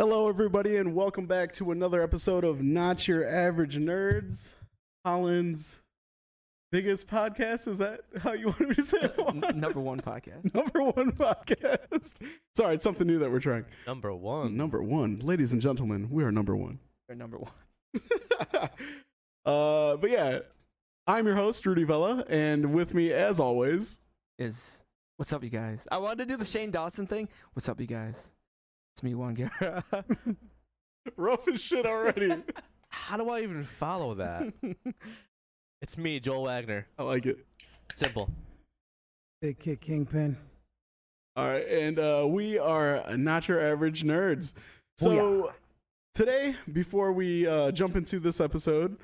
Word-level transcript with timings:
Hello, 0.00 0.30
everybody, 0.30 0.76
and 0.76 0.94
welcome 0.94 1.26
back 1.26 1.52
to 1.52 1.72
another 1.72 2.02
episode 2.02 2.42
of 2.42 2.62
Not 2.62 3.06
Your 3.06 3.28
Average 3.28 3.76
Nerds, 3.76 4.54
Holland's 5.04 5.82
biggest 6.70 7.06
podcast. 7.08 7.68
Is 7.68 7.78
that 7.78 8.00
how 8.22 8.32
you 8.32 8.46
want 8.48 8.60
me 8.60 8.74
to 8.74 8.82
say 8.82 8.98
it? 9.00 9.14
N- 9.18 9.42
number 9.60 9.80
one 9.80 10.00
podcast. 10.00 10.54
Number 10.54 10.82
one 10.82 11.12
podcast. 11.12 12.14
Sorry, 12.54 12.74
it's 12.74 12.84
something 12.84 13.06
new 13.06 13.18
that 13.18 13.30
we're 13.30 13.40
trying. 13.40 13.64
Number 13.86 14.14
one. 14.14 14.56
Number 14.56 14.82
one, 14.82 15.18
ladies 15.20 15.52
and 15.52 15.60
gentlemen, 15.62 16.08
we 16.10 16.24
are 16.24 16.32
number 16.32 16.56
one. 16.56 16.78
Or 17.08 17.14
number 17.14 17.38
one. 17.38 17.52
uh, 19.44 19.96
but 19.96 20.10
yeah, 20.10 20.40
I'm 21.06 21.26
your 21.26 21.36
host, 21.36 21.64
Rudy 21.66 21.84
Vella, 21.84 22.24
and 22.28 22.72
with 22.72 22.94
me, 22.94 23.12
as 23.12 23.40
always, 23.40 24.00
Is 24.38 24.84
what's 25.16 25.32
up, 25.32 25.42
you 25.42 25.50
guys? 25.50 25.86
I 25.90 25.98
wanted 25.98 26.18
to 26.18 26.26
do 26.26 26.36
the 26.36 26.44
Shane 26.44 26.70
Dawson 26.70 27.06
thing. 27.06 27.28
What's 27.54 27.68
up, 27.68 27.80
you 27.80 27.86
guys? 27.86 28.32
It's 28.94 29.02
me, 29.02 29.14
Juan 29.14 29.34
Guerra. 29.34 29.84
rough 31.16 31.48
as 31.48 31.60
shit 31.60 31.86
already. 31.86 32.42
How 32.88 33.16
do 33.16 33.28
I 33.30 33.40
even 33.42 33.62
follow 33.64 34.14
that? 34.14 34.52
It's 35.82 35.96
me, 35.96 36.20
Joel 36.20 36.44
Wagner. 36.44 36.86
I 36.98 37.02
like 37.02 37.26
it. 37.26 37.38
Simple. 37.94 38.30
Big 39.40 39.58
Kick 39.58 39.80
Kingpin. 39.80 40.36
All 41.36 41.48
right, 41.48 41.66
and 41.66 41.98
uh, 41.98 42.26
we 42.28 42.58
are 42.58 43.16
not 43.16 43.48
your 43.48 43.60
average 43.60 44.02
nerds. 44.02 44.52
So 44.98 45.52
today, 46.12 46.56
before 46.70 47.12
we 47.12 47.46
uh, 47.46 47.70
jump 47.70 47.96
into 47.96 48.18
this 48.18 48.40
episode, 48.40 48.98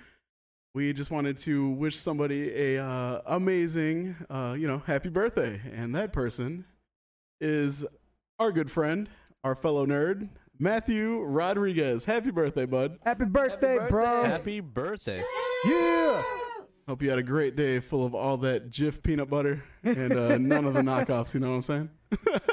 we 0.75 0.93
just 0.93 1.11
wanted 1.11 1.39
to 1.39 1.71
wish 1.71 1.97
somebody 1.97 2.53
a 2.55 2.85
uh, 2.85 3.23
amazing, 3.27 4.17
uh, 4.29 4.55
you 4.59 4.67
know, 4.67 4.83
happy 4.87 5.09
birthday, 5.09 5.61
and 5.73 5.95
that 5.95 6.13
person 6.13 6.67
is 7.41 7.87
our 8.39 8.53
good 8.53 8.71
friend, 8.71 9.09
our 9.43 9.55
fellow 9.55 9.87
nerd, 9.87 10.29
Matthew 10.59 11.23
Rodriguez. 11.23 12.05
Happy 12.05 12.31
birthday, 12.31 12.67
bud! 12.67 12.99
Happy 13.05 13.25
birthday, 13.25 13.77
birthday. 13.77 13.91
bro. 13.91 14.25
Happy 14.25 14.61
birthday. 14.61 15.23
Yeah. 15.65 16.23
Hope 16.89 17.03
you 17.03 17.11
had 17.11 17.19
a 17.19 17.23
great 17.23 17.57
day, 17.57 17.81
full 17.81 18.07
of 18.07 18.15
all 18.15 18.37
that 18.39 18.71
Jif 18.71 19.03
peanut 19.03 19.29
butter 19.29 19.65
and 19.83 20.13
uh, 20.13 20.39
none 20.39 20.65
of 20.65 20.75
the 20.75 20.83
knockoffs. 20.83 21.35
You 21.35 21.41
know 21.41 21.51
what 21.51 21.57
I'm 21.57 21.63
saying? 21.63 21.91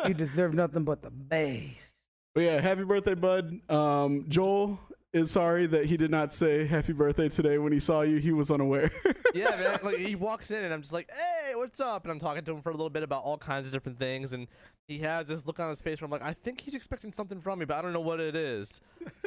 You 0.07 0.15
deserve 0.15 0.55
nothing 0.55 0.83
but 0.83 1.03
the 1.03 1.11
base. 1.11 1.93
But 2.33 2.43
yeah, 2.43 2.59
happy 2.59 2.83
birthday, 2.83 3.13
bud. 3.13 3.59
Um, 3.69 4.25
Joel 4.27 4.79
is 5.13 5.29
sorry 5.29 5.67
that 5.67 5.85
he 5.85 5.97
did 5.97 6.09
not 6.09 6.33
say 6.33 6.65
happy 6.65 6.93
birthday 6.93 7.29
today 7.29 7.59
when 7.59 7.71
he 7.71 7.79
saw 7.79 8.01
you. 8.01 8.17
He 8.17 8.31
was 8.31 8.49
unaware. 8.49 8.89
yeah, 9.35 9.55
man. 9.55 9.79
Like 9.83 9.97
he 9.97 10.15
walks 10.15 10.49
in 10.49 10.63
and 10.63 10.73
I'm 10.73 10.81
just 10.81 10.93
like, 10.93 11.11
"Hey, 11.11 11.53
what's 11.53 11.79
up?" 11.79 12.03
And 12.03 12.11
I'm 12.11 12.19
talking 12.19 12.43
to 12.43 12.53
him 12.53 12.63
for 12.63 12.69
a 12.69 12.73
little 12.73 12.89
bit 12.89 13.03
about 13.03 13.23
all 13.23 13.37
kinds 13.37 13.67
of 13.67 13.73
different 13.73 13.99
things, 13.99 14.33
and 14.33 14.47
he 14.87 14.97
has 14.99 15.27
this 15.27 15.45
look 15.45 15.59
on 15.59 15.69
his 15.69 15.79
face 15.79 16.01
where 16.01 16.05
I'm 16.05 16.11
like, 16.11 16.23
"I 16.23 16.33
think 16.33 16.59
he's 16.59 16.73
expecting 16.73 17.13
something 17.13 17.39
from 17.39 17.59
me, 17.59 17.65
but 17.65 17.77
I 17.77 17.83
don't 17.83 17.93
know 17.93 18.01
what 18.01 18.19
it 18.19 18.35
is." 18.35 18.81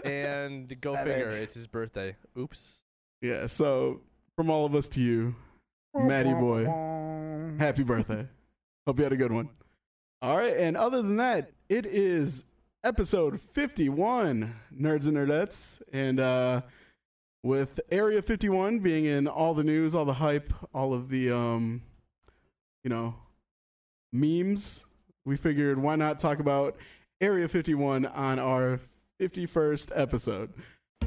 And 0.04 0.80
go 0.80 0.96
figure, 0.96 1.30
egg. 1.30 1.42
it's 1.44 1.54
his 1.54 1.68
birthday. 1.68 2.16
Oops. 2.36 2.82
yeah, 3.22 3.46
so 3.46 4.00
from 4.36 4.50
all 4.50 4.66
of 4.66 4.74
us 4.74 4.86
to 4.88 5.00
you, 5.00 5.34
Matty 5.94 6.34
boy, 6.34 6.64
happy 7.58 7.82
birthday. 7.82 8.28
Hope 8.86 8.98
you 8.98 9.04
had 9.04 9.12
a 9.12 9.16
good 9.16 9.32
one. 9.32 9.48
All 10.20 10.36
right, 10.36 10.54
and 10.56 10.76
other 10.76 11.00
than 11.00 11.16
that, 11.16 11.52
it 11.68 11.86
is 11.86 12.44
episode 12.84 13.40
51, 13.40 14.54
Nerds 14.78 15.06
and 15.06 15.16
Nerdettes. 15.16 15.80
And 15.92 16.20
uh, 16.20 16.60
with 17.42 17.80
Area 17.90 18.20
51 18.20 18.80
being 18.80 19.06
in 19.06 19.26
all 19.26 19.54
the 19.54 19.64
news, 19.64 19.94
all 19.94 20.04
the 20.04 20.14
hype, 20.14 20.52
all 20.74 20.92
of 20.92 21.08
the, 21.08 21.30
um, 21.30 21.82
you 22.84 22.90
know, 22.90 23.14
memes, 24.12 24.84
we 25.24 25.36
figured 25.36 25.78
why 25.78 25.96
not 25.96 26.18
talk 26.18 26.38
about 26.40 26.76
Area 27.20 27.48
51 27.48 28.04
on 28.04 28.38
our 28.38 28.80
51st 29.18 29.92
episode. 29.94 30.52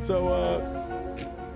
So, 0.01 0.27
uh, 0.29 1.48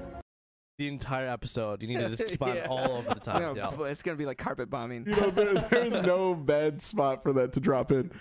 The 0.79 0.87
entire 0.87 1.27
episode, 1.27 1.81
you 1.81 1.87
need 1.87 1.99
to 1.99 2.09
just 2.09 2.27
keep 2.29 2.41
on 2.41 2.55
Yeah. 2.55 2.67
all 2.67 2.91
over 2.97 3.09
the 3.13 3.19
top. 3.19 3.39
No, 3.39 3.55
yeah. 3.55 3.69
it's 3.87 4.01
gonna 4.01 4.17
be 4.17 4.25
like 4.25 4.37
carpet 4.39 4.69
bombing. 4.69 5.05
you 5.07 5.15
know, 5.15 5.29
there, 5.29 5.53
there's 5.69 6.01
no 6.01 6.33
bad 6.33 6.81
spot 6.81 7.21
for 7.23 7.33
that 7.33 7.53
to 7.53 7.59
drop 7.59 7.91
in. 7.91 8.11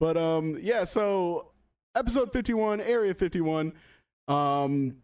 But 0.00 0.16
um, 0.16 0.58
yeah. 0.60 0.84
So 0.84 1.52
episode 1.94 2.32
51, 2.32 2.80
Area 2.80 3.14
51. 3.14 3.72
Um, 4.28 4.96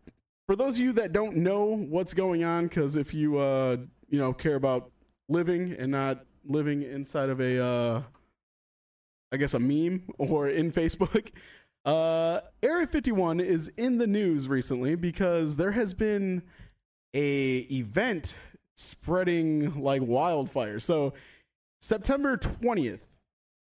for 0.46 0.56
those 0.56 0.78
of 0.78 0.84
you 0.84 0.92
that 0.94 1.12
don't 1.12 1.36
know 1.38 1.64
what's 1.76 2.14
going 2.14 2.42
on, 2.44 2.66
because 2.66 2.96
if 2.96 3.14
you 3.14 3.38
uh, 3.38 3.76
you 4.08 4.18
know, 4.18 4.32
care 4.32 4.54
about 4.56 4.90
living 5.28 5.72
and 5.78 5.90
not 5.92 6.24
living 6.44 6.82
inside 6.82 7.28
of 7.28 7.40
a 7.40 7.62
uh, 7.64 8.02
I 9.32 9.36
guess 9.36 9.54
a 9.54 9.58
meme 9.58 10.04
or 10.18 10.48
in 10.48 10.72
Facebook. 10.72 11.30
Uh, 11.84 12.40
Area 12.64 12.86
51 12.86 13.38
is 13.38 13.68
in 13.76 13.98
the 13.98 14.06
news 14.08 14.48
recently 14.48 14.96
because 14.96 15.54
there 15.56 15.70
has 15.72 15.94
been 15.94 16.42
a 17.14 17.58
event 17.70 18.34
spreading 18.74 19.80
like 19.80 20.02
wildfire. 20.02 20.80
So 20.80 21.14
September 21.80 22.36
20th 22.36 23.00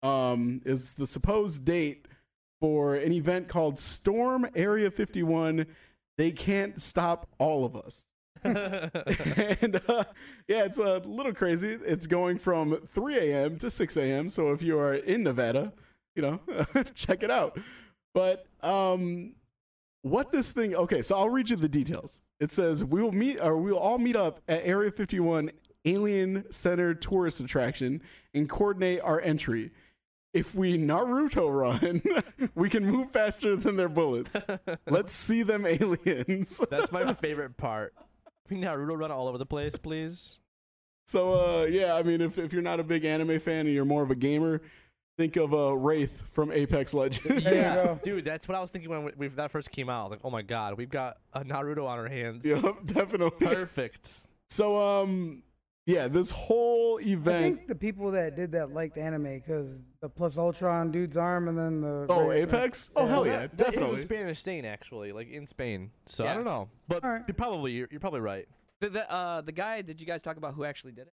um, 0.02 0.60
is 0.64 0.94
the 0.94 1.06
supposed 1.06 1.64
date 1.64 2.06
for 2.60 2.94
an 2.94 3.12
event 3.12 3.48
called 3.48 3.78
Storm 3.78 4.46
Area 4.54 4.90
51. 4.90 5.66
They 6.18 6.30
can't 6.30 6.80
stop 6.80 7.28
all 7.38 7.64
of 7.64 7.74
us. 7.74 8.06
and 8.44 9.80
uh, 9.88 10.04
yeah, 10.48 10.64
it's 10.64 10.78
a 10.78 10.98
little 10.98 11.32
crazy. 11.32 11.78
It's 11.84 12.06
going 12.06 12.38
from 12.38 12.78
3 12.86 13.16
a.m. 13.16 13.58
to 13.58 13.70
6 13.70 13.96
a.m. 13.96 14.28
So 14.28 14.52
if 14.52 14.62
you 14.62 14.78
are 14.78 14.94
in 14.94 15.22
Nevada, 15.22 15.72
you 16.16 16.22
know, 16.22 16.40
check 16.94 17.22
it 17.22 17.30
out. 17.30 17.58
But 18.14 18.46
um, 18.62 19.34
what 20.02 20.32
this 20.32 20.52
thing? 20.52 20.74
Okay, 20.74 21.02
so 21.02 21.16
I'll 21.16 21.30
read 21.30 21.50
you 21.50 21.56
the 21.56 21.68
details. 21.68 22.20
It 22.40 22.50
says 22.50 22.84
we 22.84 23.02
will 23.02 23.12
meet, 23.12 23.38
or 23.40 23.56
we 23.56 23.72
will 23.72 23.78
all 23.78 23.98
meet 23.98 24.16
up 24.16 24.40
at 24.48 24.62
Area 24.64 24.90
51 24.90 25.50
Alien 25.84 26.44
Center 26.52 26.94
tourist 26.94 27.40
attraction 27.40 28.02
and 28.34 28.48
coordinate 28.48 29.00
our 29.00 29.20
entry. 29.20 29.70
If 30.32 30.54
we 30.54 30.78
Naruto 30.78 31.52
run, 31.52 32.02
we 32.54 32.70
can 32.70 32.86
move 32.86 33.10
faster 33.10 33.54
than 33.54 33.76
their 33.76 33.88
bullets. 33.88 34.36
Let's 34.88 35.12
see 35.12 35.42
them 35.42 35.66
aliens. 35.66 36.58
That's 36.70 36.90
my 36.90 37.12
favorite 37.20 37.56
part. 37.56 37.94
Can 38.48 38.58
we 38.58 38.64
Naruto 38.64 38.98
run 38.98 39.10
all 39.10 39.28
over 39.28 39.38
the 39.38 39.46
place, 39.46 39.76
please? 39.76 40.38
So 41.06 41.34
uh, 41.34 41.64
yeah, 41.64 41.94
I 41.94 42.02
mean, 42.02 42.20
if 42.20 42.38
if 42.38 42.52
you're 42.52 42.62
not 42.62 42.80
a 42.80 42.84
big 42.84 43.04
anime 43.04 43.40
fan 43.40 43.66
and 43.66 43.74
you're 43.74 43.84
more 43.84 44.02
of 44.02 44.10
a 44.10 44.14
gamer, 44.14 44.62
think 45.22 45.36
of 45.36 45.54
uh, 45.54 45.76
Wraith 45.76 46.22
from 46.32 46.50
Apex 46.50 46.92
Legends. 46.94 47.42
Yeah, 47.44 47.96
dude, 48.02 48.24
that's 48.24 48.48
what 48.48 48.56
I 48.56 48.60
was 48.60 48.70
thinking 48.72 48.90
when 48.90 49.04
we, 49.04 49.12
we, 49.16 49.28
that 49.28 49.50
first 49.52 49.70
came 49.70 49.88
out. 49.88 50.00
I 50.00 50.02
was 50.04 50.10
like, 50.10 50.20
oh 50.24 50.30
my 50.30 50.42
god, 50.42 50.76
we've 50.76 50.90
got 50.90 51.18
a 51.32 51.42
Naruto 51.44 51.86
on 51.86 51.98
our 51.98 52.08
hands. 52.08 52.44
Yep, 52.44 52.62
definitely. 52.86 53.46
Perfect. 53.46 54.10
So 54.48 54.80
um, 54.80 55.42
yeah, 55.86 56.08
this 56.08 56.30
whole 56.32 56.98
event. 57.00 57.36
I 57.36 57.42
think 57.42 57.66
the 57.68 57.74
people 57.76 58.10
that 58.12 58.34
did 58.34 58.50
that 58.52 58.72
liked 58.74 58.98
anime 58.98 59.38
because 59.38 59.68
the 60.00 60.08
plus 60.08 60.36
ultra 60.38 60.72
on 60.72 60.90
dude's 60.90 61.16
arm 61.16 61.46
and 61.48 61.56
then 61.56 61.80
the 61.80 62.06
Oh, 62.08 62.28
right- 62.28 62.42
Apex? 62.42 62.90
Oh, 62.96 63.06
hell 63.06 63.24
yeah, 63.26 63.38
That- 63.46 63.58
that 63.58 63.68
is 63.68 63.74
definitely. 63.74 63.96
a 63.98 64.02
Spanish 64.02 64.42
thing, 64.42 64.66
actually, 64.66 65.12
like 65.12 65.30
in 65.30 65.46
Spain. 65.46 65.90
So 66.06 66.26
I 66.26 66.34
don't 66.34 66.44
know, 66.44 66.68
but 66.88 67.04
All 67.04 67.10
right. 67.10 67.22
you're 67.28 67.34
probably 67.34 67.72
you're, 67.72 67.88
you're 67.90 68.00
probably 68.00 68.20
right. 68.20 68.48
The, 68.80 68.88
the, 68.88 69.12
uh, 69.12 69.40
the 69.42 69.52
guy, 69.52 69.82
did 69.82 70.00
you 70.00 70.06
guys 70.08 70.22
talk 70.22 70.36
about 70.36 70.54
who 70.54 70.64
actually 70.64 70.92
did 70.92 71.02
it? 71.06 71.12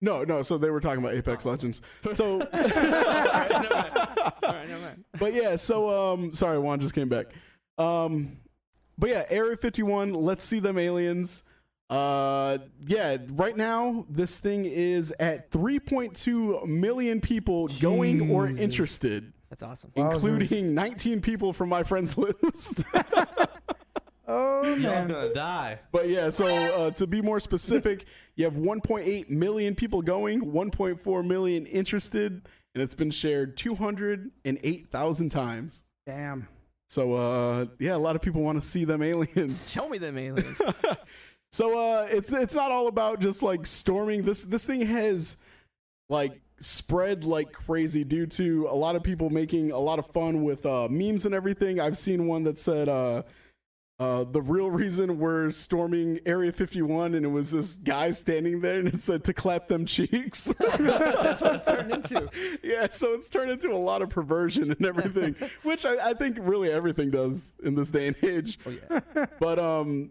No, 0.00 0.22
no. 0.24 0.42
So 0.42 0.58
they 0.58 0.70
were 0.70 0.80
talking 0.80 1.02
about 1.02 1.14
Apex 1.14 1.44
Legends. 1.44 1.82
So, 2.14 2.40
All 2.40 2.48
right, 2.50 3.50
never 3.50 3.74
mind. 3.74 3.90
All 3.96 4.52
right, 4.54 4.68
never 4.68 4.80
mind. 4.82 5.04
but 5.18 5.34
yeah. 5.34 5.56
So 5.56 6.12
um, 6.12 6.30
sorry, 6.32 6.58
Juan 6.58 6.80
just 6.80 6.94
came 6.94 7.08
back. 7.08 7.26
Um, 7.78 8.38
but 8.96 9.10
yeah, 9.10 9.24
Area 9.28 9.56
51. 9.56 10.14
Let's 10.14 10.44
see 10.44 10.60
them 10.60 10.78
aliens. 10.78 11.42
Uh, 11.90 12.58
yeah. 12.86 13.16
Right 13.32 13.56
now, 13.56 14.04
this 14.10 14.38
thing 14.38 14.66
is 14.66 15.12
at 15.18 15.50
3.2 15.50 16.66
million 16.66 17.20
people 17.20 17.68
going 17.80 18.30
or 18.30 18.48
Jesus. 18.48 18.62
interested, 18.62 19.32
That's 19.50 19.62
awesome. 19.62 19.92
Wowzers. 19.96 20.14
including 20.14 20.74
19 20.74 21.20
people 21.22 21.52
from 21.52 21.68
my 21.70 21.82
friends 21.82 22.16
list. 22.18 22.82
Oh 24.30 24.62
Y'all 24.62 24.76
man. 24.76 25.08
gonna 25.08 25.32
die. 25.32 25.78
But 25.90 26.08
yeah, 26.08 26.28
so 26.30 26.46
uh, 26.46 26.90
to 26.92 27.06
be 27.06 27.22
more 27.22 27.40
specific, 27.40 28.04
you 28.36 28.44
have 28.44 28.54
1.8 28.54 29.30
million 29.30 29.74
people 29.74 30.02
going, 30.02 30.42
1.4 30.52 31.26
million 31.26 31.64
interested, 31.64 32.42
and 32.74 32.82
it's 32.82 32.94
been 32.94 33.10
shared 33.10 33.56
208,000 33.56 35.30
times. 35.30 35.84
Damn. 36.06 36.46
So 36.90 37.14
uh, 37.14 37.66
yeah, 37.78 37.96
a 37.96 37.98
lot 37.98 38.16
of 38.16 38.22
people 38.22 38.42
want 38.42 38.60
to 38.60 38.66
see 38.66 38.84
them 38.84 39.02
aliens. 39.02 39.70
Show 39.70 39.88
me 39.88 39.96
them 39.98 40.18
aliens. 40.18 40.60
So 41.50 41.78
uh, 41.78 42.06
it's 42.10 42.30
it's 42.30 42.54
not 42.54 42.70
all 42.70 42.88
about 42.88 43.20
just 43.20 43.42
like 43.42 43.64
storming. 43.66 44.22
This 44.24 44.44
this 44.44 44.66
thing 44.66 44.82
has 44.82 45.38
like 46.10 46.40
spread 46.60 47.24
like 47.24 47.52
crazy 47.52 48.04
due 48.04 48.26
to 48.26 48.66
a 48.70 48.74
lot 48.74 48.96
of 48.96 49.02
people 49.02 49.30
making 49.30 49.70
a 49.70 49.78
lot 49.78 49.98
of 49.98 50.06
fun 50.08 50.42
with 50.44 50.66
uh, 50.66 50.88
memes 50.90 51.24
and 51.24 51.34
everything. 51.34 51.80
I've 51.80 51.96
seen 51.96 52.26
one 52.26 52.42
that 52.44 52.58
said 52.58 52.88
uh, 52.88 53.22
uh, 54.00 54.22
the 54.22 54.40
real 54.40 54.70
reason 54.70 55.18
we're 55.18 55.50
storming 55.50 56.20
Area 56.24 56.52
51, 56.52 57.14
and 57.14 57.26
it 57.26 57.30
was 57.30 57.50
this 57.50 57.74
guy 57.74 58.12
standing 58.12 58.60
there, 58.60 58.78
and 58.78 58.86
it 58.86 59.00
said 59.00 59.24
to 59.24 59.34
clap 59.34 59.66
them 59.66 59.86
cheeks. 59.86 60.44
That's 60.58 61.40
what 61.40 61.56
it's 61.56 61.66
turned 61.66 61.90
into. 61.90 62.30
yeah, 62.62 62.86
so 62.90 63.14
it's 63.14 63.28
turned 63.28 63.50
into 63.50 63.72
a 63.72 63.76
lot 63.76 64.02
of 64.02 64.08
perversion 64.08 64.70
and 64.70 64.86
everything, 64.86 65.34
which 65.64 65.84
I, 65.84 66.10
I 66.10 66.14
think 66.14 66.36
really 66.40 66.70
everything 66.70 67.10
does 67.10 67.54
in 67.64 67.74
this 67.74 67.90
day 67.90 68.06
and 68.06 68.16
age. 68.22 68.60
Oh 68.64 68.70
yeah. 68.70 69.26
But 69.40 69.58
um, 69.58 70.10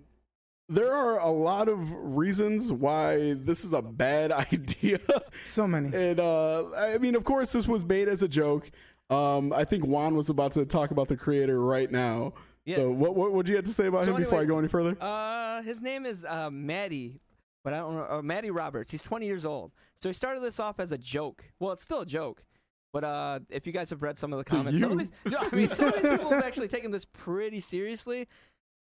there 0.67 0.93
are 0.93 1.19
a 1.19 1.31
lot 1.31 1.69
of 1.69 1.89
reasons 1.93 2.73
why 2.73 3.35
this 3.35 3.63
is 3.63 3.71
a 3.71 3.81
bad 3.81 4.33
idea. 4.33 4.99
So 5.45 5.65
many. 5.65 5.95
and 5.95 6.19
uh, 6.19 6.71
I 6.75 6.97
mean, 6.97 7.15
of 7.15 7.23
course, 7.23 7.53
this 7.53 7.69
was 7.69 7.85
made 7.85 8.09
as 8.09 8.21
a 8.21 8.27
joke. 8.27 8.69
Um, 9.09 9.53
I 9.53 9.63
think 9.63 9.85
Juan 9.85 10.15
was 10.15 10.29
about 10.29 10.51
to 10.53 10.65
talk 10.65 10.91
about 10.91 11.07
the 11.07 11.15
creator 11.15 11.61
right 11.61 11.89
now. 11.89 12.33
Yeah. 12.67 12.75
So 12.75 12.91
what 12.91 13.15
what 13.15 13.31
would 13.31 13.47
you 13.47 13.55
have 13.55 13.63
to 13.63 13.71
say 13.71 13.87
about 13.87 14.03
So 14.03 14.13
him 14.13 14.21
before 14.21 14.41
I 14.41 14.45
go 14.45 14.59
any 14.59 14.67
further? 14.67 14.97
Uh, 15.01 15.61
his 15.61 15.81
name 15.81 16.05
is 16.05 16.25
uh, 16.25 16.49
Matty, 16.51 17.21
but 17.63 17.73
I 17.73 17.77
don't 17.77 17.95
know. 17.95 18.07
Uh, 18.17 18.21
Matty 18.21 18.51
Roberts. 18.51 18.91
He's 18.91 19.01
20 19.01 19.25
years 19.25 19.45
old. 19.45 19.71
So 20.01 20.09
he 20.09 20.13
started 20.13 20.43
this 20.43 20.59
off 20.59 20.77
as 20.79 20.91
a 20.91 20.97
joke. 20.97 21.45
Well, 21.59 21.71
it's 21.71 21.81
still 21.81 22.01
a 22.01 22.05
joke. 22.05 22.43
But 22.91 23.05
uh, 23.05 23.39
if 23.49 23.65
you 23.65 23.71
guys 23.71 23.89
have 23.91 24.03
read 24.03 24.17
some 24.17 24.33
of 24.33 24.37
the 24.37 24.43
comments, 24.43 24.81
some 24.81 24.91
of 24.91 24.99
you. 24.99 25.05
these, 25.05 25.37
I 25.39 25.55
mean, 25.55 25.71
some 25.71 25.87
of 25.87 25.93
these 25.95 26.11
people 26.11 26.29
have 26.29 26.43
actually 26.45 26.67
taken 26.67 26.91
this 26.91 27.05
pretty 27.05 27.61
seriously. 27.61 28.27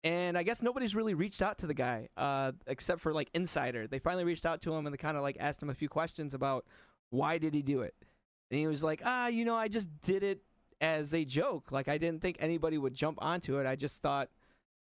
And 0.06 0.38
I 0.38 0.44
guess 0.44 0.62
nobody's 0.62 0.96
really 0.96 1.14
reached 1.14 1.42
out 1.42 1.58
to 1.60 1.68
the 1.68 1.74
guy, 1.74 2.08
uh, 2.16 2.54
except 2.68 3.02
for 3.02 3.14
like 3.14 3.30
Insider. 3.34 3.88
They 3.88 4.00
finally 4.00 4.24
reached 4.24 4.46
out 4.46 4.62
to 4.62 4.74
him 4.74 4.86
and 4.86 4.94
they 4.94 4.98
kind 4.98 5.18
of 5.18 5.24
like 5.24 5.38
asked 5.42 5.62
him 5.62 5.70
a 5.70 5.74
few 5.74 5.90
questions 5.90 6.34
about 6.34 6.66
why 7.10 7.38
did 7.38 7.54
he 7.54 7.62
do 7.62 7.82
it. 7.82 7.96
And 8.50 8.60
he 8.60 8.68
was 8.68 8.84
like, 8.84 9.02
ah, 9.04 9.28
you 9.28 9.44
know, 9.46 9.56
I 9.56 9.68
just 9.68 9.90
did 10.02 10.24
it 10.24 10.42
as 10.84 11.14
a 11.14 11.24
joke. 11.24 11.72
Like 11.72 11.88
I 11.88 11.98
didn't 11.98 12.22
think 12.22 12.36
anybody 12.40 12.78
would 12.78 12.94
jump 12.94 13.18
onto 13.22 13.58
it. 13.58 13.66
I 13.66 13.78
just 13.78 14.02
thought 14.02 14.30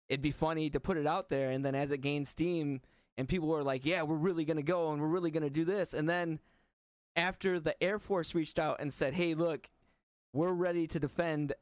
it'd 0.08 0.22
be 0.22 0.30
funny 0.30 0.70
to 0.70 0.80
put 0.80 0.96
it 0.96 1.06
out 1.06 1.28
there 1.28 1.50
and 1.50 1.64
then 1.64 1.74
as 1.74 1.90
it 1.90 1.98
gained 1.98 2.26
steam 2.28 2.80
and 3.16 3.28
people 3.28 3.48
were 3.48 3.62
like 3.62 3.86
yeah 3.86 4.02
we're 4.02 4.16
really 4.16 4.44
going 4.44 4.58
to 4.58 4.62
go 4.62 4.92
and 4.92 5.00
we're 5.00 5.08
really 5.08 5.30
going 5.30 5.42
to 5.42 5.48
do 5.48 5.64
this 5.64 5.94
and 5.94 6.08
then 6.08 6.38
after 7.16 7.58
the 7.58 7.82
air 7.82 7.98
force 7.98 8.34
reached 8.34 8.58
out 8.58 8.76
and 8.80 8.92
said 8.92 9.14
hey 9.14 9.32
look 9.34 9.70
we're 10.34 10.52
ready 10.52 10.86
to 10.86 11.00
defend 11.00 11.54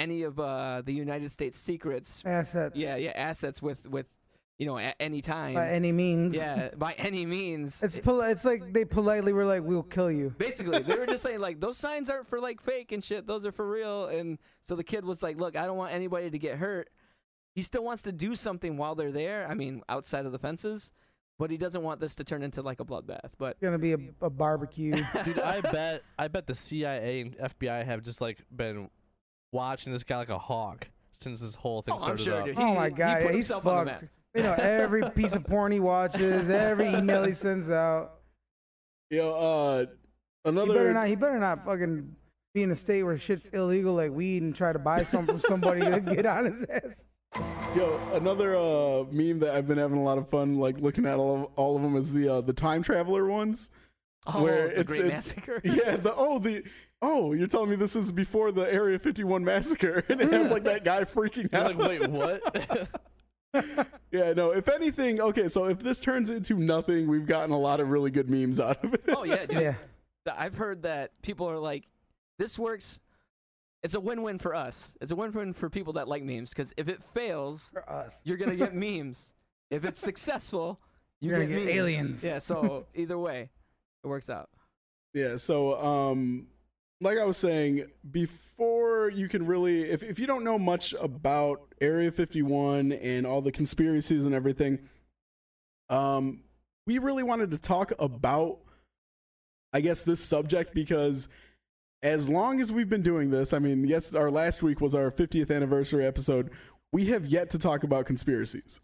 any 0.00 0.24
of 0.24 0.40
uh, 0.40 0.82
the 0.84 0.92
united 0.92 1.30
states 1.30 1.56
secrets 1.56 2.24
Assets. 2.26 2.74
yeah 2.74 2.96
yeah 2.96 3.12
assets 3.14 3.62
with 3.62 3.88
with 3.88 4.15
you 4.58 4.66
know 4.66 4.78
at 4.78 4.96
any 5.00 5.20
time 5.20 5.54
By 5.54 5.68
any 5.70 5.92
means. 5.92 6.34
yeah 6.34 6.70
by 6.76 6.92
any 6.94 7.26
means 7.26 7.82
It's 7.82 7.98
pol- 7.98 8.22
It's 8.22 8.44
like 8.44 8.72
they 8.72 8.84
politely 8.84 9.32
were 9.32 9.44
like, 9.44 9.62
"We'll 9.62 9.82
kill 9.82 10.10
you." 10.10 10.30
Basically, 10.38 10.78
they 10.80 10.96
were 10.96 11.06
just 11.06 11.22
saying 11.26 11.40
like 11.40 11.60
those 11.60 11.76
signs 11.76 12.08
aren't 12.08 12.28
for 12.28 12.40
like 12.40 12.60
fake 12.62 12.92
and 12.92 13.04
shit; 13.04 13.26
those 13.26 13.44
are 13.44 13.52
for 13.52 13.68
real. 13.68 14.06
And 14.06 14.38
so 14.62 14.74
the 14.76 14.84
kid 14.84 15.04
was 15.04 15.22
like, 15.22 15.38
"Look, 15.38 15.56
I 15.56 15.66
don't 15.66 15.76
want 15.76 15.92
anybody 15.92 16.30
to 16.30 16.38
get 16.38 16.56
hurt." 16.58 16.88
He 17.54 17.62
still 17.62 17.84
wants 17.84 18.02
to 18.02 18.12
do 18.12 18.34
something 18.34 18.76
while 18.76 18.94
they're 18.94 19.12
there. 19.12 19.46
I 19.48 19.54
mean, 19.54 19.82
outside 19.88 20.26
of 20.26 20.32
the 20.32 20.38
fences, 20.38 20.92
but 21.38 21.50
he 21.50 21.56
doesn't 21.56 21.82
want 21.82 22.00
this 22.00 22.14
to 22.16 22.24
turn 22.24 22.42
into 22.42 22.62
like 22.62 22.80
a 22.80 22.84
bloodbath. 22.84 23.30
But 23.38 23.52
It's 23.52 23.62
gonna 23.62 23.78
be 23.78 23.92
a, 23.92 23.98
a 24.22 24.30
barbecue. 24.30 24.92
Dude, 25.24 25.38
I 25.38 25.60
bet 25.60 26.02
I 26.18 26.28
bet 26.28 26.46
the 26.46 26.54
CIA 26.54 27.20
and 27.20 27.36
FBI 27.36 27.84
have 27.84 28.02
just 28.02 28.20
like 28.22 28.38
been 28.54 28.88
watching 29.52 29.92
this 29.92 30.02
guy 30.04 30.16
like 30.18 30.28
a 30.30 30.38
hawk 30.38 30.88
since 31.12 31.40
this 31.40 31.54
whole 31.54 31.82
thing 31.82 31.92
Oh, 31.94 31.96
I'm 32.04 32.18
started 32.18 32.24
sure, 32.24 32.40
up. 32.40 32.44
dude. 32.46 32.58
oh 32.58 32.68
He- 32.68 32.74
my 32.74 32.88
he 32.88 32.94
god, 32.94 33.14
put 33.22 33.24
yeah, 33.30 33.36
he's 33.36 33.48
himself 33.48 33.66
on 33.66 33.84
the 33.86 33.92
map. 33.92 34.04
You 34.36 34.42
know, 34.42 34.52
every 34.54 35.08
piece 35.10 35.32
of 35.34 35.44
porn 35.44 35.72
he 35.72 35.80
watches, 35.80 36.48
every 36.50 36.88
email 36.94 37.24
he 37.24 37.32
sends 37.32 37.70
out. 37.70 38.12
You 39.10 39.18
know, 39.18 39.34
uh, 39.34 39.78
He 39.80 39.84
better 39.86 40.44
another 40.44 40.92
not. 40.92 41.08
He 41.08 41.14
better 41.16 41.38
not 41.38 41.64
fucking 41.64 42.14
be 42.54 42.62
in 42.62 42.70
a 42.70 42.76
state 42.76 43.02
where 43.02 43.16
shit's 43.18 43.48
illegal 43.48 43.94
like 43.94 44.10
weed 44.12 44.42
and 44.42 44.54
try 44.54 44.72
to 44.72 44.78
buy 44.78 45.02
some 45.04 45.26
from 45.26 45.40
somebody 45.40 45.80
to 45.80 46.00
get 46.14 46.26
on 46.26 46.44
his 46.46 46.64
ass. 46.70 47.04
Yo, 47.76 48.00
another 48.14 48.54
uh, 48.56 49.04
meme 49.10 49.38
that 49.40 49.54
I've 49.54 49.66
been 49.68 49.78
having 49.78 49.98
a 49.98 50.02
lot 50.02 50.16
of 50.18 50.28
fun 50.28 50.58
like 50.58 50.78
looking 50.80 51.06
at 51.06 51.18
all 51.18 51.36
of, 51.44 51.48
all 51.56 51.76
of 51.76 51.82
them 51.82 51.96
is 51.96 52.12
the 52.12 52.28
uh, 52.34 52.40
the 52.40 52.52
time 52.54 52.82
traveler 52.82 53.26
ones. 53.26 53.70
oh, 54.26 54.42
Where 54.42 54.68
the 54.68 54.80
it's- 54.80 54.86
Great 54.86 55.00
it's- 55.06 55.12
Massacre. 55.36 55.60
Yeah, 55.64 55.96
the 55.96 56.14
oh 56.16 56.38
the 56.38 56.62
oh 57.02 57.32
you're 57.34 57.46
telling 57.46 57.70
me 57.70 57.76
this 57.76 57.94
is 57.94 58.10
before 58.10 58.52
the 58.52 58.72
Area 58.72 58.98
51 58.98 59.44
massacre, 59.44 60.02
and 60.08 60.20
it 60.20 60.32
has 60.32 60.50
like 60.50 60.64
that 60.64 60.84
guy 60.84 61.04
freaking 61.04 61.52
You're 61.52 61.62
out. 61.62 61.76
like, 61.76 62.00
wait, 62.00 62.10
what? 62.10 62.88
Yeah, 63.54 64.32
no. 64.34 64.50
If 64.52 64.68
anything, 64.68 65.20
okay, 65.20 65.48
so 65.48 65.64
if 65.66 65.78
this 65.78 66.00
turns 66.00 66.30
into 66.30 66.54
nothing, 66.54 67.06
we've 67.08 67.26
gotten 67.26 67.52
a 67.52 67.58
lot 67.58 67.80
of 67.80 67.88
really 67.90 68.10
good 68.10 68.28
memes 68.30 68.60
out 68.60 68.82
of 68.84 68.94
it. 68.94 69.04
Oh 69.08 69.24
yeah, 69.24 69.46
dude. 69.46 69.60
Yeah, 69.60 69.74
I've 70.36 70.56
heard 70.56 70.82
that 70.82 71.12
people 71.22 71.48
are 71.50 71.58
like, 71.58 71.84
this 72.38 72.58
works. 72.58 73.00
It's 73.82 73.94
a 73.94 74.00
win-win 74.00 74.38
for 74.38 74.54
us. 74.54 74.96
It's 75.00 75.12
a 75.12 75.16
win-win 75.16 75.52
for 75.52 75.70
people 75.70 75.92
that 75.94 76.08
like 76.08 76.22
memes 76.24 76.50
because 76.50 76.74
if 76.76 76.88
it 76.88 77.02
fails, 77.04 77.70
for 77.70 77.88
us. 77.88 78.14
you're 78.24 78.36
gonna 78.36 78.56
get 78.56 78.74
memes. 78.74 79.34
If 79.70 79.84
it's 79.84 80.00
successful, 80.00 80.80
you 81.20 81.30
You're 81.30 81.40
get, 81.40 81.46
gonna 81.50 81.58
get 81.60 81.66
memes. 81.66 81.76
aliens. 81.78 82.24
Yeah. 82.24 82.38
So 82.40 82.86
either 82.94 83.18
way, 83.18 83.50
it 84.04 84.06
works 84.06 84.28
out. 84.28 84.48
Yeah, 85.14 85.36
so 85.36 85.80
um 85.80 86.48
like 87.00 87.18
I 87.18 87.24
was 87.24 87.36
saying, 87.36 87.86
before 88.10 89.10
you 89.10 89.28
can 89.28 89.46
really 89.46 89.82
if 89.82 90.02
if 90.02 90.18
you 90.18 90.26
don't 90.26 90.44
know 90.44 90.58
much 90.58 90.94
about 91.00 91.74
Area 91.80 92.10
51 92.10 92.92
and 92.92 93.26
all 93.26 93.42
the 93.42 93.52
conspiracies 93.52 94.26
and 94.26 94.34
everything, 94.34 94.78
um 95.88 96.40
we 96.86 96.98
really 96.98 97.22
wanted 97.22 97.50
to 97.50 97.58
talk 97.58 97.92
about 97.98 98.58
I 99.72 99.80
guess 99.80 100.04
this 100.04 100.24
subject 100.24 100.74
because 100.74 101.28
as 102.02 102.28
long 102.28 102.60
as 102.60 102.70
we've 102.70 102.88
been 102.88 103.02
doing 103.02 103.30
this, 103.30 103.52
I 103.52 103.58
mean, 103.58 103.84
yes, 103.84 104.14
our 104.14 104.30
last 104.30 104.62
week 104.62 104.80
was 104.80 104.94
our 104.94 105.10
50th 105.10 105.54
anniversary 105.54 106.06
episode. 106.06 106.50
We 106.92 107.06
have 107.06 107.26
yet 107.26 107.50
to 107.50 107.58
talk 107.58 107.84
about 107.84 108.06
conspiracies. 108.06 108.80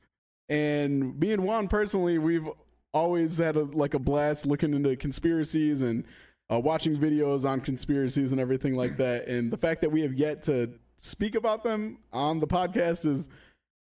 And 0.49 1.19
me 1.19 1.32
and 1.32 1.44
Juan 1.44 1.69
personally, 1.69 2.19
we've 2.19 2.49
always 2.93 3.38
had 3.38 3.56
a, 3.56 3.62
like 3.64 3.94
a 3.94 3.99
blast 3.99 4.44
looking 4.44 4.75
into 4.75 4.97
conspiracies 4.97 5.82
and 5.82 6.05
uh, 6.50 6.58
watching 6.58 6.96
videos 6.96 7.44
on 7.48 7.60
conspiracies 7.60 8.32
and 8.32 8.40
everything 8.40 8.74
like 8.74 8.96
that. 8.96 9.28
And 9.28 9.50
the 9.50 9.56
fact 9.56 9.80
that 9.82 9.90
we 9.90 10.02
have 10.02 10.14
yet 10.14 10.42
to 10.44 10.70
speak 10.96 11.34
about 11.34 11.64
them 11.64 11.98
on 12.12 12.40
the 12.40 12.46
podcast 12.46 13.06
is 13.06 13.28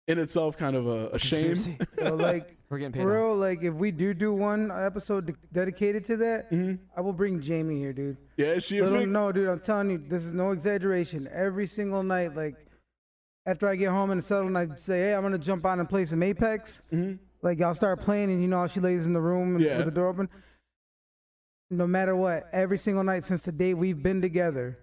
in 0.08 0.18
itself 0.18 0.56
kind 0.56 0.76
of 0.76 0.86
a, 0.86 1.08
a 1.10 1.18
shame. 1.18 1.56
So 1.56 1.74
like, 2.14 2.56
We're 2.68 2.78
getting 2.78 2.92
paid. 2.92 3.02
for 3.02 3.10
off. 3.16 3.30
real, 3.30 3.36
like 3.36 3.62
if 3.62 3.74
we 3.74 3.90
do 3.92 4.12
do 4.12 4.32
one 4.32 4.72
episode 4.72 5.26
de- 5.26 5.34
dedicated 5.52 6.04
to 6.06 6.16
that, 6.16 6.50
Mhm. 6.50 6.80
I 6.96 7.00
will 7.00 7.12
bring 7.12 7.40
Jamie 7.40 7.78
here, 7.78 7.92
dude. 7.92 8.16
Yeah, 8.36 8.58
she 8.58 8.78
a 8.78 8.84
Little, 8.84 8.98
big- 9.00 9.08
no, 9.08 9.30
dude, 9.30 9.48
I'm 9.48 9.60
telling 9.60 9.90
you, 9.90 9.98
this 9.98 10.24
is 10.24 10.32
no 10.32 10.50
exaggeration. 10.50 11.28
Every 11.32 11.66
single 11.68 12.02
night, 12.02 12.34
like 12.34 12.56
after 13.46 13.68
I 13.68 13.76
get 13.76 13.90
home 13.90 14.10
and 14.10 14.22
settle, 14.24 14.48
and 14.48 14.58
I 14.58 14.66
say, 14.78 14.98
hey, 14.98 15.14
I'm 15.14 15.22
gonna 15.22 15.38
jump 15.38 15.64
on 15.64 15.78
and 15.78 15.88
play 15.88 16.04
some 16.06 16.22
Apex. 16.24 16.82
Mhm. 16.92 17.18
Like 17.42 17.58
y'all 17.60 17.74
start 17.74 18.00
playing, 18.00 18.30
and 18.32 18.42
you 18.42 18.48
know 18.48 18.58
how 18.58 18.66
she 18.66 18.80
lays 18.80 19.06
in 19.06 19.12
the 19.12 19.20
room 19.20 19.54
and 19.56 19.64
Yeah. 19.64 19.76
with 19.76 19.84
the 19.86 19.92
door 19.92 20.08
open. 20.08 20.28
No 21.70 21.86
matter 21.86 22.14
what, 22.14 22.48
every 22.52 22.78
single 22.78 23.02
night 23.02 23.24
since 23.24 23.42
the 23.42 23.52
day 23.52 23.74
we've 23.74 24.02
been 24.02 24.20
together, 24.22 24.78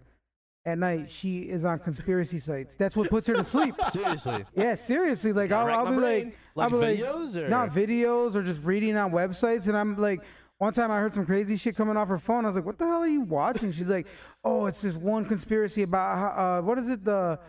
at 0.66 0.78
night 0.78 1.10
she 1.10 1.42
is 1.42 1.66
on 1.66 1.80
conspiracy 1.80 2.40
sites. 2.40 2.76
That's 2.76 2.96
what 2.96 3.10
puts 3.10 3.28
her 3.28 3.34
to 3.34 3.44
sleep. 3.44 3.76
Seriously. 3.90 4.46
Yeah, 4.56 4.76
seriously. 4.76 5.34
Like 5.34 5.52
I'll, 5.52 5.68
I'll 5.68 5.92
be 5.92 5.98
brain. 5.98 6.26
like, 6.26 6.38
Like 6.56 6.74
I'll 6.74 6.80
be 6.80 7.04
like, 7.04 7.36
or 7.36 7.50
not 7.50 7.70
videos 7.72 8.36
or 8.36 8.44
just 8.44 8.62
reading 8.64 8.96
on 8.98 9.12
websites. 9.12 9.68
And 9.68 9.76
I'm 9.76 9.98
like, 9.98 10.22
one 10.58 10.72
time 10.74 10.92
I 10.92 11.00
heard 11.00 11.14
some 11.14 11.26
crazy 11.26 11.58
shit 11.58 11.76
coming 11.76 11.98
off 11.98 12.08
her 12.08 12.18
phone. 12.18 12.46
I 12.46 12.48
was 12.48 12.56
like, 12.56 12.66
what 12.66 12.78
the 12.78 12.86
hell 12.86 13.02
are 13.02 13.08
you 13.08 13.22
watching? 13.22 13.72
She's 13.72 13.90
like, 13.90 14.08
oh, 14.44 14.66
it's 14.68 14.82
this 14.82 14.96
one 14.96 15.26
conspiracy 15.26 15.84
about 15.84 16.18
how, 16.18 16.44
uh, 16.58 16.62
what 16.62 16.80
is 16.80 16.88
it? 16.90 17.04
The, 17.04 17.40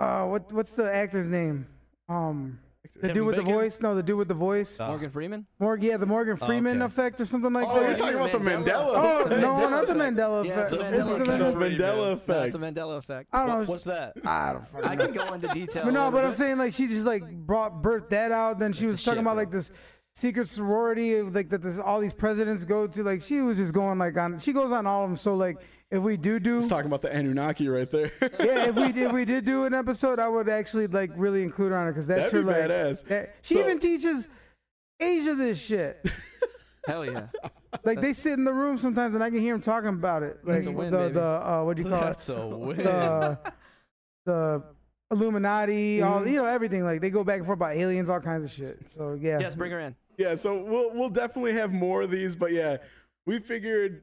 uh, 0.00 0.24
what, 0.24 0.52
what's 0.52 0.74
the 0.74 0.92
actor's 0.92 1.26
name? 1.26 1.66
Um, 2.08 2.58
the 2.94 3.00
Kevin 3.00 3.14
dude 3.14 3.26
with 3.26 3.36
the 3.36 3.42
voice? 3.42 3.80
No, 3.80 3.94
the 3.94 4.02
dude 4.02 4.18
with 4.18 4.28
the 4.28 4.34
voice. 4.34 4.78
Uh, 4.80 4.88
Morgan 4.88 5.10
Freeman. 5.10 5.46
Morgan, 5.58 5.88
yeah, 5.90 5.96
the 5.96 6.06
Morgan 6.06 6.36
Freeman 6.36 6.82
okay. 6.82 6.86
effect 6.86 7.20
or 7.20 7.26
something 7.26 7.52
like 7.52 7.66
Oh, 7.68 7.80
you're 7.80 7.96
talking 7.96 8.16
about 8.16 8.32
the 8.32 8.38
Mandela. 8.38 8.64
Mandela. 8.64 8.92
Oh 8.94 9.24
effect. 9.24 9.40
no, 9.40 9.68
not 9.70 9.86
the 9.86 9.94
Mandela 9.94 10.44
Yeah, 10.44 10.52
effect. 10.52 10.72
it's 10.72 10.82
the 10.82 10.94
Is 10.94 10.98
it 10.98 11.04
Mandela 11.04 11.06
the 11.06 11.14
effect. 11.14 11.28
The 11.28 11.34
Mandela- 11.34 11.78
Mandela 11.78 12.10
That's 12.10 12.22
effect. 12.22 12.52
the 12.52 12.58
Mandela 12.58 12.98
effect. 12.98 13.28
I 13.32 13.46
don't 13.46 13.60
know. 13.60 13.64
What's 13.66 13.84
that? 13.84 14.12
I 14.24 14.52
don't 14.52 14.68
fucking 14.68 14.88
I 14.88 14.94
know. 14.94 15.06
can 15.06 15.14
go 15.14 15.34
into 15.34 15.48
detail. 15.48 15.84
But 15.84 15.90
no, 15.94 16.10
but 16.10 16.24
I'm 16.24 16.34
saying 16.34 16.58
like 16.58 16.72
she 16.72 16.86
just 16.88 17.04
like 17.06 17.24
brought 17.30 17.82
birthed 17.82 18.10
that 18.10 18.32
out. 18.32 18.58
Then 18.58 18.72
she 18.72 18.86
That's 18.86 18.92
was 18.92 19.04
the 19.04 19.10
talking 19.10 19.18
shit, 19.18 19.22
about 19.22 19.34
bro. 19.34 19.42
like 19.42 19.50
this 19.52 19.70
secret 20.14 20.48
sorority 20.48 21.14
of 21.14 21.34
like 21.34 21.48
that 21.50 21.62
this 21.62 21.78
all 21.78 22.00
these 22.00 22.12
presidents 22.14 22.64
go 22.64 22.86
to. 22.86 23.02
Like 23.02 23.22
she 23.22 23.40
was 23.40 23.56
just 23.58 23.72
going 23.72 23.98
like 23.98 24.16
on. 24.16 24.40
She 24.40 24.52
goes 24.52 24.72
on 24.72 24.86
all 24.86 25.04
of 25.04 25.10
them. 25.10 25.16
So 25.16 25.34
like 25.34 25.58
if 25.90 26.02
we 26.02 26.16
do 26.16 26.38
do 26.38 26.56
He's 26.56 26.68
talking 26.68 26.86
about 26.86 27.02
the 27.02 27.10
Anunnaki 27.14 27.68
right 27.68 27.90
there. 27.90 28.12
yeah, 28.22 28.68
if 28.68 28.74
we 28.74 28.84
if 29.02 29.12
we 29.12 29.24
did 29.24 29.44
do 29.44 29.64
an 29.64 29.74
episode, 29.74 30.18
I 30.18 30.28
would 30.28 30.48
actually 30.48 30.86
like 30.86 31.10
really 31.16 31.42
include 31.42 31.72
her 31.72 31.78
on 31.78 31.88
it 31.88 31.92
because 31.92 32.06
that's 32.06 32.20
That'd 32.30 32.34
her 32.34 32.42
be 32.42 32.46
like 32.48 32.70
badass. 32.70 33.04
that- 33.06 33.34
she 33.42 33.54
So- 33.54 33.60
even 33.60 33.78
teaches 33.78 34.28
Asia 35.00 35.34
this 35.34 35.60
shit. 35.60 36.04
hell 36.86 37.04
yeah. 37.04 37.26
Like 37.84 38.00
they 38.00 38.12
sit 38.12 38.32
in 38.32 38.44
the 38.44 38.52
room 38.52 38.78
sometimes 38.78 39.14
and 39.14 39.22
I 39.22 39.30
can 39.30 39.40
hear 39.40 39.54
them 39.54 39.62
talking 39.62 39.90
about 39.90 40.22
it. 40.22 40.38
Like 40.44 40.56
That's 40.56 40.66
a 40.66 40.72
win, 40.72 40.90
the 40.90 40.98
baby. 40.98 41.14
the 41.14 41.22
uh, 41.24 41.62
what 41.64 41.76
do 41.76 41.82
you 41.82 41.88
call 41.88 41.98
it? 42.00 42.04
That's 42.04 42.28
a 42.30 42.46
win. 42.46 42.76
the 42.78 43.38
the 44.26 44.62
Illuminati, 45.10 46.02
all 46.02 46.20
Mhm. 46.20 46.30
you 46.32 46.36
know, 46.36 46.44
everything. 46.44 46.84
Like 46.84 47.00
they 47.00 47.10
go 47.10 47.24
back 47.24 47.38
and 47.38 47.46
forth 47.46 47.56
about 47.58 47.76
aliens, 47.76 48.08
all 48.08 48.20
kinds 48.20 48.44
of 48.44 48.50
shit. 48.52 48.78
So 48.96 49.14
yeah. 49.20 49.38
Yes, 49.38 49.54
bring 49.54 49.72
her 49.72 49.80
in. 49.80 49.96
Yeah, 50.18 50.34
so 50.34 50.62
we'll 50.62 50.90
we'll 50.94 51.08
definitely 51.10 51.52
have 51.54 51.72
more 51.72 52.02
of 52.02 52.10
these, 52.10 52.34
but 52.36 52.52
yeah, 52.52 52.78
we 53.26 53.38
figured 53.38 54.02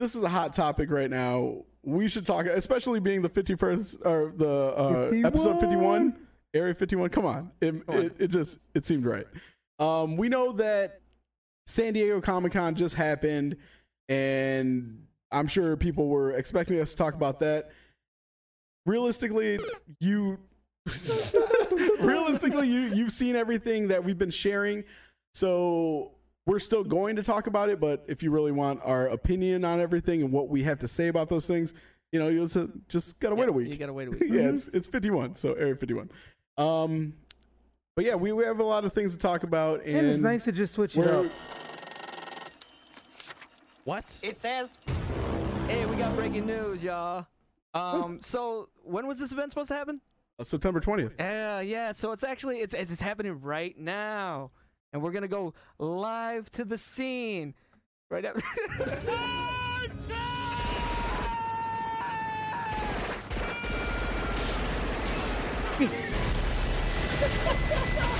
this 0.00 0.16
is 0.16 0.22
a 0.22 0.28
hot 0.28 0.52
topic 0.52 0.90
right 0.90 1.10
now. 1.10 1.64
We 1.82 2.08
should 2.08 2.26
talk, 2.26 2.46
especially 2.46 3.00
being 3.00 3.22
the 3.22 3.28
fifty 3.28 3.54
first 3.54 3.98
or 4.04 4.32
the 4.36 4.48
uh, 4.76 5.26
episode 5.26 5.60
fifty 5.60 5.76
one, 5.76 6.16
Area 6.52 6.74
fifty 6.74 6.96
one. 6.96 7.10
Come 7.10 7.26
on, 7.26 7.52
it, 7.60 7.74
It, 7.88 8.16
it 8.18 8.28
just 8.28 8.68
it 8.74 8.84
seemed 8.84 9.06
right. 9.06 9.26
Um, 9.78 10.16
we 10.16 10.28
know 10.28 10.52
that 10.52 11.00
San 11.66 11.92
Diego 11.92 12.20
Comic 12.20 12.52
Con 12.52 12.74
just 12.74 12.96
happened, 12.96 13.56
and 14.08 15.06
I'm 15.30 15.46
sure 15.46 15.76
people 15.76 16.08
were 16.08 16.32
expecting 16.32 16.80
us 16.80 16.90
to 16.90 16.96
talk 16.96 17.14
about 17.14 17.40
that. 17.40 17.70
Realistically, 18.86 19.60
you 20.00 20.38
realistically 22.00 22.68
you 22.68 22.80
you've 22.94 23.12
seen 23.12 23.36
everything 23.36 23.88
that 23.88 24.02
we've 24.02 24.18
been 24.18 24.30
sharing 24.30 24.84
so 25.34 26.12
we're 26.50 26.58
still 26.58 26.82
going 26.82 27.14
to 27.16 27.22
talk 27.22 27.46
about 27.46 27.68
it 27.68 27.78
but 27.78 28.04
if 28.08 28.22
you 28.24 28.30
really 28.32 28.50
want 28.50 28.80
our 28.84 29.06
opinion 29.06 29.64
on 29.64 29.80
everything 29.80 30.20
and 30.22 30.32
what 30.32 30.48
we 30.48 30.64
have 30.64 30.78
to 30.80 30.88
say 30.88 31.06
about 31.08 31.28
those 31.28 31.46
things 31.46 31.74
you 32.10 32.18
know 32.18 32.26
you 32.28 32.44
just, 32.46 32.68
just 32.88 33.20
gotta 33.20 33.36
wait 33.36 33.48
a 33.48 33.52
week 33.52 33.68
You 33.68 33.76
gotta 33.76 33.92
wait 33.92 34.08
a 34.08 34.10
week. 34.16 34.22
yeah 34.26 34.48
it's 34.48 34.66
it's 34.68 34.88
51 34.88 35.36
so 35.36 35.52
area 35.54 35.76
51 35.76 36.10
um 36.58 37.14
but 37.94 38.04
yeah 38.04 38.16
we, 38.16 38.32
we 38.32 38.44
have 38.44 38.58
a 38.58 38.64
lot 38.64 38.84
of 38.84 38.92
things 38.92 39.12
to 39.12 39.18
talk 39.18 39.44
about 39.44 39.84
and, 39.84 39.96
and 39.96 40.06
it's 40.08 40.18
nice 40.20 40.44
to 40.44 40.52
just 40.52 40.74
switch 40.74 40.96
it 40.96 41.06
up. 41.06 41.26
What? 43.84 44.20
It 44.22 44.36
says 44.36 44.76
Hey, 45.68 45.86
we 45.86 45.94
got 45.96 46.16
breaking 46.16 46.46
news, 46.46 46.82
y'all. 46.82 47.26
Um, 47.74 48.18
so 48.20 48.68
when 48.82 49.06
was 49.06 49.20
this 49.20 49.30
event 49.30 49.52
supposed 49.52 49.68
to 49.68 49.74
happen? 49.76 50.00
uh, 50.40 50.42
september 50.42 50.80
20th 50.80 51.12
Yeah, 51.18 51.60
yeah. 51.60 51.92
So 51.92 52.10
it's 52.12 52.24
actually 52.24 52.58
it's 52.58 52.74
it's 52.74 53.00
happening 53.00 53.40
right 53.40 53.78
now, 53.78 54.50
and 54.92 55.02
we're 55.02 55.12
gonna 55.12 55.28
go 55.28 55.54
live 55.78 56.50
to 56.50 56.64
the 56.64 56.78
scene 56.78 57.54
right 58.10 58.24
after. 58.24 58.42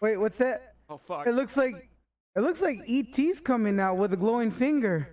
Wait, 0.00 0.16
what's 0.16 0.38
that? 0.38 0.74
oh 0.88 0.98
fuck! 0.98 1.26
It 1.26 1.32
looks 1.34 1.56
like 1.56 1.88
it 2.36 2.40
looks 2.40 2.60
like 2.62 2.78
ET's 2.88 3.40
coming 3.40 3.78
out 3.80 3.96
with 3.96 4.12
a 4.12 4.16
glowing 4.16 4.50
finger. 4.50 5.08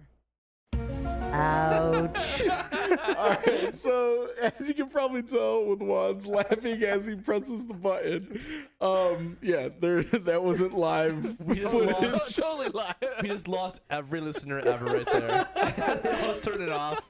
Ouch. 1.34 2.41
all 2.50 3.29
right 3.46 3.74
so 3.75 4.29
as 4.41 4.67
you 4.67 4.74
can 4.74 4.88
probably 4.88 5.22
tell 5.22 5.65
with 5.65 5.79
Juan's 5.82 6.25
laughing 6.25 6.82
as 6.84 7.06
he 7.06 7.15
presses 7.15 7.67
the 7.67 7.74
button 7.74 8.41
um 8.79 9.38
yeah 9.41 9.67
there 9.79 10.03
that 10.03 10.41
wasn't 10.41 10.74
live 10.74 11.38
We 11.41 11.56
just 11.56 11.72
footage. 11.75 12.13
lost- 12.13 12.36
totally 12.39 12.70
live. 12.70 12.96
We 13.22 13.27
just 13.27 13.48
lost 13.50 13.82
every 13.89 14.22
listener 14.22 14.60
ever 14.60 14.86
right 14.86 15.06
there. 15.12 15.48
Let's 15.56 16.46
turn 16.46 16.62
it 16.62 16.70
off. 16.72 17.01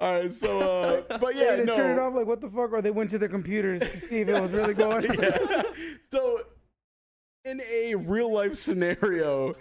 all 0.00 0.14
right 0.18 0.32
so 0.32 1.02
uh 1.08 1.18
but 1.18 1.36
yeah 1.36 1.56
they 1.56 1.64
no 1.64 1.76
turned 1.76 1.98
it 1.98 2.02
off 2.02 2.14
like 2.14 2.26
what 2.26 2.40
the 2.40 2.48
fuck, 2.48 2.72
or 2.72 2.80
they 2.80 2.90
went 2.90 3.10
to 3.10 3.18
their 3.18 3.28
computers 3.28 3.82
to 3.82 4.00
see 4.00 4.20
if 4.22 4.28
it 4.28 4.40
was 4.40 4.50
really 4.50 4.74
going. 4.74 5.04
yeah. 5.20 5.62
So, 6.10 6.40
in 7.46 7.60
a 7.60 7.94
real 7.94 8.32
life 8.32 8.54
scenario, 8.54 9.54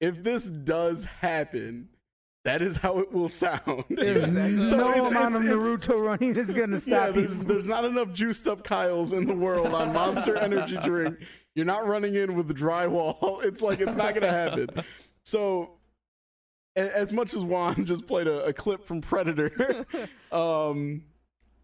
if 0.00 0.22
this 0.22 0.46
does 0.46 1.04
happen, 1.04 1.88
that 2.44 2.60
is 2.60 2.76
how 2.76 2.98
it 2.98 3.10
will 3.12 3.28
sound. 3.30 3.84
There's 3.88 4.24
So 4.70 4.76
no 4.76 4.90
it's- 4.90 5.10
amount 5.10 5.36
of 5.36 5.42
it's- 5.44 5.56
it's- 5.56 5.86
Naruto 5.86 6.00
running 6.00 6.36
is 6.36 6.52
gonna 6.52 6.76
Yeah, 6.84 7.04
stop 7.06 7.14
there's 7.14 7.36
you. 7.36 7.44
there's 7.44 7.64
not 7.66 7.84
enough 7.84 8.12
juiced 8.12 8.46
up 8.46 8.64
Kyles 8.64 9.12
in 9.12 9.26
the 9.26 9.34
world 9.34 9.68
on 9.68 9.92
Monster 9.92 10.36
Energy 10.36 10.76
drink. 10.84 11.16
You're 11.54 11.64
not 11.66 11.86
running 11.86 12.16
in 12.16 12.34
with 12.34 12.48
the 12.48 12.54
drywall. 12.54 13.42
It's 13.44 13.62
like 13.62 13.80
it's 13.80 13.96
not 13.96 14.12
gonna 14.14 14.30
happen. 14.30 14.68
So, 15.24 15.78
a- 16.76 16.94
as 16.96 17.12
much 17.12 17.32
as 17.32 17.40
Juan 17.44 17.84
just 17.86 18.06
played 18.06 18.26
a, 18.26 18.44
a 18.46 18.52
clip 18.52 18.84
from 18.84 19.00
Predator, 19.00 19.86
um, 20.32 21.04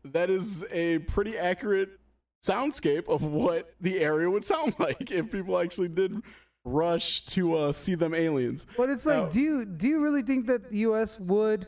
that 0.05 0.31
is 0.31 0.65
a 0.71 1.01
pretty 1.01 1.37
accurate 1.37 1.91
soundscape 2.43 3.09
of 3.09 3.23
what 3.23 3.75
the 3.81 4.01
area 4.01 4.29
would 4.31 4.45
sound 4.45 4.75
like 4.79 5.11
if 5.11 5.31
people 5.31 5.59
actually 5.59 5.89
did 5.89 6.21
rush 6.65 7.25
to 7.27 7.57
uh, 7.57 7.73
see 7.73 7.95
them 7.95 8.15
aliens. 8.15 8.67
But 8.77 8.91
it's 8.91 9.07
like, 9.07 9.17
Now- 9.25 9.29
do 9.29 9.41
you 9.41 9.65
do 9.65 9.89
you 9.89 10.01
really 10.01 10.23
think 10.23 10.47
that 10.47 10.71
the 10.71 10.79
U.S. 10.79 11.19
would 11.19 11.67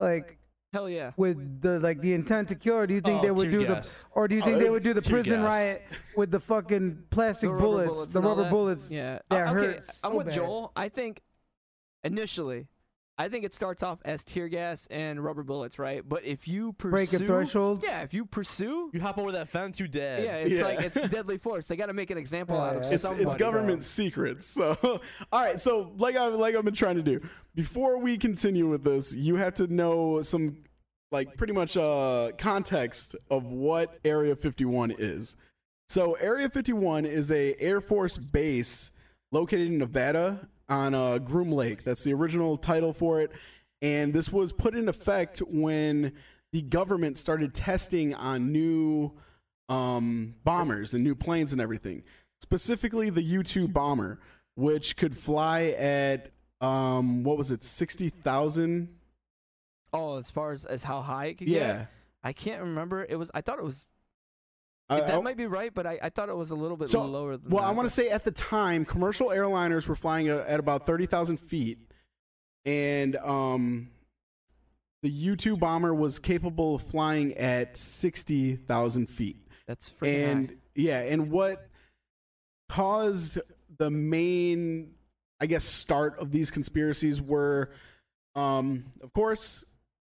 like 0.00 0.38
Hell 0.72 0.90
yeah. 0.90 1.12
with 1.16 1.62
the 1.62 1.80
like 1.80 2.00
the 2.02 2.12
intent 2.12 2.48
to 2.48 2.54
kill, 2.54 2.86
do 2.86 2.92
you 2.94 3.00
think 3.00 3.20
Oh, 3.20 3.22
they 3.22 3.30
would 3.30 3.50
do 3.50 3.66
gas. 3.66 4.02
the, 4.02 4.06
or 4.12 4.28
do 4.28 4.34
you 4.34 4.42
think 4.42 4.56
Oh, 4.56 4.60
they 4.60 4.68
would 4.68 4.82
do 4.82 4.92
the 4.92 5.00
prison 5.00 5.40
gas. 5.40 5.44
riot 5.46 5.82
with 6.16 6.30
the 6.30 6.40
fucking 6.40 7.04
plastic 7.08 7.50
The 7.50 7.56
bullets, 7.56 7.88
bullets 7.90 8.12
the 8.12 8.20
rubber 8.20 8.42
that? 8.42 8.50
bullets? 8.50 8.90
Yeah. 8.90 9.20
that 9.30 9.46
Uh, 9.48 9.50
okay, 9.52 9.66
hurt 9.66 9.84
I'm 10.04 10.10
so 10.12 10.16
with 10.18 10.26
bad. 10.26 10.34
Joel. 10.34 10.72
I 10.76 10.88
think 10.90 11.22
initially, 12.04 12.66
I 13.18 13.28
think 13.30 13.44
it 13.46 13.54
starts 13.54 13.82
off 13.82 13.98
as 14.04 14.22
tear 14.24 14.46
gas 14.48 14.86
and 14.90 15.24
rubber 15.24 15.42
bullets, 15.42 15.78
right? 15.78 16.06
But 16.06 16.24
if 16.26 16.46
you 16.46 16.74
pursue, 16.74 16.90
Break 16.90 17.12
a 17.14 17.18
threshold? 17.18 17.82
yeah, 17.82 18.02
if 18.02 18.12
you 18.12 18.26
pursue, 18.26 18.90
You 18.92 19.00
hop 19.00 19.16
over 19.16 19.32
that 19.32 19.48
fence, 19.48 19.80
you 19.80 19.88
dead. 19.88 20.22
yeah, 20.22 20.36
it's 20.36 20.58
Yeah. 20.58 20.64
like 20.64 20.80
it's 20.80 21.08
deadly 21.08 21.38
force. 21.38 21.66
They 21.66 21.76
got 21.76 21.86
to 21.86 21.94
make 21.94 22.10
an 22.10 22.18
example 22.18 22.60
out 22.60 22.76
of 22.76 22.82
Yeah, 22.82 22.90
it's, 22.92 23.00
somebody. 23.02 23.24
it's 23.24 23.34
government 23.34 23.82
secrets. 23.84 24.46
So, 24.46 24.76
all 25.32 25.40
right. 25.44 25.58
So, 25.58 25.92
like 25.96 26.14
I 26.16 26.26
like 26.28 26.54
I've 26.54 26.64
been 26.66 26.74
trying 26.74 26.96
to 26.96 27.02
do 27.02 27.20
before 27.54 27.96
we 27.98 28.18
continue 28.18 28.68
with 28.68 28.84
this, 28.84 29.14
you 29.14 29.36
have 29.36 29.54
to 29.54 29.66
know 29.72 30.20
some 30.20 30.58
like 31.10 31.38
pretty 31.38 31.54
much 31.54 31.76
uh 31.78 32.32
context 32.36 33.16
of 33.30 33.44
what 33.44 33.98
Area 34.04 34.36
51 34.36 34.90
is. 34.98 35.36
So, 35.88 36.14
Area 36.14 36.50
51 36.50 37.06
is 37.06 37.30
a 37.32 37.54
Air 37.60 37.80
Force 37.80 38.18
base 38.18 38.90
located 39.32 39.68
in 39.68 39.78
Nevada 39.78 40.48
on 40.68 40.94
uh, 40.94 41.18
Groom 41.18 41.52
Lake. 41.52 41.84
That's 41.84 42.04
the 42.04 42.12
original 42.12 42.56
title 42.56 42.92
for 42.92 43.20
it, 43.20 43.30
and 43.82 44.12
this 44.12 44.32
was 44.32 44.52
put 44.52 44.74
in 44.74 44.88
effect 44.88 45.38
when 45.38 46.12
the 46.52 46.62
government 46.62 47.18
started 47.18 47.54
testing 47.54 48.14
on 48.14 48.52
new 48.52 49.12
um, 49.68 50.34
bombers 50.44 50.94
and 50.94 51.02
new 51.04 51.14
planes 51.14 51.52
and 51.52 51.60
everything. 51.60 52.02
Specifically, 52.40 53.10
the 53.10 53.22
U 53.22 53.42
two 53.42 53.68
bomber, 53.68 54.20
which 54.54 54.96
could 54.96 55.16
fly 55.16 55.74
at 55.78 56.30
um, 56.60 57.24
what 57.24 57.36
was 57.36 57.50
it, 57.50 57.64
sixty 57.64 58.08
thousand? 58.08 58.88
Oh, 59.92 60.18
as 60.18 60.30
far 60.30 60.52
as, 60.52 60.64
as 60.64 60.84
how 60.84 61.00
high 61.00 61.26
it 61.26 61.38
could 61.38 61.48
Yeah, 61.48 61.72
get, 61.72 61.88
I 62.22 62.32
can't 62.32 62.60
remember. 62.60 63.06
It 63.08 63.16
was. 63.16 63.30
I 63.34 63.40
thought 63.40 63.58
it 63.58 63.64
was. 63.64 63.86
I- 64.88 65.00
that 65.00 65.14
I- 65.14 65.20
might 65.20 65.36
be 65.36 65.46
right, 65.46 65.72
but 65.74 65.86
I, 65.86 65.98
I 66.02 66.08
thought 66.10 66.28
it 66.28 66.36
was 66.36 66.50
a 66.50 66.54
little 66.54 66.76
bit 66.76 66.88
So, 66.88 67.04
lower 67.04 67.36
than 67.36 67.50
Well, 67.50 67.62
that. 67.64 67.68
I 67.68 67.72
want 67.72 67.88
to 67.88 67.94
say 67.94 68.08
at 68.08 68.24
the 68.24 68.30
time, 68.30 68.84
commercial 68.84 69.28
airliners 69.28 69.88
were 69.88 69.96
flying 69.96 70.28
at, 70.28 70.60
about 70.60 70.86
thirty 70.86 71.06
thousand 71.06 71.38
feet, 71.38 71.78
and 72.64 73.16
um, 73.16 73.90
the 75.02 75.10
U 75.10 75.36
two 75.36 75.56
bomber 75.56 75.92
was 75.94 76.18
capable 76.18 76.76
of 76.76 76.82
flying 76.82 77.34
at 77.34 77.76
sixty 77.76 78.54
thousand 78.56 79.08
feet. 79.08 79.36
that's 79.66 79.92
and 80.02 80.50
high. 80.50 80.56
yeah, 80.76 81.00
and 81.00 81.30
what 81.30 81.68
caused 82.68 83.38
the 83.78 83.90
main, 83.90 84.94
I 85.40 85.46
guess, 85.46 85.64
start 85.64 86.18
of 86.18 86.30
these 86.32 86.50
conspiracies 86.50 87.20
were, 87.20 87.70
um, 88.34 88.84
of 89.02 89.12
course, 89.12 89.64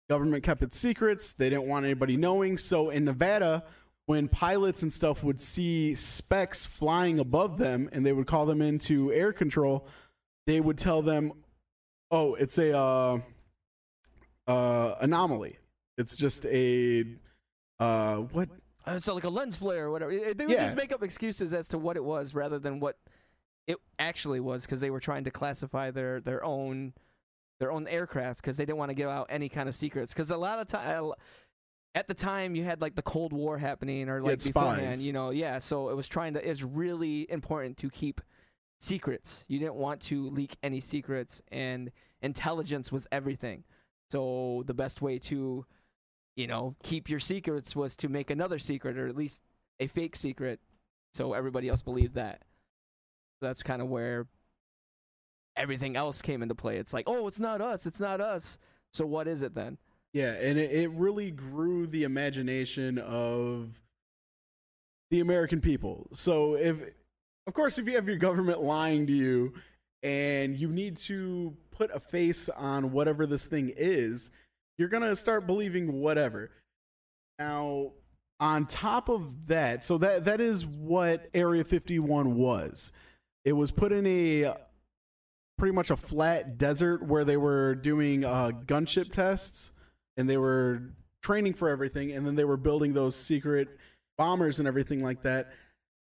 government 0.09 0.43
kept 0.43 0.63
its 0.63 0.77
secrets. 0.77 1.33
They 1.33 1.49
didn't 1.49 1.67
want 1.67 1.85
anybody 1.85 2.17
knowing. 2.17 2.57
So 2.57 2.89
in 2.89 3.05
Nevada, 3.05 3.63
when 4.09 4.27
pilots 4.27 4.81
and 4.81 4.91
stuff 4.91 5.23
would 5.23 5.39
see 5.39 5.93
specks 5.93 6.65
flying 6.65 7.19
above 7.19 7.59
them, 7.59 7.87
and 7.91 8.03
they 8.03 8.11
would 8.11 8.25
call 8.25 8.47
them 8.47 8.59
into 8.59 9.13
air 9.13 9.31
control, 9.31 9.85
they 10.47 10.59
would 10.59 10.79
tell 10.79 11.03
them, 11.03 11.31
"Oh, 12.09 12.33
it's 12.33 12.57
a 12.57 12.75
uh, 12.75 13.19
uh, 14.47 14.95
anomaly. 14.99 15.59
It's 15.99 16.15
just 16.15 16.43
a 16.47 17.05
uh, 17.79 18.15
what 18.17 18.49
Uh, 18.83 18.99
so 18.99 19.13
like 19.13 19.25
a 19.25 19.29
lens 19.29 19.55
flare 19.55 19.85
or 19.85 19.91
whatever. 19.91 20.11
They 20.11 20.43
would 20.43 20.49
Yeah. 20.49 20.63
just 20.63 20.75
make 20.75 20.91
up 20.91 21.03
excuses 21.03 21.53
as 21.53 21.67
to 21.67 21.77
what 21.77 21.95
it 21.95 22.03
was 22.03 22.33
rather 22.33 22.57
than 22.57 22.79
what 22.79 22.97
it 23.67 23.77
actually 23.99 24.39
was 24.39 24.63
because 24.65 24.79
they 24.79 24.89
were 24.89 24.99
trying 24.99 25.25
to 25.25 25.29
classify 25.31 25.91
their 25.91 26.19
their 26.19 26.43
own 26.43 26.93
their 27.59 27.71
own 27.71 27.87
aircraft 27.87 28.41
because 28.41 28.57
they 28.57 28.65
didn't 28.65 28.79
want 28.79 28.89
to 28.89 28.95
give 28.95 29.09
out 29.09 29.27
any 29.29 29.49
kind 29.49 29.69
of 29.69 29.75
secrets 29.75 30.11
because 30.11 30.31
a 30.31 30.37
lot 30.37 30.57
of 30.57 30.65
time 30.65 31.11
at 31.95 32.07
the 32.07 32.13
time 32.13 32.55
you 32.55 32.63
had 32.63 32.81
like 32.81 32.95
the 32.95 33.01
Cold 33.01 33.33
War 33.33 33.57
happening 33.57 34.09
or 34.09 34.21
like 34.21 34.43
beforehand, 34.43 35.01
you 35.01 35.13
know, 35.13 35.31
yeah. 35.31 35.59
So 35.59 35.89
it 35.89 35.95
was 35.95 36.07
trying 36.07 36.33
to. 36.35 36.49
It's 36.49 36.61
really 36.61 37.29
important 37.29 37.77
to 37.77 37.89
keep 37.89 38.21
secrets. 38.79 39.45
You 39.47 39.59
didn't 39.59 39.75
want 39.75 40.01
to 40.01 40.29
leak 40.29 40.55
any 40.61 40.79
secrets, 40.79 41.41
and 41.51 41.91
intelligence 42.21 42.91
was 42.91 43.07
everything. 43.11 43.63
So 44.11 44.63
the 44.65 44.73
best 44.73 45.01
way 45.01 45.19
to, 45.19 45.65
you 46.35 46.47
know, 46.47 46.75
keep 46.83 47.09
your 47.09 47.19
secrets 47.19 47.75
was 47.75 47.95
to 47.97 48.09
make 48.09 48.29
another 48.29 48.59
secret, 48.59 48.97
or 48.97 49.07
at 49.07 49.15
least 49.15 49.41
a 49.79 49.87
fake 49.87 50.15
secret, 50.15 50.59
so 51.13 51.33
everybody 51.33 51.69
else 51.69 51.81
believed 51.81 52.15
that. 52.15 52.43
That's 53.41 53.63
kind 53.63 53.81
of 53.81 53.87
where 53.87 54.27
everything 55.55 55.95
else 55.95 56.21
came 56.21 56.41
into 56.41 56.55
play. 56.55 56.77
It's 56.77 56.93
like, 56.93 57.05
oh, 57.07 57.27
it's 57.27 57.39
not 57.39 57.61
us, 57.61 57.85
it's 57.85 57.99
not 57.99 58.21
us. 58.21 58.57
So 58.91 59.05
what 59.05 59.27
is 59.27 59.41
it 59.41 59.55
then? 59.55 59.77
Yeah, 60.13 60.31
and 60.33 60.57
it, 60.57 60.89
really 60.91 61.29
grew 61.29 61.85
the 61.85 62.03
imagination 62.03 62.97
of 62.97 63.79
the 65.11 65.19
American 65.19 65.61
people. 65.61 66.07
So 66.13 66.55
if 66.55 66.77
of 67.45 67.53
course 67.53 67.77
if 67.77 67.87
you 67.87 67.95
have 67.95 68.07
your 68.07 68.17
government 68.17 68.61
lying 68.61 69.05
to 69.07 69.13
you 69.13 69.53
and 70.01 70.59
you 70.59 70.69
need 70.69 70.97
to 70.97 71.55
put 71.71 71.91
a 71.93 71.99
face 71.99 72.49
on 72.49 72.91
whatever 72.91 73.27
this 73.27 73.45
thing 73.45 73.71
is, 73.75 74.31
you're 74.77 74.89
going 74.89 75.03
to 75.03 75.15
start 75.15 75.45
believing 75.45 76.01
whatever. 76.01 76.51
Now, 77.37 77.91
on 78.39 78.65
top 78.65 79.09
of 79.09 79.47
that, 79.47 79.83
so 79.83 79.97
that 79.99 80.25
that 80.25 80.41
is 80.41 80.65
what 80.65 81.29
Area 81.33 81.63
51 81.63 82.35
was. 82.35 82.91
It 83.45 83.53
was 83.53 83.71
put 83.71 83.91
in 83.91 84.05
a 84.07 84.55
pretty 85.57 85.73
much 85.73 85.91
a 85.91 85.95
flat 85.95 86.57
desert 86.57 87.03
where 87.03 87.25
they 87.25 87.37
were 87.37 87.75
doing 87.75 88.23
uh, 88.23 88.51
gunship 88.65 89.11
tests 89.11 89.71
and 90.19 90.29
they 90.29 90.37
were 90.37 90.81
training 91.23 91.53
for 91.53 91.69
everything, 91.69 92.11
and 92.11 92.27
then 92.27 92.35
they 92.35 92.43
were 92.43 92.57
building 92.57 92.93
those 92.93 93.15
secret 93.15 93.69
bombers 94.17 94.59
and 94.59 94.67
everything 94.67 95.01
like 95.01 95.23
that. 95.23 95.53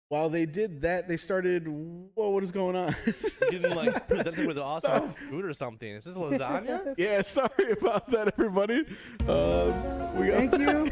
While 0.08 0.28
they 0.28 0.44
did 0.44 0.82
that, 0.82 1.08
they 1.08 1.16
started. 1.16 1.66
Whoa, 1.68 2.30
what 2.30 2.42
is 2.42 2.50
going 2.50 2.74
on? 2.74 2.94
Getting 3.50 3.74
like 3.74 4.08
presented 4.08 4.46
with 4.46 4.58
awesome 4.58 5.10
Stop. 5.12 5.16
food 5.16 5.44
or 5.44 5.52
something. 5.54 5.88
Is 5.88 6.04
this 6.04 6.18
lasagna? 6.18 6.94
yeah, 6.98 7.22
sorry 7.22 7.70
about 7.70 8.10
that, 8.10 8.34
everybody. 8.36 8.80
Um, 9.20 10.18
we 10.18 10.26
got, 10.26 10.50
Thank 10.50 10.58
you. 10.58 10.90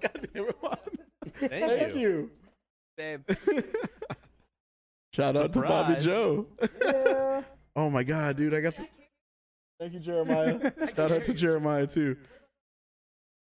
God 0.00 0.28
damn 0.32 0.44
it, 0.44 0.56
Juan. 0.62 0.76
Thank, 1.40 1.50
Thank 1.50 1.94
you. 1.96 2.00
you. 2.00 2.30
Babe. 2.96 3.22
Shout 5.12 5.36
out 5.36 5.52
to 5.52 5.60
Bobby 5.60 6.00
Joe. 6.00 6.46
Yeah. 6.80 7.42
Oh 7.74 7.90
my 7.90 8.04
God, 8.04 8.36
dude, 8.36 8.54
I 8.54 8.60
got 8.60 8.76
the. 8.76 8.86
Thank 9.80 9.94
you, 9.94 10.00
Jeremiah. 10.00 10.72
Shout 10.94 11.10
out 11.10 11.24
to 11.24 11.34
Jeremiah 11.34 11.88
too. 11.88 12.16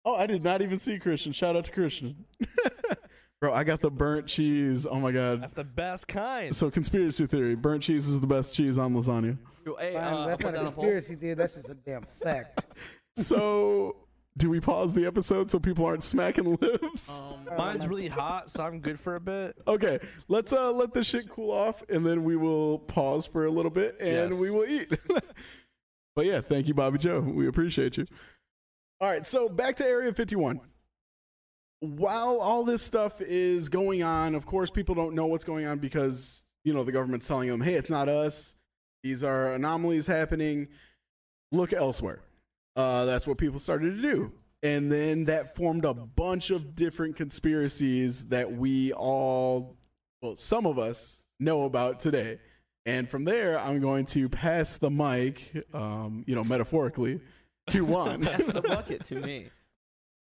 Oh, 0.05 0.15
I 0.15 0.25
did 0.27 0.43
not 0.43 0.61
even 0.61 0.79
see 0.79 0.99
Christian. 0.99 1.31
Shout 1.33 1.55
out 1.55 1.65
to 1.65 1.71
Christian. 1.71 2.25
Bro, 3.41 3.53
I 3.53 3.63
got 3.63 3.81
the 3.81 3.91
burnt 3.91 4.27
cheese. 4.27 4.85
Oh 4.89 4.99
my 4.99 5.11
God. 5.11 5.41
That's 5.41 5.53
the 5.53 5.63
best 5.65 6.07
kind. 6.07 6.55
So 6.55 6.69
conspiracy 6.71 7.25
theory: 7.25 7.55
burnt 7.55 7.83
cheese 7.83 8.07
is 8.07 8.21
the 8.21 8.27
best 8.27 8.53
cheese 8.53 8.77
on 8.77 8.93
lasagna. 8.93 9.37
Hey, 9.79 9.93
Fine, 9.93 10.03
uh, 10.03 10.07
I'll 10.17 10.27
that's 10.27 10.41
put 10.41 10.53
not 10.53 10.53
a 10.53 10.57
down 10.57 10.67
a 10.67 10.71
poll. 10.71 10.83
conspiracy 10.83 11.15
theory. 11.15 11.33
That's 11.35 11.55
just 11.55 11.69
a 11.69 11.73
damn 11.75 12.03
fact. 12.03 12.65
So, 13.15 13.95
do 14.37 14.49
we 14.49 14.59
pause 14.59 14.95
the 14.95 15.05
episode 15.05 15.47
so 15.51 15.59
people 15.59 15.85
aren't 15.85 16.01
smacking 16.01 16.57
lips? 16.59 17.21
Um, 17.21 17.55
Mine's 17.55 17.85
really 17.85 18.07
hot, 18.07 18.49
so 18.49 18.63
I'm 18.65 18.79
good 18.79 18.99
for 18.99 19.15
a 19.15 19.19
bit. 19.19 19.55
Okay, 19.67 19.99
let's 20.29 20.51
uh 20.51 20.71
let 20.71 20.95
this 20.95 21.05
shit 21.07 21.29
cool 21.29 21.51
off, 21.51 21.83
and 21.89 22.03
then 22.03 22.23
we 22.23 22.35
will 22.35 22.79
pause 22.79 23.27
for 23.27 23.45
a 23.45 23.51
little 23.51 23.69
bit, 23.69 23.97
and 23.99 24.31
Yes. 24.31 24.39
we 24.41 24.49
will 24.49 24.65
eat. 24.65 24.97
but 26.15 26.25
yeah, 26.25 26.41
thank 26.41 26.67
you, 26.67 26.73
Bobby 26.73 26.97
Joe. 26.97 27.19
We 27.19 27.47
appreciate 27.47 27.97
you. 27.97 28.07
All 29.03 29.09
right, 29.09 29.27
so 29.27 29.49
back 29.49 29.75
to 29.75 29.85
Area 29.85 30.13
51. 30.13 30.61
While 31.81 32.39
all 32.39 32.63
this 32.63 32.81
stuff 32.81 33.19
is 33.19 33.67
going 33.67 34.01
on, 34.01 34.33
of 34.33 34.45
course, 34.45 34.69
people 34.69 34.95
don't 34.95 35.13
know 35.13 35.25
what's 35.25 35.43
going 35.43 35.65
on 35.65 35.79
because 35.79 36.45
you 36.63 36.73
know 36.73 36.85
the 36.85 36.93
government's 36.93 37.27
telling 37.27 37.49
them, 37.49 37.59
"Hey, 37.59 37.73
it's 37.73 37.89
not 37.89 38.07
us. 38.07 38.55
These 39.03 39.21
are 39.21 39.55
anomalies 39.55 40.07
happening. 40.07 40.69
Look 41.51 41.73
elsewhere." 41.73 42.21
Uh, 42.77 43.03
that's 43.03 43.27
what 43.27 43.37
people 43.37 43.59
started 43.59 43.93
to 43.93 44.01
do. 44.01 44.31
And 44.61 44.89
then 44.89 45.25
that 45.25 45.53
formed 45.57 45.83
a 45.83 45.93
bunch 45.93 46.49
of 46.49 46.73
different 46.73 47.17
conspiracies 47.17 48.27
that 48.27 48.53
we 48.53 48.93
all, 48.93 49.75
well, 50.21 50.37
some 50.37 50.65
of 50.65 50.79
us 50.79 51.25
know 51.41 51.65
about 51.65 51.99
today. 51.99 52.39
And 52.85 53.09
from 53.09 53.25
there, 53.25 53.59
I'm 53.59 53.81
going 53.81 54.05
to 54.05 54.29
pass 54.29 54.77
the 54.77 54.89
mic, 54.89 55.65
um, 55.73 56.23
you 56.25 56.35
know, 56.35 56.45
metaphorically, 56.45 57.19
to 57.67 57.85
Juan. 57.85 58.21
That's 58.21 58.47
the 58.47 58.61
bucket 58.61 59.05
to 59.05 59.15
me. 59.15 59.49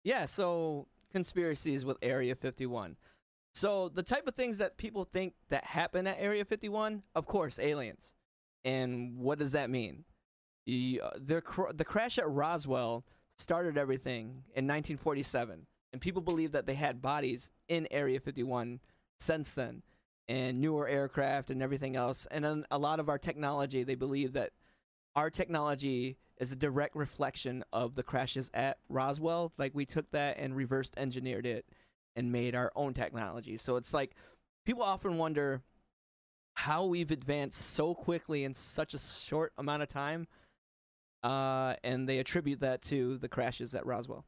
Yeah, 0.04 0.26
so 0.26 0.88
conspiracies 1.12 1.86
with 1.86 1.98
Area 2.02 2.36
51. 2.36 2.98
So 3.54 3.89
the 3.89 4.04
type 4.04 4.28
of 4.28 4.36
things 4.36 4.58
that 4.58 4.78
people 4.78 5.06
think 5.06 5.34
that 5.50 5.63
happen 5.63 6.08
at 6.08 6.17
Area 6.19 6.43
51, 6.43 7.04
of 7.15 7.26
course, 7.26 7.58
aliens. 7.58 8.13
And 8.65 9.17
what 9.17 9.39
does 9.39 9.54
that 9.54 9.69
mean? 9.69 10.04
You, 10.65 11.02
uh, 11.02 11.12
the, 11.15 11.41
the 11.74 11.86
crash 11.86 12.17
at 12.17 12.30
Roswell 12.30 13.06
started 13.38 13.78
everything 13.78 14.43
in 14.56 14.65
1947, 14.65 15.67
and 15.93 16.02
people 16.02 16.21
believe 16.21 16.52
that 16.52 16.65
they 16.65 16.74
had 16.74 17.02
bodies 17.02 17.52
in 17.69 17.88
Area 17.91 18.19
51 18.19 18.80
since 19.19 19.54
then, 19.54 19.84
and 20.28 20.60
newer 20.60 20.88
aircraft 20.88 21.50
and 21.50 21.62
everything 21.62 21.95
else. 21.95 22.28
And 22.32 22.43
then 22.43 22.65
a 22.71 22.78
lot 22.78 23.00
of 23.00 23.08
our 23.08 23.19
technology, 23.19 23.84
they 23.84 23.95
believe 23.95 24.34
that 24.34 24.52
our 25.15 25.30
technology 25.30 26.17
is 26.38 26.52
a 26.52 26.56
direct 26.56 26.95
reflection 26.95 27.63
of 27.71 27.95
the 27.95 28.04
crashes 28.04 28.50
at 28.54 28.78
Roswell. 28.89 29.54
Like 29.58 29.74
we 29.74 29.86
took 29.86 30.12
that 30.12 30.38
and 30.38 30.56
reversed 30.56 30.93
engineered 30.98 31.45
it 31.45 31.65
and 32.15 32.32
made 32.32 32.56
our 32.56 32.71
own 32.76 32.93
technology. 32.93 33.58
So 33.58 33.76
it's 33.78 33.93
like 33.93 34.15
people 34.65 34.84
often 34.84 35.17
wonder 35.17 35.62
how 36.56 36.86
we've 36.86 37.12
advanced 37.12 37.62
so 37.62 37.93
quickly 37.93 38.43
in 38.43 38.54
such 38.54 38.93
a 38.93 39.00
short 39.00 39.54
amount 39.58 39.84
of 39.84 39.89
time. 39.89 40.28
Uh, 41.24 41.76
and 41.84 42.08
they 42.08 42.19
attribute 42.19 42.60
that 42.60 42.82
to 42.84 43.17
the 43.17 43.28
crashes 43.28 43.74
at 43.74 43.86
Roswell. 43.86 44.26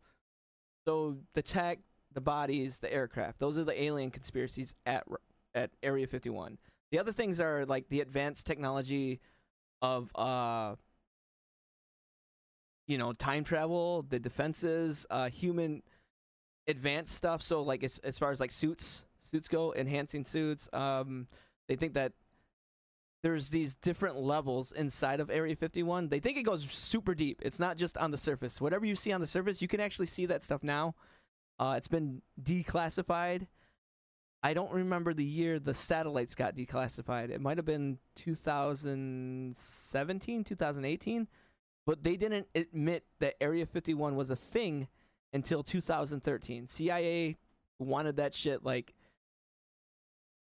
So 0.87 1.17
the 1.33 1.41
tech, 1.41 1.79
the 2.13 2.21
bodies, 2.21 2.79
the 2.79 2.91
aircraft, 2.91 3.39
those 3.39 3.57
are 3.57 3.63
the 3.63 3.81
alien 3.81 4.09
conspiracies 4.11 4.73
at 4.85 5.03
at 5.53 5.71
Area 5.83 6.07
51. 6.07 6.57
The 6.91 6.99
other 6.99 7.11
things 7.11 7.39
are 7.39 7.65
like 7.65 7.89
the 7.89 8.01
advanced 8.01 8.45
technology 8.47 9.19
of 9.81 10.11
uh 10.15 10.75
you 12.87 12.97
know 12.97 13.13
time 13.13 13.43
travel 13.43 14.05
the 14.09 14.19
defenses 14.19 15.05
uh 15.09 15.29
human 15.29 15.83
advanced 16.67 17.15
stuff. 17.15 17.41
So 17.41 17.61
like 17.61 17.83
as, 17.83 17.99
as 17.99 18.17
far 18.17 18.31
as 18.31 18.39
like 18.39 18.51
suits 18.51 19.05
suits 19.19 19.47
go 19.47 19.73
enhancing 19.73 20.23
suits 20.23 20.69
um 20.73 21.27
they 21.67 21.75
think 21.75 21.93
that 21.93 22.13
there's 23.23 23.49
these 23.49 23.75
different 23.75 24.17
levels 24.17 24.71
inside 24.71 25.19
of 25.19 25.29
area 25.29 25.55
51 25.55 26.09
they 26.09 26.19
think 26.19 26.37
it 26.37 26.43
goes 26.43 26.65
super 26.69 27.15
deep. 27.15 27.41
It's 27.43 27.59
not 27.59 27.77
just 27.77 27.97
on 27.97 28.11
the 28.11 28.17
surface. 28.17 28.61
Whatever 28.61 28.85
you 28.85 28.95
see 28.95 29.11
on 29.11 29.21
the 29.21 29.27
surface 29.27 29.61
you 29.61 29.67
can 29.67 29.79
actually 29.79 30.07
see 30.07 30.25
that 30.27 30.43
stuff 30.43 30.63
now. 30.63 30.95
Uh 31.59 31.75
it's 31.77 31.87
been 31.87 32.21
declassified. 32.41 33.47
I 34.43 34.53
don't 34.53 34.71
remember 34.71 35.13
the 35.13 35.25
year 35.25 35.59
the 35.59 35.73
satellites 35.73 36.35
got 36.35 36.55
declassified. 36.55 37.31
It 37.31 37.41
might 37.41 37.57
have 37.57 37.65
been 37.65 37.97
2017, 38.15 40.43
2018, 40.43 41.27
but 41.87 42.03
they 42.03 42.17
didn't 42.17 42.47
admit 42.53 43.05
that 43.21 43.41
Area 43.41 43.65
51 43.65 44.15
was 44.17 44.29
a 44.29 44.35
thing 44.35 44.87
until 45.33 45.63
2013. 45.63 46.67
CIA 46.67 47.37
wanted 47.79 48.17
that 48.17 48.33
shit 48.33 48.63
like 48.63 48.93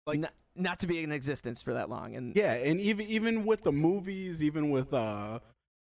Like- 0.08 0.20
not, 0.20 0.34
not 0.56 0.80
to 0.80 0.88
be 0.88 1.04
in 1.04 1.12
existence 1.12 1.62
for 1.62 1.74
that 1.74 1.90
long 1.90 2.16
and 2.16 2.36
yeah, 2.36 2.54
and 2.54 2.80
even 2.80 3.06
even 3.08 3.46
with 3.46 3.64
the 3.64 3.72
movies, 3.74 4.42
even 4.44 4.70
with 4.70 4.94
uh, 4.94 5.40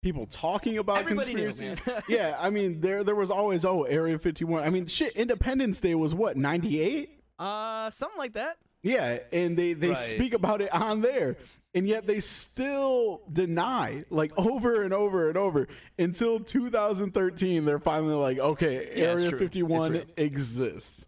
people 0.02 0.26
talking 0.26 0.78
about 0.78 1.00
everybody 1.00 1.34
conspiracies. 1.34 1.86
man. 1.86 2.02
yeah, 2.08 2.38
I 2.40 2.50
mean, 2.50 2.80
there 2.80 3.04
there 3.04 3.16
was 3.16 3.30
always 3.30 3.66
oh 3.66 3.84
Area 3.84 4.18
51. 4.18 4.64
I 4.64 4.70
mean, 4.70 4.88
shit, 4.88 5.14
Independence 5.18 5.82
Day 5.82 5.96
was 5.96 6.16
what 6.16 6.38
98. 6.38 7.20
uh 7.40 7.90
something 7.90 8.18
like 8.18 8.34
that. 8.34 8.58
Yeah, 8.84 9.20
and 9.34 9.58
they 9.58 9.74
they 9.74 9.90
Right. 9.90 9.98
speak 9.98 10.34
about 10.34 10.62
it 10.62 10.74
on 10.74 11.02
there, 11.02 11.36
and 11.74 11.88
yet 11.88 12.06
they 12.06 12.20
still 12.20 13.22
deny 13.32 14.06
like 14.10 14.32
over 14.38 14.84
and 14.84 14.94
over 14.94 15.28
and 15.28 15.38
over 15.38 15.68
until 15.98 16.40
2013. 16.40 17.66
They're 17.66 17.80
finally 17.80 18.16
like, 18.16 18.40
okay, 18.40 18.92
Yeah, 18.96 19.06
Area 19.06 19.32
51 19.32 20.04
exists, 20.18 21.06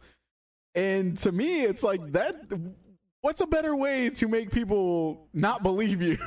and 0.73 1.15
to 1.17 1.31
me, 1.31 1.63
it's 1.63 1.83
like 1.83 2.11
that. 2.13 2.35
What's 3.21 3.41
a 3.41 3.47
better 3.47 3.75
way 3.75 4.11
to 4.11 4.27
make 4.27 4.51
people 4.51 5.29
not 5.33 5.63
believe 5.63 5.99
you? 6.01 6.17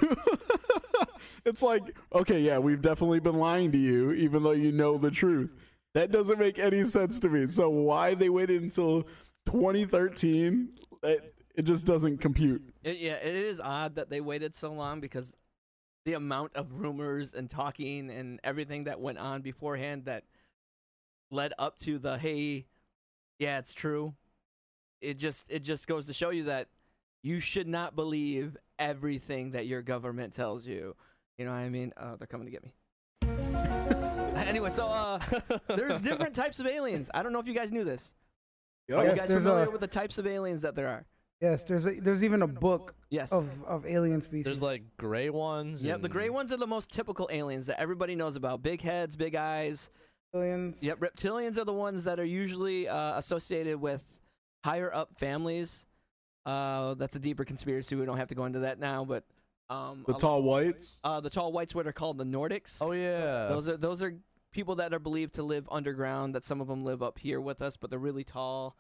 it's 1.45 1.63
like, 1.63 1.97
okay, 2.13 2.41
yeah, 2.41 2.59
we've 2.59 2.83
definitely 2.83 3.21
been 3.21 3.37
lying 3.37 3.71
to 3.73 3.79
you, 3.79 4.11
even 4.13 4.43
though 4.43 4.53
you 4.53 4.73
know 4.73 4.99
the 4.99 5.11
truth. 5.11 5.51
That 5.95 6.11
doesn't 6.11 6.39
make 6.39 6.59
any 6.59 6.85
sense 6.85 7.21
to 7.21 7.29
me. 7.29 7.47
So 7.47 7.71
why 7.71 8.15
they 8.15 8.29
waited 8.29 8.63
until 8.63 9.03
2013? 9.47 10.71
It, 11.05 11.35
it 11.59 11.65
just 11.65 11.85
doesn't 11.85 12.19
compute. 12.19 12.63
It, 12.85 12.99
yeah, 12.99 13.15
it 13.15 13.35
is 13.35 13.61
odd 13.61 13.97
that 13.97 14.11
they 14.11 14.21
waited 14.21 14.55
so 14.55 14.73
long 14.73 15.01
because 15.01 15.35
the 16.05 16.15
amount 16.15 16.55
of 16.55 16.73
rumors 16.73 17.35
and 17.35 17.51
talking 17.51 18.11
and 18.11 18.39
everything 18.45 18.85
that 18.85 19.01
went 19.01 19.19
on 19.19 19.43
beforehand 19.43 20.05
that 20.05 20.23
led 21.33 21.53
up 21.59 21.77
to 21.81 21.99
the 21.99 22.17
hey, 22.17 22.67
yeah, 23.41 23.59
it's 23.59 23.75
true. 23.75 24.15
It 25.01 25.19
just 25.19 25.51
it 25.51 25.65
just 25.65 25.89
goes 25.89 26.07
to 26.07 26.13
show 26.13 26.31
you 26.31 26.45
that 26.45 26.69
you 27.25 27.41
should 27.41 27.67
not 27.67 27.97
believe 27.97 28.57
everything 28.79 29.51
that 29.51 29.67
your 29.67 29.83
government 29.83 30.35
tells 30.35 30.65
you. 30.65 30.95
You 31.39 31.45
know 31.45 31.51
what 31.51 31.59
I 31.59 31.69
mean? 31.71 31.93
Oh, 31.97 32.15
they're 32.17 32.29
coming 32.29 32.47
to 32.47 32.53
get 32.53 32.63
me. 32.63 32.73
anyway, 34.47 34.71
so 34.71 34.87
uh, 34.87 35.19
there's 35.67 36.01
different 36.01 36.37
types 36.37 36.61
of 36.61 36.69
aliens. 36.69 37.11
I 37.13 37.25
don't 37.25 37.33
know 37.33 37.41
if 37.41 37.49
you 37.49 37.55
guys 37.55 37.73
knew 37.73 37.85
this. 37.85 38.15
Yup. 38.87 39.01
Are 39.01 39.09
you 39.09 39.17
guys 39.17 39.33
familiar 39.33 39.65
a- 39.65 39.71
with 39.71 39.81
the 39.81 39.89
types 39.89 40.19
of 40.19 40.27
aliens 40.27 40.63
that 40.63 40.77
there 40.77 40.87
are? 40.87 41.05
Yes, 41.41 41.63
there's 41.65 41.87
a, 41.87 41.93
there's 42.01 42.25
even 42.25 42.43
a 42.43 42.47
book 42.49 42.95
Yes. 43.11 43.33
of, 43.33 43.49
of 43.65 43.87
alien 43.87 44.21
species. 44.23 44.45
There's 44.45 44.63
like 44.63 44.83
gray 44.97 45.31
ones. 45.31 45.85
Yep, 45.87 46.03
the 46.03 46.09
gray 46.09 46.31
ones 46.31 46.53
are 46.53 46.57
the 46.57 46.67
most 46.67 46.91
typical 46.91 47.29
aliens 47.33 47.67
that 47.67 47.81
everybody 47.81 48.17
knows 48.17 48.35
about. 48.37 48.63
Big 48.63 48.81
heads, 48.83 49.15
big 49.17 49.35
eyes. 49.37 49.91
aliens. 50.35 50.77
Yep, 50.81 50.99
reptilians 50.99 51.57
are 51.57 51.65
the 51.65 51.73
ones 51.73 52.05
that 52.05 52.19
are 52.19 52.25
usually 52.25 52.89
uh, 52.89 53.17
associated 53.19 53.81
with 53.81 54.05
higher 54.65 54.93
up 54.93 55.17
families. 55.17 55.87
Uh, 56.45 56.95
that's 56.95 57.15
a 57.15 57.21
deeper 57.21 57.45
conspiracy. 57.45 57.95
We 57.95 58.05
don't 58.05 58.17
have 58.17 58.29
to 58.29 58.35
go 58.35 58.45
into 58.45 58.61
that 58.61 58.79
now, 58.81 59.05
but 59.05 59.25
um, 59.71 60.05
The 60.07 60.15
tall 60.15 60.43
whites. 60.43 60.99
uh, 61.05 61.21
the 61.21 61.31
tall 61.31 61.53
whites, 61.53 61.75
what 61.75 61.87
are 61.87 61.93
called 61.93 62.19
the 62.19 62.25
Nordics. 62.25 62.79
Oh 62.81 62.93
yeah. 62.93 63.47
Those 63.49 63.69
are 63.69 63.77
those 63.77 64.03
are 64.03 64.15
people 64.51 64.77
that 64.77 64.93
are 64.95 64.99
believed 64.99 65.35
to 65.35 65.43
live 65.43 65.69
underground. 65.71 66.35
That 66.35 66.45
some 66.45 66.61
of 66.61 66.67
them 66.69 66.85
live 66.85 67.03
up 67.03 67.19
here 67.19 67.41
with 67.41 67.61
us, 67.63 67.77
but 67.77 67.91
they're 67.91 67.99
really 67.99 68.25
tall. 68.25 68.77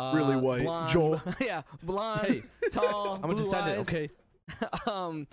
Uh, 0.00 0.14
Really 0.16 0.36
white. 0.36 0.62
blonde, 0.62 0.90
Joel. 0.90 1.22
yeah, 1.40 1.62
blonde, 1.82 2.26
Hey, 2.26 2.42
tall, 2.70 3.14
I'm 3.22 3.24
a 3.24 3.28
blue 3.34 3.36
descendant. 3.36 3.78
eyes. 3.80 3.88
Okay. 3.88 4.10
um, 4.90 5.26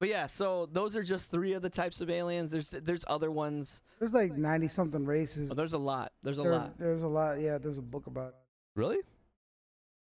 but 0.00 0.08
yeah, 0.08 0.26
so 0.26 0.66
those 0.70 0.96
are 0.96 1.02
just 1.02 1.30
three 1.30 1.52
of 1.54 1.62
the 1.62 1.70
types 1.70 2.00
of 2.00 2.10
aliens. 2.10 2.50
There's 2.50 2.70
there's 2.70 3.04
other 3.08 3.30
ones. 3.30 3.80
There's 4.00 4.12
like 4.12 4.32
ninety 4.36 4.68
something 4.68 5.04
races. 5.06 5.48
Oh, 5.50 5.54
there's 5.54 5.72
a 5.72 5.78
lot. 5.78 6.12
There's 6.22 6.38
a 6.38 6.42
There- 6.42 6.52
lot. 6.52 6.78
There's 6.78 7.02
a 7.02 7.08
lot. 7.08 7.40
Yeah, 7.40 7.58
there's 7.58 7.78
a 7.78 7.82
book 7.82 8.06
about 8.06 8.28
it. 8.28 8.34
Really? 8.76 8.98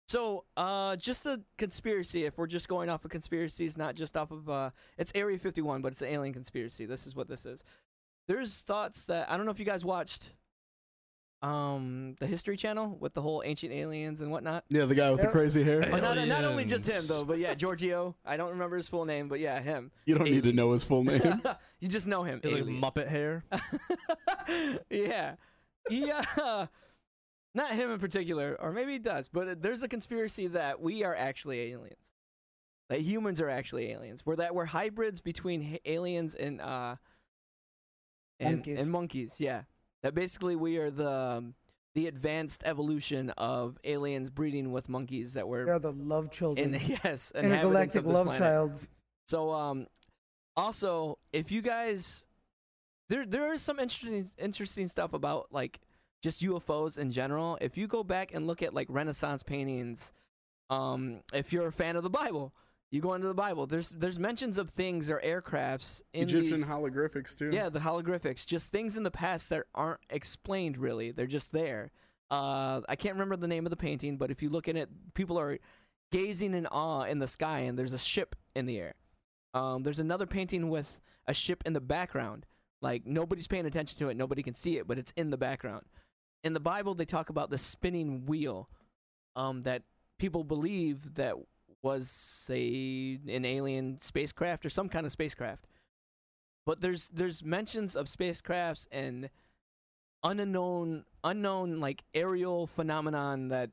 So, 0.08 0.44
uh, 0.56 0.94
just 0.96 1.26
a 1.26 1.40
conspiracy. 1.58 2.24
If 2.26 2.38
we're 2.38 2.46
just 2.46 2.68
going 2.68 2.88
off 2.88 3.04
of 3.04 3.10
conspiracies, 3.10 3.76
not 3.76 3.96
just 3.96 4.16
off 4.16 4.30
of 4.30 4.48
uh, 4.48 4.70
it's 4.96 5.10
Area 5.16 5.36
51, 5.36 5.82
but 5.82 5.92
it's 5.92 6.00
an 6.02 6.08
alien 6.08 6.32
conspiracy. 6.32 6.86
This 6.86 7.06
is 7.08 7.16
what 7.16 7.28
this 7.28 7.44
is. 7.44 7.64
There's 8.28 8.60
thoughts 8.60 9.04
that 9.06 9.28
I 9.30 9.36
don't 9.36 9.46
know 9.46 9.52
if 9.52 9.58
you 9.58 9.64
guys 9.64 9.84
watched, 9.84 10.30
um, 11.42 12.16
the 12.18 12.26
History 12.26 12.56
Channel 12.56 12.96
with 12.98 13.14
the 13.14 13.22
whole 13.22 13.42
ancient 13.44 13.72
aliens 13.72 14.20
and 14.20 14.30
whatnot. 14.30 14.64
Yeah, 14.68 14.86
the 14.86 14.94
guy 14.94 15.10
with 15.10 15.20
the 15.20 15.28
crazy 15.28 15.62
hair. 15.62 15.80
But 15.80 16.02
not, 16.02 16.26
not 16.26 16.44
only 16.44 16.64
just 16.64 16.86
him 16.86 17.02
though, 17.06 17.24
but 17.24 17.38
yeah, 17.38 17.54
Giorgio. 17.54 18.16
I 18.24 18.36
don't 18.36 18.50
remember 18.50 18.76
his 18.76 18.88
full 18.88 19.04
name, 19.04 19.28
but 19.28 19.40
yeah, 19.40 19.60
him. 19.60 19.90
You 20.06 20.16
don't 20.16 20.30
need 20.30 20.44
to 20.44 20.52
know 20.52 20.72
his 20.72 20.84
full 20.84 21.04
name. 21.04 21.42
you 21.80 21.88
just 21.88 22.06
know 22.06 22.22
him. 22.22 22.40
It's 22.42 22.52
like 22.52 22.62
aliens. 22.62 22.82
Muppet 22.84 23.08
hair. 23.08 23.44
yeah. 24.90 25.34
Yeah. 25.90 26.24
Not 27.54 27.70
him 27.70 27.90
in 27.90 27.98
particular, 27.98 28.54
or 28.60 28.70
maybe 28.72 28.92
he 28.92 28.98
does, 28.98 29.30
but 29.30 29.62
there's 29.62 29.82
a 29.82 29.88
conspiracy 29.88 30.46
that 30.48 30.80
we 30.80 31.04
are 31.04 31.14
actually 31.16 31.72
aliens. 31.72 31.96
That 32.90 33.00
humans 33.00 33.40
are 33.40 33.48
actually 33.48 33.90
aliens. 33.92 34.24
We're 34.26 34.36
that 34.36 34.54
we're 34.54 34.66
hybrids 34.66 35.20
between 35.20 35.62
h- 35.62 35.80
aliens 35.86 36.34
and 36.34 36.60
uh 36.60 36.96
and 38.38 38.56
Monkeys. 38.56 38.78
and 38.78 38.90
monkeys, 38.90 39.34
yeah. 39.38 39.62
That 40.06 40.14
basically 40.14 40.54
we 40.54 40.78
are 40.78 40.88
the 40.88 41.10
um, 41.10 41.54
the 41.96 42.06
advanced 42.06 42.62
evolution 42.64 43.30
of 43.30 43.76
aliens 43.82 44.30
breeding 44.30 44.70
with 44.70 44.88
monkeys 44.88 45.32
that 45.32 45.48
were 45.48 45.64
They're 45.64 45.80
the 45.80 45.90
love 45.90 46.30
children. 46.30 46.76
in 46.76 46.98
yes, 47.04 47.32
Intergalactic 47.34 48.04
love 48.04 48.26
planet. 48.26 48.40
child. 48.40 48.86
So 49.26 49.50
um 49.50 49.88
also 50.56 51.18
if 51.32 51.50
you 51.50 51.60
guys 51.60 52.28
there 53.08 53.26
there 53.26 53.52
is 53.52 53.62
some 53.62 53.80
interesting 53.80 54.30
interesting 54.38 54.86
stuff 54.86 55.12
about 55.12 55.48
like 55.50 55.80
just 56.22 56.40
UFOs 56.40 56.98
in 56.98 57.10
general. 57.10 57.58
If 57.60 57.76
you 57.76 57.88
go 57.88 58.04
back 58.04 58.32
and 58.32 58.46
look 58.46 58.62
at 58.62 58.72
like 58.72 58.86
Renaissance 58.88 59.42
paintings, 59.42 60.12
um 60.70 61.22
if 61.34 61.52
you're 61.52 61.66
a 61.66 61.72
fan 61.72 61.96
of 61.96 62.04
the 62.04 62.10
Bible, 62.10 62.54
you 62.90 63.00
go 63.00 63.14
into 63.14 63.26
the 63.28 63.34
Bible. 63.34 63.66
There's 63.66 63.90
there's 63.90 64.18
mentions 64.18 64.58
of 64.58 64.70
things 64.70 65.10
or 65.10 65.20
aircrafts 65.24 66.02
in 66.12 66.24
Egyptian 66.24 66.52
these 66.52 66.66
holographics 66.66 67.36
too. 67.36 67.50
yeah, 67.52 67.68
the 67.68 67.80
holographics, 67.80 68.46
just 68.46 68.70
things 68.70 68.96
in 68.96 69.02
the 69.02 69.10
past 69.10 69.50
that 69.50 69.64
aren't 69.74 70.00
explained 70.10 70.78
really. 70.78 71.10
They're 71.10 71.26
just 71.26 71.52
there. 71.52 71.90
Uh, 72.30 72.80
I 72.88 72.96
can't 72.96 73.14
remember 73.14 73.36
the 73.36 73.48
name 73.48 73.66
of 73.66 73.70
the 73.70 73.76
painting, 73.76 74.16
but 74.16 74.30
if 74.30 74.42
you 74.42 74.48
look 74.48 74.68
at 74.68 74.76
it, 74.76 74.88
people 75.14 75.38
are 75.38 75.58
gazing 76.10 76.54
in 76.54 76.66
awe 76.66 77.02
in 77.02 77.18
the 77.18 77.28
sky, 77.28 77.60
and 77.60 77.78
there's 77.78 77.92
a 77.92 77.98
ship 77.98 78.34
in 78.54 78.66
the 78.66 78.78
air. 78.78 78.94
Um, 79.54 79.82
there's 79.82 79.98
another 79.98 80.26
painting 80.26 80.68
with 80.68 81.00
a 81.26 81.34
ship 81.34 81.62
in 81.66 81.72
the 81.72 81.80
background. 81.80 82.46
Like 82.82 83.06
nobody's 83.06 83.46
paying 83.46 83.66
attention 83.66 83.98
to 83.98 84.08
it, 84.08 84.16
nobody 84.16 84.42
can 84.42 84.54
see 84.54 84.76
it, 84.76 84.86
but 84.86 84.98
it's 84.98 85.12
in 85.16 85.30
the 85.30 85.38
background. 85.38 85.86
In 86.44 86.52
the 86.52 86.60
Bible, 86.60 86.94
they 86.94 87.04
talk 87.04 87.30
about 87.30 87.50
the 87.50 87.58
spinning 87.58 88.26
wheel, 88.26 88.68
um, 89.34 89.62
that 89.62 89.82
people 90.18 90.44
believe 90.44 91.14
that 91.14 91.34
was 91.86 92.50
a 92.52 93.18
an 93.28 93.44
alien 93.44 93.98
spacecraft 94.00 94.66
or 94.66 94.70
some 94.70 94.88
kind 94.88 95.06
of 95.06 95.12
spacecraft. 95.12 95.66
But 96.66 96.80
there's 96.80 97.08
there's 97.08 97.44
mentions 97.44 97.94
of 97.94 98.06
spacecrafts 98.06 98.88
and 98.90 99.30
unknown 100.24 101.04
unknown 101.22 101.78
like 101.78 102.02
aerial 102.12 102.66
phenomenon 102.66 103.48
that 103.48 103.70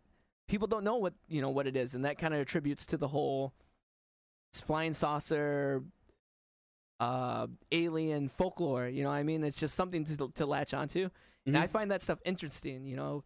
people 0.48 0.68
don't 0.68 0.84
know 0.84 0.98
what 0.98 1.14
you 1.28 1.42
know 1.42 1.50
what 1.50 1.66
it 1.68 1.76
is. 1.76 1.96
And 1.96 2.06
that 2.06 2.18
kind 2.20 2.34
of 2.34 2.40
attributes 2.40 2.86
to 2.88 2.98
the 2.98 3.08
whole 3.08 3.54
flying 4.54 4.94
saucer 4.94 5.84
uh 7.00 7.48
alien 7.72 8.30
folklore. 8.30 8.88
You 8.88 9.04
know 9.04 9.10
what 9.10 9.16
i 9.16 9.24
mean? 9.24 9.44
It's 9.44 9.60
just 9.60 9.76
something 9.76 10.06
to 10.06 10.32
to 10.36 10.46
latch 10.46 10.74
onto. 10.74 11.10
And 11.46 11.58
i 11.58 11.68
Mhm. 11.68 11.72
find 11.72 11.92
that 11.92 12.02
stuff 12.04 12.20
interesting 12.24 12.86
you 12.86 12.96
know 12.96 13.24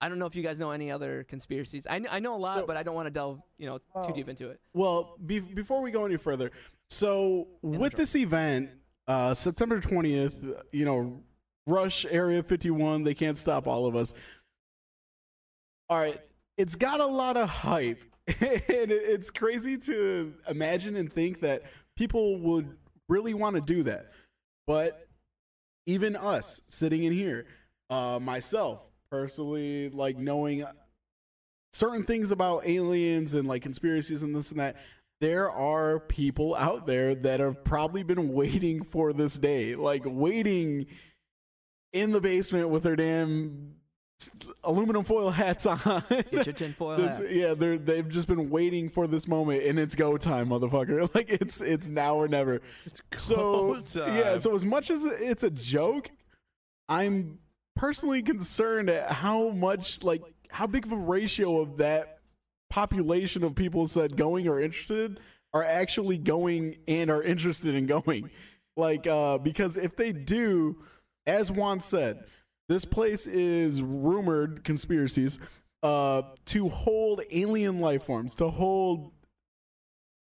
i 0.00 0.08
don't 0.08 0.18
know 0.18 0.26
if 0.26 0.34
you 0.34 0.42
guys 0.42 0.58
know 0.58 0.70
any 0.70 0.90
other 0.90 1.24
conspiracies 1.24 1.86
i, 1.88 2.00
I 2.10 2.18
know 2.20 2.34
a 2.34 2.38
lot 2.38 2.58
So- 2.60 2.66
but 2.66 2.76
i 2.76 2.82
don't 2.82 2.94
want 2.94 3.06
to 3.06 3.10
delve 3.10 3.40
you 3.58 3.66
know 3.66 3.78
too 3.78 3.84
Oh. 3.94 4.12
deep 4.12 4.28
into 4.28 4.50
it 4.50 4.60
Well, 4.74 5.16
be- 5.24 5.40
before 5.40 5.80
we 5.82 5.90
go 5.90 6.04
any 6.04 6.16
further, 6.16 6.50
so 6.88 7.48
with 7.62 7.94
this 7.94 8.14
event, 8.16 8.70
uh, 9.08 9.32
September 9.34 9.80
20th, 9.80 10.62
you 10.72 10.84
know, 10.84 11.22
Rush 11.66 12.04
Area 12.10 12.42
51, 12.42 13.04
they 13.04 13.14
can't 13.14 13.38
stop 13.38 13.66
all 13.66 13.86
of 13.86 13.96
us. 13.96 14.12
All 15.88 15.98
right, 15.98 16.18
it's 16.58 16.74
got 16.76 17.00
a 17.00 17.06
lot 17.06 17.36
of 17.36 17.48
hype. 17.48 18.02
and 18.26 18.90
it's 18.90 19.30
crazy 19.30 19.76
to 19.78 20.34
imagine 20.48 20.96
and 20.96 21.12
think 21.12 21.40
that 21.40 21.62
people 21.96 22.38
would 22.40 22.76
really 23.08 23.34
want 23.34 23.54
to 23.56 23.60
do 23.62 23.82
that. 23.84 24.12
But 24.66 25.06
even 25.86 26.16
us 26.16 26.60
sitting 26.68 27.04
in 27.04 27.12
here, 27.12 27.46
uh, 27.90 28.18
myself 28.20 28.80
personally, 29.14 29.88
like 29.90 30.18
knowing 30.18 30.64
certain 31.72 32.02
things 32.04 32.30
about 32.32 32.66
aliens 32.66 33.34
and 33.34 33.46
like 33.46 33.62
conspiracies 33.62 34.22
and 34.24 34.34
this 34.34 34.50
and 34.50 34.58
that, 34.60 34.76
there 35.20 35.48
are 35.50 36.00
people 36.00 36.54
out 36.56 36.86
there 36.86 37.14
that 37.14 37.38
have 37.38 37.62
probably 37.64 38.02
been 38.02 38.32
waiting 38.32 38.82
for 38.82 39.12
this 39.12 39.38
day, 39.38 39.76
like 39.76 40.02
waiting 40.04 40.86
in 41.92 42.10
the 42.10 42.20
basement 42.20 42.68
with 42.70 42.82
their 42.82 42.96
damn 42.96 43.74
aluminum 44.64 45.04
foil 45.04 45.30
hats 45.30 45.64
on. 45.66 45.78
get 46.08 46.32
your 46.32 46.52
tinfoil 46.52 46.96
This- 47.00 47.18
hat. 47.18 47.32
yeah, 47.32 47.54
they're 47.54 47.78
they've 47.78 48.08
just 48.08 48.26
been 48.26 48.50
waiting 48.50 48.88
for 48.88 49.06
this 49.06 49.28
moment, 49.28 49.62
and 49.62 49.78
it's 49.78 49.94
go 49.94 50.16
time, 50.16 50.48
motherfucker. 50.48 51.08
Like 51.14 51.30
it's 51.30 51.60
it's 51.60 51.86
now 51.88 52.16
or 52.16 52.26
never. 52.26 52.60
So 53.16 53.36
go 53.36 53.80
time. 53.80 54.16
yeah, 54.16 54.38
so 54.38 54.54
as 54.56 54.64
much 54.64 54.90
as 54.90 55.04
it's 55.04 55.44
a 55.44 55.50
joke, 55.50 56.10
I'm 56.88 57.38
personally 57.76 58.22
concerned 58.22 58.88
at 58.90 59.10
how 59.10 59.50
much 59.50 60.02
like 60.02 60.22
how 60.50 60.66
big 60.66 60.86
of 60.86 60.92
a 60.92 60.96
ratio 60.96 61.60
of 61.60 61.78
that 61.78 62.18
population 62.70 63.44
of 63.44 63.54
people 63.54 63.86
said 63.86 64.16
going 64.16 64.48
or 64.48 64.60
interested 64.60 65.20
are 65.52 65.64
actually 65.64 66.18
going 66.18 66.76
and 66.88 67.10
are 67.10 67.22
interested 67.22 67.74
in 67.74 67.86
going. 67.86 68.30
Like 68.76 69.06
uh 69.06 69.38
because 69.38 69.76
if 69.76 69.96
they 69.96 70.12
do, 70.12 70.82
as 71.26 71.50
Juan 71.50 71.80
said, 71.80 72.24
this 72.68 72.84
place 72.84 73.26
is 73.26 73.82
rumored 73.82 74.64
conspiracies 74.64 75.38
uh 75.82 76.22
to 76.46 76.68
hold 76.68 77.22
alien 77.30 77.80
life 77.80 78.04
forms, 78.04 78.34
to 78.36 78.48
hold 78.50 79.12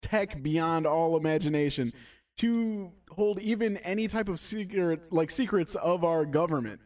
tech 0.02 0.42
beyond 0.42 0.86
all 0.86 1.18
imagination, 1.18 1.92
to 2.38 2.92
hold 3.10 3.40
even 3.40 3.78
any 3.78 4.08
type 4.08 4.30
of 4.30 4.40
secret 4.40 5.12
like 5.12 5.32
secrets 5.32 5.76
of 5.76 6.04
our 6.04 6.26
government. 6.26 6.80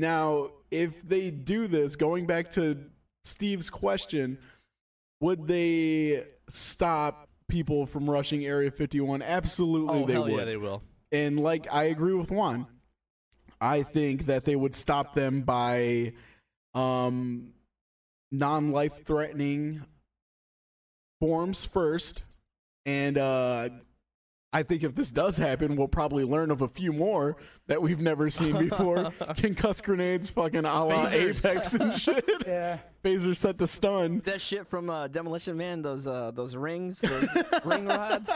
Now, 0.00 0.48
if 0.70 1.06
they 1.06 1.30
do 1.30 1.66
this, 1.68 1.94
going 1.94 2.26
back 2.26 2.50
to 2.52 2.78
Steve's 3.22 3.68
question, 3.68 4.38
would 5.20 5.46
they 5.46 6.24
stop 6.48 7.28
people 7.48 7.84
from 7.84 8.08
rushing 8.08 8.44
Area 8.44 8.70
51? 8.70 9.20
Absolutely, 9.20 10.02
Oh 10.02 10.06
they 10.06 10.12
hell 10.14 10.22
would. 10.24 10.32
yeah, 10.32 10.44
they 10.46 10.56
will. 10.56 10.82
And 11.12 11.38
like 11.38 11.66
I 11.70 11.84
agree 11.84 12.14
with 12.14 12.30
Juan. 12.30 12.66
I 13.60 13.82
think 13.82 14.24
that 14.26 14.46
they 14.46 14.56
would 14.56 14.74
stop 14.74 15.12
them 15.12 15.42
by 15.42 16.14
um 16.72 17.52
non-life 18.32 19.04
threatening 19.04 19.82
forms 21.20 21.64
first 21.66 22.22
and 22.86 23.18
uh 23.18 23.68
I 24.52 24.64
think 24.64 24.82
if 24.82 24.96
this 24.96 25.12
does 25.12 25.36
happen, 25.36 25.76
we'll 25.76 25.86
probably 25.86 26.24
learn 26.24 26.50
of 26.50 26.60
a 26.60 26.66
few 26.66 26.92
more 26.92 27.36
that 27.68 27.80
we've 27.80 28.00
never 28.00 28.30
seen 28.30 28.58
before. 28.58 28.96
Concuss 29.20 29.80
grenades, 29.80 30.30
fucking 30.32 30.64
a 30.64 30.84
la 30.84 31.06
Phasers. 31.06 31.44
Apex 31.46 31.74
and 31.74 31.94
shit. 32.00 32.24
Yeah. 32.44 32.78
Phaser 33.04 33.36
set 33.36 33.58
to 33.58 33.68
stun. 33.68 34.22
That 34.24 34.40
shit 34.40 34.66
from 34.66 34.90
uh, 34.90 35.06
Demolition 35.06 35.56
Man, 35.56 35.82
those 35.82 36.06
uh, 36.06 36.32
those 36.32 36.56
rings, 36.56 37.00
those 37.00 37.28
ring 37.64 37.86
rods. 37.86 38.30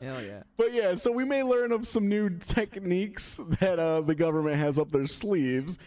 Hell 0.00 0.22
yeah. 0.22 0.42
But 0.56 0.74
yeah, 0.74 0.94
so 0.94 1.12
we 1.12 1.24
may 1.24 1.44
learn 1.44 1.70
of 1.70 1.86
some 1.86 2.08
new 2.08 2.28
techniques 2.28 3.36
that 3.60 3.78
uh, 3.78 4.00
the 4.00 4.16
government 4.16 4.56
has 4.56 4.80
up 4.80 4.90
their 4.90 5.06
sleeves. 5.06 5.78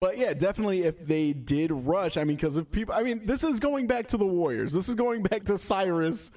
But 0.00 0.16
yeah, 0.16 0.34
definitely 0.34 0.82
if 0.82 1.04
they 1.04 1.32
did 1.32 1.72
rush, 1.72 2.16
I 2.16 2.24
mean, 2.24 2.36
because 2.36 2.56
if 2.56 2.70
people, 2.70 2.94
I 2.94 3.02
mean, 3.02 3.26
this 3.26 3.42
is 3.42 3.58
going 3.58 3.86
back 3.88 4.08
to 4.08 4.16
the 4.16 4.26
Warriors. 4.26 4.72
This 4.72 4.88
is 4.88 4.94
going 4.94 5.22
back 5.22 5.44
to 5.44 5.58
Cyrus 5.58 6.30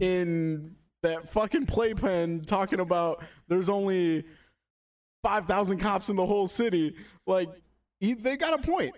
in 0.00 0.74
that 1.02 1.30
fucking 1.30 1.66
playpen 1.66 2.42
talking 2.42 2.80
about 2.80 3.22
there's 3.48 3.68
only 3.68 4.24
5,000 5.22 5.78
cops 5.78 6.08
in 6.08 6.16
the 6.16 6.26
whole 6.26 6.48
city. 6.48 6.96
Like, 7.26 7.48
he, 8.00 8.14
they 8.14 8.36
got 8.36 8.58
a 8.58 8.62
point. 8.62 8.94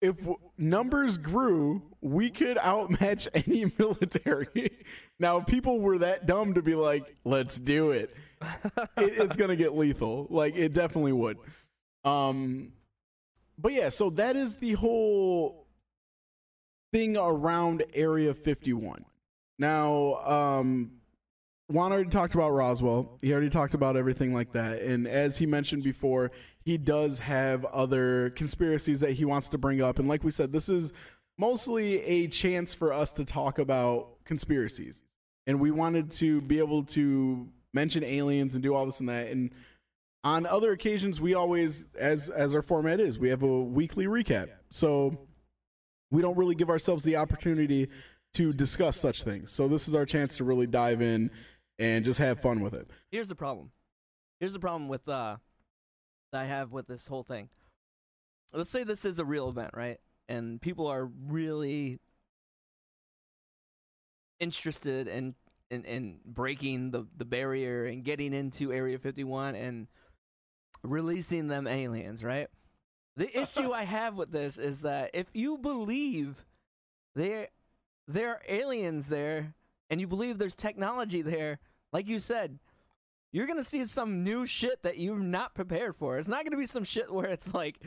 If 0.00 0.18
w- 0.18 0.38
numbers 0.58 1.16
grew, 1.16 1.82
we 2.00 2.30
could 2.30 2.58
outmatch 2.58 3.28
any 3.34 3.70
military. 3.78 4.70
now, 5.18 5.38
if 5.38 5.46
people 5.46 5.80
were 5.80 5.98
that 5.98 6.26
dumb 6.26 6.54
to 6.54 6.62
be 6.62 6.74
like, 6.74 7.16
let's 7.24 7.58
do 7.58 7.92
it, 7.92 8.12
it 8.42 8.88
it's 8.96 9.36
going 9.36 9.50
to 9.50 9.56
get 9.56 9.76
lethal. 9.76 10.26
Like, 10.30 10.56
it 10.56 10.72
definitely 10.72 11.12
would. 11.12 11.38
Um, 12.04 12.72
but 13.58 13.72
yeah, 13.72 13.90
so 13.90 14.10
that 14.10 14.36
is 14.36 14.56
the 14.56 14.72
whole 14.72 15.66
thing 16.92 17.16
around 17.16 17.84
Area 17.94 18.34
51. 18.34 19.04
Now, 19.58 20.14
um, 20.24 20.90
Juan 21.68 21.92
already 21.92 22.10
talked 22.10 22.34
about 22.34 22.50
Roswell. 22.50 23.18
He 23.22 23.32
already 23.32 23.48
talked 23.48 23.74
about 23.74 23.96
everything 23.96 24.34
like 24.34 24.52
that. 24.52 24.82
And 24.82 25.06
as 25.06 25.38
he 25.38 25.46
mentioned 25.46 25.82
before, 25.82 26.30
he 26.64 26.76
does 26.76 27.20
have 27.20 27.64
other 27.66 28.30
conspiracies 28.30 29.00
that 29.00 29.12
he 29.12 29.24
wants 29.24 29.48
to 29.50 29.58
bring 29.58 29.80
up. 29.80 29.98
And 29.98 30.08
like 30.08 30.22
we 30.22 30.30
said, 30.30 30.52
this 30.52 30.68
is 30.68 30.92
mostly 31.38 32.02
a 32.02 32.28
chance 32.28 32.74
for 32.74 32.92
us 32.92 33.12
to 33.14 33.24
talk 33.24 33.58
about 33.58 34.24
conspiracies. 34.24 35.02
And 35.46 35.60
we 35.60 35.70
wanted 35.70 36.10
to 36.12 36.40
be 36.42 36.58
able 36.58 36.84
to 36.84 37.48
mention 37.72 38.04
aliens 38.04 38.54
and 38.54 38.62
do 38.62 38.74
all 38.74 38.86
this 38.86 39.00
and 39.00 39.08
that. 39.08 39.28
And 39.28 39.50
on 40.24 40.46
other 40.46 40.72
occasions, 40.72 41.20
we 41.20 41.34
always, 41.34 41.84
as 41.98 42.28
as 42.28 42.54
our 42.54 42.62
format 42.62 43.00
is, 43.00 43.18
we 43.18 43.30
have 43.30 43.42
a 43.42 43.60
weekly 43.62 44.06
recap. 44.06 44.50
So 44.70 45.26
we 46.10 46.22
don't 46.22 46.36
really 46.36 46.54
give 46.54 46.70
ourselves 46.70 47.02
the 47.02 47.16
opportunity 47.16 47.88
to 48.34 48.52
discuss 48.52 48.96
such 48.96 49.24
things. 49.24 49.50
So 49.50 49.68
this 49.68 49.88
is 49.88 49.94
our 49.94 50.06
chance 50.06 50.36
to 50.36 50.44
really 50.44 50.66
dive 50.66 51.02
in 51.02 51.30
and 51.82 52.04
just 52.04 52.20
have 52.20 52.40
fun 52.40 52.60
with 52.60 52.74
it. 52.74 52.88
Here's 53.10 53.26
the 53.26 53.34
problem. 53.34 53.72
Here's 54.38 54.52
the 54.52 54.60
problem 54.60 54.88
with 54.88 55.08
uh 55.08 55.36
that 56.30 56.42
I 56.42 56.44
have 56.44 56.72
with 56.72 56.86
this 56.86 57.08
whole 57.08 57.24
thing. 57.24 57.48
Let's 58.52 58.70
say 58.70 58.84
this 58.84 59.04
is 59.04 59.18
a 59.18 59.24
real 59.24 59.48
event, 59.48 59.70
right? 59.74 59.98
And 60.28 60.60
people 60.60 60.86
are 60.86 61.10
really 61.26 61.98
interested 64.38 65.08
in 65.08 65.34
in, 65.70 65.84
in 65.84 66.18
breaking 66.24 66.90
the, 66.90 67.06
the 67.16 67.24
barrier 67.24 67.86
and 67.86 68.04
getting 68.04 68.34
into 68.34 68.72
Area 68.72 68.98
51 68.98 69.54
and 69.54 69.86
releasing 70.82 71.48
them 71.48 71.66
aliens, 71.66 72.22
right? 72.22 72.48
The 73.16 73.40
issue 73.40 73.72
I 73.72 73.84
have 73.84 74.14
with 74.16 74.30
this 74.30 74.56
is 74.56 74.82
that 74.82 75.10
if 75.14 75.26
you 75.32 75.58
believe 75.58 76.44
there 77.16 77.48
there 78.06 78.28
are 78.30 78.42
aliens 78.48 79.08
there 79.08 79.54
and 79.90 80.00
you 80.00 80.06
believe 80.06 80.38
there's 80.38 80.54
technology 80.54 81.22
there, 81.22 81.58
like 81.92 82.08
you 82.08 82.18
said, 82.18 82.58
you're 83.32 83.46
gonna 83.46 83.64
see 83.64 83.84
some 83.84 84.22
new 84.24 84.46
shit 84.46 84.82
that 84.82 84.98
you're 84.98 85.18
not 85.18 85.54
prepared 85.54 85.96
for. 85.96 86.18
It's 86.18 86.28
not 86.28 86.44
gonna 86.44 86.56
be 86.56 86.66
some 86.66 86.84
shit 86.84 87.12
where 87.12 87.26
it's 87.30 87.52
like, 87.54 87.78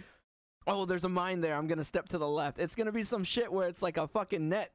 oh, 0.67 0.85
there's 0.85 1.03
a 1.03 1.09
mine 1.09 1.41
there, 1.41 1.55
I'm 1.55 1.67
gonna 1.67 1.83
step 1.83 2.07
to 2.09 2.17
the 2.17 2.27
left. 2.27 2.59
It's 2.59 2.75
gonna 2.75 2.91
be 2.91 3.03
some 3.03 3.23
shit 3.23 3.51
where 3.51 3.67
it's 3.67 3.81
like 3.81 3.97
a 3.97 4.07
fucking 4.07 4.49
net 4.49 4.71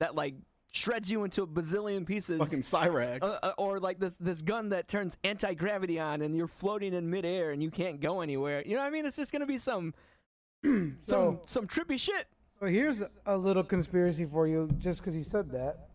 that 0.00 0.14
like 0.14 0.34
shreds 0.70 1.08
you 1.10 1.22
into 1.24 1.42
a 1.42 1.46
bazillion 1.46 2.04
pieces. 2.06 2.38
Fucking 2.38 2.60
Cyrax. 2.62 3.22
Uh, 3.22 3.38
uh, 3.42 3.52
or 3.58 3.78
like 3.78 4.00
this 4.00 4.16
this 4.16 4.42
gun 4.42 4.70
that 4.70 4.88
turns 4.88 5.16
anti 5.24 5.54
gravity 5.54 6.00
on 6.00 6.22
and 6.22 6.36
you're 6.36 6.48
floating 6.48 6.94
in 6.94 7.08
midair 7.10 7.50
and 7.52 7.62
you 7.62 7.70
can't 7.70 8.00
go 8.00 8.20
anywhere. 8.20 8.62
You 8.66 8.74
know 8.74 8.80
what 8.80 8.88
I 8.88 8.90
mean? 8.90 9.06
It's 9.06 9.16
just 9.16 9.30
gonna 9.32 9.46
be 9.46 9.58
some 9.58 9.94
some 10.64 10.96
So, 11.00 11.42
some 11.44 11.66
trippy 11.66 11.98
shit. 12.00 12.26
so 12.58 12.66
here's 12.66 13.02
a 13.26 13.36
little 13.36 13.62
conspiracy 13.62 14.24
for 14.24 14.46
you, 14.48 14.68
just 14.78 15.00
because 15.00 15.14
you 15.14 15.22
said 15.24 15.50
that. 15.50 15.88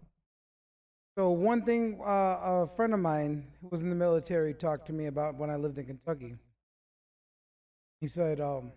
So 1.19 1.32
one 1.32 1.63
thing, 1.63 1.99
uh, 1.99 2.08
a 2.63 2.69
friend 2.77 2.93
of 2.93 3.01
mine 3.01 3.45
who 3.62 3.67
was 3.67 3.82
in 3.82 3.89
the 3.89 3.95
military 3.95 4.53
talked 4.53 4.88
to 4.88 4.93
me 4.93 5.08
about 5.08 5.36
when 5.36 5.49
I 5.49 5.58
lived 5.58 5.77
in 5.77 5.86
Kentucky. 5.86 6.38
He 7.99 8.08
said, 8.08 8.39
um, 8.39 8.71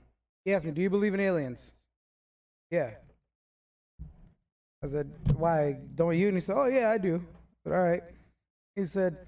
he 0.45 0.53
asked 0.53 0.65
me, 0.65 0.73
"Do 0.73 0.83
you 0.83 0.91
believe 0.91 1.15
in 1.15 1.21
aliens?" 1.21 1.71
Yeah. 2.69 2.95
I 4.83 4.89
said, 4.89 5.09
"Why 5.37 5.75
don't 5.95 6.19
you?" 6.19 6.27
And 6.27 6.37
he 6.37 6.41
said, 6.41 6.57
"Oh 6.57 6.65
yeah, 6.65 6.91
I 6.91 6.99
do." 6.99 7.25
Said, 7.63 7.73
"All 7.75 7.79
right." 7.79 8.03
He 8.75 8.87
said, 8.87 9.25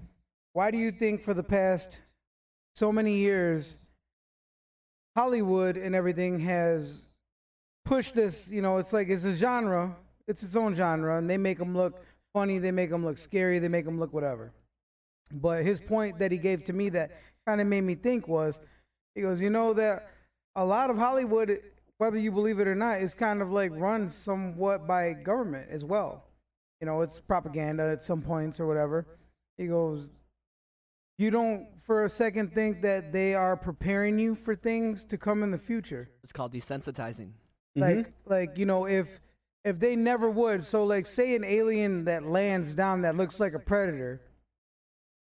"Why 0.51 0.69
do 0.69 0.77
you 0.77 0.91
think 0.91 1.23
for 1.23 1.33
the 1.33 1.41
past 1.41 1.95
so 2.75 2.91
many 2.91 3.15
years 3.19 3.77
Hollywood 5.15 5.77
and 5.77 5.95
everything 5.95 6.41
has 6.41 7.05
pushed 7.85 8.13
this? 8.13 8.49
You 8.49 8.61
know, 8.61 8.75
it's 8.75 8.91
like 8.91 9.07
it's 9.07 9.23
a 9.23 9.33
genre, 9.33 9.95
it's 10.27 10.43
its 10.43 10.57
own 10.57 10.75
genre, 10.75 11.17
and 11.17 11.29
they 11.29 11.37
make 11.37 11.59
them 11.59 11.77
look 11.77 12.01
funny, 12.35 12.59
they 12.59 12.71
make 12.71 12.91
them 12.91 13.03
look 13.03 13.17
scary, 13.17 13.57
they 13.57 13.69
make 13.69 13.85
them 13.85 13.99
look 13.99 14.13
whatever." 14.13 14.53
But 15.31 15.63
his 15.63 15.79
point 15.79 16.19
that 16.19 16.31
he 16.31 16.37
gave 16.37 16.65
to 16.65 16.73
me 16.73 16.89
that 16.89 17.09
kind 17.47 17.59
of 17.61 17.67
made 17.67 17.81
me 17.81 17.95
think 17.95 18.27
was, 18.27 18.59
he 19.15 19.21
goes, 19.21 19.41
"You 19.41 19.49
know 19.49 19.73
that 19.73 20.11
a 20.55 20.65
lot 20.65 20.89
of 20.91 20.97
Hollywood." 20.97 21.59
whether 21.97 22.17
you 22.17 22.31
believe 22.31 22.59
it 22.59 22.67
or 22.67 22.75
not, 22.75 23.01
is 23.01 23.13
kind 23.13 23.41
of 23.41 23.51
like 23.51 23.71
run 23.73 24.09
somewhat 24.09 24.85
by 24.85 25.13
government 25.13 25.67
as 25.71 25.83
well. 25.83 26.25
You 26.81 26.87
know, 26.87 27.01
it's 27.01 27.19
propaganda 27.19 27.83
at 27.83 28.03
some 28.03 28.21
points 28.21 28.59
or 28.59 28.67
whatever. 28.67 29.05
He 29.57 29.67
goes, 29.67 30.11
you 31.17 31.31
don't 31.31 31.67
for 31.81 32.03
a 32.03 32.09
second 32.09 32.53
think 32.53 32.81
that 32.81 33.13
they 33.13 33.33
are 33.33 33.55
preparing 33.55 34.19
you 34.19 34.35
for 34.35 34.55
things 34.55 35.05
to 35.05 35.17
come 35.17 35.43
in 35.43 35.51
the 35.51 35.57
future. 35.57 36.09
It's 36.23 36.33
called 36.33 36.51
desensitizing. 36.51 37.31
Like, 37.77 37.97
mm-hmm. 37.97 38.31
like 38.31 38.57
you 38.57 38.65
know, 38.65 38.85
if 38.85 39.07
if 39.65 39.79
they 39.79 39.95
never 39.95 40.29
would, 40.29 40.63
so 40.63 40.85
like, 40.85 41.07
say 41.07 41.35
an 41.35 41.43
alien 41.43 42.05
that 42.05 42.23
lands 42.23 42.75
down 42.75 43.01
that 43.01 43.17
looks 43.17 43.39
like 43.39 43.53
a 43.53 43.59
predator, 43.59 44.21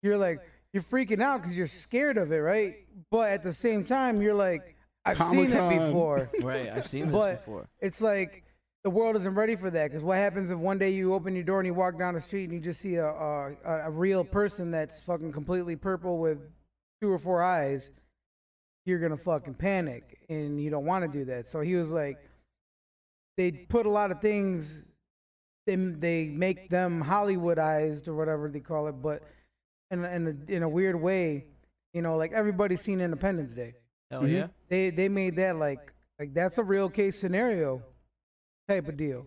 you're 0.03 0.17
like, 0.17 0.41
you're 0.73 0.83
freaking 0.83 1.21
out 1.21 1.41
because 1.41 1.55
you're 1.55 1.65
scared 1.67 2.17
of 2.17 2.31
it, 2.31 2.37
right? 2.37 2.75
But 3.09 3.29
at 3.31 3.43
the 3.43 3.53
same 3.53 3.85
time, 3.85 4.21
you're 4.21 4.33
like, 4.33 4.75
I've 5.05 5.17
seen 5.17 5.51
it 5.51 5.69
before. 5.69 6.29
Right, 6.41 6.69
I've 6.69 6.87
seen 6.87 7.07
this 7.07 7.15
But 7.15 7.45
before. 7.45 7.67
it's 7.79 8.01
like 8.01 8.43
the 8.83 8.89
world 8.89 9.15
isn't 9.15 9.35
ready 9.35 9.55
for 9.55 9.69
that. 9.69 9.89
Because 9.89 10.03
what 10.03 10.17
happens 10.17 10.51
if 10.51 10.57
one 10.57 10.77
day 10.77 10.89
you 10.91 11.13
open 11.13 11.35
your 11.35 11.43
door 11.43 11.59
and 11.59 11.67
you 11.67 11.73
walk 11.73 11.97
down 11.97 12.13
the 12.13 12.21
street 12.21 12.45
and 12.45 12.53
you 12.53 12.59
just 12.59 12.81
see 12.81 12.95
a 12.95 13.05
a, 13.07 13.51
a, 13.65 13.87
a 13.87 13.91
real 13.91 14.23
person 14.23 14.71
that's 14.71 14.99
fucking 15.01 15.31
completely 15.31 15.75
purple 15.75 16.17
with 16.17 16.39
two 17.01 17.09
or 17.09 17.19
four 17.19 17.41
eyes? 17.43 17.89
You're 18.85 18.99
gonna 18.99 19.17
fucking 19.17 19.53
panic, 19.53 20.19
and 20.29 20.61
you 20.61 20.69
don't 20.69 20.85
want 20.85 21.09
to 21.09 21.17
do 21.17 21.25
that. 21.25 21.49
So 21.49 21.61
he 21.61 21.75
was 21.75 21.89
like, 21.91 22.17
they 23.37 23.51
put 23.51 23.85
a 23.85 23.89
lot 23.89 24.11
of 24.11 24.21
things. 24.21 24.83
They 25.65 25.75
they 25.75 26.25
make 26.25 26.69
them 26.69 27.03
Hollywoodized 27.03 28.07
or 28.07 28.15
whatever 28.15 28.49
they 28.49 28.59
call 28.59 28.87
it, 28.87 28.93
but 29.01 29.23
in 29.91 30.03
a- 30.03 30.09
in 30.09 30.27
a, 30.27 30.51
in 30.51 30.63
a 30.63 30.69
weird 30.69 30.99
way, 30.99 31.45
you 31.93 32.01
know, 32.01 32.17
like 32.17 32.31
everybody's 32.33 32.81
seen 32.81 32.99
Independence 32.99 33.53
Day 33.53 33.75
Hell 34.13 34.21
mm-hmm. 34.21 34.35
yeah. 34.35 34.47
they 34.69 34.91
they 34.91 35.09
made 35.09 35.35
that 35.37 35.55
like 35.55 35.91
like 36.19 36.35
that's 36.35 36.59
a 36.59 36.63
real 36.63 36.87
case 36.87 37.19
scenario 37.19 37.81
type 38.67 38.87
of 38.87 38.95
deal 38.95 39.25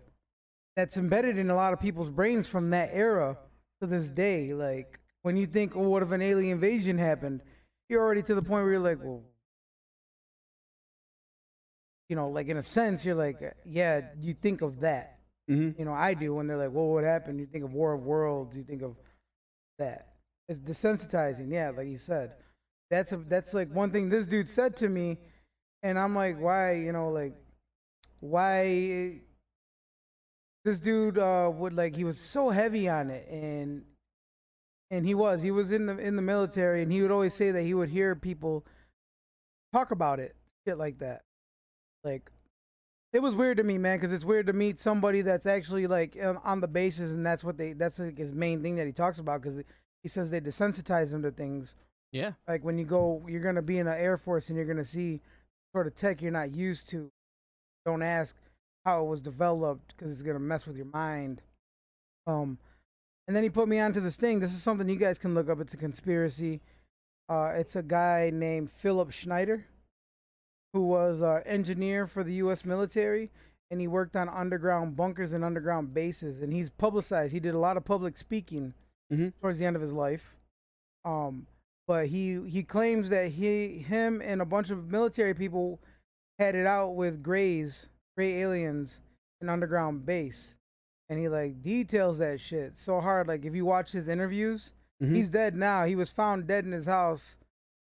that's 0.76 0.96
embedded 0.96 1.38
in 1.38 1.50
a 1.50 1.56
lot 1.56 1.72
of 1.72 1.80
people's 1.80 2.08
brains 2.08 2.46
from 2.46 2.70
that 2.70 2.90
era 2.92 3.36
to 3.80 3.86
this 3.88 4.08
day 4.08 4.54
like 4.54 5.00
when 5.22 5.36
you 5.36 5.44
think 5.44 5.74
oh 5.74 5.80
what 5.80 6.04
if 6.04 6.12
an 6.12 6.22
alien 6.22 6.52
invasion 6.52 6.98
happened 6.98 7.40
you're 7.88 8.00
already 8.00 8.22
to 8.22 8.34
the 8.36 8.42
point 8.42 8.62
where 8.62 8.74
you're 8.74 8.80
like 8.80 8.98
well 9.02 9.24
you 12.08 12.16
know 12.16 12.28
like 12.28 12.48
in 12.48 12.56
a 12.56 12.62
sense 12.62 13.04
you're 13.04 13.14
like 13.14 13.38
yeah 13.64 14.00
you 14.20 14.34
think 14.34 14.62
of 14.62 14.80
that. 14.80 15.18
Mhm. 15.50 15.78
you 15.78 15.84
know 15.84 15.92
i 15.92 16.12
do 16.14 16.34
when 16.34 16.46
they're 16.48 16.56
like 16.56 16.72
well 16.72 16.86
what 16.88 17.04
happened? 17.04 17.38
You 17.38 17.46
think 17.46 17.64
of 17.64 17.72
war 17.72 17.92
of 17.92 18.02
worlds 18.02 18.56
you 18.56 18.64
think 18.64 18.82
of 18.82 18.96
that. 19.78 20.14
It's 20.48 20.60
desensitizing 20.60 21.50
yeah 21.50 21.70
like 21.70 21.88
you 21.88 21.98
said. 21.98 22.32
That's 22.90 23.10
a, 23.12 23.16
that's 23.16 23.52
like 23.52 23.70
one 23.72 23.90
thing 23.90 24.08
this 24.08 24.26
dude 24.26 24.48
said 24.48 24.76
to 24.78 24.88
me 24.88 25.18
and 25.82 25.98
i'm 25.98 26.14
like 26.14 26.38
why 26.38 26.72
you 26.74 26.92
know 26.92 27.10
like 27.10 27.34
why 28.20 29.20
this 30.64 30.78
dude 30.80 31.18
uh 31.18 31.50
would 31.52 31.74
like 31.74 31.94
he 31.96 32.04
was 32.04 32.18
so 32.18 32.50
heavy 32.50 32.88
on 32.88 33.10
it 33.10 33.28
and 33.30 33.82
and 34.90 35.04
he 35.04 35.14
was. 35.14 35.42
He 35.42 35.50
was 35.50 35.72
in 35.72 35.86
the 35.86 35.98
in 35.98 36.14
the 36.16 36.22
military 36.22 36.82
and 36.82 36.92
he 36.92 37.02
would 37.02 37.10
always 37.10 37.34
say 37.34 37.50
that 37.50 37.62
he 37.62 37.74
would 37.74 37.88
hear 37.88 38.14
people 38.14 38.64
talk 39.72 39.90
about 39.90 40.20
it 40.20 40.34
shit 40.66 40.78
like 40.78 40.98
that 41.00 41.22
like 42.06 42.30
it 43.12 43.20
was 43.20 43.34
weird 43.34 43.58
to 43.58 43.62
me 43.62 43.76
man 43.76 43.98
because 43.98 44.12
it's 44.12 44.24
weird 44.24 44.46
to 44.46 44.52
meet 44.52 44.78
somebody 44.78 45.22
that's 45.22 45.46
actually 45.46 45.86
like 45.86 46.16
on- 46.44 46.60
the 46.60 46.68
bases 46.68 47.10
and 47.10 47.26
that's 47.26 47.44
what 47.44 47.58
they 47.58 47.72
that's 47.72 47.98
like 47.98 48.16
his 48.16 48.32
main 48.32 48.62
thing 48.62 48.76
that 48.76 48.86
he 48.86 48.92
talks 48.92 49.18
about 49.18 49.42
because 49.42 49.62
he 50.02 50.08
says 50.08 50.30
they 50.30 50.40
desensitize 50.40 51.10
them 51.10 51.22
to 51.22 51.32
things. 51.32 51.74
Yeah. 52.12 52.32
Like 52.46 52.64
when 52.64 52.78
you 52.78 52.84
go, 52.84 53.26
you're 53.28 53.40
gonna 53.40 53.60
be 53.60 53.78
in 53.78 53.86
the 53.86 53.98
Air 53.98 54.16
Force 54.16 54.48
and 54.48 54.56
you're 54.56 54.66
gonna 54.66 54.84
see 54.84 55.20
sort 55.74 55.88
of 55.88 55.96
tech 55.96 56.22
you're 56.22 56.30
not 56.30 56.54
used 56.54 56.88
to. 56.90 57.10
Don't 57.84 58.02
ask 58.02 58.36
how 58.84 59.02
it 59.02 59.08
was 59.08 59.20
developed 59.20 59.94
because 59.96 60.12
it's 60.12 60.22
gonna 60.22 60.38
mess 60.38 60.66
with 60.66 60.76
your 60.76 60.86
mind. 60.86 61.42
Um, 62.26 62.58
and 63.26 63.36
then 63.36 63.42
he 63.42 63.50
put 63.50 63.68
me 63.68 63.80
onto 63.80 64.00
this 64.00 64.14
thing. 64.14 64.38
This 64.38 64.54
is 64.54 64.62
something 64.62 64.88
you 64.88 64.96
guys 64.96 65.18
can 65.18 65.34
look 65.34 65.48
up. 65.48 65.60
It's 65.60 65.74
a 65.74 65.76
conspiracy. 65.76 66.60
Uh, 67.28 67.52
it's 67.56 67.74
a 67.74 67.82
guy 67.82 68.30
named 68.32 68.70
Philip 68.70 69.10
Schneider, 69.10 69.66
who 70.72 70.83
was 70.87 71.20
an 71.20 71.42
engineer 71.46 72.07
for 72.07 72.22
the 72.24 72.35
U.S. 72.35 72.64
military, 72.64 73.31
and 73.70 73.81
he 73.81 73.88
worked 73.88 74.14
on 74.16 74.29
underground 74.29 74.96
bunkers 74.96 75.33
and 75.33 75.44
underground 75.44 75.92
bases. 75.94 76.42
And 76.42 76.52
he's 76.52 76.70
publicized. 76.70 77.33
He 77.33 77.40
did 77.40 77.55
a 77.55 77.59
lot 77.59 77.76
of 77.76 77.85
public 77.85 78.16
speaking 78.16 78.74
Mhm. 79.12 79.33
towards 79.40 79.59
the 79.59 79.64
end 79.66 79.76
of 79.76 79.83
his 79.83 79.92
life. 79.92 80.35
Um, 81.05 81.46
but 81.87 82.09
he 82.09 82.40
he 82.48 82.62
claims 82.64 83.09
that 83.11 83.33
he 83.33 83.79
him 83.79 84.20
and 84.20 84.42
a 84.42 84.44
bunch 84.46 84.70
of 84.70 84.90
military 84.90 85.35
people 85.35 85.79
had 86.38 86.55
it 86.55 86.66
out 86.66 86.90
with 86.96 87.22
grays, 87.22 87.87
gray 88.16 88.40
aliens, 88.42 88.98
an 89.40 89.48
underground 89.48 90.05
base, 90.05 90.55
and 91.09 91.18
he 91.20 91.29
like 91.29 91.62
details 91.62 92.18
that 92.18 92.40
shit 92.40 92.76
so 92.76 93.00
hard. 93.00 93.29
Like 93.29 93.44
if 93.44 93.55
you 93.55 93.64
watch 93.64 93.92
his 93.92 94.09
interviews, 94.09 94.72
Mhm. 95.00 95.14
he's 95.14 95.29
dead 95.29 95.55
now. 95.55 95.85
He 95.85 95.94
was 95.94 96.11
found 96.11 96.46
dead 96.48 96.64
in 96.64 96.72
his 96.72 96.87
house, 96.87 97.37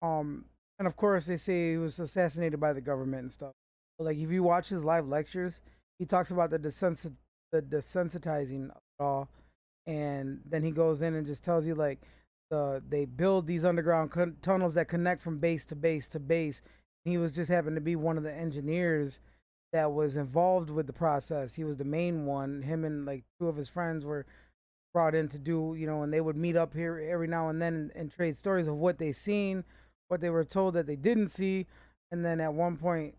um, 0.00 0.46
and 0.78 0.86
of 0.88 0.96
course 0.96 1.26
they 1.26 1.36
say 1.36 1.72
he 1.72 1.76
was 1.76 1.98
assassinated 1.98 2.60
by 2.60 2.72
the 2.72 2.80
government 2.80 3.22
and 3.22 3.32
stuff. 3.32 3.52
But 3.98 4.04
like 4.04 4.18
if 4.18 4.30
you 4.30 4.42
watch 4.42 4.68
his 4.68 4.84
live 4.84 5.06
lectures, 5.06 5.60
he 5.98 6.06
talks 6.06 6.30
about 6.30 6.50
the 6.50 6.58
the 6.58 7.62
desensitizing 7.62 8.70
of 8.70 8.76
it 8.76 9.02
all, 9.02 9.28
and 9.86 10.40
then 10.48 10.62
he 10.62 10.70
goes 10.70 11.02
in 11.02 11.14
and 11.14 11.26
just 11.26 11.44
tells 11.44 11.66
you 11.66 11.74
like 11.74 12.00
the 12.50 12.82
they 12.88 13.04
build 13.04 13.46
these 13.46 13.64
underground 13.64 14.10
con- 14.10 14.36
tunnels 14.42 14.74
that 14.74 14.88
connect 14.88 15.22
from 15.22 15.38
base 15.38 15.64
to 15.66 15.74
base 15.76 16.08
to 16.08 16.20
base. 16.20 16.60
He 17.04 17.18
was 17.18 17.32
just 17.32 17.50
happened 17.50 17.76
to 17.76 17.80
be 17.80 17.96
one 17.96 18.16
of 18.16 18.22
the 18.22 18.32
engineers 18.32 19.20
that 19.72 19.92
was 19.92 20.16
involved 20.16 20.70
with 20.70 20.86
the 20.86 20.92
process. 20.92 21.54
He 21.54 21.64
was 21.64 21.78
the 21.78 21.84
main 21.84 22.26
one. 22.26 22.62
Him 22.62 22.84
and 22.84 23.04
like 23.04 23.24
two 23.40 23.48
of 23.48 23.56
his 23.56 23.68
friends 23.68 24.04
were 24.04 24.26
brought 24.92 25.14
in 25.14 25.28
to 25.28 25.38
do, 25.38 25.74
you 25.76 25.86
know, 25.86 26.02
and 26.02 26.12
they 26.12 26.20
would 26.20 26.36
meet 26.36 26.56
up 26.56 26.74
here 26.74 26.98
every 27.10 27.26
now 27.26 27.48
and 27.48 27.60
then 27.60 27.74
and, 27.74 27.92
and 27.94 28.12
trade 28.12 28.36
stories 28.36 28.68
of 28.68 28.76
what 28.76 28.98
they 28.98 29.12
seen, 29.12 29.64
what 30.12 30.20
they 30.20 30.28
were 30.28 30.44
told 30.44 30.74
that 30.74 30.86
they 30.86 30.94
didn't 30.94 31.28
see, 31.30 31.66
and 32.10 32.22
then 32.22 32.38
at 32.38 32.52
one 32.52 32.76
point, 32.76 33.14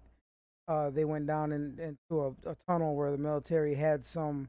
uh, 0.67 0.91
they 0.91 1.03
went 1.03 1.25
down 1.25 1.51
in, 1.51 1.79
into 1.79 2.21
a, 2.21 2.51
a 2.51 2.56
tunnel 2.67 2.95
where 2.95 3.10
the 3.10 3.17
military 3.17 3.73
had 3.73 4.06
some 4.06 4.47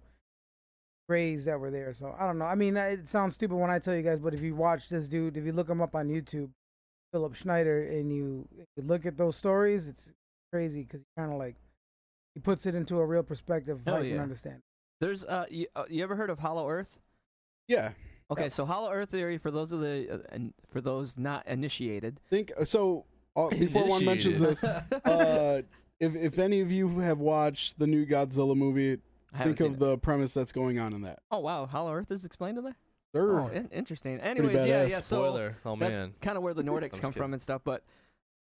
grays 1.08 1.46
that 1.46 1.58
were 1.58 1.70
there. 1.70 1.94
So 1.94 2.14
I 2.20 2.26
don't 2.26 2.36
know. 2.36 2.44
I 2.44 2.54
mean, 2.54 2.76
it 2.76 3.08
sounds 3.08 3.32
stupid 3.32 3.56
when 3.56 3.70
I 3.70 3.78
tell 3.78 3.94
you 3.94 4.02
guys, 4.02 4.20
but 4.20 4.34
if 4.34 4.42
you 4.42 4.54
watch 4.54 4.90
this 4.90 5.08
dude, 5.08 5.38
if 5.38 5.46
you 5.46 5.52
look 5.52 5.70
him 5.70 5.80
up 5.80 5.94
on 5.94 6.08
YouTube, 6.08 6.50
Philip 7.12 7.34
Schneider, 7.34 7.82
and 7.88 8.14
you, 8.14 8.46
you 8.54 8.82
look 8.82 9.06
at 9.06 9.16
those 9.16 9.36
stories, 9.36 9.86
it's 9.86 10.10
crazy 10.52 10.82
because 10.82 11.00
he 11.00 11.06
kind 11.18 11.32
of 11.32 11.38
like 11.38 11.56
he 12.34 12.40
puts 12.40 12.66
it 12.66 12.74
into 12.74 12.98
a 12.98 13.06
real 13.06 13.22
perspective. 13.22 13.80
Hell 13.86 13.96
I 13.96 14.08
can 14.10 14.18
understand. 14.18 14.60
There's 15.00 15.24
uh 15.24 15.46
you, 15.48 15.66
uh, 15.74 15.84
you 15.88 16.02
ever 16.02 16.14
heard 16.14 16.28
of 16.28 16.40
Hollow 16.40 16.68
Earth? 16.68 16.98
Yeah. 17.68 17.92
Okay, 18.38 18.48
so 18.50 18.64
Hollow 18.64 18.90
Earth 18.90 19.10
theory 19.10 19.38
for 19.38 19.50
those 19.50 19.72
of 19.72 19.80
the 19.80 20.08
uh, 20.10 20.18
and 20.34 20.52
for 20.70 20.80
those 20.80 21.16
not 21.16 21.46
initiated. 21.46 22.20
Think 22.30 22.52
so. 22.64 23.06
Uh, 23.36 23.48
before 23.58 23.86
one 23.86 24.04
mentions 24.04 24.40
this, 24.40 24.62
uh, 24.62 25.62
if 26.00 26.14
if 26.14 26.38
any 26.38 26.60
of 26.60 26.70
you 26.70 27.00
have 27.00 27.18
watched 27.18 27.78
the 27.78 27.86
new 27.86 28.06
Godzilla 28.06 28.56
movie, 28.56 28.98
I 29.32 29.44
think 29.44 29.60
of 29.60 29.74
it. 29.74 29.78
the 29.78 29.98
premise 29.98 30.32
that's 30.32 30.52
going 30.52 30.78
on 30.78 30.92
in 30.92 31.02
that. 31.02 31.20
Oh 31.30 31.40
wow, 31.40 31.66
Hollow 31.66 31.92
Earth 31.92 32.10
is 32.10 32.24
explained 32.24 32.58
in 32.58 32.64
there. 32.64 32.76
Sure. 33.14 33.40
Oh, 33.42 33.48
in- 33.48 33.68
interesting. 33.68 34.18
Anyways, 34.20 34.66
yeah, 34.66 34.84
badass. 34.84 34.90
yeah. 34.90 34.96
So 34.96 35.16
Spoiler. 35.16 35.56
oh 35.64 35.76
that's 35.76 35.98
man. 35.98 36.14
kind 36.20 36.36
of 36.36 36.42
where 36.42 36.54
the 36.54 36.64
Nordics 36.64 36.92
come 36.92 37.10
kidding. 37.10 37.12
from 37.12 37.32
and 37.32 37.40
stuff, 37.42 37.62
but 37.64 37.84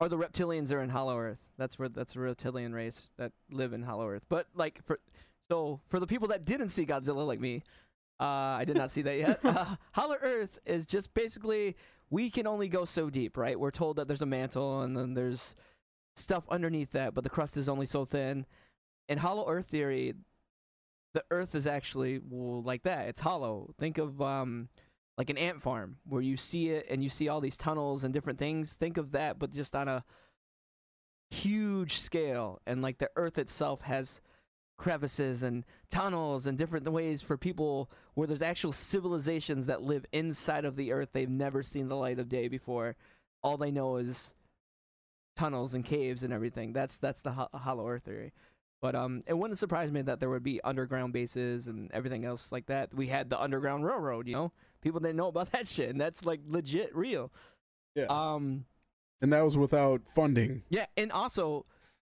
or 0.01 0.09
the 0.09 0.19
reptilians 0.19 0.73
are 0.73 0.81
in 0.81 0.91
Hollow 0.91 1.19
Earth. 1.19 1.39
That's 1.57 1.79
where 1.79 1.89
that's 1.89 2.17
a 2.17 2.21
reptilian 2.21 2.73
race 2.73 3.11
that 3.17 3.33
live 3.51 3.73
in 3.73 3.83
Hollow 3.83 4.09
Earth. 4.09 4.27
But 4.29 4.47
like 4.55 4.81
for 4.85 5.01
so 5.51 5.81
for 5.89 6.01
the 6.01 6.07
people 6.07 6.29
that 6.29 6.45
didn't 6.45 6.69
see 6.69 6.87
Godzilla 6.87 7.27
like 7.27 7.41
me, 7.41 7.63
uh, 8.21 8.25
I 8.25 8.65
did 8.65 8.77
not 8.77 8.91
see 8.91 9.03
that 9.03 9.19
yet. 9.19 9.41
Uh, 9.45 9.77
Hollow 9.93 10.17
Earth 10.21 10.59
is 10.67 10.87
just 10.87 11.15
basically 11.15 11.77
we 12.11 12.31
can 12.31 12.47
only 12.47 12.69
go 12.69 12.85
so 12.85 13.11
deep, 13.11 13.37
right? 13.37 13.59
We're 13.59 13.71
told 13.71 13.97
that 13.97 14.09
there's 14.09 14.23
a 14.23 14.27
mantle 14.27 14.83
and 14.83 14.97
then 14.97 15.15
there's 15.15 15.55
stuff 16.17 16.45
underneath 16.49 16.93
that, 16.93 17.15
but 17.15 17.25
the 17.25 17.31
crust 17.31 17.57
is 17.57 17.69
only 17.69 17.87
so 17.87 18.05
thin. 18.05 18.47
In 19.09 19.19
Hollow 19.19 19.49
Earth 19.49 19.67
theory, 19.67 20.15
the 21.13 21.25
Earth 21.31 21.55
is 21.55 21.67
actually 21.67 22.21
well, 22.29 22.63
like 22.63 22.83
that. 22.83 23.09
It's 23.09 23.21
hollow. 23.21 23.71
Think 23.79 23.99
of 23.99 24.21
um, 24.21 24.69
like 25.17 25.31
an 25.31 25.39
ant 25.39 25.63
farm 25.63 25.97
where 26.05 26.23
you 26.23 26.37
see 26.37 26.71
it 26.71 26.87
and 26.91 27.03
you 27.03 27.11
see 27.11 27.29
all 27.29 27.41
these 27.41 27.57
tunnels 27.57 28.05
and 28.05 28.13
different 28.13 28.39
things. 28.39 28.75
Think 28.75 28.97
of 28.97 29.13
that, 29.13 29.39
but 29.39 29.53
just 29.53 29.77
on 29.77 29.89
a 29.89 30.05
huge 31.31 31.99
scale. 31.99 32.61
And 32.67 32.83
like 32.83 32.99
the 32.99 33.11
Earth 33.17 33.39
itself 33.39 33.83
has 33.83 34.21
crevices 34.77 35.43
and 35.43 35.65
tunnels 35.91 36.47
and 36.47 36.59
different 36.59 36.87
ways 36.91 37.23
for 37.23 37.37
people 37.37 37.91
where 38.15 38.27
there's 38.27 38.43
actual 38.43 38.73
civilizations 38.73 39.67
that 39.67 39.83
live 39.83 40.05
inside 40.13 40.65
of 40.65 40.77
the 40.77 40.93
Earth. 40.93 41.11
They've 41.13 41.29
never 41.29 41.63
seen 41.63 41.89
the 41.89 41.97
light 41.97 42.19
of 42.19 42.29
day 42.29 42.49
before. 42.49 42.97
All 43.43 43.57
they 43.57 43.71
know 43.71 43.97
is 43.97 44.35
tunnels 45.37 45.75
and 45.75 45.85
caves 45.85 46.23
and 46.23 46.33
everything. 46.33 46.73
That's 46.73 46.97
that's 46.99 47.23
the 47.23 47.33
ho- 47.33 47.49
Hollow 47.55 47.89
Earth 47.89 48.05
theory. 48.05 48.33
But 48.81 48.95
um, 48.95 49.23
it 49.27 49.39
wouldn't 49.39 49.59
surprise 49.59 49.91
me 49.91 50.03
that 50.03 50.21
there 50.21 50.29
would 50.29 50.43
be 50.43 50.61
underground 50.63 51.13
bases 51.15 51.67
and 51.69 51.91
everything 51.93 52.25
else 52.27 52.53
like 52.53 52.67
that. 52.67 52.93
We 52.93 53.07
had 53.07 53.31
the 53.31 53.41
Underground 53.41 53.85
Railroad, 53.85 54.27
you 54.27 54.35
know. 54.35 54.53
People 54.83 55.01
didn't 55.01 55.17
know 55.17 55.29
about 55.29 55.53
that 55.53 55.67
shit, 55.67 55.89
and 55.89 56.01
that's 56.01 56.25
like 56.27 56.41
legit 56.47 56.95
real. 56.95 57.33
Yeah. 57.95 58.07
Um. 58.11 58.67
and 59.23 59.33
that 59.33 59.43
was 59.43 59.57
without 59.57 60.03
funding. 60.15 60.65
Yeah, 60.69 60.87
and 60.97 61.11
also 61.13 61.65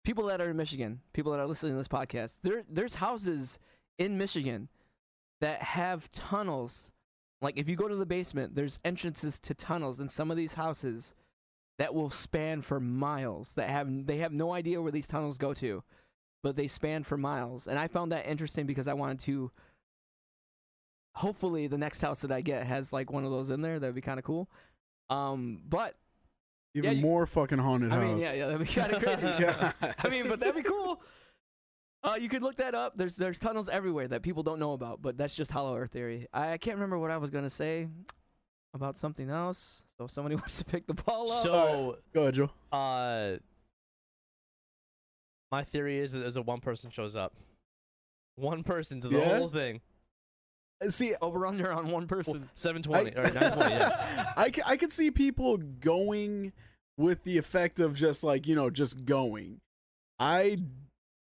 people 0.04 0.26
that 0.26 0.40
are 0.40 0.50
in 0.50 0.56
Michigan, 0.56 1.00
people 1.12 1.32
that 1.32 1.40
are 1.40 1.46
listening 1.46 1.72
to 1.72 1.78
this 1.78 1.88
podcast, 1.88 2.38
there 2.42 2.64
there's 2.68 2.96
houses 2.96 3.58
in 3.98 4.18
Michigan 4.18 4.68
that 5.40 5.62
have 5.62 6.10
tunnels. 6.10 6.90
Like 7.40 7.58
if 7.58 7.68
you 7.68 7.76
go 7.76 7.88
to 7.88 7.96
the 7.96 8.06
basement, 8.06 8.54
there's 8.54 8.80
entrances 8.84 9.38
to 9.40 9.54
tunnels 9.54 10.00
in 10.00 10.08
some 10.08 10.30
of 10.30 10.36
these 10.36 10.54
houses 10.54 11.14
that 11.78 11.94
will 11.94 12.10
span 12.10 12.62
for 12.62 12.80
miles. 12.80 13.52
That 13.52 13.68
have 13.68 14.06
they 14.06 14.18
have 14.18 14.32
no 14.32 14.52
idea 14.52 14.82
where 14.82 14.92
these 14.92 15.08
tunnels 15.08 15.38
go 15.38 15.54
to, 15.54 15.82
but 16.42 16.56
they 16.56 16.68
span 16.68 17.04
for 17.04 17.16
miles. 17.16 17.66
And 17.66 17.78
I 17.78 17.86
found 17.88 18.12
that 18.12 18.26
interesting 18.26 18.66
because 18.66 18.88
I 18.88 18.94
wanted 18.94 19.20
to 19.20 19.50
hopefully 21.14 21.66
the 21.66 21.78
next 21.78 22.00
house 22.00 22.20
that 22.20 22.30
I 22.30 22.40
get 22.40 22.66
has 22.66 22.92
like 22.92 23.12
one 23.12 23.24
of 23.24 23.30
those 23.30 23.50
in 23.50 23.60
there. 23.60 23.78
That'd 23.78 23.94
be 23.94 24.00
kind 24.00 24.18
of 24.18 24.24
cool. 24.24 24.48
Um, 25.10 25.62
but 25.68 25.94
Even 26.74 26.90
Yeah, 26.90 26.96
you- 26.96 27.02
more 27.02 27.26
fucking 27.26 27.58
haunted 27.58 27.92
I 27.92 27.96
house. 27.96 28.04
mean, 28.04 28.18
yeah, 28.20 28.32
yeah, 28.34 28.46
that'd 28.48 28.66
be 28.66 28.72
kind 28.72 28.92
of 28.92 29.02
crazy. 29.02 29.42
God. 29.42 29.74
I 29.98 30.08
mean, 30.08 30.28
but 30.28 30.40
that'd 30.40 30.54
be 30.54 30.62
cool. 30.62 31.00
Uh, 32.04 32.16
you 32.20 32.28
could 32.28 32.42
look 32.42 32.56
that 32.56 32.74
up. 32.74 32.96
There's 32.96 33.16
there's 33.16 33.38
tunnels 33.38 33.68
everywhere 33.68 34.06
that 34.08 34.22
people 34.22 34.42
don't 34.44 34.60
know 34.60 34.72
about, 34.72 35.02
but 35.02 35.18
that's 35.18 35.34
just 35.34 35.50
Hollow 35.50 35.76
Earth 35.76 35.90
theory. 35.92 36.26
I, 36.32 36.52
I 36.52 36.58
can't 36.58 36.76
remember 36.76 36.98
what 36.98 37.10
I 37.10 37.16
was 37.16 37.30
gonna 37.30 37.50
say 37.50 37.88
about 38.74 38.96
something 38.96 39.28
else. 39.30 39.82
So 39.96 40.04
if 40.04 40.10
somebody 40.12 40.34
wants 40.36 40.58
to 40.58 40.64
pick 40.64 40.86
the 40.86 40.94
ball 40.94 41.30
up. 41.32 41.42
So, 41.42 41.98
Go 42.14 42.22
ahead, 42.22 42.34
Joe. 42.34 42.50
uh, 42.70 43.38
my 45.50 45.64
theory 45.64 45.98
is 45.98 46.12
that 46.12 46.18
there's 46.18 46.36
a 46.36 46.42
one 46.42 46.60
person 46.60 46.90
shows 46.90 47.16
up, 47.16 47.34
one 48.36 48.62
person 48.62 49.00
to 49.00 49.08
the 49.08 49.18
Yeah? 49.18 49.38
whole 49.38 49.48
thing. 49.48 49.80
See, 50.88 51.14
over 51.20 51.44
under 51.46 51.72
on 51.72 51.90
one 51.90 52.06
person. 52.06 52.48
Seven 52.54 52.82
twenty 52.82 53.10
or 53.16 53.24
nine 53.24 53.52
twenty. 53.52 53.74
Yeah. 53.74 54.32
I, 54.36 54.50
ca- 54.50 54.62
I 54.66 54.76
could 54.76 54.92
see 54.92 55.10
people 55.10 55.56
going 55.56 56.52
with 56.96 57.24
the 57.24 57.36
effect 57.38 57.80
of 57.80 57.94
just 57.94 58.22
like, 58.22 58.46
you 58.46 58.54
know, 58.54 58.70
just 58.70 59.04
going. 59.04 59.60
I 60.20 60.58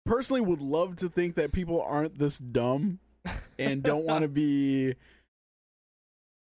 personally 0.06 0.42
would 0.42 0.62
love 0.62 0.96
to 0.98 1.10
think 1.10 1.36
that 1.36 1.52
people 1.52 1.82
aren't 1.82 2.18
this 2.20 2.38
dumb 2.38 3.00
and 3.58 3.82
don't 3.82 4.06
want 4.06 4.22
to 4.24 4.28
be. 4.28 4.96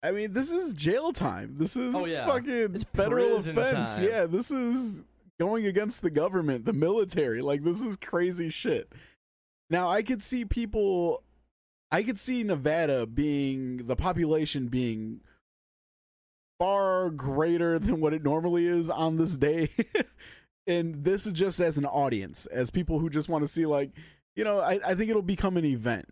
I 0.04 0.10
mean, 0.10 0.32
this 0.32 0.50
is 0.50 0.72
jail 0.72 1.12
time. 1.12 1.54
This 1.58 1.76
is 1.76 1.94
Oh, 1.94 2.06
yeah. 2.06 2.26
fucking 2.26 2.74
It's 2.74 2.84
federal 2.92 3.36
offense. 3.36 3.96
time. 3.96 4.04
Yeah, 4.04 4.26
this 4.26 4.50
is 4.50 5.02
going 5.38 5.66
against 5.66 6.02
the 6.02 6.10
government, 6.10 6.64
the 6.64 6.72
military. 6.72 7.40
Like, 7.42 7.62
this 7.62 7.80
is 7.80 7.96
crazy 7.96 8.48
shit. 8.48 8.92
Now, 9.70 9.88
I 9.88 10.02
could 10.02 10.22
see 10.22 10.44
people. 10.44 11.22
I 11.92 12.02
could 12.02 12.18
see 12.18 12.42
Nevada 12.42 13.06
being 13.06 13.86
the 13.86 13.96
population 13.96 14.68
being 14.68 15.20
far 16.58 17.10
greater 17.10 17.78
than 17.78 18.00
what 18.00 18.14
it 18.14 18.24
normally 18.24 18.66
is 18.66 18.88
on 18.90 19.18
this 19.18 19.36
day. 19.36 19.68
and 20.66 21.04
this 21.04 21.26
is 21.26 21.32
just 21.34 21.60
as 21.60 21.76
an 21.76 21.84
audience, 21.84 22.46
as 22.46 22.70
people 22.70 22.98
who 22.98 23.10
just 23.10 23.28
want 23.28 23.44
to 23.44 23.48
see, 23.48 23.66
like, 23.66 23.90
you 24.34 24.42
know, 24.42 24.60
I, 24.60 24.80
I 24.84 24.94
think 24.94 25.10
it'll 25.10 25.20
become 25.20 25.58
an 25.58 25.66
event. 25.66 26.06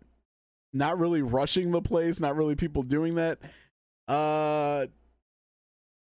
Not 0.71 0.99
really 0.99 1.21
rushing 1.21 1.71
the 1.71 1.81
place, 1.81 2.19
not 2.19 2.35
really 2.35 2.55
people 2.55 2.83
doing 2.83 3.15
that. 3.15 3.39
Uh, 4.07 4.85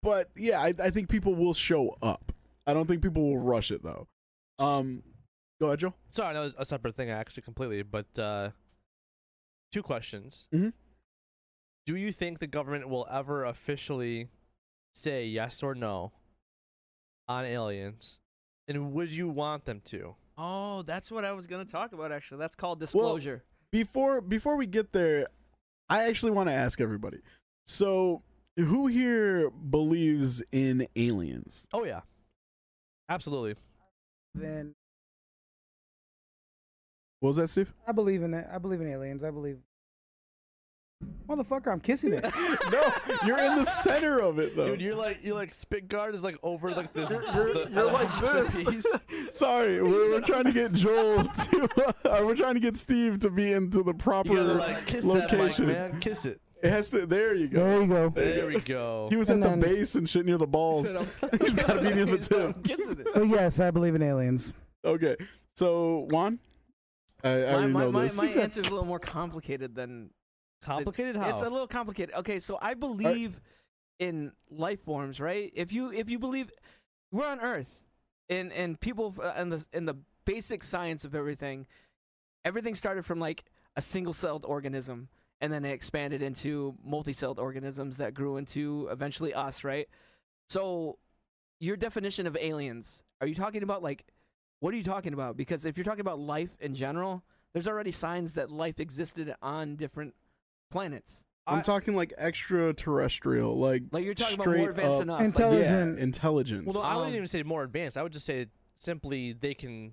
but 0.03 0.31
yeah, 0.37 0.61
I, 0.61 0.73
I 0.83 0.91
think 0.91 1.09
people 1.09 1.35
will 1.35 1.55
show 1.55 1.97
up. 2.01 2.33
I 2.67 2.73
don't 2.73 2.87
think 2.87 3.03
people 3.03 3.23
will 3.23 3.39
rush 3.39 3.71
it 3.71 3.83
though. 3.83 4.07
Um, 4.59 5.03
go 5.61 5.67
ahead, 5.67 5.81
Joe. 5.81 5.95
Sorry, 6.11 6.33
no, 6.33 6.45
it's 6.45 6.55
a 6.59 6.65
separate 6.65 6.95
thing 6.95 7.11
actually 7.11 7.43
completely, 7.43 7.83
but 7.83 8.07
uh, 8.19 8.51
two 9.73 9.83
questions. 9.83 10.49
Mhm. 10.53 10.73
Do 11.87 11.97
you 11.97 12.13
think 12.13 12.39
the 12.39 12.47
government 12.47 12.89
will 12.89 13.07
ever 13.11 13.45
officially 13.45 14.29
say 14.95 15.27
yes 15.27 15.63
or 15.63 15.75
no 15.75 16.13
on 17.29 17.45
aliens? 17.45 18.19
And 18.69 18.93
would 18.93 19.13
you 19.13 19.29
want 19.29 19.65
them 19.65 19.81
to? 19.87 20.17
Oh, 20.37 20.83
that's 20.83 21.11
what 21.11 21.25
I 21.25 21.33
was 21.33 21.47
gonna 21.47 21.65
talk 21.65 21.93
about. 21.93 22.11
Actually, 22.13 22.39
that's 22.39 22.57
called 22.57 22.81
disclosure. 22.81 23.45
before 23.71 24.21
before 24.21 24.57
we 24.57 24.67
get 24.67 24.93
there, 24.93 25.29
I 25.89 26.09
actually 26.09 26.33
want 26.33 26.49
to 26.49 26.53
ask 26.53 26.81
everybody. 26.81 27.21
So, 27.67 28.23
who 28.57 28.87
here 28.89 29.51
believes 29.51 30.43
in 30.53 30.89
aliens? 30.97 31.67
Oh 31.73 31.85
yeah. 31.85 32.03
Absolutely. 33.09 33.55
Then 34.35 34.75
What 37.27 37.31
was 37.31 37.37
that, 37.39 37.49
Steve? 37.51 37.75
I 37.89 37.91
believe 37.91 38.23
in 38.23 38.35
it. 38.35 38.47
I 38.53 38.59
believe 38.59 38.81
in 38.81 38.87
aliens. 38.87 39.25
I 39.25 39.33
believe. 39.33 39.59
Motherfucker, 41.29 41.73
I'm 41.73 41.81
kissing 41.81 42.13
it. 42.13 42.23
no, 42.71 42.83
you're 43.27 43.39
in 43.43 43.57
the 43.57 43.65
center 43.65 44.21
of 44.21 44.39
it 44.39 44.55
though. 44.55 44.69
Dude, 44.69 44.81
you're 44.81 44.95
like 44.95 45.19
you're 45.25 45.35
like 45.35 45.53
spit 45.53 45.89
guard 45.89 46.15
is 46.15 46.23
like 46.23 46.37
over 46.45 46.71
like 46.71 46.93
this. 46.93 47.11
You're- 47.11 47.27
you're- 47.35 47.53
the- 47.65 47.71
you're 47.73 47.91
like 47.91 48.21
this. 48.21 48.87
Sorry, 49.37 49.83
we're, 49.83 50.11
we're 50.13 50.21
trying 50.21 50.45
to 50.45 50.53
get 50.53 50.73
Joel 50.73 51.25
to. 51.25 51.95
Uh, 52.05 52.23
we're 52.25 52.37
trying 52.37 52.55
to 52.55 52.61
get 52.61 52.77
Steve 52.77 53.19
to 53.19 53.31
be 53.31 53.51
into 53.53 53.83
the 53.83 53.93
proper 53.93 54.31
You 54.31 54.37
gotta 54.37 54.53
like 54.55 54.87
kiss 54.87 55.05
that 55.05 55.13
mic, 55.13 55.33
location. 55.33 55.67
man. 55.67 55.99
Kiss 55.99 56.27
it. 56.27 56.41
It 56.63 56.71
has 56.71 56.91
to. 56.91 57.07
There 57.07 57.35
you 57.35 57.49
go. 57.49 57.59
there 57.59 57.81
you 57.83 57.87
go. 57.89 58.09
There 58.15 58.47
we 58.47 58.61
go. 58.61 59.09
He 59.11 59.17
was 59.17 59.31
And 59.31 59.43
at 59.43 59.51
then- 59.51 59.59
the 59.59 59.67
base 59.67 59.97
and 59.97 60.09
shit 60.09 60.25
near 60.27 60.39
the 60.39 60.47
balls. 60.47 60.93
He's 61.41 61.57
got 61.57 61.73
to 61.75 61.81
be 61.83 61.93
near 61.93 62.05
the 62.07 62.19
tip. 62.19 62.55
I'm 62.57 62.63
kissing 62.63 63.01
it. 63.01 63.09
Oh 63.17 63.25
yes, 63.25 63.59
I 63.59 63.73
believe 63.73 63.97
in 63.97 64.03
aliens. 64.03 64.53
Okay, 64.85 65.17
so 65.55 66.07
Juan, 66.11 66.39
I, 67.25 67.47
I 67.47 67.53
My, 67.53 67.67
my, 67.67 67.81
know 67.85 67.93
my, 67.93 68.03
this. 68.05 68.17
my 68.17 68.27
answer 68.43 68.61
is 68.61 68.67
a 68.67 68.71
little 68.71 68.85
more 68.87 68.99
complicated 68.99 69.75
than 69.75 70.11
Complicated 70.67 71.17
how? 71.17 71.29
It's 71.29 71.43
a 71.43 71.51
little 71.51 71.69
complicated. 71.69 72.15
Okay, 72.17 72.41
so 72.41 72.59
I 72.61 72.75
believe 72.75 73.41
in 73.99 74.33
life 74.51 74.83
forms, 74.83 75.21
right? 75.21 75.53
If 75.55 75.73
you 75.73 75.93
if 75.93 76.11
you 76.11 76.19
believe 76.19 76.51
we're 77.13 77.29
on 77.29 77.41
Earth, 77.41 77.83
and 78.29 78.53
and 78.53 78.81
people 78.81 79.15
uh, 79.23 79.33
and 79.37 79.53
the 79.53 79.65
in 79.73 79.85
the 79.85 79.95
basic 80.25 80.65
science 80.65 81.05
of 81.05 81.15
everything, 81.15 81.67
everything 82.45 82.75
started 82.75 83.07
from 83.07 83.21
like 83.21 83.45
a 83.77 83.83
single-celled 83.83 84.45
organism, 84.45 85.09
and 85.41 85.53
then 85.53 85.65
it 85.65 85.71
expanded 85.71 86.21
into 86.21 86.75
multi-celled 86.83 87.39
organisms 87.39 87.99
that 87.99 88.13
grew 88.15 88.37
into 88.37 88.89
eventually 88.91 89.33
us, 89.35 89.63
right? 89.63 89.89
So, 90.49 90.99
your 91.61 91.77
definition 91.77 92.27
of 92.27 92.37
aliens, 92.37 93.05
are 93.21 93.27
you 93.27 93.35
talking 93.35 93.63
about 93.63 93.83
like 93.85 94.05
what 94.61 94.73
are 94.75 94.77
you 94.77 94.85
talking 94.85 95.13
about? 95.13 95.37
Because 95.37 95.65
if 95.65 95.77
you're 95.77 95.85
talking 95.85 96.01
about 96.01 96.19
life 96.19 96.57
in 96.61 96.75
general, 96.75 97.23
there's 97.53 97.69
already 97.69 97.93
signs 97.93 98.35
that 98.35 98.51
life 98.51 98.81
existed 98.81 99.35
on 99.43 99.77
different 99.77 100.15
planets. 100.71 101.23
I'm 101.47 101.59
I- 101.59 101.63
talking 101.63 101.95
like 101.95 102.13
extraterrestrial, 102.19 103.57
like 103.59 103.85
Like 103.93 104.05
you're 104.05 104.15
talking 104.15 104.35
about 104.41 104.57
more 104.57 104.71
advanced 104.71 104.99
than 104.99 105.11
us. 105.11 105.35
Like, 105.39 105.53
Yeah, 105.53 105.85
intelligence, 105.97 106.75
well, 106.75 106.83
no, 106.83 106.89
I 106.89 106.95
wouldn't 106.97 107.13
Um, 107.13 107.17
even 107.17 107.27
say 107.29 107.43
more 107.43 107.63
advanced. 107.63 107.97
I 107.97 108.03
would 108.03 108.13
just 108.13 108.27
say 108.27 108.47
simply 108.75 109.33
they 109.33 109.55
can 109.55 109.93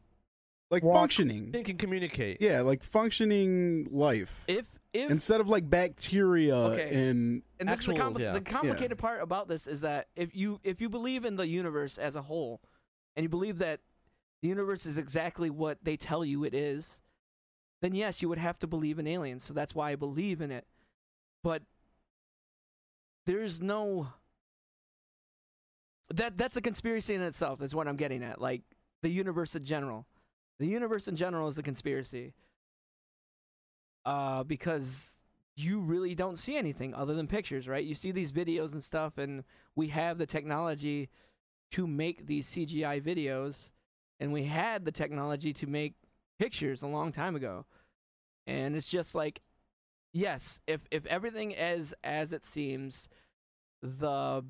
like 0.72 0.82
walk- 0.84 0.96
functioning. 1.00 1.52
they 1.52 1.62
can 1.64 1.78
communicate. 1.78 2.42
Yeah, 2.42 2.62
like 2.62 2.82
functioning 2.84 3.88
life 3.92 4.44
if 4.48 4.68
if 4.94 5.12
instead 5.12 5.42
of 5.42 5.48
like 5.48 5.70
bacteria 5.70 6.56
Okay. 6.56 7.10
and 7.10 7.44
and 7.60 7.70
this 7.70 7.82
is 7.82 7.86
the, 7.86 7.94
compli- 7.94 8.20
yeah. 8.22 8.32
the 8.34 8.42
complicated 8.42 8.98
part 8.98 9.22
about 9.22 9.48
this 9.48 9.68
is 9.68 9.82
that 9.82 10.08
if 10.16 10.36
you 10.36 10.60
if 10.64 10.82
you 10.82 10.90
believe 10.90 11.24
in 11.26 11.36
the 11.36 11.48
universe 11.48 11.98
as 12.00 12.16
a 12.16 12.24
whole, 12.24 12.62
and 13.16 13.24
you 13.24 13.30
believe 13.30 13.60
that 13.60 13.80
the 14.44 14.50
universe 14.50 14.86
is 14.86 14.98
exactly 14.98 15.50
what 15.50 15.78
they 15.84 15.96
tell 15.96 16.26
you 16.26 16.44
it 16.44 16.54
is, 16.54 17.00
then 17.82 17.96
yes, 17.96 18.22
you 18.22 18.28
would 18.28 18.38
have 18.38 18.60
to 18.60 18.68
believe 18.68 19.00
in 19.00 19.08
aliens. 19.08 19.46
So 19.46 19.54
that's 19.54 19.74
why 19.74 19.92
I 19.92 19.96
believe 19.96 20.42
in 20.42 20.52
it. 20.52 20.68
But 21.42 21.64
there's 23.26 23.62
no 23.62 24.10
that 26.14 26.38
that's 26.38 26.58
a 26.58 26.62
conspiracy 26.62 27.16
in 27.16 27.22
itself. 27.22 27.62
Is 27.62 27.74
what 27.74 27.88
I'm 27.88 27.96
getting 27.96 28.22
at. 28.22 28.42
Like 28.42 28.64
the 29.02 29.10
universe 29.10 29.56
in 29.56 29.64
general, 29.64 30.08
the 30.60 30.68
universe 30.68 31.08
in 31.08 31.16
general 31.16 31.48
is 31.48 31.58
a 31.58 31.64
conspiracy. 31.64 32.34
Uh, 34.06 34.44
because 34.44 35.14
you 35.56 35.80
really 35.80 36.16
don't 36.16 36.38
see 36.38 36.58
anything 36.58 36.94
other 36.94 37.14
than 37.14 37.28
pictures, 37.28 37.70
right? 37.70 37.86
You 37.86 37.96
see 37.96 38.12
these 38.12 38.34
videos 38.34 38.74
and 38.74 38.84
stuff, 38.84 39.18
and 39.18 39.46
we 39.74 39.88
have 39.88 40.18
the 40.18 40.26
technology 40.26 41.08
to 41.72 41.88
make 41.88 42.28
these 42.28 42.52
CGI 42.52 43.02
videos, 43.02 43.72
and 44.20 44.32
we 44.34 44.44
had 44.44 44.86
the 44.86 44.92
technology 44.92 45.54
to 45.54 45.68
make 45.68 45.94
pictures 46.40 46.82
a 46.82 46.88
long 46.88 47.12
time 47.12 47.36
ago. 47.36 47.66
And 48.46 48.76
it's 48.76 48.88
just 48.88 49.16
like, 49.16 49.42
yes, 50.12 50.60
if 50.68 50.88
if 50.92 51.06
everything 51.06 51.52
is 51.52 51.94
as 52.04 52.34
it 52.34 52.46
seems, 52.46 53.08
the 53.82 54.44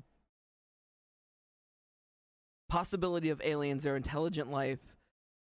possibility 2.68 3.30
of 3.30 3.40
aliens 3.44 3.86
or 3.86 3.96
intelligent 3.96 4.50
life 4.50 4.80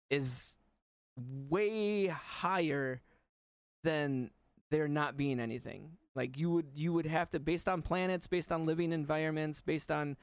is 0.09 0.57
way 1.49 2.07
higher 2.07 3.01
than 3.83 4.31
there 4.71 4.87
not 4.87 5.15
being 5.15 5.39
anything. 5.39 5.91
Like 6.15 6.37
you 6.37 6.51
would 6.51 6.67
you 6.75 6.93
would 6.93 7.05
have 7.05 7.29
to 7.31 7.39
based 7.39 7.67
on 7.67 7.81
planets, 7.81 8.27
based 8.27 8.51
on 8.51 8.65
living 8.65 8.91
environments, 8.91 9.61
based 9.61 9.91
on 9.91 10.17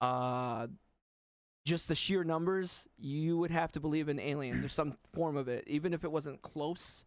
uh 0.00 0.66
just 1.66 1.88
the 1.88 1.96
sheer 1.96 2.22
numbers, 2.22 2.88
you 2.96 3.36
would 3.36 3.50
have 3.50 3.72
to 3.72 3.80
believe 3.80 4.08
in 4.08 4.20
aliens 4.20 4.64
or 4.64 4.68
some 4.68 4.96
form 5.12 5.36
of 5.36 5.48
it. 5.48 5.64
Even 5.66 5.92
if 5.92 6.04
it 6.04 6.12
wasn't 6.12 6.40
close, 6.40 7.04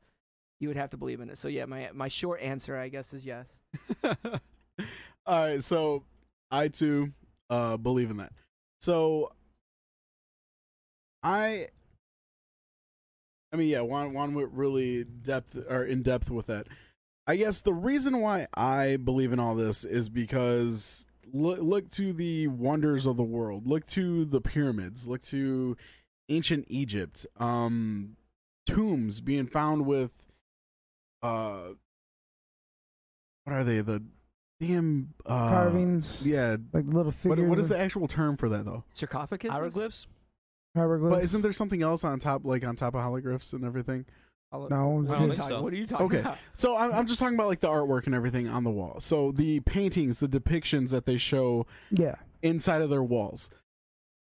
you 0.59 0.67
would 0.67 0.77
have 0.77 0.89
to 0.91 0.97
believe 0.97 1.21
in 1.21 1.29
it. 1.29 1.37
So 1.37 1.47
yeah, 1.47 1.65
my 1.65 1.89
my 1.93 2.09
short 2.09 2.41
answer 2.41 2.77
I 2.77 2.89
guess 2.89 3.13
is 3.13 3.25
yes. 3.25 3.47
All 4.03 4.19
right, 5.27 5.63
so 5.63 6.03
I 6.51 6.67
too 6.67 7.13
uh 7.49 7.77
believe 7.77 8.11
in 8.11 8.17
that. 8.17 8.33
So 8.81 9.31
I 11.23 11.67
I 13.53 13.55
mean 13.55 13.69
yeah, 13.69 13.81
Juan 13.81 14.13
Juan 14.13 14.33
went 14.33 14.51
really 14.51 15.05
depth 15.05 15.57
or 15.69 15.85
in 15.85 16.03
depth 16.03 16.29
with 16.29 16.47
that. 16.47 16.67
I 17.25 17.37
guess 17.37 17.61
the 17.61 17.73
reason 17.73 18.19
why 18.19 18.47
I 18.55 18.97
believe 18.97 19.31
in 19.31 19.39
all 19.39 19.55
this 19.55 19.85
is 19.85 20.09
because 20.09 21.07
look 21.33 21.59
look 21.59 21.89
to 21.91 22.13
the 22.13 22.47
wonders 22.47 23.05
of 23.05 23.17
the 23.17 23.23
world. 23.23 23.67
Look 23.67 23.85
to 23.87 24.25
the 24.25 24.41
pyramids. 24.41 25.07
Look 25.07 25.21
to 25.23 25.75
ancient 26.29 26.65
Egypt. 26.67 27.25
Um 27.37 28.15
tombs 28.65 29.21
being 29.21 29.47
found 29.47 29.85
with 29.85 30.11
uh 31.23 31.69
what 33.45 33.53
are 33.55 33.63
they? 33.63 33.81
The 33.81 34.03
damn 34.59 35.13
uh 35.25 35.49
Carvings, 35.49 36.21
Yeah. 36.21 36.57
like 36.73 36.85
little 36.85 37.05
What, 37.05 37.15
figures. 37.15 37.49
what 37.49 37.59
is 37.59 37.69
the 37.69 37.79
actual 37.79 38.07
term 38.07 38.37
for 38.37 38.49
that 38.49 38.65
though? 38.65 38.83
Sarcophagus? 38.93 39.51
Hieroglyphs. 39.51 40.07
hieroglyphs. 40.75 41.15
But 41.15 41.23
isn't 41.23 41.41
there 41.41 41.53
something 41.53 41.81
else 41.81 42.03
on 42.03 42.19
top, 42.19 42.45
like 42.45 42.63
on 42.63 42.75
top 42.75 42.93
of 42.93 43.01
hieroglyphs 43.01 43.53
and 43.53 43.63
everything? 43.65 44.05
No, 44.51 44.57
I 44.59 44.69
don't 44.69 45.05
think 45.07 45.33
think 45.33 45.43
so. 45.43 45.61
What 45.61 45.73
are 45.73 45.75
you 45.75 45.85
talking 45.85 46.05
Okay. 46.07 46.19
about? 46.21 46.37
So 46.53 46.75
I'm, 46.75 46.91
I'm 46.91 47.07
just 47.07 47.19
talking 47.19 47.35
about 47.35 47.47
like 47.47 47.59
the 47.59 47.69
artwork 47.69 48.05
and 48.07 48.15
everything 48.15 48.47
on 48.47 48.63
the 48.63 48.71
wall. 48.71 48.99
So 48.99 49.31
the 49.31 49.59
paintings, 49.61 50.19
the 50.19 50.27
depictions 50.27 50.89
that 50.91 51.05
they 51.05 51.17
show 51.17 51.67
yeah, 51.91 52.15
inside 52.41 52.81
of 52.81 52.89
their 52.89 53.03
walls. 53.03 53.49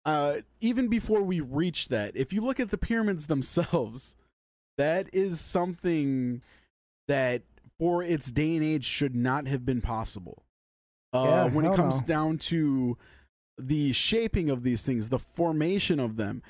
Uh, 0.05 0.39
even 0.61 0.89
before 0.89 1.23
we 1.23 1.41
reach 1.41 1.89
that, 1.89 2.17
if 2.17 2.33
you 2.33 2.41
look 2.41 2.59
at 2.61 2.71
the 2.71 2.79
pyramids 2.79 3.27
themselves, 3.29 4.17
that 4.79 5.09
is 5.13 5.41
something 5.41 6.43
that 7.09 7.43
for 7.79 8.03
its 8.03 8.31
day 8.31 8.57
and 8.57 8.65
age 8.65 8.85
should 8.85 9.15
not 9.15 9.47
have 9.47 9.65
been 9.65 9.81
possible. 9.81 10.43
Uh, 11.13 11.23
Yeah, 11.25 11.45
when 11.47 11.65
it 11.65 11.75
comes 11.75 12.01
no. 12.01 12.07
down 12.07 12.39
to 12.39 12.97
the 13.59 13.93
shaping 13.93 14.51
of 14.51 14.65
these 14.65 14.83
things, 14.83 15.09
the 15.09 15.19
formation 15.19 16.01
of 16.01 16.17
them, 16.17 16.43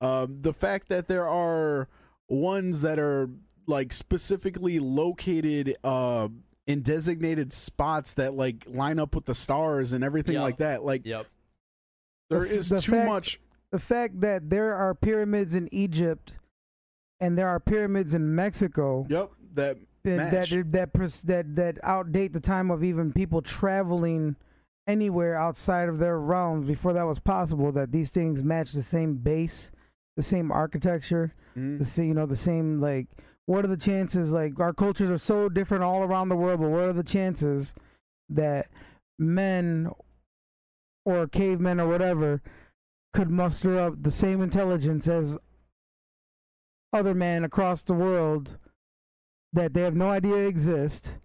uh, 0.00 0.26
the 0.28 0.52
fact 0.52 0.88
that 0.88 1.06
there 1.08 1.28
are 1.28 1.88
ones 2.30 2.80
that 2.82 2.98
are 2.98 3.28
like 3.66 3.92
specifically 3.92 4.78
located 4.78 5.76
uh, 5.84 6.28
in 6.66 6.82
designated 6.82 7.52
spots 7.52 8.14
that 8.14 8.34
like 8.34 8.64
line 8.68 8.98
up 8.98 9.14
with 9.14 9.26
the 9.26 9.34
stars 9.34 9.92
and 9.92 10.02
everything 10.04 10.34
Yeah. 10.34 10.42
like 10.42 10.58
that. 10.58 10.84
Like 10.84 11.04
Yep. 11.04 11.26
there 12.30 12.40
The 12.40 12.46
is 12.54 12.68
the 12.68 12.78
too 12.80 12.92
fact- 12.92 13.08
much. 13.08 13.40
the 13.72 13.78
fact 13.78 14.20
that 14.20 14.50
there 14.50 14.74
are 14.74 14.94
pyramids 14.94 15.54
in 15.54 15.68
Egypt 15.72 16.32
and 17.20 17.36
there 17.36 17.48
are 17.48 17.60
pyramids 17.60 18.14
in 18.14 18.34
Mexico 18.34 19.06
Yep, 19.08 19.30
that 19.54 19.78
that 20.04 20.16
match. 20.32 20.50
that 20.50 20.72
that, 20.72 20.92
that 21.26 21.56
that 21.56 21.82
outdate 21.82 22.32
the 22.32 22.40
time 22.40 22.70
of 22.70 22.82
even 22.82 23.12
people 23.12 23.42
traveling 23.42 24.36
anywhere 24.86 25.36
outside 25.36 25.88
of 25.88 25.98
their 25.98 26.18
realms 26.18 26.66
before 26.66 26.92
that 26.94 27.02
was 27.04 27.18
possible. 27.20 27.70
That 27.70 27.92
these 27.92 28.10
things 28.10 28.42
match 28.42 28.72
the 28.72 28.82
same 28.82 29.16
base, 29.16 29.70
the 30.16 30.22
same 30.22 30.50
architecture, 30.50 31.34
Mhm. 31.56 31.78
the 31.78 31.84
same, 31.84 32.08
you 32.08 32.14
know, 32.14 32.26
the 32.26 32.36
same 32.36 32.80
like. 32.80 33.08
What 33.46 33.64
are 33.64 33.68
the 33.68 33.76
chances? 33.76 34.32
Like 34.32 34.60
our 34.60 34.72
cultures 34.72 35.10
are 35.10 35.18
so 35.18 35.48
different 35.48 35.82
all 35.82 36.02
around 36.02 36.28
the 36.28 36.36
world, 36.36 36.60
but 36.60 36.70
what 36.70 36.84
are 36.84 36.92
the 36.92 37.02
chances 37.02 37.72
that 38.28 38.68
men 39.18 39.90
or 41.04 41.26
cavemen 41.26 41.80
or 41.80 41.88
whatever 41.88 42.42
could 43.12 43.30
muster 43.30 43.78
up 43.78 44.02
the 44.02 44.12
same 44.12 44.40
intelligence 44.40 45.08
as 45.08 45.36
other 46.92 47.14
men 47.14 47.44
across 47.44 47.82
the 47.82 47.94
world 47.94 48.56
that 49.52 49.74
they 49.74 49.82
have 49.82 49.96
no 49.96 50.10
idea 50.10 50.46
exist 50.46 51.16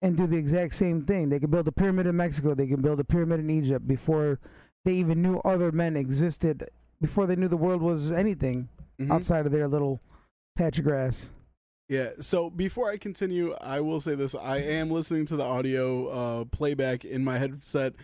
and 0.00 0.16
do 0.16 0.26
the 0.26 0.36
exact 0.36 0.74
same 0.74 1.04
thing. 1.04 1.28
They 1.28 1.40
could 1.40 1.50
build 1.50 1.66
a 1.66 1.72
pyramid 1.72 2.06
in 2.06 2.16
Mexico. 2.16 2.54
They 2.54 2.66
can 2.68 2.80
build 2.80 3.00
a 3.00 3.04
pyramid 3.04 3.40
in 3.40 3.50
Egypt 3.50 3.88
before 3.88 4.38
they 4.84 4.94
even 4.94 5.20
knew 5.20 5.38
other 5.38 5.72
men 5.72 5.96
existed. 5.96 6.68
Before 7.00 7.26
they 7.26 7.34
knew 7.36 7.48
the 7.48 7.56
world 7.56 7.82
was 7.82 8.12
anything 8.12 8.68
Mhm. 9.00 9.10
outside 9.12 9.46
of 9.46 9.52
their 9.52 9.68
little 9.68 10.00
patch 10.56 10.78
of 10.78 10.84
grass. 10.84 11.28
Yeah. 11.88 12.10
So 12.20 12.50
before 12.50 12.90
I 12.90 12.96
continue, 12.96 13.54
I 13.60 13.80
will 13.80 14.00
say 14.00 14.14
this: 14.14 14.34
I 14.34 14.58
am 14.58 14.90
listening 14.90 15.26
to 15.26 15.36
the 15.36 15.44
audio 15.44 16.08
uh, 16.08 16.44
playback 16.46 17.04
in 17.04 17.22
my 17.22 17.38
headset, 17.38 17.94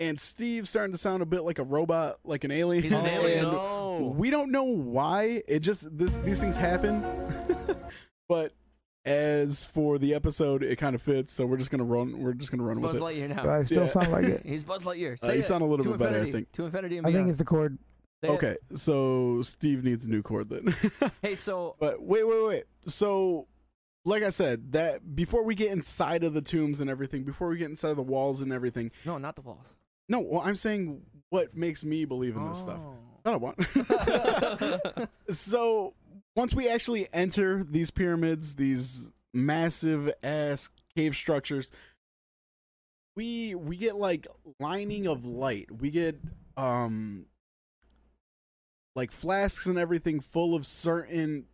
and 0.00 0.18
Steve's 0.18 0.70
starting 0.70 0.92
to 0.92 0.98
sound 0.98 1.22
a 1.22 1.26
bit 1.26 1.42
like 1.44 1.58
a 1.58 1.62
robot, 1.64 2.18
like 2.24 2.42
an 2.44 2.50
alien. 2.50 2.82
He's 2.82 2.92
an 2.92 3.06
alien. 3.06 3.44
And 3.44 3.52
No. 3.52 4.14
We 4.16 4.30
don't 4.30 4.50
know 4.50 4.64
why. 4.64 5.42
It 5.46 5.60
just 5.60 5.96
this 5.96 6.16
these 6.16 6.40
things 6.40 6.56
happen. 6.56 7.04
but 8.28 8.52
as 9.06 9.64
for 9.66 9.98
the 9.98 10.14
episode, 10.14 10.62
it 10.64 10.76
kind 10.76 10.94
of 10.94 11.02
fits. 11.02 11.32
So 11.32 11.46
we're 11.46 11.58
just 11.58 11.70
gonna 11.70 11.84
run. 11.84 12.20
We're 12.20 12.32
just 12.32 12.50
gonna 12.50 12.64
run 12.64 12.80
with 12.80 12.92
Buzz 12.92 13.00
it. 13.00 13.02
Lightyear 13.02 13.28
Do 13.28 13.34
now. 13.34 13.50
I 13.50 13.62
still 13.62 13.84
Yeah. 13.84 13.90
sound 13.90 14.10
like 14.12 14.24
it? 14.24 14.42
He's 14.46 14.64
Buzz 14.64 14.82
Lightyear. 14.82 15.22
Uh, 15.22 15.26
Say 15.26 15.36
you 15.36 15.42
sound 15.42 15.62
a 15.62 15.66
little 15.66 15.84
to 15.84 15.90
bit 15.90 15.98
better, 16.00 16.20
I 16.22 16.32
think. 16.32 16.50
To 16.52 16.64
infinity 16.64 16.96
and 16.98 17.06
I 17.06 17.12
think 17.12 17.28
it's 17.28 17.38
the 17.38 17.44
cord. 17.44 17.78
It. 18.24 18.30
Okay, 18.30 18.56
so 18.74 19.42
Steve 19.42 19.84
needs 19.84 20.06
a 20.06 20.10
new 20.10 20.22
cord 20.22 20.48
then. 20.48 20.74
Hey, 21.22 21.36
so 21.36 21.76
But 21.78 22.02
wait, 22.02 22.26
wait, 22.26 22.46
wait. 22.46 22.64
So, 22.86 23.46
like 24.04 24.22
I 24.22 24.30
said, 24.30 24.72
that 24.72 25.14
before 25.14 25.44
we 25.44 25.54
get 25.54 25.70
inside 25.72 26.24
of 26.24 26.34
the 26.34 26.42
tombs 26.42 26.80
and 26.80 26.88
everything, 26.90 27.24
before 27.24 27.48
we 27.48 27.56
get 27.58 27.70
inside 27.70 27.90
of 27.90 27.96
the 27.96 28.02
walls 28.02 28.42
and 28.42 28.52
everything, 28.52 28.90
no, 29.04 29.18
not 29.18 29.36
the 29.36 29.42
walls. 29.42 29.74
no, 30.08 30.20
well, 30.20 30.42
I'm 30.44 30.56
saying 30.56 31.02
what 31.30 31.56
makes 31.56 31.84
me 31.84 32.04
believe 32.04 32.36
in 32.36 32.48
this 32.48 32.60
stuff. 32.60 32.80
Oh. 32.80 32.98
I 33.26 33.30
don't 33.30 33.40
want. 33.40 35.08
so, 35.30 35.94
once 36.36 36.54
we 36.54 36.68
actually 36.68 37.08
enter 37.12 37.64
these 37.64 37.90
pyramids, 37.90 38.56
these 38.56 39.10
massive 39.32 40.12
ass 40.22 40.68
cave 40.94 41.16
structures, 41.16 41.72
we 43.16 43.54
we 43.54 43.76
get 43.76 43.96
like 43.96 44.26
lining 44.60 45.06
of 45.06 45.24
light. 45.24 45.70
We 45.70 45.90
get 45.90 46.18
um 46.56 47.26
like 48.94 49.10
flasks 49.10 49.66
and 49.66 49.78
everything 49.78 50.20
full 50.20 50.54
of 50.54 50.66
certain 50.66 51.46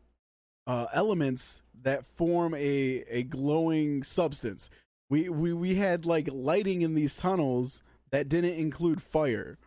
uh 0.66 0.86
elements 0.92 1.62
that 1.82 2.04
form 2.04 2.54
a 2.54 3.04
a 3.08 3.22
glowing 3.24 4.02
substance. 4.02 4.70
We 5.08 5.28
we 5.28 5.52
we 5.52 5.76
had 5.76 6.06
like 6.06 6.28
lighting 6.30 6.82
in 6.82 6.94
these 6.94 7.16
tunnels 7.16 7.82
that 8.10 8.28
didn't 8.28 8.54
include 8.54 9.02
fire. 9.02 9.58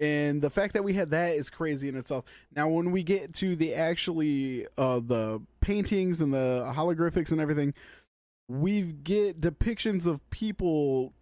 And 0.00 0.42
the 0.42 0.50
fact 0.50 0.74
that 0.74 0.82
we 0.82 0.94
had 0.94 1.10
that 1.10 1.36
is 1.36 1.50
crazy 1.50 1.88
in 1.88 1.96
itself. 1.96 2.24
Now 2.54 2.68
when 2.68 2.90
we 2.90 3.02
get 3.02 3.32
to 3.34 3.54
the 3.56 3.74
actually 3.74 4.66
uh 4.76 5.00
the 5.00 5.42
paintings 5.60 6.20
and 6.20 6.32
the 6.32 6.72
holographics 6.74 7.30
and 7.30 7.40
everything, 7.40 7.74
we 8.48 8.82
get 8.82 9.40
depictions 9.40 10.06
of 10.06 10.28
people 10.30 11.12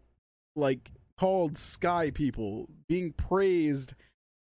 like 0.56 0.92
called 1.18 1.58
sky 1.58 2.10
people 2.10 2.68
being 2.88 3.12
praised 3.12 3.94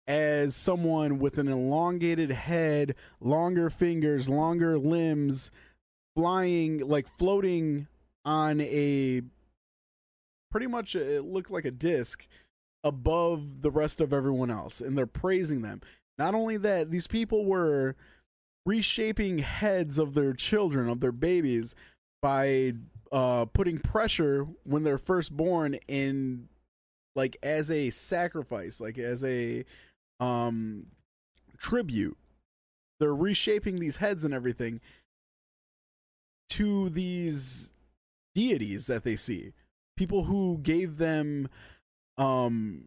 as 0.07 0.57
someone 0.57 1.19
with 1.19 1.39
an 1.39 1.49
elongated 1.49 2.31
head, 2.31 2.95
longer 3.21 3.71
fingers, 3.71 4.29
longer 4.29 4.79
limbs, 4.79 5.51
flying 6.17 6.87
like 6.87 7.07
floating 7.19 7.87
on 8.25 8.61
a 8.61 9.23
pretty 10.51 10.67
much 10.67 10.95
it 10.95 11.25
looked 11.25 11.51
like 11.51 11.65
a 11.65 11.71
disc 11.71 12.27
above 12.85 13.63
the 13.63 13.71
rest 13.71 14.01
of 14.01 14.13
everyone 14.13 14.51
else 14.51 14.81
and 14.81 14.97
they're 14.99 15.07
praising 15.07 15.63
them. 15.63 15.81
Not 16.19 16.35
only 16.35 16.57
that, 16.59 16.91
these 16.91 17.07
people 17.07 17.47
were 17.47 17.97
reshaping 18.67 19.39
heads 19.39 19.99
of 19.99 20.15
their 20.15 20.33
children, 20.33 20.89
of 20.89 21.01
their 21.01 21.13
babies 21.13 21.75
by 22.21 22.73
uh 23.11 23.45
putting 23.47 23.79
pressure 23.79 24.47
when 24.65 24.85
they're 24.85 24.99
first 24.99 25.37
born 25.37 25.75
in 25.87 26.49
like 27.15 27.37
as 27.43 27.71
a 27.71 27.91
sacrifice, 27.91 28.81
like 28.81 28.99
as 28.99 29.25
a 29.25 29.65
um 30.23 30.87
tribute. 31.59 32.17
They're 33.01 33.15
reshaping 33.15 33.81
these 33.81 33.97
heads 33.97 34.25
and 34.25 34.33
everything 34.33 34.81
to 36.51 36.89
these 36.91 37.73
deities 38.35 38.87
that 38.87 39.03
they 39.05 39.17
see. 39.17 39.53
People 39.97 40.25
who 40.25 40.59
gave 40.63 40.99
them 40.99 41.49
um 42.17 42.87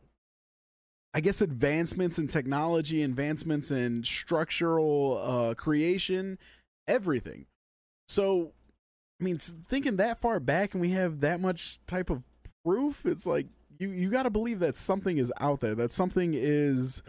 I 1.13 1.21
guess 1.21 1.41
advancements 1.41 2.19
in 2.19 2.27
technology, 2.27 3.01
advancements 3.01 3.71
in 3.71 4.03
structural 4.03 5.21
uh 5.21 5.53
creation, 5.55 6.37
everything. 6.87 7.47
So 8.07 8.53
I 9.19 9.23
mean, 9.23 9.37
thinking 9.39 9.97
that 9.97 10.21
far 10.21 10.39
back 10.39 10.73
and 10.73 10.81
we 10.81 10.91
have 10.91 11.21
that 11.21 11.39
much 11.39 11.79
type 11.87 12.09
of 12.09 12.23
proof, 12.65 13.05
it's 13.05 13.25
like 13.25 13.47
you 13.79 13.89
you 13.89 14.09
got 14.09 14.23
to 14.23 14.29
believe 14.29 14.59
that 14.59 14.75
something 14.75 15.17
is 15.17 15.33
out 15.39 15.59
there, 15.59 15.75
that 15.75 15.91
something 15.91 16.33
is 16.33 17.01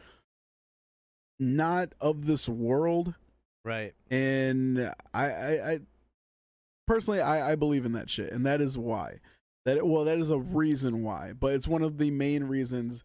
not 1.38 1.92
of 2.00 2.26
this 2.26 2.48
world 2.48 3.14
Right. 3.64 3.94
and 4.10 4.92
I, 5.12 5.24
I, 5.24 5.72
I 5.72 5.80
personally 6.86 7.20
I, 7.20 7.52
I 7.52 7.54
believe 7.56 7.84
in 7.84 7.92
that 7.92 8.08
shit, 8.08 8.32
and 8.32 8.46
that 8.46 8.60
is 8.60 8.78
why. 8.78 9.18
That 9.64 9.84
well, 9.86 10.04
that 10.04 10.18
is 10.18 10.30
a 10.30 10.38
reason 10.38 11.02
why, 11.02 11.32
but 11.38 11.52
it's 11.52 11.66
one 11.66 11.82
of 11.82 11.98
the 11.98 12.12
main 12.12 12.44
reasons 12.44 13.02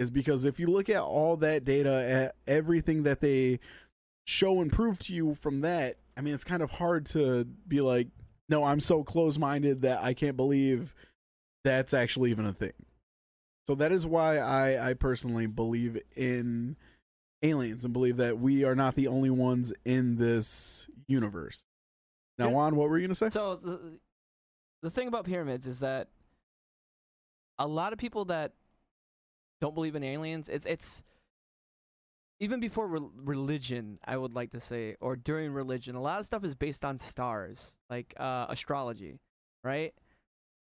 is 0.00 0.10
because 0.10 0.44
if 0.44 0.58
you 0.58 0.66
look 0.66 0.88
at 0.88 1.02
all 1.02 1.36
that 1.36 1.64
data, 1.64 1.92
at 1.92 2.34
everything 2.46 3.04
that 3.04 3.20
they 3.20 3.60
show 4.26 4.60
and 4.60 4.72
prove 4.72 4.98
to 5.00 5.12
you 5.12 5.34
from 5.34 5.60
that, 5.60 5.98
I 6.16 6.22
mean, 6.22 6.34
it's 6.34 6.42
kind 6.42 6.62
of 6.62 6.72
hard 6.72 7.06
to 7.06 7.44
be 7.44 7.80
like, 7.80 8.08
no, 8.48 8.64
I'm 8.64 8.80
so 8.80 9.04
close 9.04 9.38
minded 9.38 9.82
that 9.82 10.02
I 10.02 10.14
can't 10.14 10.36
believe 10.36 10.94
that's 11.62 11.94
actually 11.94 12.30
even 12.30 12.46
a 12.46 12.52
thing. 12.52 12.72
So 13.66 13.74
that 13.76 13.92
is 13.92 14.06
why 14.06 14.38
I, 14.38 14.90
I 14.90 14.94
personally 14.94 15.46
believe 15.46 16.00
in 16.16 16.76
aliens 17.42 17.84
and 17.84 17.92
believe 17.92 18.16
that 18.18 18.38
we 18.38 18.64
are 18.64 18.74
not 18.74 18.94
the 18.94 19.08
only 19.08 19.30
ones 19.30 19.72
in 19.84 20.16
this 20.16 20.88
universe. 21.06 21.64
Now, 22.38 22.50
Juan, 22.50 22.76
what 22.76 22.88
were 22.88 22.98
you 22.98 23.06
gonna 23.06 23.14
say? 23.14 23.30
So 23.30 23.56
the 23.56 23.98
the 24.82 24.90
thing 24.90 25.08
about 25.08 25.24
pyramids 25.24 25.66
is 25.66 25.80
that 25.80 26.08
a 27.58 27.66
lot 27.66 27.92
of 27.92 27.98
people 27.98 28.24
that 28.26 28.52
don't 29.60 29.74
believe 29.74 29.94
in 29.94 30.02
aliens, 30.02 30.48
it's 30.48 30.64
it's 30.64 31.02
even 32.40 32.58
before 32.58 32.86
re- 32.86 33.00
religion, 33.14 33.98
I 34.04 34.16
would 34.16 34.34
like 34.34 34.50
to 34.52 34.60
say, 34.60 34.96
or 35.00 35.14
during 35.16 35.52
religion, 35.52 35.94
a 35.94 36.00
lot 36.00 36.18
of 36.18 36.26
stuff 36.26 36.42
is 36.42 36.54
based 36.54 36.84
on 36.84 36.98
stars, 36.98 37.76
like 37.90 38.14
uh, 38.18 38.46
astrology, 38.48 39.20
right? 39.62 39.92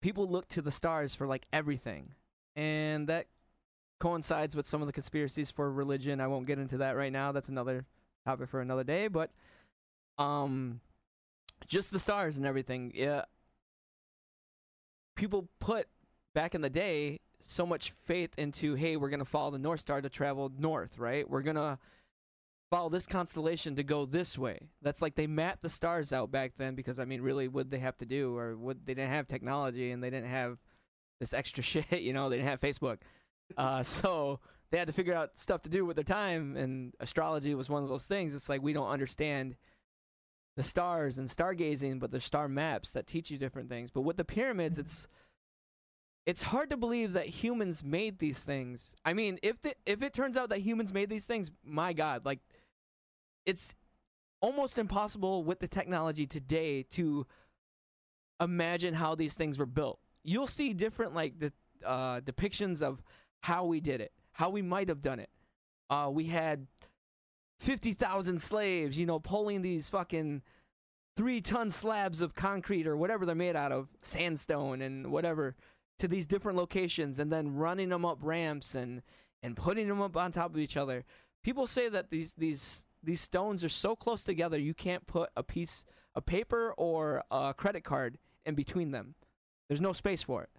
People 0.02 0.28
look 0.28 0.48
to 0.48 0.60
the 0.60 0.70
stars 0.70 1.14
for 1.14 1.26
like 1.26 1.46
everything, 1.52 2.12
and 2.54 3.08
that 3.08 3.26
coincides 4.02 4.56
with 4.56 4.66
some 4.66 4.82
of 4.82 4.88
the 4.88 4.92
conspiracies 4.92 5.52
for 5.52 5.70
religion. 5.70 6.20
I 6.20 6.26
won't 6.26 6.48
get 6.48 6.58
into 6.58 6.78
that 6.78 6.96
right 6.96 7.12
now. 7.12 7.30
That's 7.30 7.48
another 7.48 7.84
topic 8.26 8.48
for 8.48 8.60
another 8.60 8.82
day. 8.82 9.06
But 9.06 9.30
um, 10.18 10.80
just 11.68 11.92
the 11.92 12.00
stars 12.00 12.36
and 12.36 12.44
everything. 12.44 12.90
Yeah, 12.96 13.22
people 15.14 15.48
put 15.60 15.86
back 16.34 16.56
in 16.56 16.62
the 16.62 16.70
day 16.70 17.20
so 17.38 17.64
much 17.64 17.90
faith 17.90 18.34
into 18.38 18.74
hey 18.74 18.96
we're 18.96 19.08
gonna 19.08 19.24
follow 19.24 19.50
the 19.50 19.58
north 19.58 19.80
star 19.80 20.00
to 20.00 20.08
travel 20.08 20.50
north 20.58 20.96
right 20.96 21.28
we're 21.28 21.42
gonna 21.42 21.76
follow 22.70 22.88
this 22.88 23.04
constellation 23.04 23.74
to 23.74 23.82
go 23.82 24.06
this 24.06 24.38
way 24.38 24.60
that's 24.80 25.02
like 25.02 25.16
they 25.16 25.26
mapped 25.26 25.60
the 25.60 25.68
stars 25.68 26.12
out 26.12 26.30
back 26.30 26.52
then 26.56 26.76
because 26.76 27.00
i 27.00 27.04
mean 27.04 27.20
really 27.20 27.48
would 27.48 27.68
they 27.68 27.80
have 27.80 27.96
to 27.98 28.06
do 28.06 28.36
or 28.36 28.56
would 28.56 28.86
they 28.86 28.94
didn't 28.94 29.10
have 29.10 29.26
technology 29.26 29.90
and 29.90 30.04
they 30.04 30.08
didn't 30.08 30.30
have 30.30 30.58
this 31.18 31.34
extra 31.34 31.62
shit 31.64 32.00
you 32.00 32.12
know 32.12 32.28
they 32.28 32.36
didn't 32.36 32.48
have 32.48 32.60
facebook 32.60 32.98
uh, 33.56 33.82
so 33.82 34.40
they 34.70 34.78
had 34.78 34.86
to 34.86 34.92
figure 34.92 35.14
out 35.14 35.38
stuff 35.38 35.62
to 35.62 35.68
do 35.68 35.84
with 35.84 35.96
their 35.96 36.04
time 36.04 36.56
and 36.56 36.94
astrology 37.00 37.54
was 37.54 37.68
one 37.68 37.82
of 37.82 37.88
those 37.88 38.06
things 38.06 38.34
it's 38.34 38.48
like 38.48 38.62
we 38.62 38.72
don't 38.72 38.88
understand 38.88 39.56
the 40.56 40.62
stars 40.62 41.18
and 41.18 41.28
stargazing, 41.28 41.98
but 41.98 42.10
there's 42.10 42.24
star 42.24 42.48
maps 42.48 42.90
that 42.92 43.06
teach 43.06 43.30
you 43.30 43.38
different 43.38 43.68
things. 43.68 43.90
But 43.90 44.02
with 44.02 44.16
the 44.16 44.24
pyramids, 44.24 44.78
it's 44.78 45.08
it's 46.24 46.42
hard 46.44 46.70
to 46.70 46.76
believe 46.76 47.14
that 47.14 47.26
humans 47.26 47.82
made 47.82 48.18
these 48.18 48.44
things. 48.44 48.94
I 49.04 49.12
mean, 49.12 49.38
if 49.42 49.60
the, 49.60 49.74
if 49.86 50.02
it 50.02 50.12
turns 50.12 50.36
out 50.36 50.50
that 50.50 50.60
humans 50.60 50.92
made 50.92 51.10
these 51.10 51.24
things, 51.24 51.50
my 51.64 51.92
God, 51.92 52.24
like 52.24 52.38
it's 53.44 53.74
almost 54.40 54.78
impossible 54.78 55.42
with 55.42 55.58
the 55.58 55.66
technology 55.66 56.26
today 56.26 56.84
to 56.84 57.26
imagine 58.40 58.94
how 58.94 59.14
these 59.14 59.34
things 59.34 59.58
were 59.58 59.66
built. 59.66 59.98
You'll 60.22 60.46
see 60.46 60.74
different 60.74 61.14
like 61.14 61.38
the 61.40 61.52
uh, 61.84 62.20
depictions 62.20 62.82
of 62.82 63.02
how 63.42 63.64
we 63.64 63.80
did 63.80 64.00
it, 64.00 64.12
how 64.32 64.50
we 64.50 64.62
might 64.62 64.88
have 64.88 65.02
done 65.02 65.20
it. 65.20 65.30
Uh, 65.90 66.08
we 66.10 66.26
had 66.26 66.66
50,000 67.58 68.40
slaves, 68.40 68.98
you 68.98 69.06
know, 69.06 69.20
pulling 69.20 69.62
these 69.62 69.88
fucking 69.88 70.42
three 71.16 71.40
ton 71.40 71.70
slabs 71.70 72.22
of 72.22 72.34
concrete 72.34 72.86
or 72.86 72.96
whatever 72.96 73.26
they're 73.26 73.34
made 73.34 73.56
out 73.56 73.72
of, 73.72 73.88
sandstone 74.00 74.80
and 74.80 75.12
whatever, 75.12 75.54
to 75.98 76.08
these 76.08 76.26
different 76.26 76.56
locations 76.56 77.18
and 77.18 77.30
then 77.30 77.54
running 77.54 77.90
them 77.90 78.04
up 78.04 78.18
ramps 78.22 78.74
and, 78.74 79.02
and 79.42 79.56
putting 79.56 79.88
them 79.88 80.00
up 80.00 80.16
on 80.16 80.32
top 80.32 80.54
of 80.54 80.58
each 80.58 80.76
other. 80.76 81.04
People 81.42 81.66
say 81.66 81.88
that 81.88 82.10
these, 82.10 82.34
these, 82.34 82.86
these 83.02 83.20
stones 83.20 83.62
are 83.62 83.68
so 83.68 83.94
close 83.94 84.24
together 84.24 84.58
you 84.58 84.74
can't 84.74 85.06
put 85.06 85.30
a 85.36 85.42
piece 85.42 85.84
of 86.14 86.24
paper 86.24 86.72
or 86.76 87.22
a 87.30 87.54
credit 87.56 87.84
card 87.84 88.18
in 88.46 88.54
between 88.54 88.92
them. 88.92 89.14
There's 89.68 89.80
no 89.80 89.92
space 89.92 90.22
for 90.22 90.42
it. 90.42 90.50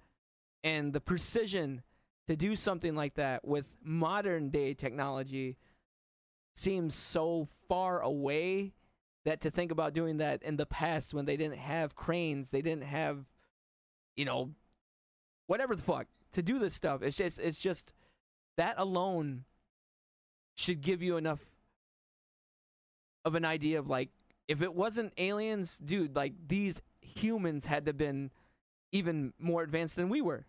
And 0.64 0.94
the 0.94 1.02
precision 1.02 1.82
to 2.28 2.36
do 2.36 2.56
something 2.56 2.96
like 2.96 3.16
that 3.16 3.46
with 3.46 3.72
modern 3.84 4.50
day 4.50 4.74
technology 4.74 5.58
seems 6.56 6.96
so 6.96 7.48
far 7.68 8.00
away 8.00 8.74
that 9.26 9.42
to 9.42 9.50
think 9.50 9.72
about 9.72 9.94
doing 9.94 10.18
that 10.18 10.44
in 10.44 10.58
the 10.58 10.66
past 10.66 11.14
when 11.14 11.26
they 11.26 11.38
didn't 11.38 11.58
have 11.58 11.96
cranes, 11.96 12.52
they 12.52 12.62
didn't 12.62 12.84
have, 12.84 13.26
you 14.16 14.26
know, 14.26 14.52
whatever 15.48 15.76
the 15.76 15.82
fuck 15.82 16.08
to 16.34 16.42
do 16.42 16.60
this 16.60 16.74
stuff. 16.74 17.02
It's 17.02 17.18
just, 17.18 17.40
it's 17.40 17.60
just 17.60 17.94
that 18.58 18.76
alone 18.78 19.46
should 20.56 20.82
give 20.82 21.02
you 21.02 21.18
enough 21.18 21.42
of 23.26 23.36
an 23.36 23.46
idea 23.46 23.80
of 23.80 23.88
like, 23.88 24.10
if 24.48 24.62
it 24.62 24.74
wasn't 24.74 25.14
aliens, 25.18 25.78
dude, 25.78 26.16
like 26.16 26.34
these 26.48 26.82
humans 27.02 27.66
had 27.66 27.86
to 27.86 27.90
have 27.90 27.98
been 27.98 28.30
even 28.92 29.34
more 29.40 29.64
advanced 29.64 29.96
than 29.96 30.10
we 30.10 30.22
were. 30.22 30.46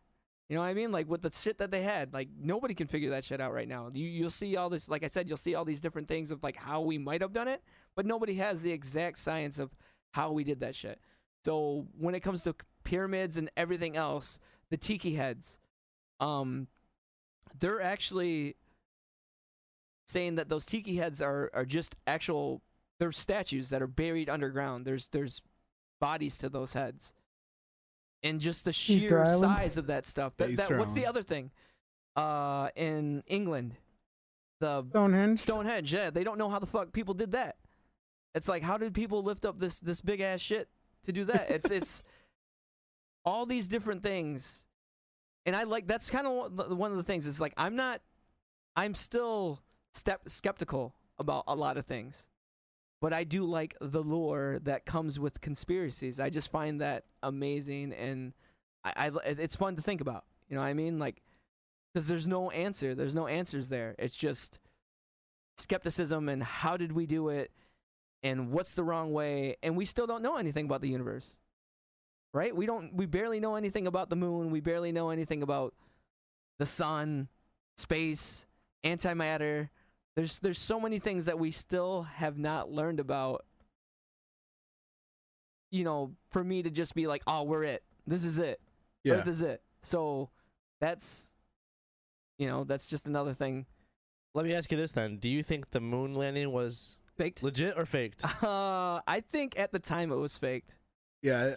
You 0.48 0.56
know 0.56 0.62
what 0.62 0.68
I 0.68 0.74
mean? 0.74 0.92
Like 0.92 1.08
with 1.08 1.22
the 1.22 1.30
shit 1.30 1.58
that 1.58 1.70
they 1.70 1.82
had, 1.82 2.12
like 2.12 2.28
nobody 2.38 2.74
can 2.74 2.86
figure 2.86 3.10
that 3.10 3.24
shit 3.24 3.40
out 3.40 3.54
right 3.54 3.68
now. 3.68 3.90
You 3.92 4.06
you'll 4.06 4.30
see 4.30 4.56
all 4.56 4.68
this, 4.68 4.88
like 4.88 5.02
I 5.02 5.06
said, 5.06 5.26
you'll 5.26 5.38
see 5.38 5.54
all 5.54 5.64
these 5.64 5.80
different 5.80 6.08
things 6.08 6.30
of 6.30 6.42
like 6.42 6.56
how 6.56 6.82
we 6.82 6.98
might 6.98 7.22
have 7.22 7.32
done 7.32 7.48
it, 7.48 7.62
but 7.96 8.04
nobody 8.04 8.34
has 8.34 8.60
the 8.60 8.72
exact 8.72 9.18
science 9.18 9.58
of 9.58 9.70
how 10.12 10.32
we 10.32 10.44
did 10.44 10.60
that 10.60 10.74
shit. 10.74 11.00
So 11.44 11.86
when 11.98 12.14
it 12.14 12.20
comes 12.20 12.42
to 12.42 12.54
pyramids 12.84 13.36
and 13.36 13.50
everything 13.56 13.96
else, 13.96 14.38
the 14.70 14.76
tiki 14.76 15.14
heads, 15.14 15.58
um, 16.20 16.68
they're 17.58 17.82
actually 17.82 18.56
saying 20.06 20.34
that 20.34 20.50
those 20.50 20.66
tiki 20.66 20.96
heads 20.96 21.22
are 21.22 21.50
are 21.54 21.64
just 21.64 21.96
actual 22.06 22.60
they're 22.98 23.12
statues 23.12 23.70
that 23.70 23.82
are 23.82 23.86
buried 23.86 24.28
underground. 24.28 24.84
There's 24.84 25.08
there's 25.08 25.40
bodies 26.00 26.36
to 26.38 26.48
those 26.48 26.74
heads. 26.74 27.12
And 28.24 28.40
just 28.40 28.64
the 28.64 28.72
sheer 28.72 29.24
size 29.26 29.76
of 29.76 29.86
that 29.86 30.06
stuff. 30.06 30.32
That, 30.38 30.56
that, 30.56 30.78
what's 30.78 30.94
the 30.94 31.06
other 31.06 31.22
thing? 31.22 31.50
Uh 32.16 32.70
in 32.74 33.22
England. 33.26 33.76
The 34.60 34.84
Stonehenge. 34.90 35.40
Stonehenge, 35.40 35.92
yeah, 35.92 36.10
they 36.10 36.24
don't 36.24 36.38
know 36.38 36.48
how 36.48 36.58
the 36.58 36.66
fuck 36.66 36.92
people 36.92 37.14
did 37.14 37.32
that. 37.32 37.56
It's 38.34 38.48
like 38.48 38.62
how 38.62 38.78
did 38.78 38.94
people 38.94 39.22
lift 39.22 39.44
up 39.44 39.60
this 39.60 39.78
this 39.78 40.00
big 40.00 40.20
ass 40.20 40.40
shit 40.40 40.68
to 41.04 41.12
do 41.12 41.24
that? 41.24 41.50
It's 41.50 41.70
it's 41.78 42.02
all 43.24 43.46
these 43.46 43.68
different 43.68 44.02
things. 44.02 44.66
And 45.46 45.54
I 45.54 45.64
like 45.64 45.86
that's 45.86 46.10
kind 46.10 46.26
of 46.26 46.52
one 46.76 46.90
of 46.90 46.96
the 46.96 47.02
things. 47.02 47.26
It's 47.26 47.40
like 47.40 47.52
I'm 47.56 47.76
not 47.76 48.00
I'm 48.76 48.94
still 48.94 49.60
step 49.92 50.22
skeptical 50.28 50.94
about 51.18 51.44
a 51.46 51.54
lot 51.54 51.76
of 51.76 51.86
things. 51.86 52.28
But 53.04 53.12
I 53.12 53.24
do 53.24 53.44
like 53.44 53.76
the 53.82 54.02
lore 54.02 54.60
that 54.62 54.86
comes 54.86 55.20
with 55.20 55.42
conspiracies. 55.42 56.18
I 56.18 56.30
just 56.30 56.50
find 56.50 56.80
that 56.80 57.04
amazing 57.22 57.92
and 57.92 58.32
I, 58.82 58.92
I 58.96 59.10
it's 59.26 59.54
fun 59.54 59.76
to 59.76 59.82
think 59.82 60.00
about. 60.00 60.24
You 60.48 60.56
know 60.56 60.62
what 60.62 60.68
I 60.68 60.72
mean? 60.72 60.98
Like 60.98 61.20
because 61.92 62.08
there's 62.08 62.26
no 62.26 62.50
answer. 62.50 62.94
There's 62.94 63.14
no 63.14 63.26
answers 63.26 63.68
there. 63.68 63.94
It's 63.98 64.16
just 64.16 64.58
skepticism 65.58 66.30
and 66.30 66.42
how 66.42 66.78
did 66.78 66.92
we 66.92 67.04
do 67.04 67.28
it 67.28 67.50
and 68.22 68.50
what's 68.50 68.72
the 68.72 68.82
wrong 68.82 69.12
way 69.12 69.56
and 69.62 69.76
we 69.76 69.84
still 69.84 70.06
don't 70.06 70.22
know 70.22 70.38
anything 70.38 70.64
about 70.64 70.80
the 70.80 70.88
universe. 70.88 71.36
Right? 72.32 72.56
We 72.56 72.64
don't 72.64 72.94
we 72.94 73.04
barely 73.04 73.38
know 73.38 73.56
anything 73.56 73.86
about 73.86 74.08
the 74.08 74.16
moon. 74.16 74.50
We 74.50 74.60
barely 74.60 74.92
know 74.92 75.10
anything 75.10 75.42
about 75.42 75.74
the 76.58 76.64
sun, 76.64 77.28
space, 77.76 78.46
antimatter. 78.82 79.68
There's 80.16 80.38
there's 80.38 80.58
so 80.58 80.78
many 80.78 80.98
things 80.98 81.26
that 81.26 81.38
we 81.38 81.50
still 81.50 82.02
have 82.02 82.38
not 82.38 82.70
learned 82.70 83.00
about. 83.00 83.44
You 85.70 85.82
know, 85.84 86.12
for 86.30 86.44
me 86.44 86.62
to 86.62 86.70
just 86.70 86.94
be 86.94 87.06
like, 87.06 87.22
"Oh, 87.26 87.42
we're 87.42 87.64
it. 87.64 87.82
This 88.06 88.24
is 88.24 88.38
it. 88.38 88.60
Yeah. 89.02 89.14
Earth 89.14 89.26
is 89.26 89.42
it." 89.42 89.62
So 89.82 90.30
that's 90.80 91.32
you 92.38 92.48
know, 92.48 92.64
that's 92.64 92.86
just 92.86 93.06
another 93.06 93.32
thing 93.32 93.64
Let 94.34 94.44
me 94.44 94.54
ask 94.54 94.70
you 94.70 94.76
this 94.78 94.92
then: 94.92 95.16
Do 95.18 95.28
you 95.28 95.42
think 95.42 95.70
the 95.70 95.80
moon 95.80 96.14
landing 96.14 96.52
was 96.52 96.96
faked. 97.16 97.42
legit 97.42 97.74
or 97.76 97.86
faked? 97.86 98.24
Uh, 98.42 99.00
I 99.06 99.20
think 99.20 99.58
at 99.58 99.72
the 99.72 99.78
time 99.78 100.12
it 100.12 100.16
was 100.16 100.36
faked. 100.38 100.74
Yeah, 101.22 101.56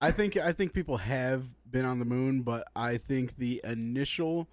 I 0.00 0.10
think 0.10 0.36
I 0.38 0.52
think 0.52 0.72
people 0.72 0.96
have 0.98 1.44
been 1.70 1.84
on 1.84 1.98
the 1.98 2.04
moon, 2.06 2.42
but 2.42 2.66
I 2.74 2.96
think 2.96 3.36
the 3.36 3.60
initial 3.64 4.48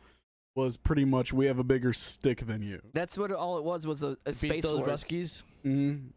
was 0.55 0.77
pretty 0.77 1.05
much 1.05 1.31
we 1.33 1.45
have 1.47 1.59
a 1.59 1.63
bigger 1.63 1.93
stick 1.93 2.45
than 2.45 2.61
you. 2.61 2.81
That's 2.93 3.17
what 3.17 3.31
all 3.31 3.57
it 3.57 3.63
was 3.63 3.87
was 3.87 4.03
a, 4.03 4.17
a 4.25 4.31
Beat 4.31 4.35
space 4.35 4.63
those 4.63 4.79
wars. 4.79 5.03
Ruskies. 5.03 5.43
Mm-hmm. 5.65 6.07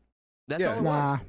That's 0.48 0.60
Yeah. 0.62 0.72
all 0.74 0.78
it 0.78 0.82
Nah. 0.82 1.12
was. 1.12 1.20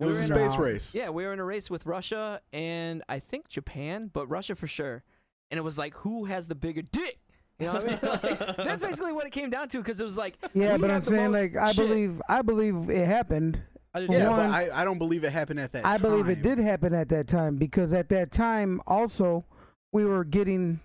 It 0.00 0.06
was 0.06 0.16
were 0.16 0.22
a 0.22 0.24
in 0.26 0.32
a- 0.32 0.48
space 0.50 0.58
race. 0.58 0.94
Yeah, 0.94 1.10
we 1.10 1.24
were 1.24 1.32
in 1.32 1.38
a 1.38 1.44
race 1.44 1.70
with 1.70 1.86
Russia 1.86 2.40
and 2.52 3.02
I 3.08 3.20
think 3.20 3.48
Japan, 3.48 4.10
but 4.12 4.26
Russia 4.26 4.56
for 4.56 4.66
sure. 4.66 5.04
And 5.50 5.58
it 5.58 5.62
was 5.62 5.78
like, 5.78 5.94
who 5.94 6.24
has 6.24 6.48
the 6.48 6.56
bigger 6.56 6.82
dick? 6.82 7.18
You 7.60 7.66
know 7.66 7.74
what 7.74 7.84
I 7.84 7.86
mean? 7.86 7.98
Like, 8.02 8.56
that's 8.56 8.82
basically 8.82 9.12
what 9.12 9.24
it 9.26 9.30
came 9.30 9.50
down 9.50 9.68
to 9.68 9.78
because 9.78 10.00
it 10.00 10.04
was 10.04 10.18
like, 10.18 10.36
Yeah, 10.52 10.76
but 10.76 10.90
I'm 10.90 11.00
saying 11.02 11.30
like 11.30 11.54
I 11.54 11.70
shit. 11.70 11.86
believe 11.86 12.20
I 12.28 12.42
believe 12.42 12.90
it 12.90 13.06
happened. 13.06 13.60
I 13.94 14.00
did 14.00 14.10
Yeah. 14.12 14.30
One- 14.30 14.50
but 14.50 14.50
I, 14.50 14.80
I 14.80 14.84
don't 14.84 14.98
believe 14.98 15.22
it 15.22 15.30
happened 15.32 15.60
at 15.60 15.70
that 15.72 15.86
I 15.86 15.92
time. 15.92 16.00
believe 16.00 16.28
it 16.28 16.42
did 16.42 16.58
happen 16.58 16.92
at 16.92 17.08
that 17.10 17.28
time 17.28 17.54
because 17.56 17.92
at 17.92 18.08
that 18.08 18.32
time 18.32 18.80
also 18.88 19.44
we 19.92 20.04
were 20.04 20.24
getting 20.24 20.80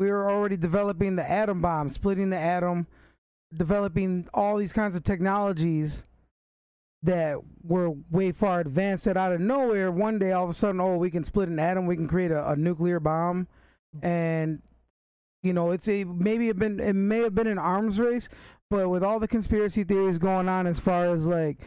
we 0.00 0.10
were 0.10 0.30
already 0.30 0.56
developing 0.56 1.16
the 1.16 1.30
atom 1.30 1.60
bomb, 1.60 1.90
splitting 1.90 2.30
the 2.30 2.38
atom, 2.38 2.86
developing 3.54 4.26
all 4.32 4.56
these 4.56 4.72
kinds 4.72 4.96
of 4.96 5.04
technologies 5.04 6.04
that 7.02 7.36
were 7.62 7.90
way 8.10 8.32
far 8.32 8.60
advanced 8.60 9.04
that 9.04 9.18
out 9.18 9.32
of 9.32 9.40
nowhere 9.40 9.90
one 9.90 10.18
day 10.18 10.32
all 10.32 10.44
of 10.44 10.50
a 10.50 10.54
sudden 10.54 10.80
oh 10.80 10.96
we 10.96 11.10
can 11.10 11.24
split 11.24 11.48
an 11.48 11.58
atom 11.58 11.86
we 11.86 11.96
can 11.96 12.06
create 12.06 12.30
a, 12.30 12.50
a 12.50 12.56
nuclear 12.56 12.98
bomb. 12.98 13.46
And 14.02 14.62
you 15.42 15.52
know 15.52 15.70
it's 15.70 15.88
a 15.88 16.04
maybe 16.04 16.48
it 16.48 16.58
been 16.58 16.80
it 16.80 16.94
may 16.94 17.18
have 17.18 17.34
been 17.34 17.46
an 17.46 17.58
arms 17.58 17.98
race 17.98 18.28
but 18.70 18.88
with 18.88 19.02
all 19.02 19.20
the 19.20 19.28
conspiracy 19.28 19.84
theories 19.84 20.18
going 20.18 20.48
on 20.48 20.66
as 20.66 20.78
far 20.78 21.14
as 21.14 21.26
like 21.26 21.58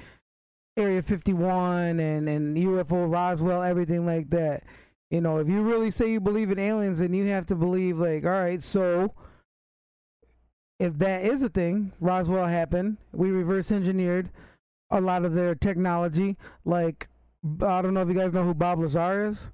Area 0.75 1.03
51 1.03 1.99
and 1.99 2.27
and 2.27 2.57
UFO 2.57 3.11
Roswell 3.11 3.61
everything 3.61 4.07
like 4.07 4.31
that 4.31 4.63
you 5.14 5.22
know 5.22 5.38
if 5.38 5.47
you 5.47 5.61
really 5.61 5.91
say 5.91 6.11
you 6.11 6.20
believe 6.20 6.49
in 6.51 6.57
aliens 6.57 6.97
then 6.99 7.14
you 7.14 7.28
have 7.28 7.45
to 7.45 7.55
believe 7.55 7.99
like 7.99 8.26
all 8.26 8.32
right 8.32 8.64
so 8.64 9.14
if 10.80 10.97
that 10.97 11.24
is 11.24 11.41
a 11.41 11.49
thing 11.49 11.91
Roswell 11.99 12.47
happened 12.47 12.97
we 13.11 13.30
reverse 13.30 13.72
engineered 13.72 14.30
a 14.89 14.99
lot 14.99 15.24
of 15.24 15.34
their 15.34 15.55
technology 15.55 16.36
like 16.66 17.07
I 17.61 17.82
don't 17.82 17.93
know 17.93 18.01
if 18.01 18.07
you 18.07 18.16
guys 18.16 18.34
know 18.34 18.43
who 18.43 18.53
Bob 18.53 18.80
Lazar 18.80 19.28
is 19.30 19.47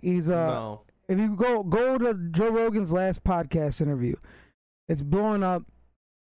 he's 0.00 0.28
uh 0.30 0.46
no. 0.46 0.80
if 1.08 1.18
you 1.18 1.36
go 1.36 1.62
go 1.62 1.98
to 1.98 2.14
Joe 2.30 2.48
Rogan's 2.50 2.92
last 2.92 3.22
podcast 3.22 3.80
interview, 3.80 4.14
it's 4.88 5.02
blowing 5.02 5.42
up. 5.42 5.64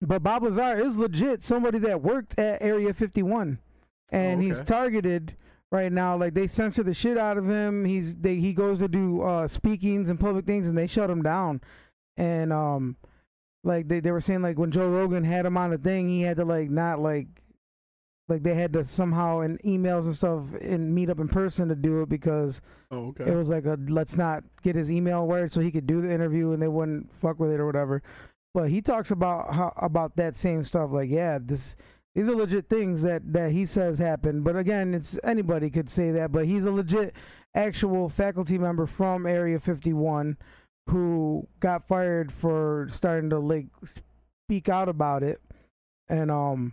But 0.03 0.22
Bob 0.22 0.43
Lazar 0.43 0.79
is 0.85 0.97
legit 0.97 1.43
somebody 1.43 1.79
that 1.79 2.03
worked 2.03 2.39
at 2.39 2.61
Area 2.61 2.93
51, 2.93 3.59
and 4.11 4.41
Oh, 4.41 4.43
he's 4.43 4.61
targeted 4.62 5.37
right 5.73 5.93
now. 5.93 6.17
Like 6.17 6.35
they 6.35 6.47
censor 6.47 6.83
the 6.83 6.95
shit 6.95 7.19
out 7.19 7.39
of 7.39 7.49
him. 7.49 7.85
He's 7.85 8.14
they 8.14 8.37
he 8.37 8.53
goes 8.53 8.79
to 8.81 8.89
do 8.89 9.23
uh, 9.23 9.49
speakings 9.49 10.11
and 10.11 10.19
public 10.21 10.47
things, 10.47 10.67
and 10.67 10.77
they 10.77 10.87
shut 10.87 11.11
him 11.11 11.23
down. 11.23 11.61
And 12.17 12.53
um, 12.53 12.97
like 13.64 13.89
they 13.89 14.01
they 14.01 14.11
were 14.11 14.21
saying 14.21 14.43
like 14.43 14.59
when 14.59 14.71
Joe 14.71 14.89
Rogan 14.89 15.25
had 15.25 15.47
him 15.47 15.57
on 15.57 15.71
the 15.71 15.79
thing, 15.79 16.09
he 16.09 16.23
had 16.23 16.37
to 16.39 16.45
like 16.45 16.71
not 16.71 17.01
like. 17.01 17.27
Like 18.29 18.43
they 18.43 18.55
had 18.57 18.73
to 18.73 18.83
somehow 18.83 19.43
in 19.43 19.57
emails 19.59 20.03
and 20.07 20.12
stuff 20.17 20.43
and 20.61 20.93
meet 20.93 21.09
up 21.11 21.21
in 21.21 21.29
person 21.29 21.69
to 21.69 21.77
do 21.77 22.03
it 22.03 22.09
because 22.09 22.61
Oh, 22.91 23.11
okay. 23.11 23.23
it 23.31 23.37
was 23.37 23.49
like 23.49 23.67
a 23.67 23.79
let's 23.87 24.17
not 24.17 24.43
get 24.64 24.75
his 24.75 24.91
email 24.91 25.25
word 25.29 25.53
so 25.53 25.61
he 25.61 25.71
could 25.71 25.87
do 25.87 26.01
the 26.03 26.11
interview 26.12 26.51
and 26.51 26.61
they 26.61 26.67
wouldn't 26.67 27.12
fuck 27.12 27.39
with 27.39 27.53
it 27.53 27.61
or 27.61 27.67
whatever. 27.67 28.03
But 28.53 28.71
he 28.71 28.83
talks 28.83 29.12
about 29.12 29.55
how 29.55 29.73
about 29.77 30.17
that 30.17 30.37
same 30.37 30.64
stuff. 30.64 30.91
Like, 30.91 31.09
yeah, 31.09 31.39
this 31.41 31.77
these 32.17 32.29
are 32.29 32.35
legit 32.35 32.69
things 32.69 33.03
that 33.03 33.33
that 33.33 33.53
he 33.53 33.64
says 33.67 33.99
happened. 33.99 34.43
But 34.43 34.57
again, 34.57 34.95
it's 34.95 35.17
anybody 35.23 35.71
could 35.71 35.89
say 35.89 36.11
that. 36.11 36.33
But 36.33 36.47
he's 36.47 36.64
a 36.64 36.73
legit 36.73 37.14
actual 37.55 38.09
faculty 38.09 38.59
member 38.59 38.87
from 38.87 39.27
Area 39.27 39.61
51 39.61 40.37
who 40.89 41.47
got 41.61 41.87
fired 41.87 42.33
for 42.33 42.89
starting 42.91 43.31
to 43.31 43.39
like 43.39 43.67
speak 44.49 44.69
out 44.69 44.89
about 44.89 45.23
it. 45.23 45.41
And 46.09 46.31
um. 46.31 46.73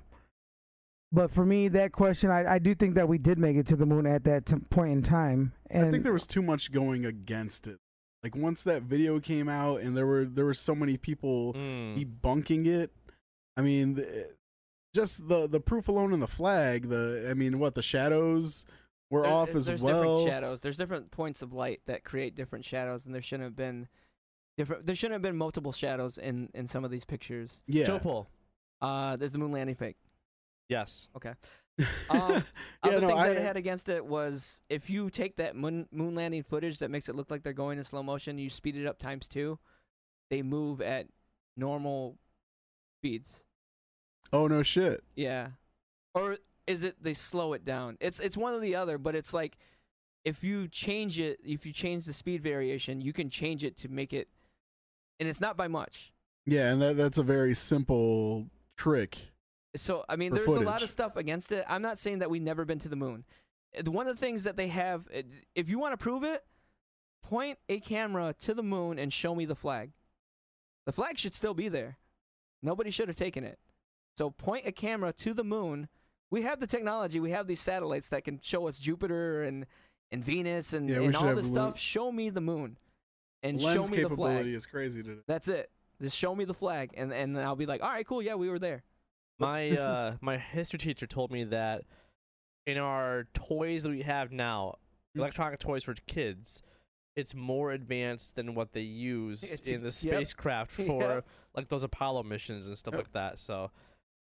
But 1.15 1.29
for 1.31 1.45
me, 1.45 1.67
that 1.67 1.91
question, 1.91 2.31
I, 2.31 2.53
I 2.53 2.57
do 2.57 2.73
think 2.73 2.95
that 2.95 3.07
we 3.07 3.19
did 3.19 3.37
make 3.37 3.55
it 3.55 3.67
to 3.67 3.75
the 3.75 3.85
moon 3.85 4.07
at 4.07 4.23
that 4.23 4.47
t- 4.47 4.55
point 4.71 4.91
in 4.93 5.03
time. 5.03 5.53
And 5.69 5.85
I 5.85 5.91
think 5.91 6.03
there 6.03 6.11
was 6.11 6.25
too 6.25 6.41
much 6.41 6.71
going 6.71 7.05
against 7.05 7.67
it. 7.67 7.77
Like 8.23 8.35
once 8.35 8.63
that 8.63 8.81
video 8.81 9.19
came 9.19 9.47
out, 9.47 9.81
and 9.81 9.95
there 9.95 10.07
were 10.07 10.25
there 10.25 10.45
were 10.45 10.55
so 10.55 10.73
many 10.73 10.97
people 10.97 11.53
Mm. 11.53 11.95
debunking 12.21 12.65
it. 12.65 12.91
I 13.55 13.61
mean, 13.61 13.93
the, 13.93 14.29
just 14.93 15.27
the 15.27 15.47
the 15.47 15.59
proof 15.59 15.87
alone 15.87 16.13
in 16.13 16.19
the 16.19 16.27
flag. 16.27 16.89
The 16.89 17.27
I 17.29 17.33
mean, 17.33 17.59
what 17.59 17.75
the 17.75 17.81
shadows 17.81 18.65
were 19.09 19.23
There- 19.23 19.31
off 19.31 19.55
as 19.55 19.65
there's 19.65 19.81
well. 19.81 20.01
different 20.03 20.27
shadows. 20.29 20.59
There's 20.61 20.77
different 20.77 21.11
points 21.11 21.41
of 21.41 21.53
light 21.53 21.81
that 21.85 22.03
create 22.03 22.35
different 22.35 22.65
shadows, 22.65 23.05
and 23.05 23.13
there 23.13 23.21
shouldn't 23.21 23.45
have 23.45 23.55
been 23.55 23.87
different. 24.57 24.85
There 24.85 24.95
shouldn't 24.95 25.13
have 25.13 25.21
been 25.21 25.37
multiple 25.37 25.71
shadows 25.71 26.17
in 26.17 26.49
in 26.53 26.67
some 26.67 26.83
of 26.85 26.91
these 26.91 27.05
pictures. 27.05 27.59
Yeah, 27.67 27.85
Joe 27.85 27.99
Paul. 27.99 28.27
Uh, 28.81 29.15
there's 29.15 29.31
the 29.31 29.39
moon 29.39 29.51
landing 29.51 29.75
fake. 29.75 29.97
Yes. 30.69 31.09
Um, 32.07 32.19
Yeah, 32.19 32.41
other 32.83 33.01
no, 33.01 33.07
things 33.07 33.19
I- 33.19 33.27
that 33.29 33.37
it 33.37 33.41
had 33.43 33.57
against 33.57 33.89
it 33.89 34.05
was 34.05 34.61
if 34.69 34.91
you 34.91 35.09
take 35.09 35.37
that 35.37 35.55
moon, 35.55 35.87
moon 35.91 36.13
landing 36.13 36.43
footage 36.43 36.77
that 36.79 36.91
makes 36.91 37.09
it 37.09 37.15
look 37.15 37.31
like 37.31 37.41
they're 37.41 37.51
going 37.51 37.79
in 37.79 37.83
slow 37.83 38.03
motion, 38.03 38.37
you 38.37 38.51
speed 38.51 38.75
it 38.75 38.85
up 38.85 38.99
times 38.99 39.27
two, 39.27 39.57
they 40.29 40.43
move 40.43 40.81
at 40.81 41.07
normal 41.57 42.19
speeds. 42.99 43.43
Oh 44.33 44.47
no 44.47 44.63
shit. 44.63 45.03
Yeah. 45.15 45.49
Or 46.13 46.37
is 46.67 46.83
it 46.83 47.01
they 47.01 47.13
slow 47.13 47.53
it 47.53 47.63
down? 47.63 47.97
It's 48.01 48.19
it's 48.19 48.35
one 48.35 48.53
or 48.53 48.59
the 48.59 48.75
other, 48.75 48.97
but 48.97 49.15
it's 49.15 49.33
like 49.33 49.57
if 50.25 50.43
you 50.43 50.67
change 50.67 51.19
it, 51.19 51.39
if 51.43 51.65
you 51.65 51.71
change 51.71 52.05
the 52.05 52.13
speed 52.13 52.41
variation, 52.41 53.01
you 53.01 53.13
can 53.13 53.29
change 53.29 53.63
it 53.63 53.77
to 53.77 53.89
make 53.89 54.11
it 54.13 54.27
and 55.19 55.29
it's 55.29 55.41
not 55.41 55.55
by 55.55 55.67
much. 55.67 56.11
Yeah, 56.45 56.71
and 56.71 56.81
that 56.81 56.97
that's 56.97 57.17
a 57.17 57.23
very 57.23 57.53
simple 57.53 58.47
trick. 58.77 59.17
So 59.75 60.03
I 60.09 60.17
mean, 60.17 60.33
there's 60.33 60.47
a 60.47 60.59
lot 60.59 60.83
of 60.83 60.89
stuff 60.89 61.15
against 61.15 61.51
it. 61.51 61.65
I'm 61.67 61.81
not 61.81 61.97
saying 61.97 62.19
that 62.19 62.29
we've 62.29 62.41
never 62.41 62.65
been 62.65 62.79
to 62.79 62.89
the 62.89 62.95
moon. 62.95 63.23
One 63.85 64.07
of 64.07 64.15
the 64.15 64.19
things 64.19 64.43
that 64.43 64.57
they 64.57 64.67
have, 64.67 65.07
if 65.55 65.67
you 65.69 65.79
want 65.79 65.93
to 65.93 65.97
prove 65.97 66.23
it, 66.23 66.43
point 67.23 67.57
a 67.69 67.79
camera 67.79 68.35
to 68.39 68.53
the 68.53 68.61
moon 68.61 68.99
and 68.99 69.11
show 69.11 69.33
me 69.33 69.45
the 69.45 69.55
flag. 69.55 69.91
The 70.85 70.91
flag 70.91 71.17
should 71.17 71.33
still 71.33 71.53
be 71.53 71.69
there. 71.69 71.97
Nobody 72.61 72.91
should 72.91 73.07
have 73.07 73.17
taken 73.17 73.43
it. 73.43 73.57
So 74.17 74.29
point 74.29 74.67
a 74.67 74.71
camera 74.71 75.11
to 75.13 75.33
the 75.33 75.43
moon. 75.43 75.87
We 76.29 76.41
have 76.43 76.59
the 76.59 76.67
technology. 76.67 77.19
We 77.19 77.31
have 77.31 77.47
these 77.47 77.61
satellites 77.61 78.09
that 78.09 78.23
can 78.23 78.39
show 78.41 78.67
us 78.67 78.79
Jupiter 78.79 79.43
and 79.43 79.65
and 80.11 80.23
Venus 80.23 80.73
and, 80.73 80.89
Yeah, 80.89 81.01
and 81.01 81.15
all 81.15 81.33
this 81.35 81.47
lu- 81.49 81.53
stuff. 81.55 81.79
Show 81.79 82.11
me 82.11 82.29
the 82.29 82.41
moon, 82.41 82.77
and 83.41 83.59
Lens 83.61 83.87
show 83.87 83.91
me 83.95 84.03
the 84.03 84.15
flag. 84.15 84.45
is 84.45 84.65
crazy 84.67 85.01
today. 85.01 85.21
That's 85.27 85.47
it. 85.47 85.71
Just 86.01 86.15
show 86.17 86.35
me 86.35 86.45
the 86.45 86.53
flag, 86.53 86.91
and 86.95 87.11
and 87.13 87.35
then 87.35 87.43
I'll 87.45 87.55
be 87.55 87.65
like, 87.65 87.81
all 87.83 87.89
right, 87.89 88.05
cool, 88.05 88.21
yeah, 88.21 88.35
we 88.35 88.49
were 88.49 88.59
there. 88.59 88.83
My 89.39 89.69
uh 89.77 90.15
my 90.21 90.37
history 90.37 90.79
teacher 90.79 91.07
told 91.07 91.31
me 91.31 91.43
that 91.45 91.83
in 92.67 92.77
our 92.77 93.27
toys 93.33 93.83
that 93.83 93.89
we 93.89 94.01
have 94.03 94.31
now, 94.31 94.75
Hmm. 95.15 95.19
electronic 95.21 95.59
toys 95.59 95.83
for 95.83 95.93
kids, 96.07 96.61
it's 97.15 97.35
more 97.35 97.71
advanced 97.71 98.35
than 98.35 98.55
what 98.55 98.73
they 98.73 98.81
used 98.81 99.43
It's- 99.45 99.67
in 99.67 99.81
the 99.81 99.85
yep. 99.87 99.93
spacecraft 99.93 100.71
for 100.87 101.01
Yep. 101.01 101.27
like 101.55 101.67
those 101.69 101.83
Apollo 101.83 102.23
missions 102.23 102.67
and 102.67 102.77
stuff 102.77 102.93
Yep. 102.93 103.03
like 103.03 103.13
that. 103.13 103.39
So 103.39 103.69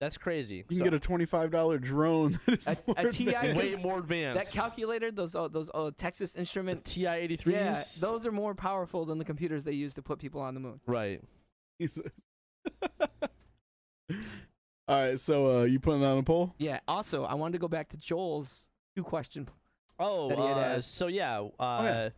that's 0.04 0.18
crazy. 0.18 0.58
You 0.58 0.64
can 0.66 0.78
So, 0.78 0.84
get 0.84 0.94
a 0.94 1.00
twenty-five 1.00 1.50
dollar 1.52 1.80
drone 1.80 2.40
that 2.46 2.60
is 2.60 2.68
A- 2.68 2.78
more 2.86 2.96
a 2.98 3.12
TI 3.12 3.34
way 3.54 3.76
more 3.82 4.00
advanced. 4.00 4.52
That 4.52 4.56
calculator, 4.58 5.12
those 5.12 5.36
uh, 5.36 5.48
those 5.48 5.72
uh, 5.74 5.92
Texas 5.96 6.34
the 6.34 6.40
Instrument, 6.40 6.86
TI 6.86 7.08
eighty 7.08 7.38
yeah, 7.46 7.82
those 8.02 8.26
are 8.26 8.32
more 8.32 8.54
powerful 8.56 9.06
than 9.06 9.18
the 9.18 9.26
computers 9.26 9.64
they 9.64 9.72
use 9.74 9.94
to 9.96 10.02
put 10.02 10.20
people 10.20 10.42
on 10.42 10.54
the 10.54 10.60
moon. 10.60 10.80
right. 10.86 11.22
Jesus. 11.80 12.12
All 14.86 15.02
right, 15.08 15.18
so 15.20 15.60
uh, 15.60 15.64
you 15.64 15.80
putting 15.80 16.02
that 16.02 16.08
on 16.08 16.18
a 16.18 16.24
poll? 16.24 16.54
Yeah. 16.58 16.80
Also, 16.88 17.24
I 17.24 17.36
wanted 17.36 17.54
to 17.54 17.60
go 17.60 17.70
back 17.70 17.90
to 17.90 17.98
Joel's 17.98 18.68
two 18.96 19.04
question. 19.04 19.48
Oh, 19.98 20.30
that 20.30 20.38
uh, 20.38 20.82
so 20.82 21.08
yeah. 21.08 21.40
Uh, 21.40 21.82
yeah. 21.84 22.10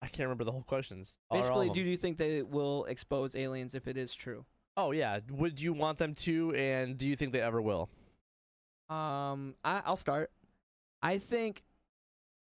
I 0.00 0.06
can't 0.06 0.20
remember 0.26 0.44
the 0.44 0.52
whole 0.52 0.62
questions. 0.62 1.16
Basically, 1.30 1.68
do 1.70 1.80
you 1.80 1.96
think 1.96 2.16
they 2.16 2.42
will 2.42 2.84
expose 2.86 3.34
aliens 3.36 3.74
if 3.74 3.86
it 3.88 3.96
is 3.96 4.14
true? 4.14 4.44
Oh 4.78 4.92
yeah. 4.92 5.18
Would 5.32 5.60
you 5.60 5.72
want 5.72 5.98
them 5.98 6.14
to, 6.14 6.54
and 6.54 6.96
do 6.96 7.08
you 7.08 7.16
think 7.16 7.32
they 7.32 7.40
ever 7.40 7.60
will? 7.60 7.90
Um, 8.88 9.56
I, 9.64 9.82
I'll 9.84 9.96
start. 9.96 10.30
I 11.02 11.18
think 11.18 11.64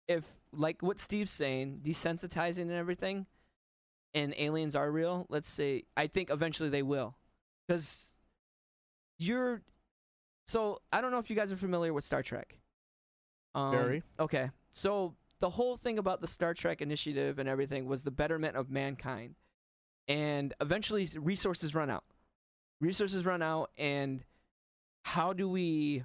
if, 0.07 0.37
like 0.53 0.83
what 0.83 0.99
Steve's 0.99 1.31
saying, 1.31 1.81
desensitizing 1.83 2.61
and 2.61 2.71
everything, 2.71 3.25
and 4.13 4.35
aliens 4.37 4.75
are 4.75 4.89
real, 4.91 5.25
let's 5.29 5.49
say, 5.49 5.85
I 5.97 6.05
think 6.05 6.29
eventually 6.29 6.69
they 6.69 6.83
will. 6.83 7.15
Because 7.67 8.13
you're. 9.17 9.63
So, 10.45 10.79
I 10.93 11.01
don't 11.01 11.11
know 11.11 11.17
if 11.17 11.31
you 11.31 11.35
guys 11.35 11.51
are 11.51 11.57
familiar 11.57 11.91
with 11.91 12.03
Star 12.03 12.21
Trek. 12.21 12.59
Um, 13.55 13.71
Very. 13.71 14.03
Okay. 14.19 14.51
So, 14.71 15.15
the 15.39 15.49
whole 15.49 15.75
thing 15.75 15.97
about 15.97 16.21
the 16.21 16.27
Star 16.27 16.53
Trek 16.53 16.83
initiative 16.83 17.39
and 17.39 17.49
everything 17.49 17.87
was 17.87 18.03
the 18.03 18.11
betterment 18.11 18.55
of 18.55 18.69
mankind. 18.69 19.35
And 20.07 20.53
eventually, 20.61 21.09
resources 21.19 21.73
run 21.73 21.89
out. 21.89 22.03
Resources 22.79 23.25
run 23.25 23.41
out, 23.41 23.71
and 23.77 24.23
how 25.03 25.33
do 25.33 25.49
we 25.49 26.03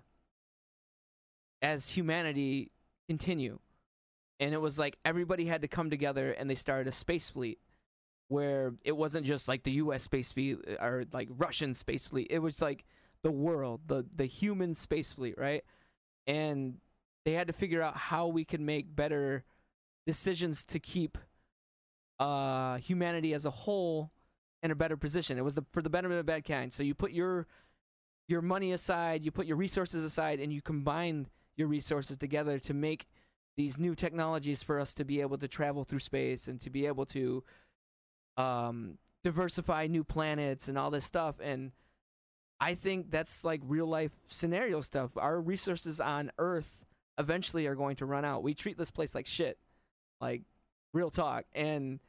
as 1.62 1.90
humanity 1.90 2.72
continue. 3.08 3.60
And 4.40 4.52
it 4.52 4.60
was 4.60 4.78
like 4.78 4.98
everybody 5.04 5.46
had 5.46 5.62
to 5.62 5.68
come 5.68 5.88
together 5.88 6.32
and 6.32 6.50
they 6.50 6.56
started 6.56 6.88
a 6.88 6.92
space 6.92 7.30
fleet 7.30 7.58
where 8.28 8.74
it 8.84 8.96
wasn't 8.96 9.24
just 9.24 9.46
like 9.46 9.62
the 9.62 9.72
US 9.72 10.02
space 10.02 10.32
fleet 10.32 10.58
uh, 10.68 10.84
or 10.84 11.04
like 11.12 11.28
Russian 11.30 11.74
space 11.74 12.06
fleet. 12.06 12.26
It 12.30 12.40
was 12.40 12.60
like 12.60 12.84
the 13.22 13.30
world, 13.30 13.82
the 13.86 14.04
the 14.14 14.26
human 14.26 14.74
space 14.74 15.12
fleet, 15.12 15.36
right? 15.38 15.62
And 16.26 16.78
they 17.24 17.32
had 17.32 17.46
to 17.46 17.52
figure 17.52 17.82
out 17.82 17.96
how 17.96 18.26
we 18.26 18.44
could 18.44 18.60
make 18.60 18.94
better 18.96 19.44
decisions 20.06 20.64
to 20.64 20.80
keep 20.80 21.16
uh 22.18 22.78
humanity 22.78 23.32
as 23.34 23.44
a 23.44 23.50
whole 23.50 24.10
in 24.62 24.70
a 24.70 24.74
better 24.76 24.96
position. 24.96 25.38
It 25.38 25.44
was 25.44 25.54
the 25.54 25.64
for 25.72 25.82
the 25.82 25.90
betterment 25.90 26.20
of 26.20 26.26
mankind. 26.26 26.72
So 26.72 26.82
you 26.82 26.94
put 26.94 27.12
your 27.12 27.46
your 28.28 28.42
money 28.42 28.72
aside, 28.72 29.24
you 29.24 29.30
put 29.30 29.46
your 29.46 29.56
resources 29.56 30.04
aside, 30.04 30.40
and 30.40 30.52
you 30.52 30.62
combine 30.62 31.26
your 31.56 31.68
resources 31.68 32.16
together 32.16 32.58
to 32.60 32.74
make 32.74 33.06
these 33.56 33.78
new 33.78 33.94
technologies 33.94 34.62
for 34.62 34.80
us 34.80 34.94
to 34.94 35.04
be 35.04 35.20
able 35.20 35.36
to 35.38 35.48
travel 35.48 35.84
through 35.84 35.98
space 35.98 36.48
and 36.48 36.60
to 36.60 36.70
be 36.70 36.86
able 36.86 37.04
to 37.04 37.44
um, 38.36 38.96
diversify 39.22 39.86
new 39.86 40.04
planets 40.04 40.68
and 40.68 40.78
all 40.78 40.90
this 40.90 41.04
stuff. 41.04 41.36
And 41.42 41.72
I 42.60 42.74
think 42.74 43.10
that's 43.10 43.44
like 43.44 43.60
real 43.64 43.86
life 43.86 44.12
scenario 44.28 44.80
stuff. 44.80 45.10
Our 45.16 45.40
resources 45.40 46.00
on 46.00 46.30
Earth 46.38 46.78
eventually 47.18 47.66
are 47.66 47.74
going 47.74 47.96
to 47.96 48.06
run 48.06 48.24
out. 48.24 48.42
We 48.42 48.54
treat 48.54 48.78
this 48.78 48.90
place 48.90 49.14
like 49.14 49.26
shit, 49.26 49.58
like 50.20 50.42
real 50.94 51.10
talk. 51.10 51.44
And 51.54 52.00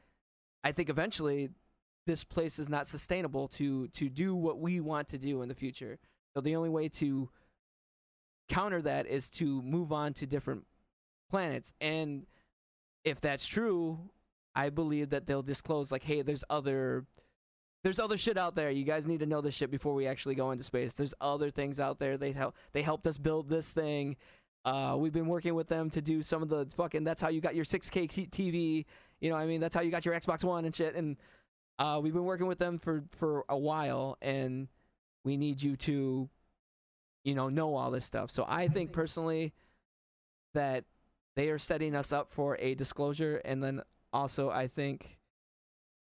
I 0.62 0.72
think 0.72 0.88
eventually 0.88 1.50
this 2.06 2.24
place 2.24 2.58
is 2.58 2.68
not 2.68 2.86
sustainable 2.86 3.48
to 3.48 3.88
to 3.88 4.08
do 4.08 4.34
what 4.34 4.58
we 4.58 4.80
want 4.80 5.08
to 5.08 5.18
do 5.18 5.42
in 5.42 5.48
the 5.48 5.54
future. 5.54 5.98
So 6.34 6.40
the 6.40 6.56
only 6.56 6.70
way 6.70 6.88
to 6.88 7.30
counter 8.48 8.82
that 8.82 9.06
is 9.06 9.30
to 9.30 9.62
move 9.62 9.92
on 9.92 10.12
to 10.14 10.26
different 10.26 10.64
planets. 11.30 11.72
And 11.80 12.26
if 13.04 13.20
that's 13.20 13.46
true, 13.46 13.98
I 14.54 14.70
believe 14.70 15.10
that 15.10 15.26
they'll 15.26 15.42
disclose 15.42 15.90
like, 15.90 16.04
hey, 16.04 16.22
there's 16.22 16.44
other 16.50 17.06
there's 17.82 17.98
other 17.98 18.16
shit 18.16 18.38
out 18.38 18.54
there. 18.54 18.70
You 18.70 18.84
guys 18.84 19.06
need 19.06 19.20
to 19.20 19.26
know 19.26 19.42
this 19.42 19.54
shit 19.54 19.70
before 19.70 19.94
we 19.94 20.06
actually 20.06 20.34
go 20.34 20.50
into 20.50 20.64
space. 20.64 20.94
There's 20.94 21.14
other 21.20 21.50
things 21.50 21.78
out 21.78 21.98
there. 21.98 22.16
They 22.16 22.32
help 22.32 22.54
they 22.72 22.82
helped 22.82 23.06
us 23.06 23.18
build 23.18 23.48
this 23.48 23.72
thing. 23.72 24.16
Uh, 24.64 24.96
we've 24.98 25.12
been 25.12 25.26
working 25.26 25.54
with 25.54 25.68
them 25.68 25.90
to 25.90 26.00
do 26.00 26.22
some 26.22 26.42
of 26.42 26.48
the 26.48 26.66
fucking. 26.74 27.04
That's 27.04 27.20
how 27.20 27.28
you 27.28 27.42
got 27.42 27.54
your 27.54 27.66
6K 27.66 28.08
t- 28.08 28.26
TV. 28.26 28.86
You 29.20 29.28
know, 29.28 29.36
I 29.36 29.44
mean, 29.44 29.60
that's 29.60 29.74
how 29.74 29.82
you 29.82 29.90
got 29.90 30.06
your 30.06 30.14
Xbox 30.14 30.42
One 30.42 30.64
and 30.64 30.74
shit. 30.74 30.94
And 30.94 31.18
uh, 31.78 32.00
we've 32.02 32.12
been 32.12 32.24
working 32.24 32.46
with 32.46 32.58
them 32.58 32.78
for 32.78 33.04
for 33.12 33.44
a 33.48 33.56
while, 33.58 34.16
and 34.22 34.68
we 35.24 35.36
need 35.36 35.62
you 35.62 35.76
to, 35.76 36.28
you 37.24 37.34
know, 37.34 37.48
know 37.48 37.74
all 37.74 37.90
this 37.90 38.04
stuff. 38.04 38.30
So 38.30 38.44
I 38.48 38.68
think 38.68 38.92
personally 38.92 39.52
that 40.54 40.84
they 41.36 41.48
are 41.48 41.58
setting 41.58 41.96
us 41.96 42.12
up 42.12 42.28
for 42.28 42.56
a 42.60 42.74
disclosure, 42.74 43.40
and 43.44 43.62
then 43.62 43.82
also 44.12 44.50
I 44.50 44.66
think 44.68 45.18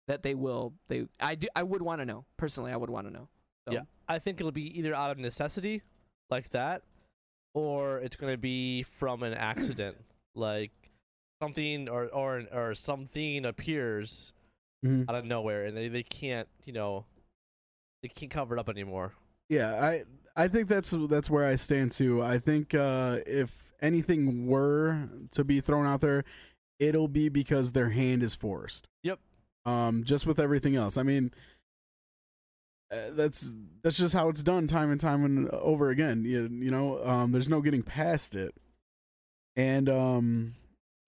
that 0.09 0.23
they 0.23 0.35
will. 0.35 0.75
They 0.89 1.07
I 1.21 1.35
do 1.37 1.49
I 1.57 1.63
would 1.63 1.83
want 1.83 2.01
to 2.01 2.05
know 2.05 2.25
personally. 2.37 2.73
I 2.73 2.77
would 2.77 2.91
want 2.91 3.07
to 3.07 3.13
know. 3.13 3.29
So, 3.67 3.75
Yeah. 3.75 3.83
I 4.09 4.19
think 4.19 4.41
it'll 4.41 4.53
be 4.53 4.79
either 4.79 4.95
out 4.95 5.11
of 5.13 5.19
necessity, 5.19 5.83
like 6.29 6.51
that, 6.51 6.83
or 7.55 7.99
it's 7.99 8.17
going 8.17 8.33
to 8.33 8.39
be 8.39 8.83
from 8.83 9.23
an 9.23 9.33
accident, 9.33 9.97
like 10.35 10.73
something 11.41 11.89
or 11.89 12.09
or 12.09 12.43
or 12.53 12.75
something 12.75 13.47
appears 13.47 14.33
Mhm. 14.85 15.09
out 15.09 15.15
of 15.15 15.25
nowhere, 15.25 15.65
and 15.67 15.77
they 15.77 15.89
they 15.89 16.03
can't 16.03 16.49
you 16.65 16.73
know 16.73 17.05
they 18.03 18.09
can't 18.09 18.31
cover 18.33 18.57
it 18.57 18.61
up 18.61 18.69
anymore. 18.69 19.13
Yeah, 19.49 19.75
I 19.81 20.05
I 20.37 20.49
think 20.49 20.69
that's 20.69 20.91
that's 20.91 21.31
where 21.31 21.45
I 21.47 21.55
stand 21.57 21.93
too. 21.93 22.23
I 22.23 22.39
think 22.39 22.75
uh, 22.75 23.19
if 23.27 23.73
anything 23.81 24.47
were 24.47 25.09
to 25.33 25.45
be 25.45 25.61
thrown 25.61 25.87
out 25.87 26.01
there, 26.01 26.25
it'll 26.79 27.09
be 27.09 27.29
because 27.29 27.73
their 27.73 27.91
hand 27.91 28.23
is 28.23 28.35
forced. 28.35 28.87
Yep. 29.03 29.19
Um, 29.65 30.03
just 30.05 30.27
with 30.27 30.41
everything 30.41 30.75
else. 30.75 30.97
I 30.97 31.03
mean, 31.05 31.33
uh, 32.91 33.11
that's 33.11 33.53
that's 33.83 33.97
just 33.99 34.15
how 34.15 34.29
it's 34.29 34.43
done 34.43 34.67
time 34.67 34.91
and 34.91 35.01
time 35.01 35.25
and 35.25 35.49
over 35.51 35.91
again. 35.91 36.25
You, 36.25 36.49
you 36.51 36.71
know, 36.71 37.05
um, 37.05 37.31
there's 37.33 37.49
no 37.49 37.61
getting 37.61 37.83
past 37.83 38.35
it. 38.35 38.55
And 39.55 39.89
um, 39.89 40.55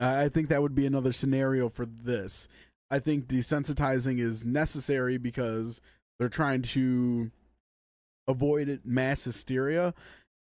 I 0.00 0.24
I 0.24 0.28
think 0.28 0.48
that 0.48 0.62
would 0.62 0.74
be 0.74 0.86
another 0.86 1.12
scenario 1.12 1.68
for 1.68 1.86
this. 1.86 2.46
I 2.91 2.99
think 2.99 3.26
desensitizing 3.26 4.18
is 4.20 4.45
necessary 4.45 5.18
because 5.18 5.80
they're 6.18 6.28
trying 6.28 6.62
to 6.62 7.30
avoid 8.28 8.80
mass 8.85 9.24
hysteria. 9.24 9.95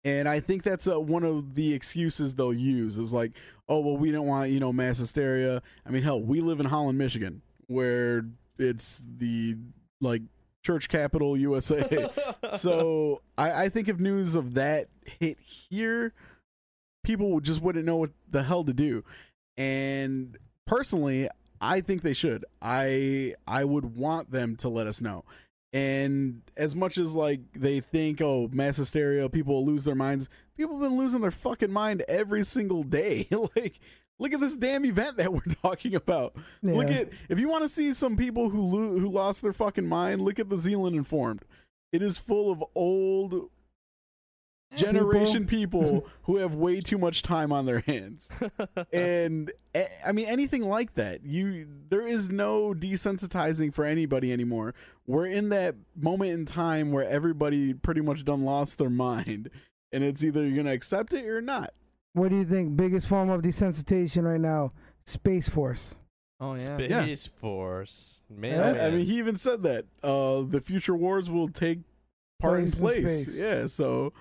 And 0.03 0.27
I 0.27 0.39
think 0.39 0.63
that's 0.63 0.87
uh, 0.87 0.99
one 0.99 1.23
of 1.23 1.53
the 1.53 1.73
excuses 1.73 2.33
they'll 2.33 2.53
use 2.53 2.97
is 2.97 3.13
like, 3.13 3.33
oh, 3.69 3.79
well, 3.79 3.97
we 3.97 4.11
don't 4.11 4.25
want, 4.25 4.49
you 4.49 4.59
know, 4.59 4.73
mass 4.73 4.97
hysteria. 4.97 5.61
I 5.85 5.91
mean, 5.91 6.03
hell, 6.03 6.19
we 6.19 6.41
live 6.41 6.59
in 6.59 6.65
Holland, 6.65 6.97
Michigan, 6.97 7.41
where 7.67 8.25
it's 8.57 9.03
the 9.17 9.57
like 9.99 10.23
church 10.63 10.89
capital 10.89 11.37
USA. 11.37 12.09
so 12.55 13.21
I, 13.37 13.65
I 13.65 13.69
think 13.69 13.87
if 13.87 13.99
news 13.99 14.35
of 14.35 14.55
that 14.55 14.87
hit 15.19 15.37
here, 15.39 16.13
people 17.03 17.39
just 17.39 17.61
wouldn't 17.61 17.85
know 17.85 17.97
what 17.97 18.11
the 18.29 18.43
hell 18.43 18.63
to 18.63 18.73
do. 18.73 19.03
And 19.57 20.37
personally, 20.65 21.29
I 21.61 21.81
think 21.81 22.01
they 22.01 22.13
should. 22.13 22.43
I 22.61 23.35
I 23.47 23.63
would 23.63 23.95
want 23.95 24.31
them 24.31 24.55
to 24.57 24.69
let 24.69 24.87
us 24.87 24.99
know. 24.99 25.23
And 25.73 26.41
as 26.57 26.75
much 26.75 26.97
as 26.97 27.15
like 27.15 27.41
they 27.55 27.79
think, 27.79 28.19
oh, 28.21 28.49
mass 28.51 28.77
hysteria, 28.77 29.29
people 29.29 29.65
lose 29.65 29.83
their 29.85 29.95
minds. 29.95 30.27
People 30.57 30.79
have 30.79 30.89
been 30.89 30.97
losing 30.97 31.21
their 31.21 31.31
fucking 31.31 31.71
mind 31.71 32.03
every 32.09 32.43
single 32.43 32.83
day. 32.83 33.27
like, 33.55 33.79
look 34.19 34.33
at 34.33 34.41
this 34.41 34.57
damn 34.57 34.85
event 34.85 35.17
that 35.17 35.31
we're 35.31 35.41
talking 35.61 35.95
about. 35.95 36.35
Look 36.61 36.89
at 36.89 37.09
if 37.29 37.39
you 37.39 37.47
want 37.47 37.63
to 37.63 37.69
see 37.69 37.93
some 37.93 38.17
people 38.17 38.49
who 38.49 38.61
lo- 38.61 38.99
who 38.99 39.09
lost 39.09 39.43
their 39.43 39.53
fucking 39.53 39.87
mind. 39.87 40.21
Look 40.21 40.39
at 40.39 40.49
the 40.49 40.57
Zeeland 40.57 40.95
Informed. 40.95 41.45
It 41.93 42.01
is 42.01 42.17
full 42.17 42.51
of 42.51 42.63
old 42.73 43.49
generation 44.75 45.45
people 45.45 46.07
who 46.23 46.37
have 46.37 46.55
way 46.55 46.79
too 46.79 46.97
much 46.97 47.23
time 47.23 47.51
on 47.51 47.65
their 47.65 47.79
hands. 47.81 48.31
and 48.93 49.51
eh, 49.73 49.85
I 50.05 50.11
mean 50.11 50.27
anything 50.27 50.63
like 50.63 50.93
that. 50.95 51.25
You 51.25 51.67
there 51.89 52.05
is 52.07 52.29
no 52.29 52.73
desensitizing 52.73 53.73
for 53.73 53.85
anybody 53.85 54.31
anymore. 54.31 54.73
We're 55.07 55.25
in 55.27 55.49
that 55.49 55.75
moment 55.95 56.31
in 56.31 56.45
time 56.45 56.91
where 56.91 57.07
everybody 57.07 57.73
pretty 57.73 58.01
much 58.01 58.23
done 58.23 58.43
lost 58.43 58.77
their 58.77 58.89
mind. 58.89 59.49
And 59.91 60.03
it's 60.03 60.23
either 60.23 60.45
you're 60.45 60.55
gonna 60.55 60.73
accept 60.73 61.13
it 61.13 61.25
or 61.25 61.41
not. 61.41 61.71
What 62.13 62.29
do 62.29 62.37
you 62.37 62.45
think? 62.45 62.75
Biggest 62.77 63.07
form 63.07 63.29
of 63.29 63.41
desensitization 63.41 64.23
right 64.23 64.39
now? 64.39 64.71
Space 65.05 65.49
Force. 65.49 65.95
Oh 66.39 66.53
yeah. 66.55 67.03
Space 67.03 67.27
Force. 67.27 68.21
Man, 68.29 68.51
Yeah. 68.51 68.81
oh, 68.81 68.83
I, 68.83 68.87
I 68.87 68.91
mean, 68.91 69.05
he 69.05 69.17
even 69.17 69.35
said 69.37 69.63
that 69.63 69.85
uh, 70.01 70.41
the 70.47 70.61
future 70.63 70.95
wars 70.95 71.29
will 71.29 71.49
take 71.49 71.79
part 72.39 72.61
in 72.61 72.71
Place 72.71 72.97
in 72.97 73.03
place. 73.03 73.23
space. 73.23 73.35
Yeah, 73.35 73.65
so 73.67 74.13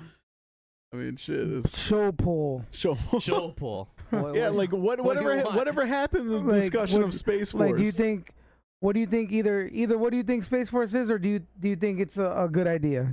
I 0.92 0.96
mean, 0.96 1.16
shit. 1.16 1.48
It's 1.48 1.78
Show 1.80 2.10
pull. 2.12 2.64
show. 2.72 2.96
Show 3.20 3.48
pull. 3.50 3.88
What- 4.10 4.34
yeah, 4.34 4.48
like 4.48 4.72
what, 4.72 4.82
what 4.82 4.96
do 4.96 5.02
whatever 5.04 5.36
want? 5.44 5.54
whatever 5.54 5.86
happened 5.86 6.22
in 6.22 6.44
the 6.44 6.52
Like, 6.52 6.60
discussion 6.62 6.98
what- 6.98 7.06
of 7.08 7.14
space 7.14 7.52
force. 7.52 7.60
Like, 7.70 7.76
do 7.76 7.82
you 7.84 7.92
think? 7.92 8.32
What 8.80 8.94
do 8.94 9.00
you 9.00 9.06
think? 9.06 9.30
Either, 9.30 9.68
either. 9.72 9.96
What 9.98 10.10
do 10.10 10.16
you 10.16 10.22
think 10.24 10.42
Space 10.42 10.68
Force 10.70 10.94
is, 10.94 11.10
or 11.10 11.18
do 11.18 11.28
you 11.28 11.40
do 11.60 11.68
you 11.68 11.76
think 11.76 12.00
it's 12.00 12.16
a, 12.16 12.32
a 12.44 12.48
good 12.48 12.66
idea? 12.66 13.08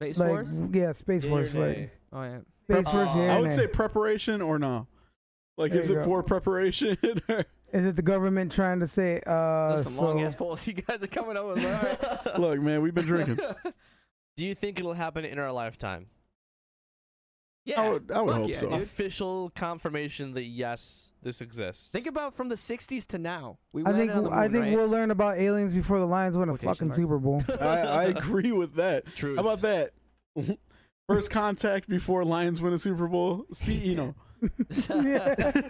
Space 0.00 0.18
like, 0.18 0.30
Force. 0.30 0.58
yeah, 0.72 0.92
Space 0.94 1.22
Yay 1.22 1.28
Force. 1.30 1.54
or 1.54 1.66
Like, 1.68 1.76
nay? 1.76 1.90
Oh 2.12 2.22
yeah. 2.24 2.38
Space 2.64 2.86
Uh, 2.86 2.90
Force. 2.90 3.08
Yeah, 3.14 3.36
I 3.36 3.38
would 3.40 3.50
nay. 3.50 3.54
say 3.56 3.66
preparation 3.68 4.40
or 4.42 4.58
no. 4.58 4.88
Like, 5.58 5.70
There 5.72 5.80
is 5.82 5.90
it 5.90 5.94
go. 5.96 6.04
for 6.06 6.22
preparation? 6.24 6.96
or- 7.28 7.44
Is 7.72 7.86
it 7.86 7.94
the 7.94 8.02
government 8.02 8.50
trying 8.52 8.80
to 8.80 8.86
say? 8.88 9.20
Uh, 9.24 9.74
Those 9.74 9.84
some 9.84 9.92
so, 9.92 10.02
long 10.02 10.22
ass 10.22 10.34
polls 10.34 10.66
you 10.66 10.72
guys 10.72 11.02
are 11.02 11.06
coming 11.06 11.36
up 11.36 11.46
with. 11.46 11.64
All 11.64 11.70
right. 11.72 12.38
Look, 12.40 12.60
man, 12.60 12.82
we've 12.82 12.94
been 12.94 13.04
drinking. 13.06 13.38
Do 14.36 14.44
you 14.46 14.54
think 14.56 14.78
it'll 14.80 14.94
happen 14.94 15.24
in 15.24 15.38
our 15.38 15.52
lifetime? 15.52 16.06
Yeah. 17.64 17.80
I 17.80 17.90
would- 17.90 18.10
I 18.10 18.20
would 18.20 18.34
hope 18.34 18.48
yeah, 18.50 18.56
so. 18.56 18.70
dude. 18.70 18.80
Official 18.82 19.50
confirmation 19.54 20.34
that 20.34 20.44
yes, 20.44 21.12
this 21.22 21.40
exists. 21.40 21.90
Think 21.90 22.06
about 22.06 22.34
from 22.34 22.48
the 22.48 22.54
'60s 22.56 23.06
to 23.08 23.18
now. 23.18 23.58
We 23.72 23.84
I 23.84 23.92
think 23.92 24.10
on 24.12 24.24
the 24.24 24.30
moon, 24.30 24.38
I 24.38 24.48
think 24.48 24.64
right? 24.64 24.76
we'll 24.76 24.88
learn 24.88 25.10
about 25.10 25.38
aliens 25.38 25.72
before 25.72 25.98
the 25.98 26.06
Lions 26.06 26.36
win 26.36 26.48
a 26.48 26.52
Quotation 26.52 26.68
fucking 26.74 26.88
marks. 26.88 27.00
Super 27.00 27.18
Bowl. 27.18 27.42
I, 27.60 27.78
I 27.80 28.04
agree 28.04 28.52
with 28.52 28.74
that. 28.74 29.06
Truth. 29.14 29.36
How 29.38 29.42
about 29.42 29.60
that? 29.62 29.92
First 31.08 31.30
contact 31.30 31.88
before 31.88 32.24
Lions 32.24 32.60
win 32.62 32.72
a 32.72 32.78
Super 32.78 33.06
Bowl. 33.08 33.46
See, 33.52 33.74
you 33.74 33.94
know. 33.94 34.14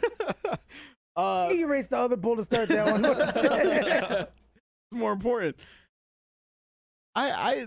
uh, 1.16 1.48
he 1.48 1.60
erased 1.60 1.90
the 1.90 1.98
other 1.98 2.16
bull 2.16 2.36
to 2.36 2.44
start 2.44 2.68
that 2.68 2.90
one. 2.90 3.04
it's 3.04 4.30
more 4.92 5.12
important. 5.12 5.56
I 7.14 7.30
I 7.30 7.66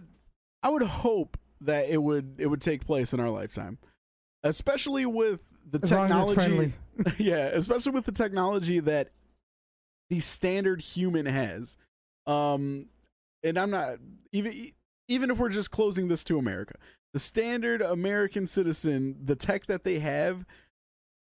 I 0.64 0.70
would 0.70 0.82
hope 0.84 1.38
that 1.62 1.90
it 1.90 2.02
would 2.02 2.36
it 2.40 2.48
would 2.48 2.62
take 2.62 2.86
place 2.86 3.14
in 3.14 3.20
our 3.20 3.30
lifetime, 3.30 3.78
especially 4.46 5.06
with 5.06 5.42
the 5.70 5.80
as 5.84 5.90
technology. 5.90 6.74
yeah, 7.18 7.48
especially 7.48 7.92
with 7.92 8.06
the 8.06 8.12
technology 8.12 8.80
that 8.80 9.10
the 10.10 10.20
standard 10.22 10.82
human 10.82 11.26
has. 11.26 11.78
Um, 12.26 12.88
and 13.44 13.58
I'm 13.58 13.72
not 13.72 13.98
even 14.32 14.72
even 15.08 15.30
if 15.30 15.38
we're 15.38 15.50
just 15.50 15.72
closing 15.72 16.08
this 16.08 16.24
to 16.26 16.40
America, 16.40 16.76
the 17.14 17.20
standard 17.20 17.82
American 17.82 18.48
citizen, 18.48 19.18
the 19.24 19.36
tech 19.36 19.66
that 19.68 19.84
they 19.84 20.00
have, 20.00 20.46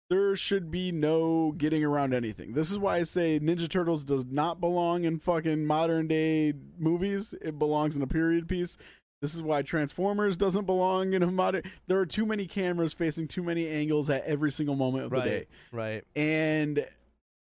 there 0.09 0.35
should 0.35 0.71
be 0.71 0.91
no 0.91 1.53
getting 1.53 1.83
around 1.83 2.13
anything. 2.13 2.53
This 2.53 2.71
is 2.71 2.77
why 2.77 2.97
I 2.97 3.03
say 3.03 3.39
Ninja 3.39 3.69
Turtles 3.69 4.03
does 4.03 4.25
not 4.25 4.59
belong 4.59 5.03
in 5.03 5.19
fucking 5.19 5.65
modern 5.65 6.07
day 6.07 6.53
movies. 6.77 7.33
It 7.41 7.59
belongs 7.59 7.95
in 7.95 8.01
a 8.01 8.07
period 8.07 8.47
piece. 8.47 8.77
This 9.21 9.35
is 9.35 9.41
why 9.41 9.61
Transformers 9.61 10.37
doesn't 10.37 10.65
belong 10.65 11.13
in 11.13 11.23
a 11.23 11.27
modern. 11.27 11.63
There 11.87 11.99
are 11.99 12.05
too 12.05 12.25
many 12.25 12.47
cameras 12.47 12.93
facing 12.93 13.27
too 13.27 13.43
many 13.43 13.67
angles 13.67 14.09
at 14.09 14.23
every 14.23 14.51
single 14.51 14.75
moment 14.75 15.05
of 15.05 15.11
the 15.11 15.21
day. 15.21 15.47
right, 15.71 15.93
right. 15.93 16.03
And 16.15 16.85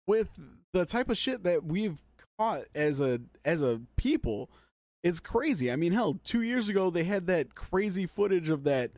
with 0.06 0.28
the 0.74 0.84
type 0.84 1.08
of 1.08 1.16
shit 1.16 1.44
that 1.44 1.64
we've 1.64 2.02
caught 2.38 2.64
as 2.74 3.00
a 3.00 3.20
as 3.44 3.62
a 3.62 3.80
people, 3.96 4.50
it's 5.02 5.20
crazy. 5.20 5.70
I 5.72 5.76
mean, 5.76 5.92
hell, 5.92 6.20
two 6.22 6.42
years 6.42 6.68
ago 6.68 6.90
they 6.90 7.04
had 7.04 7.26
that 7.28 7.54
crazy 7.54 8.06
footage 8.06 8.50
of 8.50 8.64
that 8.64 8.90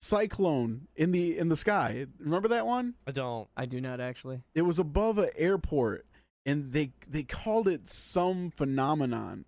cyclone 0.00 0.86
in 0.96 1.12
the 1.12 1.36
in 1.36 1.48
the 1.48 1.56
sky. 1.56 2.06
Remember 2.18 2.48
that 2.48 2.66
one? 2.66 2.94
I 3.06 3.10
don't. 3.10 3.48
I 3.56 3.66
do 3.66 3.80
not 3.80 4.00
actually. 4.00 4.40
It 4.54 4.62
was 4.62 4.78
above 4.78 5.18
an 5.18 5.30
airport, 5.36 6.06
and 6.46 6.72
they 6.72 6.92
they 7.06 7.22
called 7.22 7.68
it 7.68 7.90
some 7.90 8.50
phenomenon. 8.50 9.44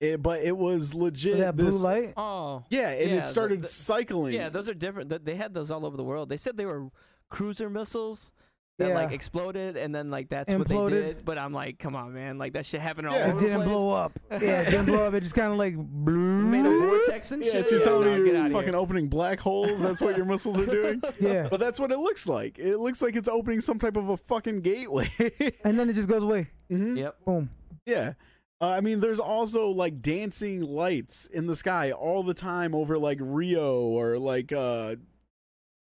It, 0.00 0.22
but 0.22 0.40
it 0.42 0.56
was 0.56 0.94
legit. 0.94 1.38
that 1.38 1.56
blue 1.56 1.66
this- 1.66 1.80
light. 1.80 2.14
Oh. 2.16 2.64
Yeah, 2.70 2.88
and 2.88 3.10
Yeah, 3.10 3.16
it 3.18 3.28
started 3.28 3.62
the- 3.62 3.68
cycling. 3.68 4.32
Yeah, 4.34 4.48
those 4.48 4.68
are 4.68 4.74
different. 4.74 5.24
They 5.24 5.34
had 5.36 5.52
those 5.54 5.70
all 5.70 5.84
over 5.84 5.96
the 5.96 6.04
world. 6.04 6.28
They 6.30 6.38
said 6.38 6.56
they 6.56 6.64
were 6.66 6.88
cruiser 7.28 7.68
missiles 7.68 8.32
that 8.78 8.88
Yeah. 8.88 8.94
like 8.94 9.12
exploded, 9.12 9.76
and 9.76 9.94
then 9.94 10.10
like 10.10 10.30
that's 10.30 10.54
what 10.54 10.66
they 10.68 10.86
did. 10.86 11.22
But 11.26 11.36
I'm 11.36 11.52
like, 11.52 11.78
come 11.78 11.94
on, 11.94 12.14
man, 12.14 12.38
like 12.38 12.54
that 12.54 12.64
shit 12.64 12.80
happened 12.80 13.08
all 13.08 13.14
Yeah. 13.14 13.26
It 13.26 13.32
over 13.32 13.40
the 13.40 13.46
didn't 13.48 13.56
place. 13.58 13.68
blow 13.68 13.90
up. 13.90 14.18
Yeah, 14.30 14.38
it 14.62 14.70
didn't 14.70 14.86
blow 14.86 15.06
up. 15.06 15.12
It 15.12 15.20
just 15.20 15.34
kind 15.34 15.52
of 15.52 15.58
like 15.58 15.74
Made 15.76 16.60
a 16.60 16.62
blew. 16.70 16.86
vortex 16.88 17.30
and 17.32 17.44
yeah, 17.44 17.52
shit. 17.52 17.68
so 17.68 17.74
you're 17.76 17.84
telling 17.84 18.04
no, 18.08 18.16
me 18.18 18.24
get 18.24 18.34
you're 18.40 18.50
fucking 18.50 18.68
here. 18.68 18.76
opening 18.76 19.08
black 19.08 19.38
holes? 19.38 19.82
That's 19.82 20.00
what 20.00 20.16
your 20.16 20.24
missiles 20.24 20.58
are 20.58 20.64
doing? 20.64 21.02
Yeah, 21.20 21.48
But 21.50 21.60
that's 21.60 21.78
what 21.78 21.92
it 21.92 21.98
looks 21.98 22.26
like. 22.26 22.58
It 22.58 22.78
looks 22.78 23.02
like 23.02 23.16
it's 23.16 23.28
opening 23.28 23.60
some 23.60 23.78
type 23.78 23.98
of 23.98 24.08
a 24.08 24.16
fucking 24.16 24.62
gateway. 24.62 25.10
and 25.62 25.78
then 25.78 25.90
it 25.90 25.92
just 25.92 26.08
goes 26.08 26.22
away. 26.22 26.48
Mhm. 26.70 26.96
Yep. 26.96 27.16
Boom. 27.26 27.50
Yeah. 27.84 28.14
Uh, 28.60 28.68
I 28.68 28.80
mean, 28.82 29.00
there's 29.00 29.20
also 29.20 29.68
like 29.68 30.02
dancing 30.02 30.60
lights 30.62 31.26
in 31.26 31.46
the 31.46 31.56
sky 31.56 31.92
all 31.92 32.22
the 32.22 32.34
time 32.34 32.74
over 32.74 32.98
like 32.98 33.18
Rio 33.20 33.80
or 33.80 34.18
like 34.18 34.52
uh 34.52 34.96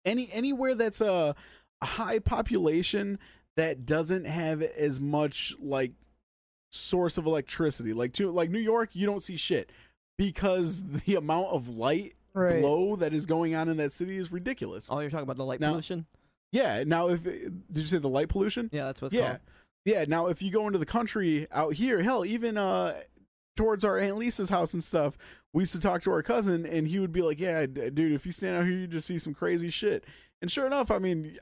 any 0.05 0.29
anywhere 0.31 0.75
that's 0.75 1.01
a, 1.01 1.35
a 1.81 1.85
high 1.85 2.19
population 2.19 3.17
that 3.57 3.85
doesn't 3.85 4.25
have 4.25 4.61
as 4.61 4.99
much 4.99 5.55
like 5.59 5.93
source 6.71 7.17
of 7.17 7.25
electricity. 7.25 7.93
Like 7.93 8.13
to 8.13 8.31
like 8.31 8.49
New 8.49 8.59
York, 8.59 8.89
you 8.95 9.05
don't 9.05 9.21
see 9.21 9.37
shit 9.37 9.71
because 10.17 10.83
the 11.05 11.15
amount 11.15 11.47
of 11.47 11.67
light 11.67 12.15
Right. 12.33 12.61
glow 12.61 12.95
that 12.95 13.13
is 13.13 13.25
going 13.25 13.55
on 13.55 13.67
in 13.67 13.75
that 13.75 13.91
city 13.91 14.15
is 14.15 14.31
ridiculous. 14.31 14.87
Oh, 14.89 14.99
you're 14.99 15.09
talking 15.09 15.23
about 15.23 15.35
the 15.35 15.43
light 15.43 15.59
Now- 15.59 15.71
pollution? 15.71 16.05
Yeah. 16.53 16.83
Now, 16.85 17.09
if 17.09 17.23
did 17.23 17.51
you 17.73 17.83
say 17.83 17.97
the 17.97 18.07
light 18.07 18.29
pollution? 18.29 18.69
Yeah, 18.71 18.85
that's 18.85 19.01
what's 19.01 19.13
yeah, 19.13 19.21
called. 19.27 19.39
Yeah. 19.85 20.05
Now, 20.07 20.27
if 20.27 20.41
you 20.41 20.51
go 20.51 20.67
into 20.67 20.79
the 20.79 20.85
country 20.85 21.47
out 21.51 21.73
here, 21.73 22.01
hell, 22.01 22.25
even 22.25 22.57
uh, 22.57 22.99
towards 23.55 23.83
our 23.85 23.97
aunt 23.97 24.17
Lisa's 24.17 24.49
house 24.49 24.73
and 24.73 24.83
stuff, 24.83 25.17
we 25.53 25.63
used 25.63 25.73
to 25.73 25.79
talk 25.79 26.01
to 26.03 26.11
our 26.11 26.23
cousin, 26.23 26.65
and 26.65 26.87
he 26.87 26.99
would 26.99 27.11
be 27.11 27.21
like, 27.21 27.39
"Yeah, 27.39 27.65
d- 27.65 27.89
dude, 27.89 28.13
if 28.13 28.25
you 28.25 28.31
stand 28.31 28.55
out 28.55 28.65
here, 28.65 28.73
you 28.73 28.87
just 28.87 29.07
see 29.07 29.17
some 29.17 29.33
crazy 29.33 29.69
shit." 29.69 30.05
And 30.41 30.51
sure 30.51 30.65
enough, 30.65 30.89
I 30.91 30.99
mean, 30.99 31.37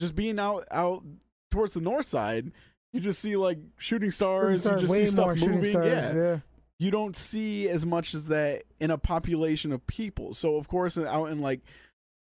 just 0.00 0.14
being 0.14 0.38
out 0.38 0.66
out 0.70 1.04
towards 1.50 1.74
the 1.74 1.80
north 1.80 2.06
side, 2.06 2.52
you 2.92 3.00
just 3.00 3.20
see 3.20 3.36
like 3.36 3.58
shooting 3.76 4.10
stars. 4.10 4.62
Stars, 4.62 4.82
you 4.82 4.88
just 4.88 4.98
see 4.98 5.06
stuff 5.06 5.36
moving. 5.36 5.72
stars, 5.72 5.86
yeah, 5.86 6.14
yeah. 6.14 6.38
you 6.78 6.90
don't 6.90 7.14
see 7.14 7.68
as 7.68 7.84
much 7.84 8.14
as 8.14 8.28
that 8.28 8.64
in 8.80 8.90
a 8.90 8.98
population 8.98 9.72
of 9.72 9.86
people. 9.86 10.34
So 10.34 10.56
of 10.56 10.68
course, 10.68 10.96
out 10.96 11.26
in 11.26 11.40
like 11.40 11.60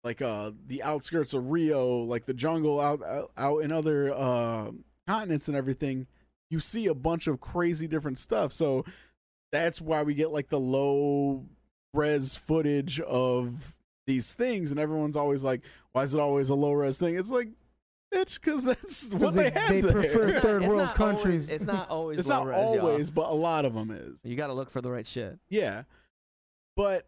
like 0.03 0.21
uh 0.21 0.51
the 0.67 0.83
outskirts 0.83 1.33
of 1.33 1.49
Rio, 1.51 1.99
like 1.99 2.25
the 2.25 2.33
jungle 2.33 2.79
out 2.79 3.03
out, 3.03 3.31
out 3.37 3.57
in 3.59 3.71
other 3.71 4.13
uh 4.13 4.71
continents 5.07 5.47
and 5.47 5.55
everything, 5.57 6.07
you 6.49 6.59
see 6.59 6.87
a 6.87 6.93
bunch 6.93 7.27
of 7.27 7.39
crazy 7.41 7.87
different 7.87 8.17
stuff. 8.17 8.51
So 8.51 8.85
that's 9.51 9.79
why 9.81 10.03
we 10.03 10.13
get 10.13 10.31
like 10.31 10.49
the 10.49 10.59
low 10.59 11.45
res 11.93 12.35
footage 12.35 12.99
of 12.99 13.75
these 14.07 14.33
things 14.33 14.69
and 14.71 14.79
everyone's 14.79 15.15
always 15.15 15.43
like 15.43 15.61
why 15.93 16.03
is 16.03 16.13
it 16.13 16.19
always 16.19 16.49
a 16.49 16.55
low 16.55 16.73
res 16.73 16.97
thing? 16.97 17.15
It's 17.15 17.31
like 17.31 17.49
bitch 18.13 18.39
cuz 18.41 18.63
that's 18.63 19.09
what 19.13 19.33
they- 19.33 19.49
they, 19.49 19.59
have 19.59 19.69
they 19.69 19.81
there. 19.81 19.91
prefer 19.93 20.23
It's 20.25 20.33
not- 20.33 20.41
third 20.43 20.61
world 20.63 20.77
not 20.77 20.99
always- 20.99 21.15
countries. 21.15 21.45
it's 21.49 21.63
not 21.65 21.89
always. 21.89 22.19
it's 22.19 22.27
low 22.27 22.43
not 22.43 22.47
res, 22.47 22.57
y'all. 22.57 22.79
always, 22.87 23.09
but 23.09 23.29
a 23.29 23.33
lot 23.33 23.65
of 23.65 23.73
them 23.73 23.91
is. 23.91 24.19
You 24.23 24.35
got 24.35 24.47
to 24.47 24.53
look 24.53 24.69
for 24.69 24.81
the 24.81 24.91
right 24.91 25.05
shit. 25.07 25.39
Yeah. 25.49 25.83
But 26.75 27.07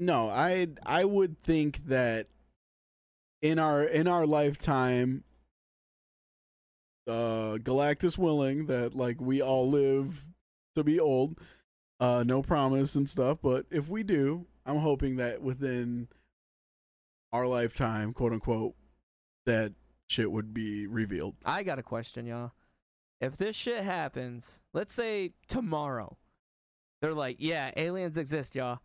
no, 0.00 0.28
I 0.28 0.68
I 0.84 1.04
would 1.04 1.40
think 1.42 1.86
that 1.86 2.26
in 3.42 3.58
our 3.58 3.84
in 3.84 4.06
our 4.08 4.26
lifetime 4.26 5.22
uh 7.08 7.58
Galactus 7.58 8.18
willing 8.18 8.66
that 8.66 8.94
like 8.94 9.20
we 9.20 9.40
all 9.42 9.68
live 9.68 10.26
to 10.76 10.84
be 10.84 11.00
old 11.00 11.38
Uh, 12.00 12.22
no 12.24 12.42
promise 12.42 12.94
and 12.94 13.08
stuff, 13.08 13.38
but 13.42 13.66
if 13.72 13.88
we 13.88 14.04
do, 14.04 14.46
I'm 14.64 14.78
hoping 14.78 15.16
that 15.16 15.42
within 15.42 16.06
our 17.32 17.44
lifetime, 17.46 18.12
quote 18.12 18.32
unquote, 18.32 18.74
that 19.46 19.72
shit 20.06 20.30
would 20.30 20.54
be 20.54 20.86
revealed. 20.86 21.34
I 21.44 21.64
got 21.64 21.80
a 21.80 21.82
question, 21.82 22.24
y'all. 22.24 22.52
If 23.20 23.36
this 23.36 23.56
shit 23.56 23.82
happens, 23.82 24.60
let's 24.72 24.94
say 24.94 25.32
tomorrow, 25.48 26.18
they're 27.02 27.14
like, 27.14 27.38
yeah, 27.40 27.72
aliens 27.76 28.16
exist, 28.16 28.54
y'all. 28.54 28.78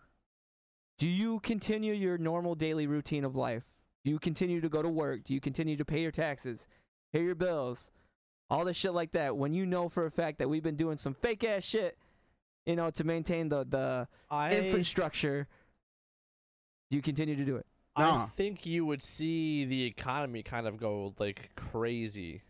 Do 0.98 1.08
you 1.08 1.40
continue 1.42 1.94
your 1.94 2.18
normal 2.18 2.56
daily 2.56 2.88
routine 2.88 3.24
of 3.26 3.36
life? 3.36 3.66
Do 4.04 4.10
you 4.10 4.18
continue 4.18 4.60
to 4.60 4.70
go 4.70 4.82
to 4.82 4.90
work? 4.90 5.24
Do 5.24 5.36
you 5.36 5.40
continue 5.40 5.78
to 5.78 5.86
pay 5.86 6.02
your 6.02 6.12
taxes, 6.12 6.68
pay 7.14 7.24
your 7.24 7.36
bills, 7.36 7.92
all 8.50 8.66
this 8.66 8.78
shit 8.78 8.94
like 8.94 9.12
that 9.14 9.38
when 9.38 9.54
you 9.54 9.66
know 9.66 9.90
for 9.90 10.06
a 10.06 10.12
fact 10.12 10.40
that 10.40 10.50
we've 10.50 10.64
been 10.64 10.76
doing 10.76 10.98
some 10.98 11.14
fake 11.14 11.44
ass 11.44 11.64
shit, 11.64 11.98
you 12.66 12.76
know, 12.76 12.90
to 12.92 13.04
maintain 13.04 13.50
the, 13.50 13.66
the 13.66 14.08
I 14.30 14.52
infrastructure? 14.56 15.48
Do 16.90 16.98
you 16.98 17.02
continue 17.02 17.36
to 17.36 17.46
do 17.46 17.56
it? 17.58 17.66
Nah. 17.98 18.24
I 18.24 18.26
think 18.28 18.66
you 18.66 18.86
would 18.86 19.02
see 19.04 19.66
the 19.66 19.84
economy 19.84 20.44
kind 20.44 20.68
of 20.68 20.78
go 20.78 21.14
like 21.20 21.52
crazy, 21.56 22.42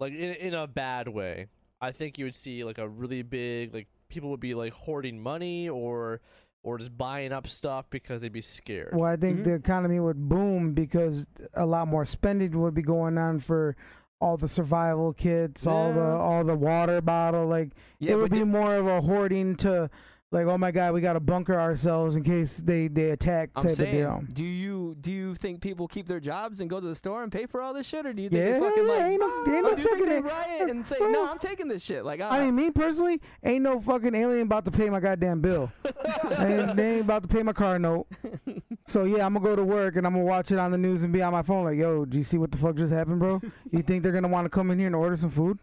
like 0.00 0.12
in 0.12 0.34
in 0.34 0.54
a 0.54 0.66
bad 0.66 1.08
way. 1.08 1.46
I 1.80 1.92
think 1.92 2.18
you 2.18 2.24
would 2.24 2.34
see 2.34 2.64
like 2.64 2.78
a 2.78 2.88
really 2.88 3.22
big 3.22 3.72
like 3.74 3.86
people 4.08 4.30
would 4.30 4.40
be 4.40 4.54
like 4.54 4.72
hoarding 4.72 5.20
money 5.22 5.68
or 5.68 6.20
or 6.64 6.78
just 6.78 6.96
buying 6.98 7.32
up 7.32 7.46
stuff 7.46 7.86
because 7.90 8.22
they'd 8.22 8.32
be 8.32 8.40
scared. 8.40 8.90
Well, 8.94 9.04
I 9.10 9.16
think 9.16 9.40
Mhm. 9.40 9.44
the 9.44 9.52
economy 9.54 10.00
would 10.00 10.28
boom 10.28 10.72
because 10.72 11.24
a 11.54 11.64
lot 11.64 11.86
more 11.86 12.04
spending 12.04 12.58
would 12.60 12.74
be 12.74 12.82
going 12.82 13.16
on 13.16 13.38
for 13.40 13.76
all 14.20 14.36
the 14.36 14.48
survival 14.48 15.12
kits, 15.12 15.66
all 15.66 15.92
the 15.92 16.00
all 16.04 16.44
the 16.44 16.54
water 16.56 17.00
bottle. 17.00 17.46
Like 17.46 17.70
Yeah, 17.98 18.12
it 18.12 18.16
would 18.16 18.30
be 18.32 18.38
di- 18.38 18.44
more 18.44 18.76
of 18.76 18.86
a 18.86 19.00
hoarding 19.00 19.56
to, 19.56 19.90
like, 20.30 20.46
oh 20.46 20.58
my 20.58 20.70
god, 20.70 20.92
we 20.92 21.00
got 21.00 21.14
to 21.14 21.20
bunker 21.20 21.58
ourselves 21.58 22.14
in 22.16 22.22
case 22.22 22.58
they 22.62 22.88
they 22.88 23.10
attack 23.10 23.50
I'm 23.56 23.62
type 23.62 23.72
of 23.72 23.76
saying, 23.78 23.94
deal. 23.96 24.22
do 24.32 24.44
you 24.44 24.94
do 25.00 25.10
you 25.10 25.34
think 25.34 25.60
people 25.62 25.88
keep 25.88 26.06
their 26.06 26.20
jobs 26.20 26.60
and 26.60 26.68
go 26.68 26.80
to 26.80 26.86
the 26.86 26.94
store 26.94 27.22
and 27.22 27.32
pay 27.32 27.46
for 27.46 27.62
all 27.62 27.72
this 27.72 27.86
shit, 27.86 28.04
or 28.04 28.12
do 28.12 28.22
you 28.22 28.28
think 28.28 28.44
Yeah, 28.44 28.52
they 28.54 28.60
fucking 28.60 28.86
yeah, 28.86 28.92
like, 28.92 29.02
ain't 29.04 29.20
no- 29.20 29.54
ain't 29.54 29.62
no 29.64 29.74
do 29.74 29.82
you 29.82 29.88
think 29.88 30.06
they 30.06 30.20
fucking- 30.20 30.24
riot 30.24 30.70
and 30.70 30.86
say, 30.86 30.96
no, 31.00 31.26
I'm 31.30 31.38
taking 31.38 31.68
this 31.68 31.82
shit? 31.82 32.04
Like, 32.04 32.20
I 32.20 32.40
uh, 32.40 32.44
mean, 32.44 32.56
me 32.56 32.70
personally, 32.70 33.20
ain't 33.42 33.62
no 33.62 33.80
fucking 33.80 34.14
alien 34.14 34.42
about 34.42 34.64
to 34.66 34.70
pay 34.70 34.90
my 34.90 35.00
goddamn 35.00 35.40
bill. 35.40 35.72
and 36.36 36.78
they 36.78 36.94
ain't 36.96 37.02
about 37.02 37.22
to 37.22 37.28
pay 37.28 37.42
my 37.42 37.52
car 37.54 37.78
note. 37.78 38.06
So 38.86 39.04
yeah, 39.04 39.24
I'm 39.26 39.34
gonna 39.34 39.44
go 39.46 39.56
to 39.56 39.64
work 39.64 39.96
and 39.96 40.06
I'm 40.06 40.12
gonna 40.14 40.24
watch 40.24 40.50
it 40.50 40.58
on 40.58 40.70
the 40.70 40.78
news 40.78 41.02
and 41.02 41.12
be 41.12 41.22
on 41.22 41.32
my 41.32 41.42
phone 41.42 41.64
like, 41.64 41.76
yo, 41.78 42.04
do 42.04 42.16
you 42.18 42.24
see 42.24 42.38
what 42.38 42.50
the 42.52 42.58
fuck 42.58 42.76
just 42.76 42.92
happened, 42.92 43.18
bro? 43.20 43.40
You 43.70 43.82
think 43.82 44.02
they're 44.02 44.12
gonna 44.12 44.28
want 44.28 44.46
to 44.46 44.50
come 44.50 44.70
in 44.70 44.78
here 44.78 44.86
and 44.86 44.96
order 44.96 45.16
some 45.16 45.30
food? 45.30 45.58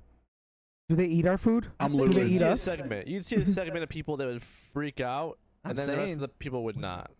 Do 0.89 0.95
they 0.95 1.05
eat 1.07 1.25
our 1.25 1.37
food? 1.37 1.67
I'm 1.79 1.91
Do 1.91 1.97
You'd 1.97 2.01
literally 2.07 2.27
they 2.27 2.33
eat 2.35 2.37
see 2.39 2.43
a 2.43 2.57
segment. 2.57 3.07
You'd 3.07 3.25
see 3.25 3.35
a 3.37 3.45
segment 3.45 3.83
of 3.83 3.89
people 3.89 4.17
that 4.17 4.27
would 4.27 4.43
freak 4.43 5.01
out, 5.01 5.39
I'm 5.63 5.71
and 5.71 5.79
then 5.79 5.87
the 5.87 5.97
rest 5.97 6.13
of 6.15 6.19
the 6.19 6.27
people 6.27 6.63
would 6.65 6.77
not. 6.77 7.11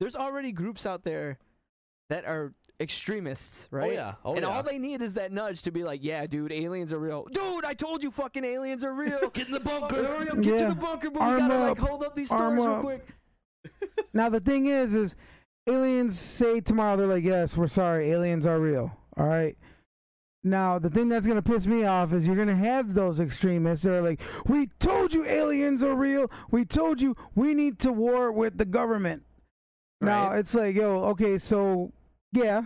there's 0.00 0.16
already 0.16 0.52
groups 0.52 0.84
out 0.84 1.04
there 1.04 1.38
that 2.10 2.26
are 2.26 2.52
extremists, 2.80 3.68
oh, 3.72 3.76
right? 3.78 3.90
Oh 3.90 3.94
yeah. 3.94 4.14
Oh 4.24 4.32
and 4.34 4.42
yeah. 4.42 4.48
all 4.48 4.62
they 4.62 4.78
need 4.78 5.00
is 5.00 5.14
that 5.14 5.32
nudge 5.32 5.62
to 5.62 5.70
be 5.70 5.84
like, 5.84 6.00
yeah, 6.02 6.26
dude, 6.26 6.52
aliens 6.52 6.92
are 6.92 6.98
real. 6.98 7.24
Dude, 7.32 7.64
I 7.64 7.72
told 7.72 8.02
you 8.02 8.10
fucking 8.10 8.44
aliens 8.44 8.84
are 8.84 8.92
real. 8.92 9.28
Get 9.32 9.46
in 9.46 9.54
the 9.54 9.60
bunker. 9.60 10.04
Hurry 10.04 10.28
up, 10.28 10.40
get 10.42 10.54
Yeah. 10.56 10.68
to 10.68 10.74
the 10.74 10.80
bunker, 10.80 11.10
but 11.10 11.22
Arm 11.22 11.34
we 11.34 11.40
gotta 11.40 11.54
up. 11.54 11.78
like 11.78 11.88
hold 11.88 12.02
up 12.04 12.14
these 12.14 12.30
Arm 12.32 12.58
stores 12.58 12.68
real 12.68 12.80
quick. 12.80 13.06
Now 14.12 14.28
the 14.28 14.40
thing 14.40 14.66
is, 14.66 14.94
is 14.94 15.14
aliens 15.66 16.18
say 16.18 16.60
tomorrow 16.60 16.96
they're 16.96 17.06
like, 17.06 17.24
yes, 17.24 17.56
we're 17.56 17.68
sorry, 17.68 18.10
aliens 18.10 18.44
are 18.44 18.60
real. 18.60 18.96
All 19.16 19.26
right. 19.26 19.56
Now 20.46 20.78
the 20.78 20.90
thing 20.90 21.08
that's 21.08 21.26
gonna 21.26 21.42
piss 21.42 21.66
me 21.66 21.84
off 21.84 22.12
is 22.12 22.26
you're 22.26 22.36
gonna 22.36 22.54
have 22.54 22.92
those 22.92 23.18
extremists 23.18 23.84
that 23.84 23.94
are 23.94 24.02
like, 24.02 24.20
we 24.46 24.68
told 24.78 25.14
you 25.14 25.24
aliens 25.24 25.82
are 25.82 25.94
real. 25.94 26.30
We 26.50 26.66
told 26.66 27.00
you 27.00 27.16
we 27.34 27.54
need 27.54 27.78
to 27.80 27.92
war 27.92 28.30
with 28.30 28.58
the 28.58 28.66
government. 28.66 29.22
Now 30.02 30.32
it's 30.32 30.54
like, 30.54 30.76
yo, 30.76 31.02
okay, 31.04 31.38
so 31.38 31.92
yeah, 32.32 32.64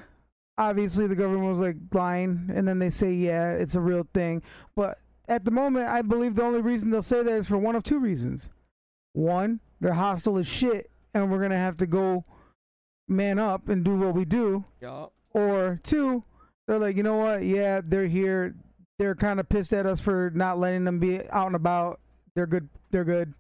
obviously 0.59 1.07
the 1.07 1.14
government 1.14 1.53
was 1.53 1.61
like 1.61 1.76
lying, 1.93 2.51
and 2.53 2.66
then 2.66 2.81
they 2.81 2.91
say, 2.91 3.12
yeah, 3.12 3.53
it's 3.53 3.76
a 3.76 3.81
real 3.81 4.09
thing. 4.12 4.43
But 4.74 4.99
at 5.29 5.45
the 5.45 5.53
moment, 5.53 5.89
I 5.89 6.03
believe 6.03 6.35
the 6.35 6.43
only 6.43 6.61
reason 6.61 6.91
they'll 6.91 7.03
say 7.03 7.22
that 7.22 7.31
is 7.31 7.47
for 7.47 7.59
one 7.59 7.76
of 7.76 7.85
two 7.85 8.01
reasons. 8.01 8.51
One, 9.12 9.61
they're 9.81 9.93
hostile 9.93 10.39
as 10.39 10.49
shit, 10.49 10.91
and 11.14 11.31
we're 11.31 11.41
gonna 11.41 11.57
have 11.57 11.76
to 11.76 11.87
go 11.87 12.24
man 13.07 13.39
up 13.39 13.68
and 13.68 13.85
do 13.85 13.97
what 13.97 14.14
we 14.14 14.24
do. 14.24 14.64
Yup. 14.81 15.12
Or 15.33 15.81
two, 15.85 16.24
they're 16.69 16.79
like, 16.79 16.97
you 16.97 17.03
know 17.03 17.16
what? 17.16 17.45
Yeah, 17.45 17.81
they're 17.83 18.07
here. 18.07 18.55
They're 18.99 19.14
kind 19.14 19.41
of 19.41 19.49
pissed 19.49 19.73
at 19.73 19.87
us 19.87 20.01
for 20.01 20.31
not 20.35 20.61
letting 20.61 20.85
them 20.85 20.99
be 20.99 21.27
out 21.31 21.47
and 21.47 21.57
about. 21.57 21.99
They're 22.37 22.47
good. 22.47 22.69
They're 22.91 23.05
good. 23.05 23.33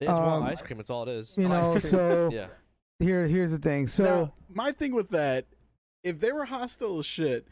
They 0.00 0.06
just 0.06 0.22
want 0.22 0.44
um, 0.44 0.48
ice 0.48 0.60
cream. 0.62 0.76
That's 0.76 0.90
all 0.90 1.02
it 1.02 1.08
is. 1.08 1.36
You 1.36 1.48
know. 1.48 1.76
So 1.78 2.30
Yeah. 2.32 2.46
here, 3.00 3.26
here's 3.26 3.50
the 3.50 3.58
thing. 3.58 3.88
So 3.88 4.04
now, 4.04 4.32
my 4.48 4.72
thing 4.72 4.94
with 4.94 5.10
that, 5.10 5.46
if 6.04 6.20
they 6.20 6.30
were 6.30 6.44
hostile 6.44 7.00
as 7.00 7.06
shit, 7.06 7.48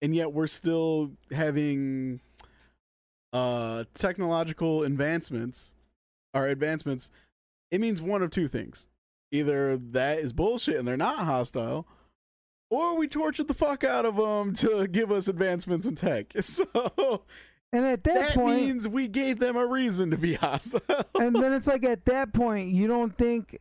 and 0.00 0.16
yet 0.16 0.32
we're 0.32 0.46
still 0.46 1.12
having 1.30 2.20
uh 3.32 3.84
technological 3.94 4.82
advancements 4.82 5.74
or 6.32 6.46
advancements, 6.46 7.10
it 7.70 7.80
means 7.80 8.00
one 8.00 8.22
of 8.22 8.30
two 8.30 8.48
things. 8.48 8.88
Either 9.32 9.76
that 9.76 10.18
is 10.18 10.32
bullshit 10.32 10.76
and 10.76 10.88
they're 10.88 10.96
not 10.96 11.24
hostile, 11.26 11.86
or 12.70 12.96
we 12.96 13.08
tortured 13.08 13.48
the 13.48 13.54
fuck 13.54 13.84
out 13.84 14.06
of 14.06 14.16
them 14.16 14.54
to 14.54 14.86
give 14.86 15.10
us 15.10 15.28
advancements 15.28 15.86
in 15.86 15.96
tech. 15.96 16.32
So 16.42 17.24
and 17.72 17.86
at 17.86 18.02
that, 18.02 18.14
that 18.14 18.34
point, 18.34 18.56
means 18.56 18.88
we 18.88 19.06
gave 19.06 19.38
them 19.38 19.56
a 19.56 19.64
reason 19.64 20.10
to 20.10 20.16
be 20.16 20.34
hostile. 20.40 20.80
and 21.20 21.36
then 21.36 21.52
it's 21.52 21.68
like 21.68 21.84
at 21.84 22.04
that 22.06 22.32
point, 22.32 22.72
you 22.72 22.88
don't 22.88 23.16
think 23.16 23.58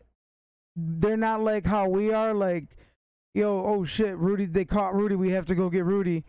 they're 0.75 1.17
not 1.17 1.41
like 1.41 1.65
how 1.65 1.87
we 1.87 2.11
are, 2.11 2.33
like, 2.33 2.75
yo, 3.35 3.63
oh 3.63 3.85
shit, 3.85 4.17
Rudy, 4.17 4.45
they 4.45 4.65
caught 4.65 4.95
Rudy, 4.95 5.15
we 5.15 5.31
have 5.31 5.45
to 5.47 5.55
go 5.55 5.69
get 5.69 5.85
Rudy. 5.85 6.23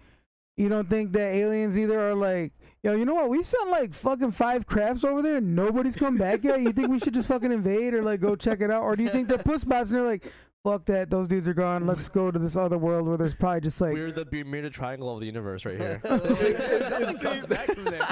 You 0.56 0.68
don't 0.68 0.90
think 0.90 1.12
that 1.12 1.34
aliens 1.34 1.78
either 1.78 1.98
are 1.98 2.14
like, 2.14 2.52
yo, 2.82 2.94
you 2.94 3.06
know 3.06 3.14
what, 3.14 3.30
we 3.30 3.42
sent 3.42 3.70
like 3.70 3.94
fucking 3.94 4.32
five 4.32 4.66
crafts 4.66 5.04
over 5.04 5.22
there 5.22 5.36
and 5.36 5.56
nobody's 5.56 5.96
come 5.96 6.18
back 6.18 6.44
yet. 6.44 6.60
You 6.60 6.72
think 6.72 6.88
we 6.88 6.98
should 6.98 7.14
just 7.14 7.28
fucking 7.28 7.50
invade 7.50 7.94
or 7.94 8.02
like 8.02 8.20
go 8.20 8.36
check 8.36 8.60
it 8.60 8.70
out? 8.70 8.82
Or 8.82 8.94
do 8.94 9.02
you 9.02 9.08
think 9.08 9.28
they're 9.28 9.38
puss 9.42 9.64
bots 9.64 9.88
and 9.88 9.98
they're 9.98 10.06
like, 10.06 10.30
fuck 10.64 10.84
that, 10.86 11.11
those 11.11 11.28
dudes 11.28 11.48
are 11.48 11.54
gone, 11.54 11.86
let's 11.86 12.08
go 12.08 12.30
to 12.30 12.38
this 12.38 12.56
other 12.56 12.78
world 12.78 13.06
where 13.06 13.16
there's 13.16 13.34
probably 13.34 13.62
just 13.62 13.80
like, 13.80 13.94
We're 13.94 14.12
the 14.12 14.24
Bermuda 14.24 14.70
Triangle 14.70 15.12
of 15.12 15.20
the 15.20 15.26
universe 15.26 15.64
right 15.64 15.78
here. 15.78 16.00
Nothing 16.08 17.16
see, 17.16 17.26
comes 17.26 17.46
back 17.46 17.66
from 17.66 17.84
there. 17.84 18.08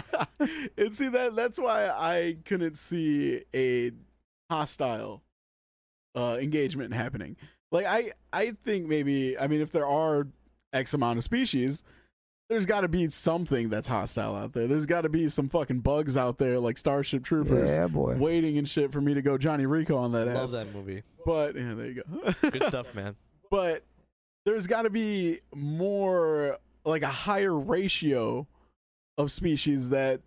and 0.79 0.95
see 0.95 1.09
that 1.09 1.37
that's 1.37 1.59
why 1.59 1.89
I 1.89 2.39
couldn't 2.45 2.77
see 2.77 3.43
a 3.55 3.93
hostile 4.51 5.23
uh 6.15 6.39
engagement 6.41 6.95
happening. 6.95 7.37
Like 7.71 7.87
I 7.87 8.13
I 8.33 8.57
think 8.65 8.87
maybe 8.87 9.39
I 9.39 9.47
mean 9.47 9.61
if 9.61 9.73
there 9.73 9.87
are 9.87 10.29
X 10.73 10.95
amount 10.95 11.19
of 11.19 11.25
species, 11.25 11.83
there's 12.49 12.67
got 12.67 12.81
to 12.83 12.89
be 12.89 13.09
something 13.09 13.69
that's 13.69 13.89
hostile 13.89 14.35
out 14.35 14.53
there. 14.55 14.67
There's 14.67 14.87
got 14.87 15.03
to 15.03 15.09
be 15.09 15.29
some 15.29 15.49
fucking 15.49 15.81
bugs 15.81 16.17
out 16.17 16.39
there 16.39 16.59
like 16.59 16.79
Starship 16.79 17.25
Troopers 17.25 17.75
yeah, 17.75 17.87
boy. 17.87 18.17
waiting 18.17 18.57
and 18.59 18.69
shit 18.69 18.91
for 18.93 19.01
me 19.01 19.15
to 19.15 19.23
go 19.23 19.37
Johnny 19.37 19.67
Rico 19.67 19.97
on 19.97 20.13
that 20.13 20.27
Love 20.27 20.37
ass. 20.45 20.53
that 20.53 20.75
movie. 20.75 21.03
But 21.27 21.57
yeah, 21.57 21.75
there 21.75 21.87
you 21.87 22.03
go. 22.03 22.33
Good 22.51 22.65
stuff, 22.65 22.95
man. 22.95 23.17
but 23.51 23.85
there's 24.47 24.67
got 24.67 24.83
to 24.83 24.91
be 24.91 25.41
more 25.55 26.59
like 26.85 27.03
a 27.03 27.09
higher 27.09 27.55
ratio 27.55 28.47
of 29.19 29.31
species 29.31 29.91
that 29.91 30.21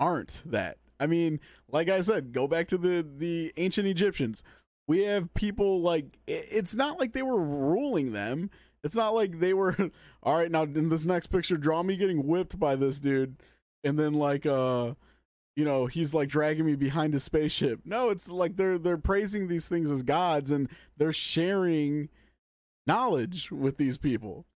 aren't 0.00 0.42
that 0.46 0.78
i 1.00 1.06
mean 1.06 1.40
like 1.70 1.88
i 1.88 2.00
said 2.00 2.32
go 2.32 2.46
back 2.46 2.68
to 2.68 2.78
the 2.78 3.04
the 3.16 3.52
ancient 3.56 3.86
egyptians 3.86 4.44
we 4.86 5.02
have 5.02 5.34
people 5.34 5.80
like 5.80 6.06
it's 6.28 6.74
not 6.74 7.00
like 7.00 7.12
they 7.12 7.22
were 7.22 7.42
ruling 7.42 8.12
them 8.12 8.48
it's 8.84 8.94
not 8.94 9.14
like 9.14 9.38
they 9.40 9.54
were 9.54 9.76
all 10.22 10.36
right 10.36 10.50
now 10.50 10.62
in 10.62 10.88
this 10.88 11.04
next 11.04 11.28
picture 11.28 11.56
draw 11.56 11.82
me 11.82 11.96
getting 11.96 12.26
whipped 12.26 12.58
by 12.58 12.76
this 12.76 12.98
dude 12.98 13.36
and 13.84 13.98
then 13.98 14.14
like 14.14 14.46
uh 14.46 14.94
you 15.56 15.64
know 15.64 15.86
he's 15.86 16.14
like 16.14 16.28
dragging 16.28 16.66
me 16.66 16.76
behind 16.76 17.12
his 17.12 17.24
spaceship 17.24 17.80
no 17.84 18.10
it's 18.10 18.28
like 18.28 18.56
they're 18.56 18.78
they're 18.78 18.96
praising 18.96 19.48
these 19.48 19.68
things 19.68 19.90
as 19.90 20.02
gods 20.02 20.50
and 20.50 20.68
they're 20.96 21.12
sharing 21.12 22.08
knowledge 22.88 23.52
with 23.52 23.76
these 23.76 23.98
people. 23.98 24.46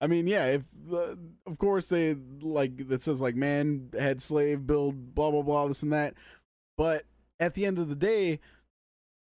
I 0.00 0.08
mean, 0.08 0.26
yeah, 0.26 0.46
if 0.46 0.62
uh, 0.92 1.14
of 1.46 1.58
course 1.58 1.86
they 1.86 2.16
like 2.40 2.88
that 2.88 3.04
says 3.04 3.20
like 3.20 3.36
man 3.36 3.90
had 3.96 4.20
slave 4.20 4.66
build 4.66 5.14
blah 5.14 5.30
blah 5.30 5.42
blah 5.42 5.68
this 5.68 5.84
and 5.84 5.92
that, 5.92 6.14
but 6.76 7.04
at 7.38 7.54
the 7.54 7.64
end 7.64 7.78
of 7.78 7.88
the 7.88 7.94
day, 7.94 8.40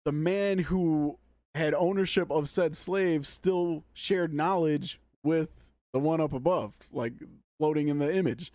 the 0.05 0.11
man 0.11 0.59
who 0.59 1.17
had 1.57 1.73
ownership 1.73 2.31
of 2.31 2.47
said 2.47 2.75
slave 2.77 3.27
still 3.27 3.83
shared 3.93 4.33
knowledge 4.33 4.99
with 5.23 5.49
the 5.93 5.99
one 5.99 6.21
up 6.21 6.33
above, 6.33 6.73
like 6.91 7.13
floating 7.59 7.87
in 7.89 7.99
the 7.99 8.13
image. 8.13 8.51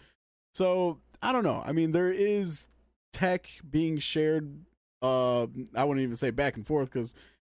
So 0.54 0.98
I 1.20 1.32
don't 1.32 1.44
know. 1.44 1.62
I 1.66 1.72
mean, 1.72 1.92
there 1.92 2.10
is 2.12 2.66
tech 3.12 3.48
being 3.68 3.98
shared. 3.98 4.64
Uh, 5.02 5.42
I 5.74 5.84
wouldn't 5.84 6.02
even 6.02 6.16
say 6.16 6.30
back 6.30 6.56
and 6.56 6.66
forth 6.66 6.90
because 6.92 7.14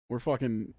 we're 0.10 0.20
fucking 0.20 0.74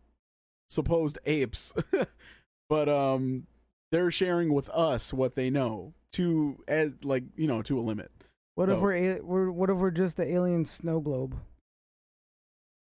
supposed 0.71 1.19
apes 1.27 1.73
but 2.71 2.89
um 2.89 3.47
they're 3.93 4.11
sharing 4.11 4.53
with 4.55 4.69
us 4.71 5.13
what 5.13 5.35
they 5.37 5.51
know 5.51 5.93
to 6.11 6.57
as 6.67 6.95
like 7.05 7.23
you 7.37 7.47
know 7.47 7.61
to 7.63 7.79
a 7.79 7.83
limit 7.83 8.11
What 8.55 8.71
if 8.71 8.79
Oh. 8.79 8.81
we're, 8.81 9.23
we're 9.23 9.51
what 9.51 9.69
if 9.71 9.77
we're 9.77 9.91
just 9.91 10.17
the 10.17 10.27
alien 10.27 10.65
snow 10.65 11.01
globe? 11.01 11.37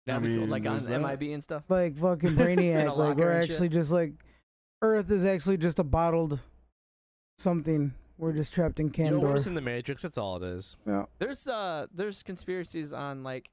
That'd 0.06 0.22
I 0.24 0.26
be 0.26 0.32
cool. 0.34 0.40
mean, 0.42 0.50
Like 0.50 0.66
on 0.66 0.72
there's 0.72 0.86
that. 0.88 1.00
MIB 1.00 1.32
and 1.32 1.42
stuff. 1.42 1.64
Like 1.68 1.96
fucking 1.98 2.30
In 2.30 2.36
Brainiac. 2.36 2.86
like 2.88 2.96
locker 2.96 3.14
we're 3.22 3.30
and 3.32 3.44
shit. 3.46 3.52
actually 3.54 3.68
just 3.68 3.90
like 3.90 4.12
Earth 4.82 5.10
is 5.10 5.24
actually 5.24 5.56
just 5.58 5.78
a 5.78 5.84
bottled 5.84 6.40
something. 7.38 7.94
We're 8.18 8.32
just 8.32 8.52
trapped 8.52 8.78
in 8.78 8.86
You 8.96 9.04
know, 9.10 9.10
we're 9.18 9.20
Candor. 9.20 9.34
just 9.34 9.46
in 9.46 9.54
the 9.54 9.60
Matrix. 9.60 10.02
That's 10.02 10.18
all 10.18 10.36
it 10.36 10.42
is. 10.44 10.76
yeah. 10.86 11.04
There's 11.18 11.46
uh 11.48 11.86
there's 11.94 12.22
conspiracies 12.22 12.92
on 12.92 13.22
like 13.22 13.50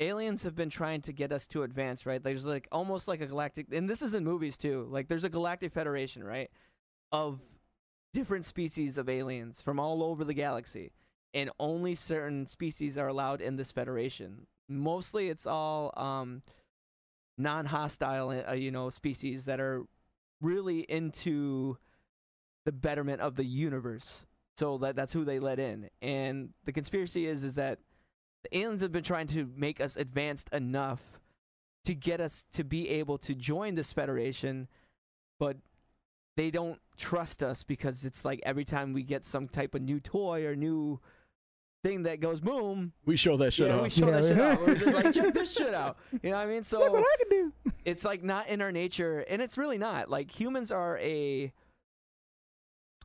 aliens 0.00 0.42
have 0.42 0.56
been 0.56 0.70
trying 0.70 1.00
to 1.02 1.12
get 1.12 1.30
us 1.32 1.46
to 1.48 1.62
advance, 1.62 2.04
right? 2.06 2.22
There's 2.22 2.44
like 2.46 2.66
almost 2.72 3.06
like 3.08 3.20
a 3.20 3.26
galactic 3.26 3.66
and 3.72 3.88
this 3.88 4.02
is 4.02 4.14
in 4.14 4.24
movies 4.24 4.56
too. 4.56 4.86
Like 4.90 5.08
there's 5.08 5.24
a 5.24 5.28
galactic 5.28 5.72
federation, 5.72 6.24
right? 6.24 6.50
Of 7.12 7.40
different 8.12 8.44
species 8.44 8.96
of 8.98 9.08
aliens 9.08 9.60
from 9.60 9.78
all 9.80 10.02
over 10.02 10.24
the 10.24 10.34
galaxy. 10.34 10.92
And 11.32 11.50
only 11.58 11.96
certain 11.96 12.46
species 12.46 12.96
are 12.96 13.08
allowed 13.08 13.40
in 13.40 13.56
this 13.56 13.72
federation. 13.72 14.46
Mostly 14.68 15.28
it's 15.28 15.46
all 15.46 15.92
um 15.96 16.42
non-hostile 17.36 18.44
uh, 18.48 18.52
you 18.52 18.70
know 18.70 18.90
species 18.90 19.44
that 19.46 19.60
are 19.60 19.82
really 20.40 20.80
into 20.80 21.76
the 22.64 22.72
betterment 22.72 23.20
of 23.20 23.36
the 23.36 23.44
universe. 23.44 24.26
So 24.56 24.78
that 24.78 24.96
that's 24.96 25.12
who 25.12 25.24
they 25.24 25.38
let 25.38 25.58
in. 25.58 25.90
And 26.00 26.50
the 26.64 26.72
conspiracy 26.72 27.26
is 27.26 27.44
is 27.44 27.56
that 27.56 27.78
the 28.44 28.58
aliens 28.58 28.82
have 28.82 28.92
been 28.92 29.02
trying 29.02 29.26
to 29.28 29.50
make 29.56 29.80
us 29.80 29.96
advanced 29.96 30.52
enough 30.52 31.20
to 31.84 31.94
get 31.94 32.20
us 32.20 32.44
to 32.52 32.64
be 32.64 32.88
able 32.88 33.18
to 33.18 33.34
join 33.34 33.74
this 33.74 33.92
federation 33.92 34.68
but 35.38 35.56
they 36.36 36.50
don't 36.50 36.80
trust 36.96 37.42
us 37.42 37.62
because 37.62 38.04
it's 38.04 38.24
like 38.24 38.40
every 38.44 38.64
time 38.64 38.92
we 38.92 39.02
get 39.02 39.24
some 39.24 39.48
type 39.48 39.74
of 39.74 39.82
new 39.82 40.00
toy 40.00 40.44
or 40.44 40.56
new 40.56 41.00
thing 41.84 42.04
that 42.04 42.18
goes 42.18 42.40
boom. 42.40 42.92
We 43.04 43.14
show 43.16 43.36
that 43.36 43.52
shit 43.52 43.68
yeah, 43.68 43.76
off. 43.76 43.82
we 43.82 43.90
show 43.90 44.06
that 44.10 44.22
Yeah. 44.24 44.28
shit 44.30 44.40
out 44.40 44.60
we're 44.66 44.74
just 44.74 44.94
like 44.96 45.14
check 45.22 45.34
this 45.34 45.52
shit 45.54 45.74
out. 45.74 45.98
You 46.22 46.30
know 46.30 46.36
what 46.38 46.42
i 46.42 46.46
mean? 46.46 46.62
So 46.64 46.78
Look 46.78 46.88
so 46.88 46.92
what 46.94 47.04
I 47.04 47.16
can 47.22 47.28
do. 47.30 47.72
it's 47.84 48.04
like 48.06 48.24
not 48.24 48.48
in 48.48 48.62
our 48.62 48.72
nature 48.72 49.20
and 49.28 49.42
it's 49.42 49.58
really 49.58 49.76
not. 49.78 50.08
Like 50.10 50.30
humans 50.30 50.72
are 50.72 50.98
a 50.98 51.52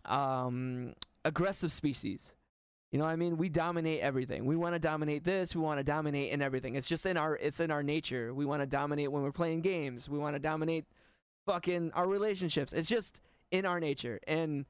um 0.05 0.93
aggressive 1.25 1.71
species. 1.71 2.33
You 2.91 2.97
know 2.97 3.05
what 3.05 3.11
i 3.11 3.17
mean? 3.17 3.37
We 3.37 3.49
dominate 3.49 3.99
everything. 3.99 4.45
We 4.45 4.55
want 4.55 4.73
to 4.75 4.79
dominate 4.79 5.23
this 5.25 5.53
we 5.55 5.61
want 5.61 5.79
to 5.79 5.83
dominate 5.83 6.31
in 6.31 6.41
everything. 6.41 6.75
It's 6.75 6.87
just 6.87 7.05
in 7.05 7.17
our 7.17 7.35
it's 7.35 7.59
in 7.59 7.71
our 7.71 7.83
nature. 7.83 8.33
We 8.33 8.45
want 8.45 8.61
to 8.61 8.65
dominate 8.65 9.11
when 9.11 9.23
we're 9.23 9.33
playing 9.33 9.61
games. 9.61 10.07
We 10.09 10.17
want 10.17 10.35
to 10.35 10.39
dominate 10.39 10.85
fucking 11.45 11.91
our 11.93 12.07
relationships. 12.07 12.71
It's 12.71 12.87
just 12.87 13.19
in 13.51 13.65
our 13.65 13.79
nature 13.81 14.19
and 14.25 14.65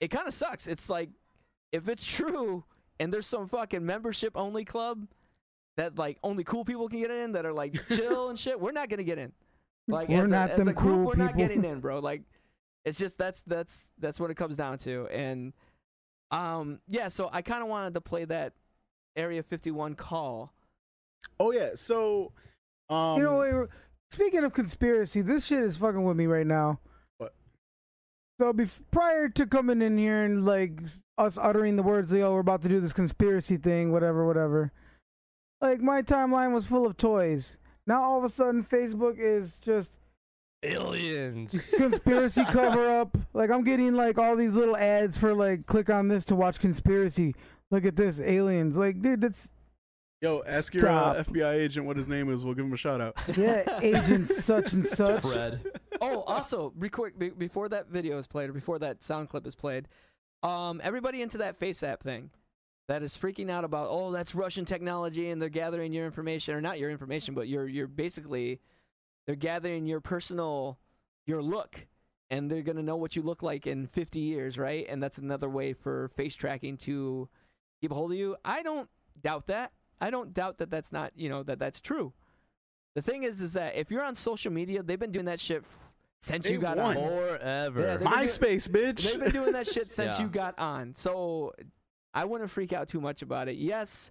it 0.00 0.08
kind 0.12 0.28
of 0.28 0.32
sucks. 0.34 0.68
It's 0.68 0.88
like 0.88 1.10
if 1.72 1.88
it's 1.88 2.06
true 2.06 2.64
and 3.00 3.12
there's 3.12 3.26
some 3.26 3.48
fucking 3.48 3.84
membership 3.84 4.32
only 4.36 4.64
club 4.64 5.06
that 5.76 5.98
like 5.98 6.18
only 6.22 6.44
cool 6.44 6.64
people 6.64 6.88
can 6.88 7.00
get 7.00 7.10
in 7.10 7.32
that 7.32 7.44
are 7.46 7.52
like 7.52 7.74
chill 7.88 8.28
and 8.28 8.38
shit. 8.38 8.60
We're 8.60 8.72
not 8.72 8.88
gonna 8.88 9.02
get 9.02 9.18
in. 9.18 9.32
Like 9.88 10.08
We're 10.08 10.24
as, 10.24 10.30
not 10.30 10.50
a, 10.50 10.52
as 10.52 10.58
them 10.58 10.68
a 10.68 10.72
group 10.72 10.94
cool 10.94 11.04
we're 11.06 11.16
not 11.16 11.36
getting 11.36 11.64
in 11.64 11.80
bro. 11.80 11.98
Like 11.98 12.22
it's 12.84 12.96
just 12.96 13.18
that's 13.18 13.42
that's 13.42 13.88
that's 13.98 14.20
what 14.20 14.30
it 14.30 14.36
comes 14.36 14.56
down 14.56 14.78
to. 14.78 15.08
And 15.08 15.52
um 16.30 16.78
yeah 16.86 17.08
so 17.08 17.28
i 17.32 17.42
kind 17.42 17.60
of 17.60 17.68
wanted 17.68 17.94
to 17.94 18.00
play 18.00 18.24
that 18.26 18.52
area 19.16 19.42
51 19.42 19.94
call. 19.94 20.52
Oh 21.40 21.50
yeah. 21.50 21.70
So, 21.74 22.32
um, 22.88 23.18
you 23.18 23.24
know, 23.24 23.38
wait, 23.38 23.68
speaking 24.10 24.44
of 24.44 24.52
conspiracy, 24.52 25.22
this 25.22 25.46
shit 25.46 25.62
is 25.62 25.76
fucking 25.76 26.04
with 26.04 26.16
me 26.16 26.26
right 26.26 26.46
now. 26.46 26.78
What? 28.40 28.56
So 28.56 28.62
bef- 28.62 28.82
prior 28.90 29.28
to 29.28 29.46
coming 29.46 29.82
in 29.82 29.98
here 29.98 30.24
and 30.24 30.44
like 30.44 30.80
us 31.18 31.38
uttering 31.40 31.76
the 31.76 31.82
words, 31.82 32.12
"Yo, 32.12 32.32
we're 32.32 32.40
about 32.40 32.62
to 32.62 32.68
do 32.68 32.80
this 32.80 32.92
conspiracy 32.92 33.56
thing," 33.56 33.92
whatever, 33.92 34.26
whatever. 34.26 34.72
Like 35.60 35.80
my 35.80 36.02
timeline 36.02 36.52
was 36.54 36.66
full 36.66 36.86
of 36.86 36.96
toys. 36.96 37.58
Now 37.86 38.02
all 38.02 38.18
of 38.18 38.24
a 38.24 38.28
sudden, 38.28 38.64
Facebook 38.64 39.16
is 39.18 39.56
just 39.60 39.90
Aliens. 40.62 41.74
conspiracy 41.76 42.44
cover 42.44 42.88
up. 43.00 43.16
Like 43.32 43.50
I'm 43.50 43.64
getting 43.64 43.94
like 43.94 44.18
all 44.18 44.36
these 44.36 44.54
little 44.56 44.76
ads 44.76 45.16
for 45.16 45.34
like 45.34 45.66
click 45.66 45.88
on 45.90 46.08
this 46.08 46.24
to 46.26 46.34
watch 46.34 46.58
conspiracy. 46.58 47.34
Look 47.70 47.84
at 47.84 47.96
this, 47.96 48.20
aliens. 48.20 48.76
Like, 48.76 49.00
dude, 49.00 49.20
that's 49.20 49.48
yo, 50.20 50.42
ask 50.46 50.74
your 50.74 50.88
uh, 50.88 51.14
Stop. 51.22 51.26
FBI 51.34 51.54
agent 51.54 51.86
what 51.86 51.96
his 51.96 52.08
name 52.08 52.30
is. 52.30 52.44
We'll 52.44 52.54
give 52.54 52.64
him 52.66 52.72
a 52.72 52.76
shout 52.76 53.00
out. 53.00 53.16
yeah, 53.36 53.78
agent 53.80 54.28
such 54.30 54.72
and 54.72 54.86
such. 54.86 55.22
Fred. 55.22 55.60
Oh 56.00 56.22
also 56.22 56.72
quick 56.90 57.18
be- 57.18 57.30
before 57.30 57.68
that 57.68 57.88
video 57.88 58.18
is 58.18 58.26
played 58.26 58.50
or 58.50 58.52
before 58.52 58.78
that 58.78 59.02
sound 59.02 59.28
clip 59.28 59.46
is 59.46 59.54
played 59.54 59.88
um 60.42 60.80
everybody 60.82 61.22
into 61.22 61.38
that 61.38 61.56
face 61.56 61.82
app 61.82 62.02
thing 62.02 62.30
that 62.88 63.02
is 63.02 63.16
freaking 63.16 63.50
out 63.50 63.64
about 63.64 63.86
oh 63.90 64.10
that's 64.10 64.34
russian 64.34 64.64
technology 64.64 65.30
and 65.30 65.40
they're 65.40 65.48
gathering 65.48 65.92
your 65.92 66.06
information 66.06 66.54
or 66.54 66.60
not 66.60 66.78
your 66.78 66.90
information 66.90 67.34
but 67.34 67.48
you're 67.48 67.68
you're 67.68 67.86
basically 67.86 68.60
they're 69.26 69.36
gathering 69.36 69.86
your 69.86 70.00
personal 70.00 70.78
your 71.26 71.42
look 71.42 71.86
and 72.30 72.50
they're 72.50 72.62
to 72.62 72.82
know 72.82 72.96
what 72.96 73.16
you 73.16 73.22
look 73.22 73.42
like 73.42 73.66
in 73.66 73.86
50 73.86 74.18
years 74.20 74.56
right? 74.56 74.86
And 74.88 75.02
that's 75.02 75.18
another 75.18 75.48
way 75.48 75.72
for 75.72 76.08
face 76.16 76.34
tracking 76.34 76.76
to 76.78 77.28
keep 77.80 77.90
a 77.90 77.94
hold 77.94 78.12
of 78.12 78.18
you. 78.18 78.36
I 78.44 78.62
don't 78.62 78.88
doubt 79.20 79.46
that. 79.48 79.72
I 80.00 80.10
don't 80.10 80.32
doubt 80.32 80.58
that 80.58 80.70
that's 80.70 80.92
not 80.92 81.12
you 81.14 81.28
know 81.28 81.42
that 81.42 81.58
that's 81.58 81.80
true. 81.80 82.12
The 82.94 83.02
thing 83.02 83.22
is 83.22 83.40
is 83.40 83.52
that 83.54 83.76
if 83.76 83.90
you're 83.90 84.02
on 84.02 84.14
social 84.14 84.52
media 84.52 84.82
they've 84.82 84.98
been 84.98 85.12
doing 85.12 85.26
that 85.26 85.40
shit 85.40 85.64
since 86.20 86.44
Day 86.46 86.52
you 86.52 86.58
got 86.58 86.76
one. 86.76 86.96
on 86.96 87.02
Forever. 87.02 87.80
Yeah, 87.80 87.96
they've 87.96 88.08
MySpace, 88.08 88.68
bitch. 88.68 89.02
They've 89.10 89.20
been 89.20 89.32
doing 89.32 89.52
that 89.52 89.66
shit 89.66 89.90
since 89.92 90.18
Yeah. 90.18 90.24
you 90.24 90.30
got 90.30 90.58
on. 90.58 90.94
So 90.94 91.52
I 92.14 92.24
wouldn't 92.24 92.50
freak 92.50 92.72
out 92.72 92.88
too 92.88 93.00
much 93.00 93.22
about 93.22 93.48
it. 93.48 93.56
Yes, 93.56 94.10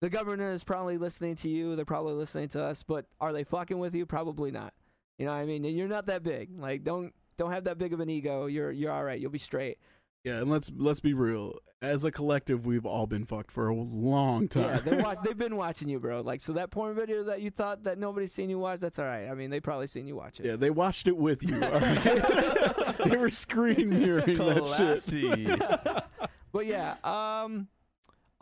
the 0.00 0.10
governor 0.10 0.52
is 0.52 0.64
probably 0.64 0.98
listening 0.98 1.36
to 1.36 1.48
you. 1.48 1.76
They're 1.76 1.84
probably 1.84 2.14
listening 2.14 2.48
to 2.50 2.62
us, 2.64 2.82
but 2.82 3.06
are 3.20 3.32
they 3.32 3.44
fucking 3.44 3.78
with 3.78 3.94
you? 3.94 4.06
Probably 4.06 4.50
not. 4.50 4.72
You 5.18 5.26
know 5.26 5.32
what 5.32 5.38
I 5.38 5.44
mean? 5.44 5.64
And 5.64 5.76
you're 5.76 5.88
not 5.88 6.06
that 6.06 6.22
big. 6.22 6.58
Like 6.58 6.82
don't 6.84 7.12
don't 7.36 7.52
have 7.52 7.64
that 7.64 7.78
big 7.78 7.92
of 7.92 8.00
an 8.00 8.08
ego. 8.10 8.46
You're 8.46 8.72
you're 8.72 8.90
all 8.92 9.04
right. 9.04 9.20
You'll 9.20 9.30
be 9.30 9.38
straight. 9.38 9.78
Yeah, 10.24 10.40
and 10.40 10.50
let's 10.50 10.70
let's 10.76 11.00
be 11.00 11.14
real. 11.14 11.54
As 11.82 12.04
a 12.04 12.10
collective, 12.10 12.66
we've 12.66 12.84
all 12.84 13.06
been 13.06 13.24
fucked 13.24 13.50
for 13.50 13.68
a 13.68 13.74
long 13.74 14.48
time. 14.48 14.64
Yeah, 14.64 14.80
they 14.80 15.02
watch, 15.02 15.18
they've 15.24 15.36
been 15.38 15.56
watching 15.56 15.88
you, 15.88 15.98
bro. 15.98 16.20
Like 16.20 16.42
so 16.42 16.52
that 16.52 16.70
porn 16.70 16.94
video 16.94 17.24
that 17.24 17.40
you 17.40 17.48
thought 17.48 17.84
that 17.84 17.98
nobody's 17.98 18.32
seen 18.32 18.50
you 18.50 18.58
watch, 18.58 18.80
that's 18.80 18.98
all 18.98 19.06
right. 19.06 19.28
I 19.28 19.34
mean, 19.34 19.48
they 19.48 19.60
probably 19.60 19.86
seen 19.86 20.06
you 20.06 20.14
watch 20.14 20.40
it. 20.40 20.46
Yeah, 20.46 20.56
they 20.56 20.68
watched 20.68 21.08
it 21.08 21.16
with 21.16 21.42
you. 21.42 21.54
All 21.64 21.80
right? 21.80 22.98
they 23.06 23.16
were 23.16 23.30
screen 23.30 23.88
mirroring 23.88 24.36
that 24.36 25.02
shit. 25.02 26.28
But 26.52 26.66
yeah, 26.66 26.96
um 27.02 27.68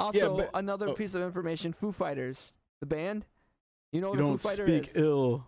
also 0.00 0.38
but- 0.38 0.50
another 0.54 0.88
oh. 0.88 0.94
piece 0.94 1.14
of 1.14 1.22
information, 1.22 1.72
Foo 1.72 1.92
Fighters, 1.92 2.58
the 2.80 2.86
band. 2.86 3.24
You 3.92 4.00
know 4.00 4.08
You 4.08 4.10
what 4.10 4.18
a 4.18 4.22
don't 4.22 4.38
Foo 4.42 4.48
Fighter 4.48 4.66
speak 4.66 4.96
is? 4.96 4.96
ill 4.96 5.46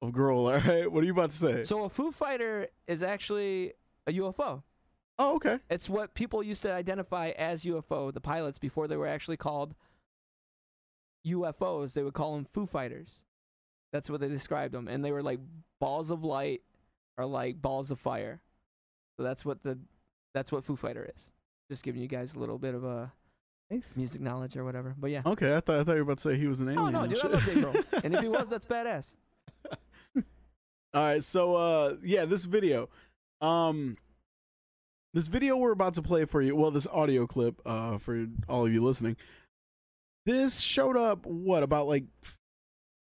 of 0.00 0.12
girl. 0.12 0.46
All 0.46 0.54
right, 0.54 0.90
what 0.90 1.02
are 1.02 1.06
you 1.06 1.12
about 1.12 1.30
to 1.30 1.36
say? 1.36 1.64
So 1.64 1.84
a 1.84 1.88
Foo 1.90 2.10
Fighter 2.10 2.68
is 2.86 3.02
actually 3.02 3.74
a 4.06 4.12
UFO. 4.12 4.62
Oh, 5.18 5.36
okay. 5.36 5.58
It's 5.70 5.88
what 5.88 6.14
people 6.14 6.42
used 6.42 6.62
to 6.62 6.72
identify 6.72 7.30
as 7.30 7.64
UFO, 7.64 8.12
the 8.12 8.20
pilots 8.20 8.58
before 8.58 8.88
they 8.88 8.96
were 8.96 9.06
actually 9.06 9.36
called 9.36 9.74
UFOs, 11.26 11.94
they 11.94 12.02
would 12.02 12.14
call 12.14 12.34
them 12.34 12.44
Foo 12.44 12.66
Fighters. 12.66 13.22
That's 13.92 14.08
what 14.10 14.20
they 14.20 14.28
described 14.28 14.72
them 14.72 14.88
and 14.88 15.04
they 15.04 15.12
were 15.12 15.22
like 15.22 15.38
balls 15.80 16.10
of 16.10 16.24
light 16.24 16.62
or 17.18 17.26
like 17.26 17.60
balls 17.60 17.90
of 17.90 17.98
fire. 18.00 18.40
So 19.16 19.22
that's 19.22 19.44
what 19.44 19.62
the 19.62 19.78
that's 20.34 20.50
what 20.50 20.64
Foo 20.64 20.76
Fighter 20.76 21.10
is. 21.14 21.30
Just 21.70 21.82
giving 21.84 22.00
you 22.00 22.08
guys 22.08 22.34
a 22.34 22.38
little 22.38 22.58
bit 22.58 22.74
of 22.74 22.84
a 22.84 23.12
Nice. 23.70 23.84
music 23.94 24.20
knowledge 24.20 24.56
or 24.56 24.64
whatever. 24.64 24.94
But 24.98 25.10
yeah. 25.10 25.22
Okay, 25.26 25.54
I 25.56 25.60
thought 25.60 25.80
I 25.80 25.84
thought 25.84 25.92
you 25.92 25.96
were 26.04 26.12
about 26.12 26.18
to 26.18 26.22
say 26.22 26.36
he 26.38 26.46
was 26.46 26.60
an 26.60 26.68
alien. 26.70 26.86
Oh 26.86 26.88
no, 26.90 27.00
and 27.02 27.12
dude, 27.12 27.22
I 27.22 27.28
love 27.28 27.44
Dave 27.44 27.56
Grohl. 27.58 27.84
And 28.04 28.14
if 28.14 28.20
he 28.22 28.28
was, 28.28 28.48
that's 28.48 28.64
badass. 28.64 29.16
All 30.16 31.02
right, 31.02 31.22
so 31.22 31.54
uh 31.54 31.96
yeah, 32.02 32.24
this 32.24 32.46
video. 32.46 32.88
Um 33.40 33.96
this 35.14 35.28
video 35.28 35.56
we're 35.56 35.72
about 35.72 35.94
to 35.94 36.02
play 36.02 36.24
for 36.24 36.40
you, 36.42 36.56
well 36.56 36.70
this 36.70 36.86
audio 36.86 37.26
clip 37.26 37.60
uh 37.66 37.98
for 37.98 38.26
all 38.48 38.66
of 38.66 38.72
you 38.72 38.82
listening. 38.82 39.16
This 40.26 40.60
showed 40.60 40.96
up 40.96 41.26
what 41.26 41.62
about 41.62 41.86
like 41.88 42.04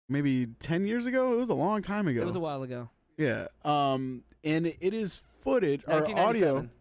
maybe 0.08 0.48
10 0.60 0.86
years 0.86 1.06
ago? 1.06 1.34
It 1.34 1.38
was 1.38 1.50
a 1.50 1.54
long 1.56 1.82
time 1.82 2.08
ago. 2.08 2.22
It 2.22 2.26
was 2.26 2.36
a 2.36 2.40
while 2.40 2.64
ago. 2.64 2.90
yeah. 3.18 3.48
Um 3.64 4.24
and 4.44 4.66
it 4.68 4.94
is 4.94 5.22
footage 5.42 5.84
or 5.88 5.94
audio. 5.96 6.16
1997. 6.16 6.72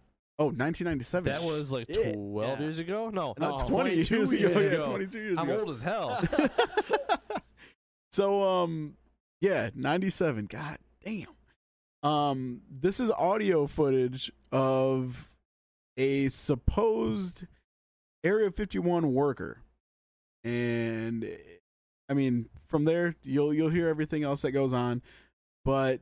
Oh, 0.41 0.45
1997. 0.47 1.33
that 1.33 1.43
was 1.43 1.73
like 1.73 1.89
12 1.93 2.15
Yeah. 2.59 2.61
years 2.65 2.79
ago? 2.79 3.11
No, 3.11 3.35
No, 3.39 3.57
Uh, 3.57 3.67
20 3.67 3.95
years 3.97 4.09
22 4.09 4.37
ago. 4.47 4.61
years 4.61 4.65
Yeah, 4.73 4.79
ago. 4.81 4.85
22 4.91 5.19
years 5.21 5.39
I'm 5.39 5.51
ago. 5.51 5.61
old 5.61 5.71
as 5.71 5.83
hell. 5.83 6.23
so 8.13 8.43
um 8.63 8.95
yeah 9.41 9.71
97 9.75 10.47
god 10.47 10.79
damn 11.05 11.27
um 12.03 12.63
this 12.71 13.01
is 13.01 13.11
audio 13.11 13.67
footage 13.67 14.31
of 14.53 15.29
a 15.97 16.29
supposed 16.29 17.47
area 18.25 18.51
51 18.51 19.13
worker. 19.13 19.63
And 20.45 21.29
i 22.09 22.15
mean 22.15 22.49
from 22.69 22.85
there 22.85 23.17
you'll 23.23 23.53
you'll 23.53 23.71
hear 23.71 23.89
everything 23.89 24.25
else 24.25 24.43
that 24.43 24.53
goes 24.53 24.73
on. 24.73 25.03
But 25.65 26.01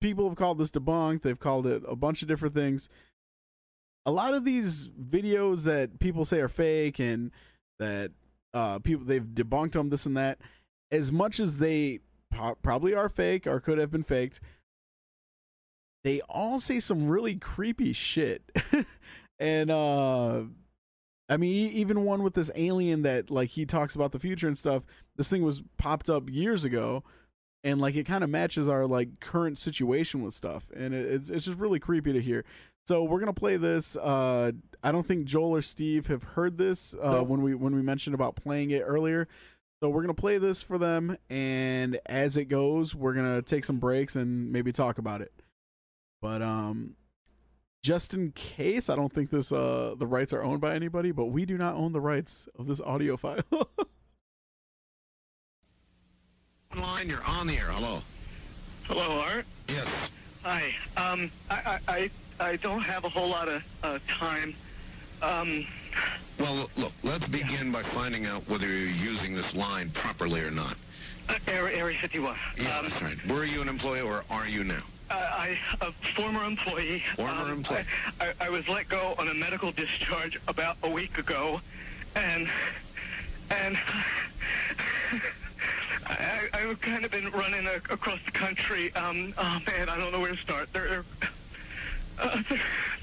people 0.00 0.28
have 0.28 0.36
called 0.36 0.58
this 0.58 0.70
debunked. 0.70 1.22
They've 1.22 1.38
called 1.38 1.66
it 1.66 1.82
a 1.88 1.96
bunch 1.96 2.22
of 2.22 2.28
different 2.28 2.54
things. 2.54 2.88
A 4.04 4.10
lot 4.12 4.34
of 4.34 4.44
these 4.44 4.88
videos 4.90 5.64
that 5.64 5.98
people 5.98 6.24
say 6.24 6.40
are 6.40 6.48
fake 6.48 6.98
and 6.98 7.30
that 7.78 8.10
uh 8.54 8.78
people 8.80 9.04
they've 9.04 9.22
debunked 9.22 9.72
them 9.72 9.90
this 9.90 10.06
and 10.06 10.16
that 10.16 10.38
as 10.90 11.12
much 11.12 11.38
as 11.38 11.58
they 11.58 12.00
po- 12.30 12.56
probably 12.62 12.94
are 12.94 13.08
fake 13.08 13.46
or 13.46 13.60
could 13.60 13.78
have 13.78 13.90
been 13.90 14.02
faked 14.02 14.40
they 16.04 16.20
all 16.28 16.60
say 16.60 16.80
some 16.80 17.08
really 17.08 17.36
creepy 17.36 17.92
shit. 17.92 18.42
And 19.40 19.70
uh 19.70 20.42
i 21.28 21.36
mean 21.36 21.70
even 21.72 22.04
one 22.04 22.22
with 22.22 22.34
this 22.34 22.50
alien 22.56 23.02
that 23.02 23.30
like 23.30 23.50
he 23.50 23.64
talks 23.66 23.94
about 23.94 24.10
the 24.12 24.18
future 24.18 24.46
and 24.48 24.56
stuff 24.58 24.82
this 25.16 25.28
thing 25.30 25.42
was 25.42 25.62
popped 25.76 26.08
up 26.10 26.28
years 26.28 26.64
ago 26.64 27.04
and 27.62 27.80
like 27.80 27.94
it 27.94 28.04
kind 28.04 28.24
of 28.24 28.30
matches 28.30 28.68
our 28.68 28.86
like 28.86 29.20
current 29.20 29.58
situation 29.58 30.22
with 30.22 30.32
stuff 30.34 30.64
and 30.74 30.94
it, 30.94 31.06
it's 31.06 31.30
it's 31.30 31.44
just 31.44 31.58
really 31.58 31.78
creepy 31.78 32.12
to 32.12 32.20
hear. 32.20 32.44
So 32.86 33.04
we're 33.04 33.20
gonna 33.20 33.32
play 33.34 33.56
this 33.58 33.94
uh 33.96 34.52
i 34.82 34.90
don't 34.90 35.06
think 35.06 35.26
joel 35.26 35.54
or 35.54 35.62
steve 35.62 36.06
have 36.06 36.22
heard 36.22 36.56
this 36.58 36.94
uh 36.94 37.10
Nope. 37.12 37.28
when 37.28 37.42
we 37.42 37.54
when 37.54 37.74
we 37.76 37.82
mentioned 37.82 38.14
about 38.14 38.34
playing 38.34 38.70
it 38.70 38.80
earlier. 38.80 39.28
So 39.80 39.88
we're 39.90 40.00
gonna 40.00 40.14
play 40.14 40.38
this 40.38 40.62
for 40.62 40.78
them 40.78 41.16
and 41.30 42.00
as 42.06 42.36
it 42.36 42.46
goes 42.46 42.94
we're 42.94 43.14
gonna 43.14 43.42
take 43.42 43.64
some 43.64 43.78
breaks 43.78 44.16
and 44.16 44.50
maybe 44.50 44.72
talk 44.72 44.98
about 44.98 45.20
it 45.20 45.32
but 46.20 46.42
um 46.42 46.94
just 47.82 48.12
in 48.14 48.32
case 48.32 48.90
i 48.90 48.96
don't 48.96 49.12
think 49.12 49.30
this 49.30 49.52
uh 49.52 49.94
the 49.98 50.06
rights 50.06 50.32
are 50.32 50.42
owned 50.42 50.60
by 50.60 50.74
anybody 50.74 51.10
but 51.12 51.26
we 51.26 51.44
do 51.44 51.56
not 51.56 51.74
own 51.74 51.92
the 51.92 52.00
rights 52.00 52.48
of 52.58 52.66
this 52.66 52.80
audio 52.80 53.16
file 53.16 53.38
Line, 56.76 57.08
you're 57.08 57.24
on 57.26 57.46
the 57.46 57.56
air. 57.56 57.64
Hello. 57.70 58.00
Hello, 58.84 59.20
Art. 59.20 59.46
Yes. 59.68 59.88
Hi. 60.44 60.72
Um, 60.96 61.30
I, 61.50 61.80
I, 61.88 61.92
I, 61.92 62.10
I 62.50 62.56
don't 62.56 62.82
have 62.82 63.04
a 63.04 63.08
whole 63.08 63.28
lot 63.28 63.48
of 63.48 63.64
uh, 63.82 63.98
time. 64.06 64.54
Um, 65.22 65.66
Well, 66.38 66.68
look, 66.76 66.92
let's 67.02 67.26
begin 67.26 67.72
by 67.72 67.82
finding 67.82 68.26
out 68.26 68.46
whether 68.48 68.66
you're 68.66 68.90
using 68.90 69.34
this 69.34 69.56
line 69.56 69.90
properly 69.90 70.42
or 70.42 70.50
not. 70.52 70.76
uh, 71.30 71.34
Area, 71.48 71.76
Area 71.78 71.98
51. 71.98 72.36
Yeah, 72.58 72.78
um, 72.78 72.84
that's 72.84 73.02
right. 73.02 73.26
Were 73.26 73.44
you 73.44 73.60
an 73.62 73.68
employee 73.68 74.02
or 74.02 74.22
are 74.30 74.46
you 74.46 74.62
now? 74.62 74.82
Uh, 75.10 75.14
I, 75.14 75.58
a 75.80 75.92
former 76.14 76.44
employee. 76.44 77.02
Former 77.16 77.42
um, 77.42 77.50
employee. 77.50 77.84
I, 78.20 78.28
I, 78.40 78.46
I 78.46 78.50
was 78.50 78.68
let 78.68 78.88
go 78.88 79.14
on 79.18 79.28
a 79.28 79.34
medical 79.34 79.72
discharge 79.72 80.38
about 80.48 80.76
a 80.82 80.90
week 80.90 81.18
ago, 81.18 81.60
and 82.14 82.48
and 83.50 83.78
I, 86.06 86.48
I've 86.52 86.80
kind 86.80 87.04
of 87.04 87.10
been 87.10 87.30
running 87.30 87.66
a, 87.66 87.76
across 87.92 88.20
the 88.24 88.32
country. 88.32 88.94
Um, 88.94 89.32
oh 89.38 89.60
man, 89.66 89.88
I 89.88 89.98
don't 89.98 90.12
know 90.12 90.20
where 90.20 90.32
to 90.32 90.38
start. 90.38 90.68
They're 90.72 90.88
they're 90.88 91.04
uh, 92.18 92.42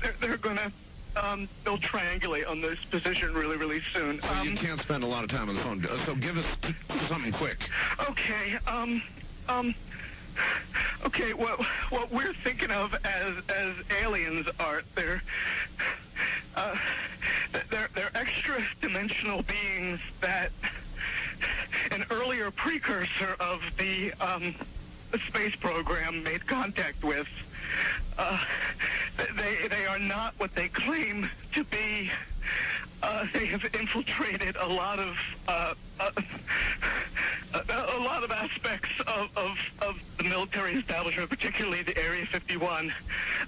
they're, 0.02 0.16
they're, 0.22 0.38
gonna. 0.38 0.72
Um, 1.16 1.48
they'll 1.64 1.78
triangulate 1.78 2.46
on 2.50 2.60
this 2.60 2.78
position 2.84 3.34
really, 3.34 3.56
really 3.56 3.82
soon. 3.94 4.20
So 4.22 4.28
um, 4.28 4.50
you 4.50 4.58
can't 4.58 4.82
spend 4.82 5.02
a 5.02 5.08
lot 5.08 5.24
of 5.24 5.30
time 5.30 5.48
on 5.48 5.56
the 5.56 5.62
phone. 5.62 5.86
Uh, 5.86 5.96
So 6.06 6.14
give 6.14 6.38
us 6.38 6.46
something 7.08 7.32
quick. 7.32 7.70
Okay, 8.10 8.58
um, 8.68 9.02
um, 9.48 9.74
okay, 11.06 11.34
what, 11.34 11.62
what 11.90 12.12
we're 12.12 12.34
thinking 12.34 12.72
of 12.72 12.96
as, 13.04 13.36
as 13.50 13.74
aliens 14.02 14.48
are, 14.60 14.82
they're, 14.96 15.22
uh, 16.56 16.76
they're, 17.70 17.90
they're 17.94 18.12
extra-dimensional 18.16 19.44
beings 19.44 20.00
that 20.22 20.52
an 21.92 22.06
earlier 22.12 22.52
precursor 22.52 23.36
of 23.40 23.62
the, 23.78 24.12
um, 24.14 24.56
space 25.20 25.56
program 25.56 26.24
made 26.24 26.46
contact 26.46 27.04
with. 27.04 27.28
Uh, 28.18 28.44
they, 29.36 29.68
they 29.68 29.86
are 29.86 30.00
not 30.00 30.34
what 30.38 30.54
they 30.56 30.68
claim 30.70 31.30
to 31.54 31.64
be. 31.66 32.10
Uh, 33.04 33.26
they 33.34 33.46
have 33.46 33.64
infiltrated 33.76 34.56
a 34.56 34.68
lot 34.68 35.00
of 35.00 35.18
uh, 35.48 35.74
uh, 36.00 36.12
a, 37.54 37.98
a 37.98 38.00
lot 38.00 38.24
of 38.24 38.32
aspects 38.32 38.90
of, 39.08 39.30
of, 39.38 39.58
of 39.82 40.02
the 40.18 40.24
military 40.24 40.74
establishment, 40.74 41.30
particularly 41.30 41.84
the 41.84 41.98
Area 41.98 42.26
51. 42.26 42.94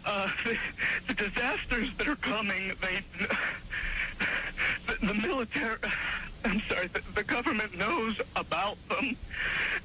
Uh, 0.06 0.30
the, 0.46 0.58
the 1.08 1.14
disasters 1.14 1.90
that 1.98 2.08
are 2.08 2.16
coming, 2.18 2.74
they 2.82 3.04
the, 4.88 5.08
the 5.08 5.14
military. 5.14 5.78
I'm 6.48 6.62
sorry, 6.70 6.88
the, 6.88 7.02
the 7.14 7.24
government 7.24 7.78
knows 7.78 8.22
about 8.38 8.78
them, 8.88 9.18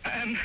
and 0.05 0.39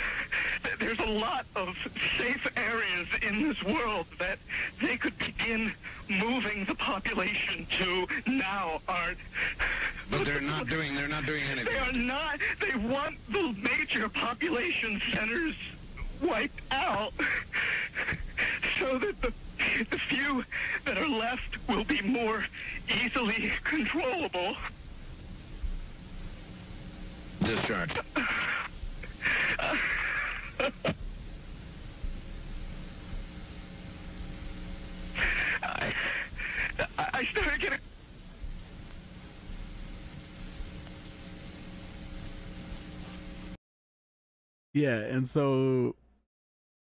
th- 0.64 0.78
there's 0.80 1.00
a 1.00 1.12
lot 1.12 1.46
of 1.56 1.78
safe 2.18 2.48
areas 2.58 3.08
in 3.22 3.48
this 3.48 3.64
world 3.64 4.08
that 4.18 4.40
they 4.82 4.98
could 4.98 5.16
begin 5.20 5.72
moving 6.10 6.66
the 6.66 6.74
population 6.74 7.68
to 7.80 8.08
now, 8.26 8.82
Art. 8.88 9.18
But 10.10 10.26
they're 10.26 10.42
not 10.42 10.68
doing. 10.68 10.96
They're 10.96 11.08
not 11.08 11.28
doing 11.28 11.44
anything. 11.52 11.72
They 11.72 11.80
are 11.80 11.94
not. 11.94 12.40
They 12.60 12.76
want 12.76 13.18
the 13.30 13.56
major 13.62 14.10
population 14.10 15.00
centers 15.14 15.56
wiped 16.20 16.62
out 16.72 17.14
so 18.80 18.98
that 18.98 19.22
the, 19.22 19.32
the 19.92 20.00
few 20.00 20.44
that 20.86 20.98
are 20.98 21.08
left 21.08 21.58
will 21.70 21.84
be 21.84 22.02
more 22.02 22.44
easily 23.04 23.52
controllable. 23.64 24.56
Discharge. 27.44 27.92
I, 35.64 35.94
I 36.98 37.08
I 37.14 37.24
started 37.26 37.60
getting. 37.60 37.80
Yeah, 44.74 44.98
and 45.00 45.28
so 45.28 45.96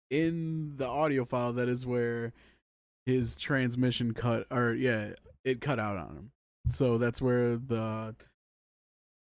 in 0.09 0.77
the 0.77 0.87
audio 0.87 1.25
file, 1.25 1.53
that 1.53 1.67
is 1.67 1.85
where 1.85 2.31
his 3.05 3.35
transmission 3.35 4.13
cut, 4.13 4.47
or 4.51 4.73
yeah, 4.73 5.09
it 5.43 5.59
cut 5.59 5.79
out 5.79 5.97
on 5.97 6.09
him. 6.15 6.31
So 6.69 6.97
that's 6.97 7.21
where 7.21 7.57
the 7.57 8.15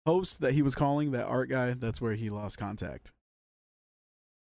host 0.06 0.40
that 0.40 0.52
he 0.54 0.62
was 0.62 0.74
calling, 0.74 1.10
that 1.12 1.26
art 1.26 1.48
guy, 1.48 1.74
that's 1.74 2.00
where 2.00 2.14
he 2.14 2.30
lost 2.30 2.58
contact. 2.58 3.12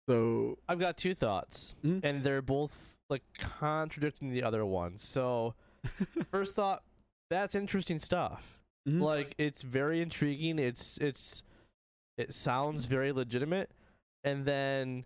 So 0.08 0.58
I've 0.70 0.80
got 0.80 0.98
two 0.98 1.14
thoughts, 1.14 1.76
Mhm. 1.84 2.00
and 2.04 2.24
they're 2.24 2.42
both 2.42 2.98
like 3.10 3.24
contradicting 3.38 4.32
the 4.32 4.44
other 4.44 4.66
one. 4.66 4.98
So, 4.98 5.56
first 6.32 6.56
thought, 6.56 6.84
that's 7.30 7.56
interesting 7.56 8.00
stuff. 8.00 8.60
Mhm. 8.88 9.02
Like 9.02 9.36
it's 9.38 9.64
very 9.64 10.02
intriguing. 10.02 10.60
It's 10.60 10.98
it's 11.00 11.44
it 12.18 12.34
sounds 12.34 12.86
very 12.86 13.12
legitimate. 13.12 13.70
And 14.24 14.46
then 14.46 15.06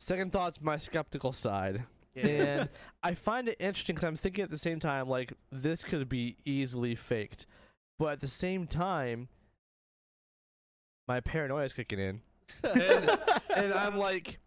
second 0.00 0.32
thought's 0.32 0.60
my 0.60 0.76
skeptical 0.76 1.32
side. 1.32 1.84
And 2.16 2.68
I 3.02 3.14
find 3.14 3.48
it 3.48 3.56
interesting 3.60 3.94
because 3.94 4.06
I'm 4.08 4.16
thinking 4.16 4.42
at 4.44 4.50
the 4.50 4.58
same 4.58 4.78
time, 4.80 5.08
like, 5.08 5.32
this 5.50 5.82
could 5.82 6.08
be 6.08 6.36
easily 6.44 6.94
faked. 6.94 7.46
But 7.98 8.12
at 8.12 8.20
the 8.20 8.28
same 8.28 8.66
time, 8.66 9.28
my 11.06 11.20
paranoia 11.20 11.64
is 11.64 11.72
kicking 11.72 11.98
in. 11.98 12.20
and, 12.64 13.18
and 13.54 13.72
I'm 13.72 13.96
like, 13.98 14.38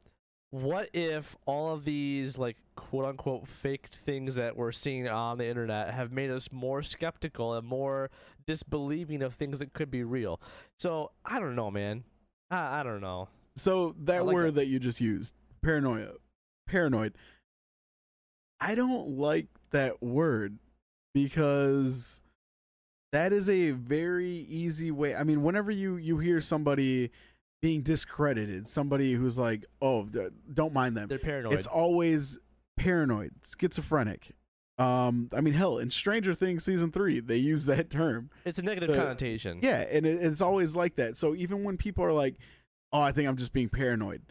what 0.51 0.89
if 0.93 1.35
all 1.45 1.73
of 1.73 1.85
these, 1.85 2.37
like, 2.37 2.57
quote 2.75 3.05
unquote 3.05 3.47
faked 3.47 3.95
things 3.95 4.35
that 4.35 4.55
we're 4.55 4.71
seeing 4.71 5.07
on 5.07 5.37
the 5.37 5.47
internet 5.47 5.93
have 5.93 6.11
made 6.11 6.29
us 6.29 6.51
more 6.51 6.81
skeptical 6.81 7.53
and 7.53 7.67
more 7.67 8.09
disbelieving 8.45 9.21
of 9.21 9.33
things 9.33 9.59
that 9.59 9.73
could 9.73 9.91
be 9.91 10.03
real? 10.03 10.39
So, 10.77 11.11
I 11.25 11.39
don't 11.39 11.55
know, 11.55 11.71
man. 11.71 12.03
I, 12.51 12.81
I 12.81 12.83
don't 12.83 13.01
know. 13.01 13.29
So 13.55 13.95
that 14.03 14.25
like 14.25 14.33
word 14.33 14.55
that. 14.55 14.61
that 14.61 14.67
you 14.67 14.79
just 14.79 15.01
used, 15.01 15.33
paranoia, 15.63 16.11
paranoid. 16.67 17.13
I 18.59 18.75
don't 18.75 19.09
like 19.17 19.47
that 19.71 20.01
word 20.01 20.57
because 21.13 22.21
that 23.11 23.33
is 23.33 23.49
a 23.49 23.71
very 23.71 24.45
easy 24.49 24.91
way. 24.91 25.15
I 25.15 25.23
mean, 25.23 25.43
whenever 25.43 25.71
you 25.71 25.95
you 25.97 26.17
hear 26.19 26.41
somebody 26.41 27.11
being 27.61 27.81
discredited, 27.81 28.67
somebody 28.67 29.13
who's 29.13 29.37
like, 29.37 29.65
"Oh, 29.81 30.07
don't 30.53 30.73
mind 30.73 30.97
them," 30.97 31.07
They're 31.07 31.19
paranoid. 31.19 31.53
it's 31.53 31.67
always 31.67 32.39
paranoid, 32.77 33.31
schizophrenic. 33.45 34.31
Um, 34.77 35.29
I 35.35 35.41
mean, 35.41 35.55
hell, 35.55 35.79
in 35.79 35.89
Stranger 35.89 36.35
Things 36.35 36.63
season 36.63 36.91
three, 36.91 37.19
they 37.19 37.37
use 37.37 37.65
that 37.65 37.89
term. 37.89 38.29
It's 38.45 38.59
a 38.59 38.61
negative 38.61 38.95
connotation. 38.95 39.59
Yeah, 39.63 39.79
and 39.89 40.05
it, 40.05 40.23
it's 40.23 40.41
always 40.41 40.75
like 40.75 40.95
that. 40.95 41.17
So 41.17 41.33
even 41.33 41.63
when 41.63 41.77
people 41.77 42.03
are 42.03 42.13
like, 42.13 42.35
"Oh, 42.91 43.01
I 43.01 43.11
think 43.11 43.27
I'm 43.27 43.37
just 43.37 43.53
being 43.53 43.69
paranoid," 43.69 44.21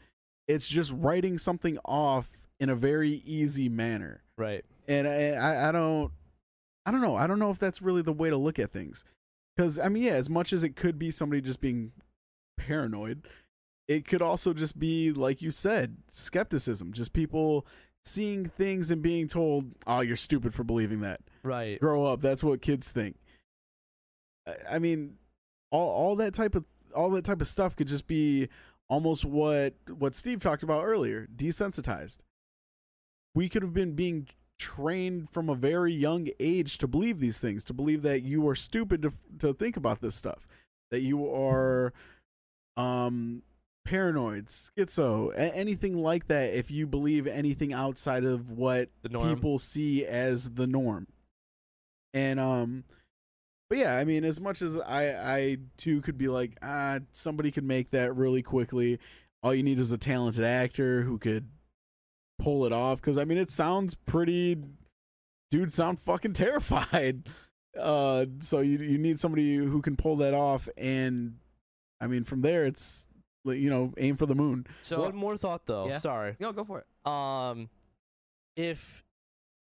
it's 0.47 0.69
just 0.69 0.93
writing 0.93 1.39
something 1.39 1.79
off 1.85 2.29
in 2.61 2.69
a 2.69 2.77
very 2.77 3.23
easy 3.25 3.69
manner. 3.69 4.23
Right. 4.37 4.65
And 4.89 5.09
I, 5.09 5.31
I, 5.31 5.69
I 5.69 5.73
don't, 5.73 6.13
I 6.87 6.93
don't 6.93 7.01
know. 7.03 7.17
I 7.17 7.27
don't 7.27 7.41
know 7.41 7.51
if 7.51 7.59
that's 7.59 7.83
really 7.83 8.03
the 8.03 8.13
way 8.13 8.31
to 8.31 8.37
look 8.37 8.59
at 8.59 8.73
things. 8.73 9.05
Because 9.57 9.79
I 9.79 9.89
mean, 9.89 10.05
yeah, 10.05 10.13
as 10.13 10.31
much 10.31 10.53
as 10.53 10.63
it 10.63 10.77
could 10.77 10.99
be 10.99 11.11
somebody 11.11 11.41
just 11.43 11.61
being 11.61 11.93
paranoid, 12.57 13.27
it 13.89 14.07
could 14.07 14.23
also 14.23 14.53
just 14.55 14.79
be 14.79 15.13
like 15.13 15.43
you 15.43 15.51
said, 15.51 15.97
skepticism. 16.09 16.93
Just 16.93 17.13
people 17.13 17.67
seeing 18.05 18.47
things 18.47 18.91
and 18.91 19.03
being 19.03 19.27
told, 19.27 19.73
"Oh, 19.87 20.01
you're 20.01 20.17
stupid 20.17 20.55
for 20.55 20.63
believing 20.63 21.01
that." 21.01 21.21
Right. 21.43 21.81
Grow 21.81 22.07
up. 22.07 22.21
That's 22.21 22.45
what 22.45 22.63
kids 22.63 22.91
think. 22.91 23.17
I- 24.71 24.79
mean, 24.79 25.19
all 25.71 25.91
all 25.91 26.17
that 26.17 26.35
type 26.35 26.55
of 26.55 26.65
all 26.95 27.11
that 27.11 27.25
type 27.25 27.41
of 27.41 27.49
stuff 27.49 27.75
could 27.75 27.89
just 27.89 28.07
be 28.07 28.49
almost 28.89 29.25
what 29.25 29.75
what 29.89 30.15
Steve 30.15 30.41
talked 30.41 30.63
about 30.63 30.85
earlier, 30.85 31.27
desensitized. 31.35 32.19
We 33.35 33.49
could 33.49 33.63
have 33.63 33.75
been 33.75 33.93
being 33.95 34.29
trained 34.59 35.29
from 35.31 35.49
a 35.49 35.55
very 35.55 35.93
young 35.93 36.29
age 36.41 36.79
to 36.79 36.87
believe 36.87 37.21
these 37.21 37.39
things, 37.39 37.65
to 37.65 37.75
believe 37.75 38.03
that 38.03 38.23
you 38.23 38.47
are 38.49 38.55
stupid 38.55 39.03
to 39.03 39.13
to 39.39 39.53
think 39.53 39.77
about 39.77 40.01
this 40.01 40.15
stuff, 40.15 40.47
that 40.91 41.01
you 41.03 41.29
are 41.31 41.93
um 42.77 43.43
paranoid, 43.85 44.47
schizo, 44.47 45.33
a- 45.35 45.57
anything 45.57 45.97
like 45.97 46.27
that 46.29 46.53
if 46.55 46.71
you 46.71 46.87
believe 46.87 47.27
anything 47.27 47.73
outside 47.73 48.25
of 48.25 48.51
what 48.51 48.89
people 49.35 49.59
see 49.59 50.05
as 50.05 50.51
the 50.51 50.67
norm. 50.67 51.07
And 52.15 52.41
um 52.41 52.85
but 53.69 53.79
yeah, 53.79 53.97
I 53.97 54.05
mean 54.05 54.25
as 54.25 54.41
much 54.41 54.63
as 54.63 54.79
I 54.81 55.37
I 55.37 55.57
too 55.77 56.01
could 56.01 56.19
be 56.19 56.29
like, 56.29 56.57
ah, 56.63 57.01
somebody 57.13 57.51
could 57.51 57.65
make 57.65 57.91
that 57.91 58.15
really 58.17 58.43
quickly. 58.43 58.99
All 59.43 59.55
you 59.55 59.63
need 59.63 59.79
is 59.79 59.93
a 59.93 59.99
talented 59.99 60.45
actor 60.45 61.03
who 61.03 61.19
could 61.19 61.49
pull 62.39 62.65
it 62.67 62.73
off 62.73 63.01
cuz 63.01 63.17
I 63.19 63.25
mean 63.25 63.39
it 63.39 63.51
sounds 63.51 63.95
pretty 63.95 64.63
dude 65.51 65.73
sound 65.73 66.01
fucking 66.01 66.33
terrified. 66.35 67.29
Uh 67.79 68.25
so 68.41 68.61
you 68.61 68.79
you 68.79 68.97
need 68.97 69.21
somebody 69.21 69.57
who 69.57 69.83
can 69.83 69.97
pull 69.97 70.17
that 70.17 70.33
off 70.33 70.67
and 70.79 71.37
I 72.01 72.07
mean 72.07 72.25
from 72.25 72.41
there 72.41 72.65
it's 72.65 73.07
you 73.45 73.69
know, 73.71 73.93
aim 73.99 74.17
for 74.17 74.25
the 74.27 74.35
moon. 74.35 74.67
So 74.83 75.03
One 75.03 75.15
more 75.15 75.37
thought 75.37 75.67
though. 75.67 75.87
Yeah. 75.87 75.99
Sorry. 75.99 76.37
no, 76.41 76.53
go 76.53 76.65
for 76.65 76.81
it. 76.81 77.09
Um, 77.13 77.69
if, 78.57 79.05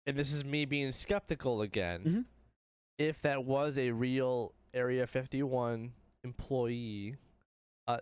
and 0.06 0.16
this 0.18 0.32
is 0.32 0.44
me 0.44 0.64
being 0.66 0.92
skeptical 0.92 1.62
again, 1.62 2.02
Mhm. 2.04 2.24
if 2.98 3.22
that 3.22 3.44
was 3.44 3.78
a 3.78 3.92
real 3.92 4.52
Area 4.74 5.06
51 5.06 5.92
employee, 6.24 7.14
uh, 7.88 8.00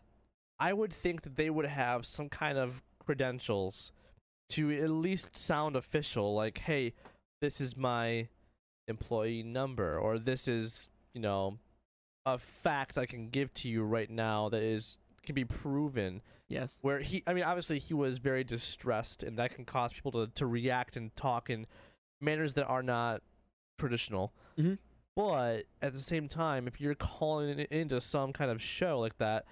I 0.59 0.73
would 0.73 0.93
think 0.93 1.23
that 1.23 1.37
they 1.37 1.51
would 1.51 1.67
have 1.67 2.05
some 2.07 2.29
kind 2.29 2.59
of 2.59 2.83
credentials 2.99 3.93
to 4.51 4.71
at 4.83 4.91
least 4.91 5.37
sound 5.37 5.77
official, 5.77 6.35
like, 6.35 6.59
hey, 6.59 6.95
this 7.41 7.61
is 7.61 7.77
my 7.77 8.29
employee 8.87 9.43
number, 9.43 9.99
or 9.99 10.19
this 10.19 10.49
is, 10.49 10.89
you 11.15 11.21
know, 11.21 11.59
a 12.27 12.39
fact 12.39 12.99
I 12.99 13.07
can 13.07 13.29
give 13.31 13.53
to 13.55 13.69
you 13.69 13.83
right 13.83 14.11
now 14.11 14.49
that 14.51 14.63
is 14.63 14.99
can 15.23 15.35
be 15.35 15.45
proven 15.45 16.23
Yes. 16.49 16.79
where 16.81 17.01
he 17.01 17.23
i 17.27 17.35
mean 17.35 17.45
obviously 17.45 17.79
he 17.79 17.93
was 17.93 18.17
very 18.19 18.45
distressed 18.45 19.23
and 19.23 19.39
that 19.39 19.55
can 19.55 19.67
cause 19.67 19.93
people 19.93 20.13
to, 20.13 20.27
to 20.37 20.47
react 20.47 20.97
and 20.97 21.15
talk 21.17 21.51
in 21.51 21.67
manners 22.21 22.55
that 22.55 22.65
are 22.67 22.83
not 22.83 23.23
traditional 23.79 24.33
Mhm. 24.59 24.79
but 25.15 25.65
at 25.83 25.93
the 25.93 26.01
same 26.01 26.29
time 26.29 26.67
if 26.67 26.81
you're 26.81 26.95
calling 26.95 27.59
into 27.71 28.01
some 28.01 28.33
kind 28.33 28.51
of 28.51 28.63
show 28.63 28.99
like 29.01 29.19
that 29.19 29.45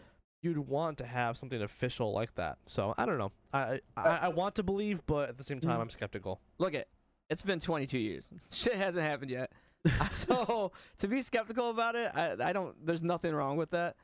you'd 0.46 0.58
want 0.58 0.98
to 0.98 1.04
have 1.06 1.36
something 1.36 1.60
official 1.62 2.12
like 2.12 2.34
that 2.36 2.58
so 2.66 2.94
i 2.96 3.04
don't 3.04 3.18
know 3.18 3.32
i 3.52 3.80
i, 3.96 4.08
I 4.22 4.28
want 4.28 4.54
to 4.56 4.62
believe 4.62 5.04
but 5.06 5.28
at 5.28 5.36
the 5.38 5.44
same 5.44 5.60
time 5.60 5.78
Mhm. 5.78 5.82
i'm 5.82 5.90
skeptical 5.90 6.40
Look 6.58 6.74
it. 6.74 6.88
It's 7.28 7.42
been 7.42 7.58
22 7.58 7.98
years. 7.98 8.28
Shit 8.52 8.74
hasn't 8.76 9.04
happened 9.04 9.30
yet. 9.32 9.50
Uh, 10.00 10.08
so 10.10 10.72
to 10.98 11.08
be 11.08 11.20
skeptical 11.22 11.70
about 11.70 11.94
it, 11.96 12.10
I, 12.14 12.36
I 12.40 12.52
don't. 12.52 12.74
There's 12.84 13.02
nothing 13.04 13.32
wrong 13.34 13.56
with 13.56 13.70
that. 13.70 13.94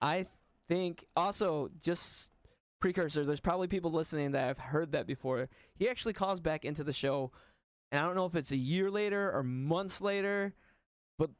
I 0.00 0.26
think 0.68 1.04
also 1.16 1.70
just 1.82 2.30
precursor. 2.80 3.24
There's 3.24 3.40
probably 3.40 3.66
people 3.66 3.90
listening 3.90 4.32
that 4.32 4.46
have 4.46 4.58
heard 4.58 4.92
that 4.92 5.06
before. 5.06 5.48
He 5.74 5.88
actually 5.88 6.12
calls 6.14 6.40
back 6.40 6.64
into 6.66 6.84
the 6.84 6.92
show, 6.92 7.30
and 7.90 8.00
I 8.02 8.06
don't 8.06 8.14
know 8.14 8.26
if 8.26 8.34
it's 8.36 8.50
a 8.50 8.56
year 8.56 8.90
later 8.90 9.30
or 9.32 9.42
months 9.42 10.00
later, 10.02 10.52
but 11.18 11.30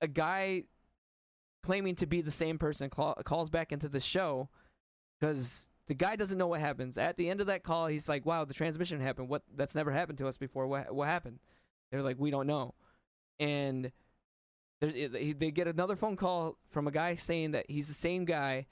a 0.00 0.08
guy 0.08 0.64
claiming 1.62 1.94
to 1.96 2.06
be 2.06 2.20
the 2.20 2.30
same 2.30 2.58
person 2.58 2.90
call, 2.90 3.14
calls 3.24 3.50
back 3.50 3.72
into 3.72 3.88
the 3.88 4.00
show 4.00 4.48
because 5.18 5.68
the 5.86 5.94
guy 5.94 6.16
doesn't 6.16 6.38
know 6.38 6.46
what 6.46 6.60
happens. 6.60 6.98
At 6.98 7.16
the 7.16 7.28
end 7.28 7.40
of 7.40 7.46
that 7.46 7.62
call, 7.62 7.86
he's 7.86 8.08
like, 8.08 8.26
"Wow, 8.26 8.44
the 8.44 8.54
transmission 8.54 9.00
happened. 9.00 9.28
What? 9.28 9.42
That's 9.54 9.74
never 9.74 9.90
happened 9.90 10.18
to 10.18 10.28
us 10.28 10.36
before. 10.36 10.66
What? 10.66 10.94
What 10.94 11.08
happened?" 11.08 11.38
They're 11.90 12.02
like, 12.02 12.18
"We 12.18 12.30
don't 12.30 12.46
know," 12.46 12.74
and 13.38 13.92
they 14.80 15.50
get 15.52 15.68
another 15.68 15.96
phone 15.96 16.16
call 16.16 16.58
from 16.68 16.88
a 16.88 16.90
guy 16.90 17.14
saying 17.14 17.52
that 17.52 17.70
he's 17.70 17.88
the 17.88 17.94
same 17.94 18.24
guy, 18.24 18.66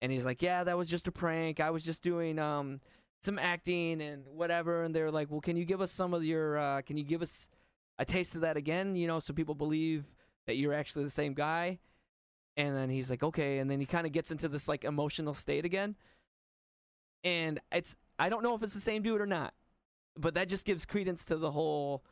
and 0.00 0.12
he's 0.12 0.24
like, 0.24 0.42
"Yeah, 0.42 0.64
that 0.64 0.78
was 0.78 0.88
just 0.88 1.08
a 1.08 1.12
prank. 1.12 1.60
I 1.60 1.70
was 1.70 1.84
just 1.84 2.02
doing 2.02 2.38
um 2.38 2.80
some 3.22 3.38
acting 3.38 4.00
and 4.00 4.26
whatever." 4.26 4.84
And 4.84 4.94
they're 4.94 5.10
like, 5.10 5.30
"Well, 5.30 5.40
can 5.40 5.56
you 5.56 5.64
give 5.64 5.80
us 5.80 5.92
some 5.92 6.14
of 6.14 6.24
your? 6.24 6.58
Uh, 6.58 6.82
can 6.82 6.96
you 6.96 7.04
give 7.04 7.22
us 7.22 7.48
a 7.98 8.04
taste 8.04 8.34
of 8.34 8.42
that 8.42 8.56
again? 8.56 8.96
You 8.96 9.06
know, 9.06 9.20
so 9.20 9.32
people 9.32 9.54
believe 9.54 10.14
that 10.46 10.56
you're 10.56 10.74
actually 10.74 11.04
the 11.04 11.10
same 11.10 11.34
guy." 11.34 11.80
And 12.56 12.74
then 12.74 12.88
he's 12.88 13.10
like, 13.10 13.22
"Okay," 13.22 13.58
and 13.58 13.70
then 13.70 13.80
he 13.80 13.86
kind 13.86 14.06
of 14.06 14.12
gets 14.12 14.30
into 14.30 14.48
this 14.48 14.66
like 14.66 14.84
emotional 14.84 15.34
state 15.34 15.64
again 15.64 15.96
and 17.24 17.60
it's 17.72 17.96
I 18.18 18.28
don't 18.28 18.42
know 18.42 18.54
if 18.54 18.62
it's 18.62 18.72
the 18.74 18.80
same 18.80 19.02
dude 19.02 19.20
or 19.20 19.26
not, 19.26 19.52
but 20.16 20.34
that 20.34 20.48
just 20.48 20.64
gives 20.64 20.86
credence 20.86 21.24
to 21.26 21.36
the 21.36 21.50
whole 21.50 22.02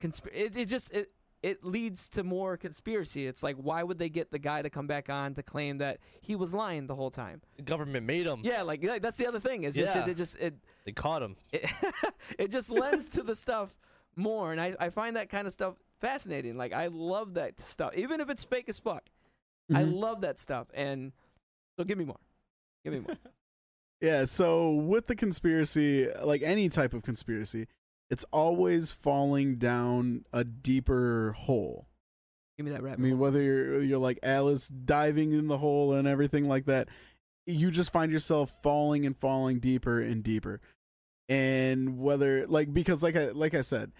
conspiracy. 0.00 0.40
It, 0.40 0.56
it 0.56 0.64
just 0.66 0.90
it 0.92 1.10
it 1.42 1.62
leads 1.62 2.08
to 2.10 2.24
more 2.24 2.56
conspiracy. 2.56 3.26
It's 3.26 3.42
like 3.42 3.56
why 3.56 3.82
would 3.82 3.98
they 3.98 4.08
get 4.08 4.32
the 4.32 4.38
guy 4.38 4.62
to 4.62 4.70
come 4.70 4.86
back 4.86 5.08
on 5.10 5.34
to 5.34 5.42
claim 5.42 5.78
that 5.78 5.98
he 6.20 6.34
was 6.34 6.54
lying 6.54 6.86
the 6.86 6.94
whole 6.94 7.10
time? 7.10 7.42
the 7.56 7.62
government 7.62 8.06
made 8.06 8.26
him 8.26 8.40
Yeah, 8.42 8.62
like 8.62 8.82
like, 8.82 9.02
that's 9.02 9.18
the 9.18 9.26
other 9.26 9.40
thing. 9.40 9.64
Is 9.64 9.76
just, 9.76 9.94
Yeah. 9.94 10.02
it, 10.02 10.08
it 10.08 10.16
just 10.16 10.36
it 10.40 10.54
they 10.84 10.92
caught 10.92 11.22
him 11.22 11.36
it, 11.52 11.70
it 12.38 12.50
just 12.50 12.70
lends 12.70 13.08
to 13.10 13.22
the 13.22 13.36
stuff 13.36 13.74
more, 14.16 14.50
and 14.52 14.60
I 14.60 14.74
I 14.80 14.88
find 14.90 15.16
that 15.16 15.28
kind 15.28 15.46
of 15.46 15.52
stuff 15.52 15.74
fascinating. 16.00 16.56
Like 16.56 16.72
I 16.72 16.86
love 16.88 17.34
that 17.34 17.60
stuff, 17.60 17.94
even 17.96 18.20
if 18.20 18.28
it's 18.30 18.44
fake 18.44 18.68
as 18.68 18.78
fuck. 18.78 19.04
I 19.72 19.82
Mhm. 19.82 19.94
love 20.00 20.20
that 20.20 20.38
stuff, 20.38 20.68
and 20.74 21.12
so 21.76 21.84
give 21.84 21.98
me 21.98 22.04
more, 22.04 22.20
give 22.84 22.92
me 22.94 23.00
more. 23.00 23.16
Yeah, 24.02 24.24
so 24.26 24.72
with 24.74 25.06
the 25.06 25.16
conspiracy, 25.16 26.06
like 26.22 26.42
any 26.42 26.68
type 26.68 26.92
of 26.92 27.02
conspiracy, 27.02 27.66
it's 28.10 28.24
always 28.30 28.92
falling 28.92 29.56
down 29.56 30.26
a 30.34 30.44
deeper 30.44 31.32
hole. 31.32 31.88
give 32.58 32.66
me 32.66 32.72
that 32.72 32.82
rap. 32.82 32.98
I 32.98 33.00
mean, 33.00 33.12
hole. 33.12 33.20
whether 33.22 33.40
you're, 33.40 33.82
you're 33.82 33.98
like 33.98 34.18
Alice 34.22 34.68
diving 34.68 35.32
in 35.32 35.46
the 35.48 35.56
hole 35.58 35.94
and 35.94 36.06
everything 36.06 36.46
like 36.46 36.66
that, 36.66 36.88
you 37.46 37.70
just 37.70 37.90
find 37.90 38.12
yourself 38.12 38.54
falling 38.62 39.06
and 39.06 39.16
falling 39.16 39.60
deeper 39.60 39.98
and 40.00 40.22
deeper. 40.22 40.60
And 41.30 41.98
whether 41.98 42.46
like 42.46 42.72
because 42.74 43.02
like 43.02 43.16
I 43.16 43.30
like 43.30 43.54
I 43.54 43.62
said, 43.62 43.92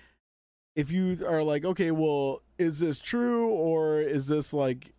if 0.76 0.92
you 0.92 1.26
are 1.26 1.42
like, 1.42 1.64
okay, 1.64 1.90
well, 1.90 2.42
is 2.58 2.78
this 2.78 3.00
true 3.00 3.48
or 3.48 4.00
is 4.00 4.28
this 4.28 4.52
like 4.52 4.92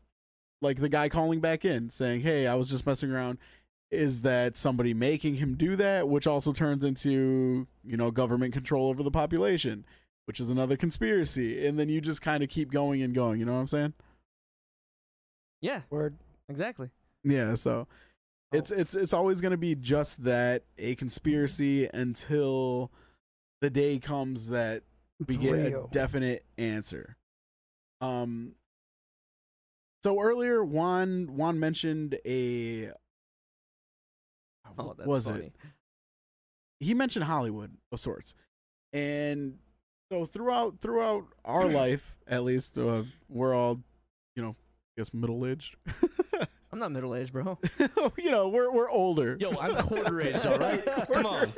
like 0.61 0.79
the 0.79 0.89
guy 0.89 1.07
calling 1.07 1.39
back 1.39 1.63
in 1.63 1.89
saying, 1.89 2.21
"Hey, 2.21 2.47
I 2.47 2.55
was 2.55 2.69
just 2.69 2.85
messing 2.85 3.11
around." 3.11 3.37
Is 3.89 4.23
that 4.23 4.57
somebody 4.57 4.93
making 4.93 5.35
him 5.35 5.55
do 5.55 5.77
that, 5.77 6.09
which 6.09 6.27
also 6.27 6.51
turns 6.51 6.83
into, 6.83 7.67
you 7.85 7.95
know, 7.95 8.11
government 8.11 8.51
control 8.53 8.89
over 8.89 9.01
the 9.01 9.11
population, 9.11 9.85
which 10.25 10.41
is 10.41 10.49
another 10.49 10.75
conspiracy. 10.75 11.65
And 11.65 11.79
then 11.79 11.87
you 11.87 12.01
just 12.01 12.21
kind 12.21 12.43
of 12.43 12.49
keep 12.49 12.69
going 12.69 13.01
and 13.01 13.15
going, 13.15 13.39
you 13.39 13.45
know 13.45 13.53
what 13.53 13.59
I'm 13.59 13.67
saying? 13.67 13.93
yeah, 15.61 15.81
Word. 15.89 16.15
exactly. 16.49 16.89
Yeah, 17.23 17.55
so 17.55 17.87
oh. 18.51 18.57
it's 18.57 18.71
it's 18.71 18.95
it's 18.95 19.13
always 19.13 19.41
going 19.41 19.51
to 19.51 19.57
be 19.57 19.75
just 19.75 20.23
that 20.23 20.63
a 20.77 20.95
conspiracy 20.95 21.89
until 21.93 22.91
the 23.61 23.69
day 23.69 23.99
comes 23.99 24.49
that 24.49 24.83
we 25.25 25.35
It's 25.35 25.43
get 25.43 25.51
real. 25.51 25.85
a 25.89 25.93
definite 25.93 26.45
answer. 26.57 27.17
Um 28.01 28.53
so 30.03 30.21
earlier 30.21 30.63
Juan 30.63 31.35
Juan 31.35 31.59
mentioned 31.59 32.17
a 32.25 32.91
Oh, 34.77 34.93
that's 34.97 35.07
was 35.07 35.27
funny. 35.27 35.45
it? 35.45 35.55
He 36.79 36.93
mentioned 36.93 37.25
Hollywood 37.25 37.71
of 37.91 37.99
sorts. 37.99 38.35
And 38.93 39.57
so 40.11 40.25
throughout 40.25 40.79
throughout 40.79 41.25
our 41.45 41.65
life, 41.69 42.17
at 42.27 42.43
least 42.43 42.77
uh, 42.77 43.03
we're 43.29 43.53
all, 43.55 43.79
you 44.35 44.43
know, 44.43 44.49
I 44.49 45.01
guess 45.01 45.13
middle-aged. 45.13 45.75
I'm 46.71 46.79
not 46.79 46.91
middle 46.91 47.15
aged, 47.15 47.33
bro. 47.33 47.57
you 48.17 48.29
know, 48.29 48.49
we're 48.49 48.71
we're 48.71 48.89
older. 48.89 49.35
yo 49.39 49.51
i'm 49.59 49.75
quarter 49.77 50.21
aged 50.21 50.45
all 50.45 50.59
right 50.59 50.85
come 51.07 51.25
on 51.25 51.53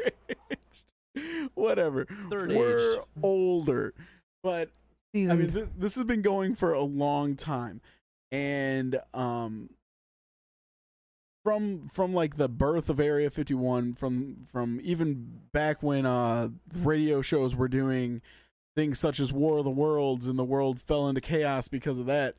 Whatever. 1.55 2.05
Third 2.29 2.51
we're 2.51 2.93
aged. 2.93 3.01
older. 3.23 3.93
But 4.43 4.69
I 5.13 5.17
mean 5.17 5.51
th- 5.51 5.67
this 5.77 5.95
has 5.95 6.03
been 6.03 6.21
going 6.21 6.55
for 6.55 6.73
a 6.73 6.81
long 6.81 7.35
time. 7.35 7.81
And 8.31 8.99
um 9.13 9.71
from 11.43 11.89
from 11.93 12.13
like 12.13 12.37
the 12.37 12.49
birth 12.49 12.89
of 12.89 12.99
Area 12.99 13.29
51 13.29 13.95
from 13.95 14.47
from 14.51 14.79
even 14.83 15.41
back 15.51 15.81
when 15.81 16.05
uh 16.05 16.49
radio 16.75 17.21
shows 17.21 17.55
were 17.55 17.67
doing 17.67 18.21
things 18.75 18.99
such 18.99 19.19
as 19.19 19.33
War 19.33 19.57
of 19.59 19.65
the 19.65 19.71
Worlds 19.71 20.27
and 20.27 20.37
the 20.37 20.43
world 20.43 20.79
fell 20.79 21.07
into 21.09 21.21
chaos 21.21 21.67
because 21.67 21.97
of 21.97 22.05
that 22.05 22.35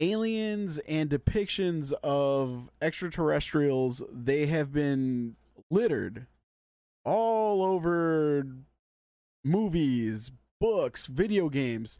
aliens 0.00 0.78
and 0.80 1.08
depictions 1.10 1.92
of 2.02 2.70
extraterrestrials 2.82 4.02
they 4.12 4.46
have 4.46 4.72
been 4.72 5.36
littered 5.70 6.26
all 7.06 7.62
over 7.62 8.44
movies, 9.44 10.32
books, 10.60 11.06
video 11.06 11.48
games, 11.48 11.98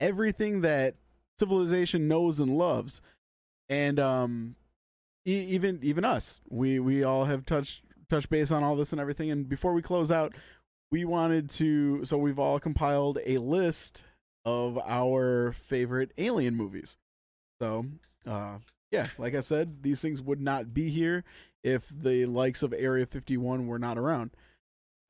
everything 0.00 0.62
that 0.62 0.94
civilization 1.38 2.08
knows 2.08 2.40
and 2.40 2.56
loves. 2.56 3.02
And 3.68 4.00
um 4.00 4.56
e- 5.26 5.46
even 5.50 5.80
even 5.82 6.04
us, 6.04 6.40
we 6.48 6.78
we 6.78 7.02
all 7.04 7.26
have 7.26 7.44
touched 7.44 7.82
touched 8.08 8.30
base 8.30 8.50
on 8.50 8.62
all 8.62 8.76
this 8.76 8.92
and 8.92 9.00
everything 9.00 9.30
and 9.30 9.46
before 9.48 9.74
we 9.74 9.82
close 9.82 10.10
out, 10.10 10.32
we 10.90 11.04
wanted 11.04 11.50
to 11.50 12.04
so 12.04 12.16
we've 12.16 12.38
all 12.38 12.58
compiled 12.60 13.18
a 13.26 13.38
list 13.38 14.04
of 14.44 14.78
our 14.86 15.52
favorite 15.52 16.12
alien 16.16 16.54
movies. 16.54 16.96
So, 17.60 17.86
uh 18.26 18.58
yeah, 18.90 19.08
like 19.18 19.34
I 19.34 19.40
said, 19.40 19.82
these 19.82 20.00
things 20.00 20.22
would 20.22 20.40
not 20.40 20.72
be 20.72 20.90
here 20.90 21.24
if 21.62 21.88
the 21.88 22.26
likes 22.26 22.62
of 22.62 22.72
Area 22.72 23.06
51 23.06 23.66
were 23.66 23.78
not 23.78 23.98
around. 23.98 24.30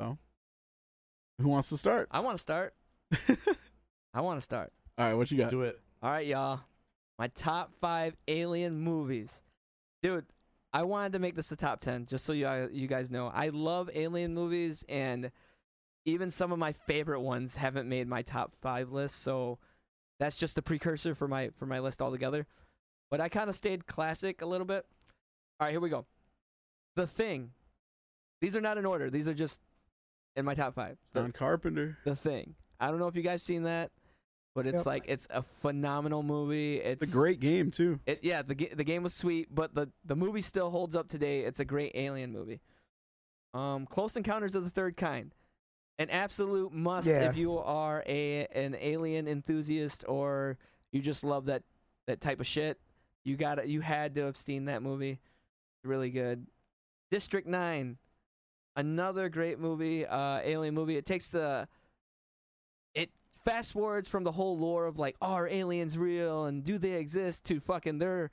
So, 0.00 0.18
who 1.40 1.48
wants 1.48 1.68
to 1.70 1.76
start? 1.76 2.09
I 2.10 2.20
want 2.20 2.36
to 2.36 2.42
start. 2.42 2.74
I 4.14 4.20
want 4.20 4.38
to 4.38 4.44
start. 4.44 4.72
All 4.96 5.06
right, 5.06 5.14
what 5.14 5.30
you 5.30 5.38
got? 5.38 5.50
Do 5.50 5.62
it. 5.62 5.78
All 6.02 6.10
right, 6.10 6.26
y'all. 6.26 6.60
My 7.18 7.28
top 7.28 7.72
five 7.80 8.16
alien 8.26 8.78
movies, 8.78 9.42
dude. 10.02 10.26
I 10.72 10.82
wanted 10.82 11.14
to 11.14 11.18
make 11.18 11.34
this 11.34 11.50
a 11.50 11.56
top 11.56 11.80
ten, 11.80 12.05
just 12.05 12.24
so 12.24 12.32
you 12.32 12.68
you 12.72 12.86
guys 12.88 13.10
know. 13.10 13.30
I 13.32 13.48
love 13.48 13.88
alien 13.94 14.34
movies, 14.34 14.84
and 14.88 15.30
even 16.05 16.30
some 16.30 16.52
of 16.52 16.59
my 16.59 16.72
favorite 16.72 17.20
ones 17.20 17.56
haven't 17.56 17.88
made 17.88 18.06
my 18.06 18.22
top 18.22 18.55
five 18.60 18.92
list. 18.92 19.22
So 19.22 19.59
that's 20.18 20.38
just 20.38 20.59
a 20.59 20.62
precursor 20.62 21.14
for 21.14 21.26
my 21.26 21.50
for 21.55 21.66
my 21.66 21.78
list 21.78 22.02
altogether. 22.02 22.46
But 23.10 23.20
I 23.20 23.28
kind 23.28 23.48
of 23.48 23.56
stayed 23.56 23.86
classic 23.86 24.43
a 24.43 24.47
little 24.47 24.66
bit. 24.66 24.85
All 25.60 25.66
right, 25.66 25.70
here 25.72 25.80
we 25.80 25.89
go. 25.89 26.06
The 26.97 27.06
Thing. 27.06 27.52
These 28.40 28.55
are 28.55 28.60
not 28.60 28.78
in 28.78 28.86
order. 28.86 29.10
These 29.10 29.28
are 29.28 29.35
just 29.35 29.60
in 30.36 30.44
my 30.44 30.55
top 30.55 30.74
five. 30.74 30.98
The, 31.12 31.22
John 31.22 31.32
Carpenter. 31.32 31.98
the 32.05 32.14
Thing. 32.14 32.55
I 32.78 32.90
don't 32.90 32.98
know 33.01 33.09
if 33.09 33.16
you 33.16 33.22
guys 33.22 33.43
seen 33.43 33.64
that, 33.64 33.90
but 34.55 34.66
it's 34.66 34.80
Yep. 34.80 34.86
like 34.86 35.05
it's 35.09 35.26
a 35.30 35.43
phenomenal 35.43 36.22
movie. 36.22 36.76
It's 36.76 37.02
It's 37.02 37.12
a 37.12 37.16
great 37.16 37.40
game 37.40 37.70
too. 37.70 37.98
it, 38.06 38.22
yeah, 38.22 38.43
the 38.43 38.55
the 38.55 38.85
game 38.85 39.02
was 39.02 39.14
sweet, 39.14 39.48
but 39.52 39.74
the 39.74 39.90
the 40.05 40.14
movie 40.14 40.43
still 40.43 40.70
holds 40.70 40.94
up 40.94 41.09
today. 41.09 41.40
It's 41.40 41.59
a 41.60 41.64
great 41.64 41.93
alien 41.94 42.32
movie. 42.32 42.60
Um, 43.55 43.86
Close 43.86 44.16
Encounters 44.16 44.55
of 44.55 44.62
the 44.62 44.70
Third 44.70 44.97
Kind, 44.97 45.35
an 45.98 46.10
absolute 46.10 46.72
must 46.72 47.09
Yeah. 47.09 47.28
if 47.30 47.36
you 47.36 47.59
are 47.59 48.05
a 48.06 48.47
an 48.48 48.76
alien 48.78 49.26
enthusiast 49.26 50.05
or 50.06 50.59
you 50.93 51.01
just 51.01 51.24
love 51.24 51.47
that 51.47 51.64
that 52.06 52.20
type 52.20 52.39
of 52.39 52.47
shit. 52.47 52.78
You 53.28 53.36
got 53.36 53.68
You 53.68 53.80
had 53.82 54.14
to 54.14 54.22
have 54.22 54.36
seen 54.36 54.64
that 54.64 54.82
movie. 54.82 55.20
Really 55.84 56.10
good. 56.10 56.46
District 57.10 57.46
Nine, 57.46 57.98
another 58.74 59.28
great 59.28 59.59
movie. 59.59 60.06
Uh, 60.06 60.40
alien 60.42 60.74
movie. 60.74 60.96
It 60.96 61.05
takes 61.05 61.28
the 61.28 61.68
it 62.94 63.10
fast 63.44 63.74
forwards 63.74 64.09
from 64.09 64.24
the 64.24 64.32
whole 64.32 64.59
lore 64.59 64.86
of 64.86 64.98
like 64.98 65.16
are 65.20 65.46
aliens 65.46 65.96
real 65.98 66.46
and 66.46 66.64
do 66.64 66.78
they 66.78 66.94
exist 66.94 67.44
to 67.46 67.60
fucking 67.60 67.98
they're 67.98 68.30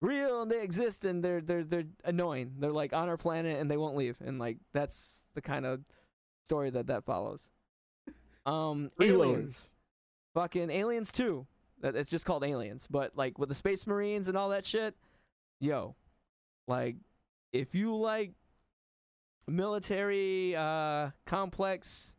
real 0.00 0.42
and 0.42 0.50
they 0.50 0.62
exist 0.62 1.04
and 1.04 1.24
they're 1.24 1.40
they're 1.40 1.64
they're 1.64 1.84
annoying. 2.04 2.56
They're 2.58 2.70
like 2.70 2.92
on 2.92 3.08
our 3.08 3.16
planet 3.16 3.58
and 3.58 3.70
they 3.70 3.76
won't 3.78 3.96
leave 3.96 4.18
and 4.24 4.38
like 4.38 4.58
that's 4.74 5.24
the 5.34 5.40
kind 5.40 5.64
of 5.64 5.80
story 6.44 6.70
that 6.70 6.86
that 6.88 7.04
follows. 7.04 7.48
Um, 8.44 8.90
aliens. 9.00 9.20
aliens. 9.20 9.74
Fucking 10.34 10.70
Aliens 10.70 11.10
2 11.12 11.46
it's 11.82 12.10
just 12.10 12.26
called 12.26 12.44
aliens, 12.44 12.86
but 12.90 13.16
like 13.16 13.38
with 13.38 13.48
the 13.48 13.54
space 13.54 13.86
marines 13.86 14.28
and 14.28 14.36
all 14.36 14.48
that 14.50 14.64
shit, 14.64 14.94
yo, 15.60 15.94
like 16.66 16.96
if 17.52 17.74
you 17.74 17.96
like 17.96 18.32
military 19.46 20.54
uh 20.54 21.08
complex 21.24 22.16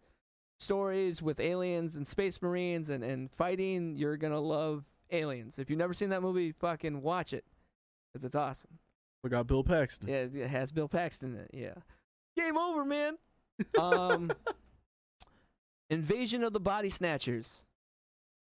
stories 0.57 1.21
with 1.21 1.39
aliens 1.39 1.95
and 1.95 2.07
space 2.07 2.41
marines 2.41 2.89
and, 2.89 3.03
and 3.03 3.31
fighting, 3.31 3.95
you're 3.95 4.17
gonna 4.17 4.39
love 4.39 4.83
aliens. 5.11 5.59
If 5.59 5.69
you've 5.69 5.79
never 5.79 5.93
seen 5.93 6.09
that 6.09 6.21
movie, 6.21 6.51
fucking 6.51 7.01
watch 7.01 7.33
it. 7.33 7.45
Cause 8.13 8.23
it's 8.23 8.35
awesome. 8.35 8.79
We 9.23 9.29
got 9.29 9.47
Bill 9.47 9.63
Paxton. 9.63 10.07
Yeah, 10.07 10.25
it 10.43 10.49
has 10.49 10.71
Bill 10.71 10.87
Paxton 10.87 11.35
in 11.35 11.41
it. 11.41 11.51
Yeah. 11.53 11.81
Game 12.35 12.57
over, 12.57 12.85
man. 12.85 13.17
Um 13.77 14.31
Invasion 15.89 16.43
of 16.43 16.53
the 16.53 16.59
Body 16.59 16.89
Snatchers. 16.89 17.65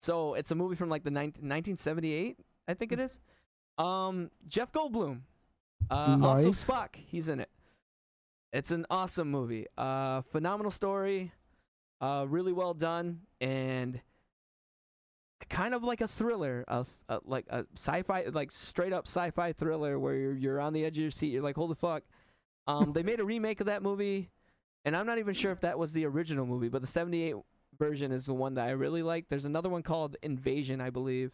So 0.04 0.34
it's 0.34 0.52
a 0.52 0.56
movie 0.56 0.76
from 0.76 0.90
like 0.90 1.06
the 1.06 1.12
19, 1.12 1.48
1978, 1.48 2.38
I 2.68 2.74
think 2.74 2.92
it 2.92 3.00
is. 3.00 3.22
Um 3.78 4.32
Jeff 4.50 4.74
Goldblum. 4.74 5.22
Uh 5.90 6.18
also 6.22 6.50
Spock, 6.50 6.96
he's 6.96 7.30
in 7.30 7.40
it. 7.40 7.50
It's 8.52 8.70
an 8.70 8.86
awesome 8.90 9.32
movie. 9.32 9.66
Uh 9.78 10.22
phenomenal 10.24 10.72
story. 10.72 11.32
Uh 12.02 12.26
really 12.28 12.52
well 12.52 12.74
done 12.74 13.22
and 13.40 14.02
kind 15.50 15.74
of 15.74 15.84
like 15.86 16.02
a 16.02 16.08
thriller, 16.08 16.66
a, 16.68 16.86
a 17.08 17.22
like 17.24 17.46
a 17.50 17.66
sci-fi 17.74 18.26
like 18.34 18.52
straight 18.52 18.92
up 18.92 19.08
sci-fi 19.08 19.54
thriller 19.54 19.98
where 19.98 20.16
you're, 20.16 20.36
you're 20.36 20.60
on 20.60 20.74
the 20.74 20.84
edge 20.84 20.98
of 20.98 21.02
your 21.02 21.12
seat. 21.12 21.28
You're 21.32 21.44
like, 21.44 21.56
"Holy 21.56 21.76
fuck." 21.76 22.04
Um 22.68 22.92
they 22.92 23.04
made 23.04 23.22
a 23.22 23.26
remake 23.26 23.62
of 23.62 23.68
that 23.68 23.82
movie 23.82 24.32
and 24.84 24.98
I'm 24.98 25.06
not 25.06 25.18
even 25.18 25.34
sure 25.34 25.54
if 25.54 25.62
that 25.62 25.80
was 25.80 25.94
the 25.94 26.06
original 26.06 26.46
movie, 26.46 26.68
but 26.68 26.82
the 26.82 26.88
78 26.88 27.36
version 27.78 28.12
is 28.12 28.26
the 28.26 28.34
one 28.34 28.54
that 28.56 28.68
I 28.68 28.72
really 28.72 29.04
like. 29.04 29.28
There's 29.30 29.46
another 29.46 29.70
one 29.70 29.84
called 29.84 30.16
Invasion, 30.24 30.82
I 30.82 30.90
believe. 30.90 31.32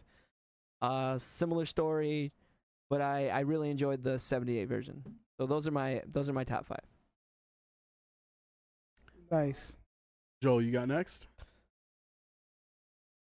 Uh 0.82 1.18
similar 1.18 1.66
story, 1.66 2.32
but 2.88 3.00
I 3.00 3.28
I 3.28 3.40
really 3.40 3.70
enjoyed 3.70 4.02
the 4.02 4.18
78 4.18 4.64
version. 4.68 5.02
So 5.38 5.46
those 5.46 5.66
are 5.66 5.70
my 5.70 6.02
those 6.10 6.28
are 6.28 6.32
my 6.32 6.44
top 6.44 6.66
5. 6.66 6.78
Nice. 9.30 9.72
Joel, 10.42 10.62
you 10.62 10.72
got 10.72 10.88
next? 10.88 11.28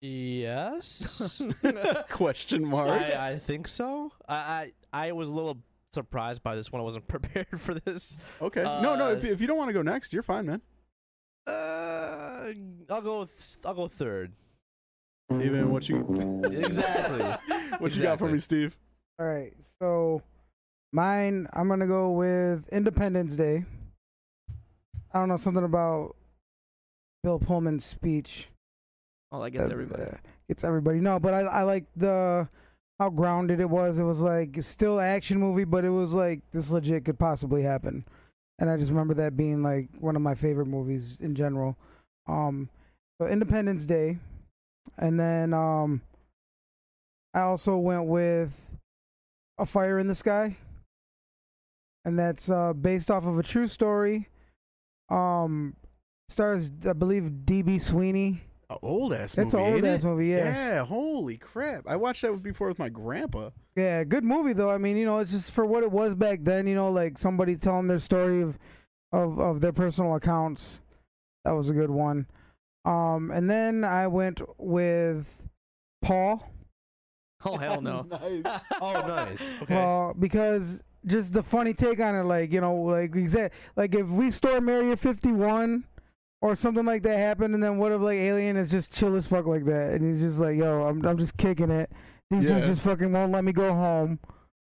Yes. 0.00 1.40
Question 2.10 2.64
mark. 2.64 2.90
I, 2.90 3.30
I 3.32 3.38
think 3.38 3.66
so. 3.66 4.12
I, 4.28 4.72
I 4.92 5.06
I 5.08 5.12
was 5.12 5.28
a 5.28 5.32
little 5.32 5.58
surprised 5.90 6.42
by 6.42 6.54
this 6.54 6.70
one. 6.70 6.80
I 6.80 6.84
wasn't 6.84 7.08
prepared 7.08 7.58
for 7.60 7.74
this. 7.74 8.16
okay. 8.40 8.62
no, 8.62 8.94
no. 8.96 9.08
uh, 9.08 9.12
If, 9.12 9.24
if 9.24 9.40
you 9.40 9.46
don't 9.46 9.56
want 9.56 9.68
to 9.70 9.72
go 9.72 9.82
next, 9.82 10.12
you're 10.12 10.22
fine, 10.22 10.46
man. 10.46 10.60
Uh, 12.46 12.52
I'll 12.94 13.02
go. 13.02 13.20
With, 13.20 13.56
I'll 13.64 13.74
go 13.74 13.88
third. 13.88 14.32
Even 15.32 15.70
what 15.70 15.88
you 15.88 15.96
Exactly. 16.44 17.20
what 17.78 17.94
you 17.96 18.02
got 18.02 18.18
for 18.18 18.28
Exactly. 18.28 18.32
me, 18.32 18.38
Steve? 18.38 18.78
All 19.18 19.26
right. 19.26 19.52
So 19.80 20.22
mine, 20.92 21.48
I'm 21.52 21.68
gonna 21.68 21.86
go 21.86 22.10
with 22.12 22.68
Independence 22.70 23.34
Day. 23.36 23.64
I 25.12 25.18
don't 25.18 25.28
know 25.28 25.36
something 25.36 25.64
about 25.64 26.14
Bill 27.24 27.38
Pullman's 27.38 27.84
speech. 27.84 28.48
Oh, 29.32 29.42
that 29.42 29.50
gets 29.50 29.68
Uh, 29.68 29.72
everybody. 29.72 30.02
uh, 30.04 30.14
Gets 30.48 30.62
everybody. 30.62 31.00
No, 31.00 31.18
but 31.18 31.34
I 31.34 31.40
I 31.40 31.62
like 31.64 31.86
the 31.96 32.48
how 33.00 33.10
grounded 33.10 33.58
it 33.60 33.68
was. 33.68 33.98
It 33.98 34.04
was 34.04 34.20
like 34.20 34.56
it's 34.56 34.66
still 34.68 34.98
an 35.00 35.04
action 35.06 35.40
movie, 35.40 35.64
but 35.64 35.84
it 35.84 35.90
was 35.90 36.12
like 36.14 36.40
this 36.52 36.70
legit 36.70 37.04
could 37.04 37.18
possibly 37.18 37.62
happen. 37.62 38.04
And 38.60 38.70
I 38.70 38.76
just 38.76 38.90
remember 38.90 39.14
that 39.14 39.36
being 39.36 39.62
like 39.62 39.88
one 39.98 40.14
of 40.14 40.22
my 40.22 40.34
favorite 40.36 40.66
movies 40.66 41.18
in 41.20 41.34
general. 41.34 41.76
Um, 42.28 42.68
so 43.20 43.26
Independence 43.26 43.84
Day, 43.84 44.18
and 44.98 45.18
then 45.18 45.54
um, 45.54 46.02
I 47.34 47.40
also 47.40 47.76
went 47.76 48.06
with 48.06 48.52
A 49.58 49.66
Fire 49.66 49.98
in 49.98 50.06
the 50.06 50.14
Sky, 50.14 50.56
and 52.04 52.18
that's 52.18 52.50
uh 52.50 52.72
based 52.72 53.10
off 53.10 53.26
of 53.26 53.38
a 53.38 53.42
true 53.42 53.68
story. 53.68 54.28
Um, 55.08 55.76
stars 56.28 56.70
I 56.88 56.92
believe 56.92 57.30
DB 57.44 57.80
Sweeney. 57.80 58.42
old 58.82 59.12
ass 59.12 59.36
movie. 59.36 59.46
It's 59.46 59.54
an 59.54 59.60
old 59.60 59.84
ass 59.84 60.02
it? 60.02 60.06
movie, 60.06 60.26
yeah. 60.28 60.44
Yeah. 60.44 60.84
Holy 60.84 61.36
crap! 61.36 61.84
I 61.86 61.96
watched 61.96 62.22
that 62.22 62.42
before 62.42 62.68
with 62.68 62.78
my 62.78 62.88
grandpa. 62.88 63.50
Yeah, 63.76 64.04
good 64.04 64.24
movie 64.24 64.52
though. 64.52 64.70
I 64.70 64.78
mean, 64.78 64.96
you 64.96 65.06
know, 65.06 65.18
it's 65.18 65.30
just 65.30 65.50
for 65.52 65.64
what 65.64 65.82
it 65.82 65.92
was 65.92 66.14
back 66.14 66.40
then. 66.42 66.66
You 66.66 66.74
know, 66.74 66.90
like 66.90 67.18
somebody 67.18 67.56
telling 67.56 67.86
their 67.86 68.00
story 68.00 68.42
of, 68.42 68.58
of 69.12 69.38
of 69.38 69.60
their 69.60 69.72
personal 69.72 70.14
accounts. 70.16 70.80
That 71.46 71.54
was 71.54 71.70
a 71.70 71.72
good 71.72 71.90
one. 71.90 72.26
Um, 72.84 73.30
and 73.30 73.48
then 73.48 73.84
I 73.84 74.08
went 74.08 74.40
with 74.58 75.26
Paul. 76.02 76.50
Oh 77.44 77.56
hell 77.56 77.80
no. 77.80 78.02
nice. 78.10 78.60
Oh, 78.80 79.06
nice. 79.06 79.54
Okay. 79.62 79.74
Paul, 79.74 80.14
because 80.18 80.82
just 81.06 81.32
the 81.32 81.42
funny 81.42 81.72
take 81.72 82.00
on 82.00 82.14
it, 82.16 82.24
like 82.24 82.52
you 82.52 82.60
know, 82.60 82.74
like 82.74 83.14
exact, 83.14 83.54
like 83.76 83.94
if 83.94 84.08
we 84.08 84.30
storm 84.30 84.68
Area 84.68 84.96
Fifty 84.96 85.32
One. 85.32 85.84
Or 86.42 86.54
something 86.54 86.84
like 86.84 87.02
that 87.04 87.18
happened, 87.18 87.54
and 87.54 87.62
then 87.62 87.78
what 87.78 87.92
if 87.92 88.00
like 88.02 88.18
Alien 88.18 88.58
is 88.58 88.70
just 88.70 88.92
chill 88.92 89.16
as 89.16 89.26
fuck 89.26 89.46
like 89.46 89.64
that, 89.64 89.92
and 89.92 90.04
he's 90.04 90.20
just 90.22 90.38
like, 90.38 90.56
"Yo, 90.58 90.82
I'm 90.86 91.04
I'm 91.04 91.16
just 91.16 91.36
kicking 91.38 91.70
it. 91.70 91.90
These 92.30 92.44
Yeah. 92.44 92.56
dudes 92.56 92.66
just 92.66 92.82
fucking 92.82 93.10
won't 93.10 93.32
let 93.32 93.42
me 93.42 93.52
go 93.52 93.72
home. 93.72 94.18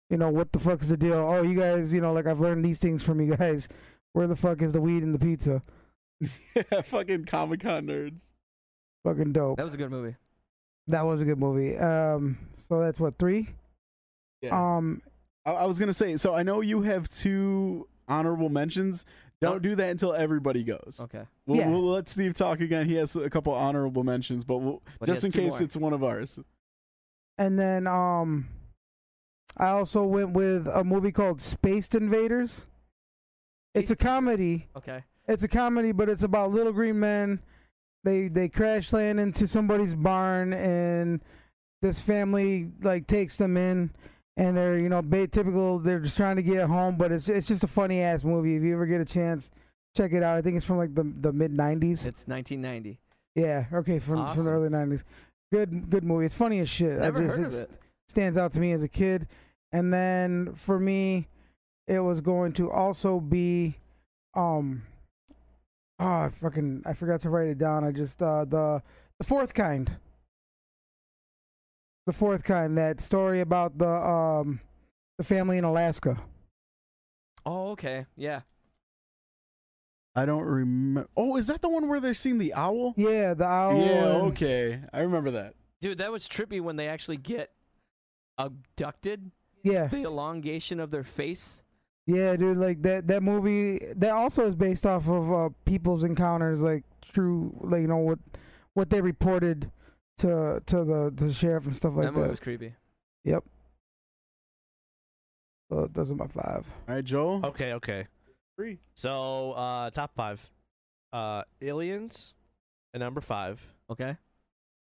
You 0.09 0.15
know 0.17 0.29
what 0.29 0.53
the 0.53 0.59
fuck's 0.59 0.87
the 0.87 0.95
deal? 0.95 1.15
Oh, 1.15 1.41
you 1.41 1.59
guys, 1.59 1.93
you 1.93 1.99
know, 1.99 2.13
like 2.13 2.25
I've 2.25 2.39
learned 2.39 2.63
these 2.63 2.79
things 2.79 3.03
from 3.03 3.19
you 3.19 3.35
guys. 3.35 3.67
Where 4.13 4.27
the 4.27 4.35
fuck 4.37 4.61
is 4.61 4.71
the 4.71 4.79
weed 4.81 5.03
and 5.03 5.13
the 5.13 5.19
pizza? 5.19 5.61
yeah, 6.55 6.81
fucking 6.85 7.25
Comic 7.25 7.61
Con 7.61 7.85
nerds. 7.85 8.33
Fucking 9.03 9.33
dope. 9.33 9.57
That 9.57 9.65
was 9.65 9.73
a 9.73 9.77
good 9.77 9.91
movie. 9.91 10.15
That 10.87 11.01
was 11.05 11.21
a 11.21 11.25
good 11.25 11.37
movie. 11.39 11.77
Um, 11.77 12.37
so 12.69 12.79
that's 12.79 12.99
what 12.99 13.17
three. 13.17 13.49
Yeah. 14.41 14.75
Um, 14.77 15.01
I, 15.45 15.51
I 15.51 15.65
was 15.65 15.79
gonna 15.79 15.93
say. 15.93 16.17
So 16.17 16.33
I 16.33 16.43
know 16.43 16.61
you 16.61 16.81
have 16.81 17.07
two 17.09 17.87
honorable 18.07 18.49
mentions. 18.49 19.05
Don't 19.39 19.61
do 19.61 19.75
that 19.75 19.89
until 19.91 20.13
everybody 20.13 20.63
goes. 20.63 20.99
Okay. 21.03 21.21
We'll, 21.45 21.57
Yeah. 21.59 21.69
we'll 21.69 21.83
let 21.83 22.09
Steve 22.09 22.33
talk 22.33 22.59
again. 22.59 22.87
He 22.87 22.95
has 22.95 23.15
a 23.15 23.29
couple 23.29 23.53
honorable 23.53 24.03
mentions, 24.03 24.43
but 24.43 24.57
we'll, 24.57 24.81
But 24.99 25.05
just 25.05 25.23
in 25.23 25.31
case 25.31 25.51
more. 25.53 25.61
it's 25.63 25.75
one 25.75 25.93
of 25.93 26.03
ours. 26.03 26.39
And 27.37 27.59
then 27.59 27.85
um, 27.85 28.47
I 29.55 29.67
also 29.67 30.03
went 30.05 30.31
with 30.31 30.65
a 30.67 30.83
movie 30.83 31.11
called 31.11 31.39
Spaced 31.39 31.93
Invaders. 31.93 32.65
It's 33.75 33.91
a 33.91 33.95
comedy. 33.95 34.69
Okay. 34.75 35.03
It's 35.27 35.43
a 35.43 35.47
comedy, 35.47 35.91
but 35.91 36.09
it's 36.09 36.23
about 36.23 36.51
little 36.51 36.71
green 36.73 36.99
men. 36.99 37.41
They 38.03 38.27
they 38.29 38.47
crash 38.47 38.93
land 38.93 39.19
into 39.19 39.47
somebody's 39.47 39.93
barn, 39.95 40.53
and 40.53 41.21
this 41.81 41.99
family 41.99 42.69
like 42.81 43.07
takes 43.07 43.35
them 43.35 43.57
in, 43.57 43.91
and 44.37 44.55
they're 44.55 44.77
you 44.79 44.87
know 44.89 45.01
ba- 45.01 45.27
typical. 45.27 45.79
They're 45.79 45.99
just 45.99 46.15
trying 46.15 46.37
to 46.37 46.41
get 46.43 46.67
home, 46.67 46.95
but 46.97 47.11
it's 47.11 47.27
it's 47.27 47.47
just 47.47 47.63
a 47.63 47.67
funny 47.67 48.01
ass 48.01 48.23
movie. 48.23 48.55
If 48.55 48.63
you 48.63 48.73
ever 48.73 48.85
get 48.85 49.01
a 49.01 49.05
chance, 49.05 49.49
check 49.95 50.13
it 50.13 50.23
out. 50.23 50.37
I 50.37 50.41
think 50.41 50.55
it's 50.55 50.65
from 50.65 50.77
like 50.77 50.95
the 50.95 51.03
the 51.03 51.33
mid 51.33 51.51
'90s. 51.51 52.05
It's 52.05 52.25
1990. 52.27 52.99
Yeah, 53.35 53.65
okay, 53.73 53.99
from 53.99 54.33
from 54.33 54.45
the 54.45 54.49
early 54.51 54.69
'90s. 54.69 55.03
Good 55.51 55.89
good 55.89 56.03
movie. 56.05 56.25
It's 56.25 56.35
funny 56.35 56.59
as 56.59 56.69
shit. 56.69 56.97
I 56.99 57.01
Never 57.03 57.23
just- 57.25 57.37
heard 57.37 57.45
of 57.47 57.53
it. 57.53 57.71
stands 58.07 58.37
out 58.37 58.53
to 58.53 58.59
me 58.59 58.71
as 58.71 58.83
a 58.83 58.87
kid. 58.87 59.27
And 59.73 59.93
then 59.93 60.53
for 60.55 60.79
me, 60.79 61.27
it 61.87 61.99
was 61.99 62.21
going 62.21 62.53
to 62.53 62.71
also 62.71 63.19
be, 63.19 63.75
um, 64.33 64.83
oh, 65.99 66.05
I 66.05 66.29
fucking 66.29 66.83
I 66.85 66.93
forgot 66.93 67.21
to 67.21 67.29
write 67.29 67.47
it 67.47 67.57
down. 67.57 67.83
I 67.83 67.91
just 67.91 68.21
uh 68.21 68.45
the 68.45 68.81
the 69.19 69.23
fourth 69.25 69.53
kind. 69.53 69.91
The 72.05 72.13
fourth 72.13 72.43
kind, 72.43 72.77
that 72.77 73.01
story 73.01 73.41
about 73.41 73.77
the 73.77 73.89
um 73.89 74.61
the 75.17 75.23
family 75.23 75.57
in 75.57 75.63
Alaska. 75.63 76.17
Oh, 77.45 77.71
okay. 77.71 78.05
Yeah. 78.15 78.41
I 80.15 80.25
don't 80.25 80.43
remember. 80.43 81.07
Oh, 81.15 81.37
is 81.37 81.47
that 81.47 81.61
the 81.61 81.69
one 81.69 81.87
where 81.87 81.99
they're 81.99 82.13
seeing 82.13 82.39
the 82.39 82.53
owl? 82.53 82.93
Yeah, 82.97 83.33
the 83.35 83.45
owl. 83.45 83.77
yeah, 83.77 84.03
okay. 84.29 84.81
I 84.91 85.01
remember 85.01 85.31
that. 85.31 85.53
Dude, 85.79 85.99
that 85.99 86.11
was 86.11 86.27
trippy 86.27 86.59
when 86.59 86.75
they 86.75 86.87
actually 86.87 87.17
get 87.17 87.51
abducted. 88.37 89.31
Yeah, 89.63 89.87
The 89.87 90.03
elongation 90.03 90.79
of 90.79 90.91
their 90.91 91.03
face. 91.03 91.63
Yeah, 92.07 92.35
dude. 92.35 92.57
Like 92.57 92.81
that 92.81 93.07
that 93.07 93.21
movie 93.21 93.79
that 93.95 94.11
also 94.11 94.47
is 94.47 94.55
based 94.55 94.85
off 94.85 95.07
of 95.07 95.31
uh, 95.31 95.49
people's 95.65 96.03
encounters, 96.03 96.61
like 96.61 96.83
true, 97.13 97.55
like 97.61 97.81
you 97.81 97.87
know 97.87 97.97
what 97.97 98.19
what 98.73 98.89
they 98.89 99.01
reported 99.01 99.71
to 100.19 100.63
to 100.65 100.83
the 100.83 101.13
to 101.17 101.25
the 101.25 101.33
sheriff 101.33 101.65
and 101.65 101.75
stuff 101.75 101.93
like 101.95 102.05
that 102.05 102.13
movie 102.13 102.23
that. 102.23 102.31
was 102.31 102.39
creepy. 102.39 102.73
Yep. 103.25 103.43
So 105.69 105.89
those 105.91 106.09
are 106.09 106.15
my 106.15 106.27
five. 106.27 106.65
All 106.87 106.95
right, 106.95 107.03
Joel. 107.03 107.45
Okay, 107.45 107.73
okay. 107.73 108.07
Three. 108.55 108.79
So, 108.95 109.51
uh, 109.51 109.89
top 109.91 110.15
five. 110.15 110.49
Uh, 111.11 111.43
Aliens, 111.61 112.33
at 112.93 113.01
number 113.01 113.21
five. 113.21 113.65
Okay. 113.89 114.09
I'm 114.09 114.17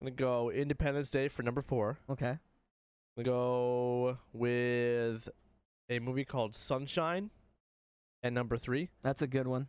gonna 0.01 0.11
go 0.11 0.51
Independence 0.51 1.09
Day 1.09 1.29
for 1.29 1.41
number 1.41 1.61
four. 1.61 1.97
Okay. 2.09 2.29
I'm 2.29 3.23
gonna 3.23 3.25
go 3.25 4.17
with 4.33 5.29
a 5.89 5.99
movie 5.99 6.25
called 6.25 6.55
Sunshine, 6.55 7.29
at 8.23 8.33
number 8.33 8.57
three. 8.57 8.89
That's 9.01 9.21
a 9.21 9.27
good 9.27 9.47
one. 9.47 9.67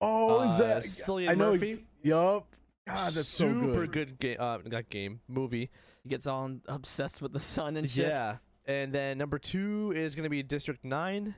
Oh, 0.00 0.42
is 0.48 0.60
Uh, 0.60 0.66
that 0.66 0.82
Cillian 0.84 1.30
I 1.30 1.34
know 1.34 1.52
Murphy? 1.52 1.72
ex- 1.72 1.80
yup. 2.02 2.46
God, 2.86 3.12
that's 3.12 3.28
super 3.28 3.60
so 3.60 3.72
good. 3.72 3.92
good 3.92 4.18
game. 4.18 4.36
Uh, 4.38 4.58
not 4.66 4.90
game 4.90 5.20
movie. 5.28 5.70
He 6.02 6.08
gets 6.10 6.26
all 6.26 6.50
obsessed 6.66 7.22
with 7.22 7.32
the 7.32 7.40
sun 7.40 7.76
and 7.76 7.88
shit. 7.88 8.08
Yeah. 8.08 8.36
And 8.66 8.92
then 8.92 9.16
number 9.18 9.38
two 9.38 9.92
is 9.96 10.14
gonna 10.14 10.28
be 10.30 10.42
District 10.42 10.84
Nine, 10.84 11.34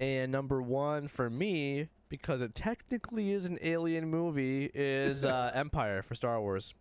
and 0.00 0.30
number 0.32 0.60
one 0.62 1.08
for 1.08 1.30
me 1.30 1.88
because 2.08 2.40
it 2.42 2.54
technically 2.54 3.30
is 3.30 3.46
an 3.46 3.58
alien 3.62 4.08
movie 4.10 4.70
is 4.74 5.24
uh, 5.24 5.50
Empire 5.54 6.02
for 6.02 6.14
Star 6.14 6.40
Wars. 6.40 6.74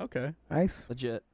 Okay. 0.00 0.34
Nice. 0.48 0.82
Legit. 0.88 1.24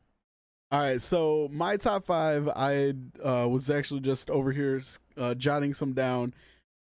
All 0.73 0.81
right, 0.81 1.01
so 1.01 1.49
my 1.53 1.77
top 1.77 2.05
five, 2.05 2.49
I 2.49 2.95
uh, 3.25 3.47
was 3.49 3.71
actually 3.71 4.01
just 4.01 4.31
over 4.31 4.51
here 4.51 4.81
uh, 5.17 5.35
jotting 5.35 5.73
some 5.73 5.93
down 5.93 6.35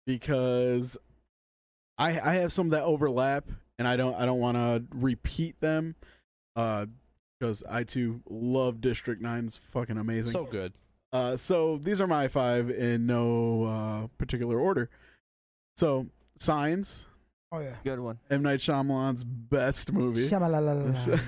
because 0.07 0.97
I 1.99 2.19
I 2.19 2.35
have 2.37 2.51
some 2.51 2.71
that 2.71 2.85
overlap, 2.85 3.45
and 3.79 3.87
I 3.87 3.97
don't 3.97 4.15
I 4.15 4.25
don't 4.25 4.41
want 4.41 4.57
to 4.57 4.85
repeat 4.95 5.61
them, 5.61 5.97
because 6.55 7.63
I 7.69 7.85
too 7.85 8.23
love 8.29 8.81
District 8.81 9.21
Nine. 9.21 9.47
It's 9.47 9.59
fucking 9.59 9.99
amazing. 9.99 10.33
So 10.33 10.45
good. 10.45 10.73
Uh, 11.13 11.37
so 11.37 11.79
these 11.83 12.01
are 12.01 12.07
my 12.07 12.27
five 12.29 12.71
in 12.71 13.07
no 13.07 13.65
uh, 13.65 14.07
particular 14.17 14.59
order. 14.59 14.89
So 15.77 16.07
Signs, 16.39 17.07
Oh 17.55 17.61
yeah. 17.61 17.75
Good 17.85 18.01
one. 18.01 18.19
M 18.31 18.43
Night 18.43 18.59
Shyamalan's 18.59 19.23
best 19.23 19.93
movie. 19.93 20.29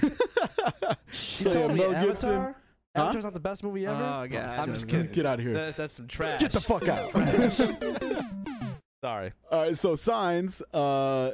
Shamalalala. 0.67 0.97
so 1.11 1.61
yeah, 1.61 1.67
Mel 1.75 2.07
Gibson. 2.07 2.31
Avatar? 2.31 2.57
Huh? 2.97 3.03
Avatar's 3.03 3.25
not 3.25 3.35
the 3.35 3.41
best 3.41 3.63
movie 3.63 3.87
ever. 3.87 4.03
Oh, 4.03 4.27
God. 4.31 4.59
I'm 4.59 4.73
just 4.73 4.89
kidding. 4.89 5.11
Get 5.13 5.27
out 5.27 5.39
of 5.39 5.45
here. 5.45 5.55
That- 5.55 5.77
that's 5.77 5.93
some 5.95 6.09
trash. 6.09 6.41
Get 6.41 6.53
the 6.53 6.61
fuck 6.61 6.89
out. 6.89 7.11
Sorry. 9.05 9.33
All 9.53 9.61
right, 9.63 9.77
so 9.77 9.95
Signs. 9.95 10.63
Uh, 10.73 11.33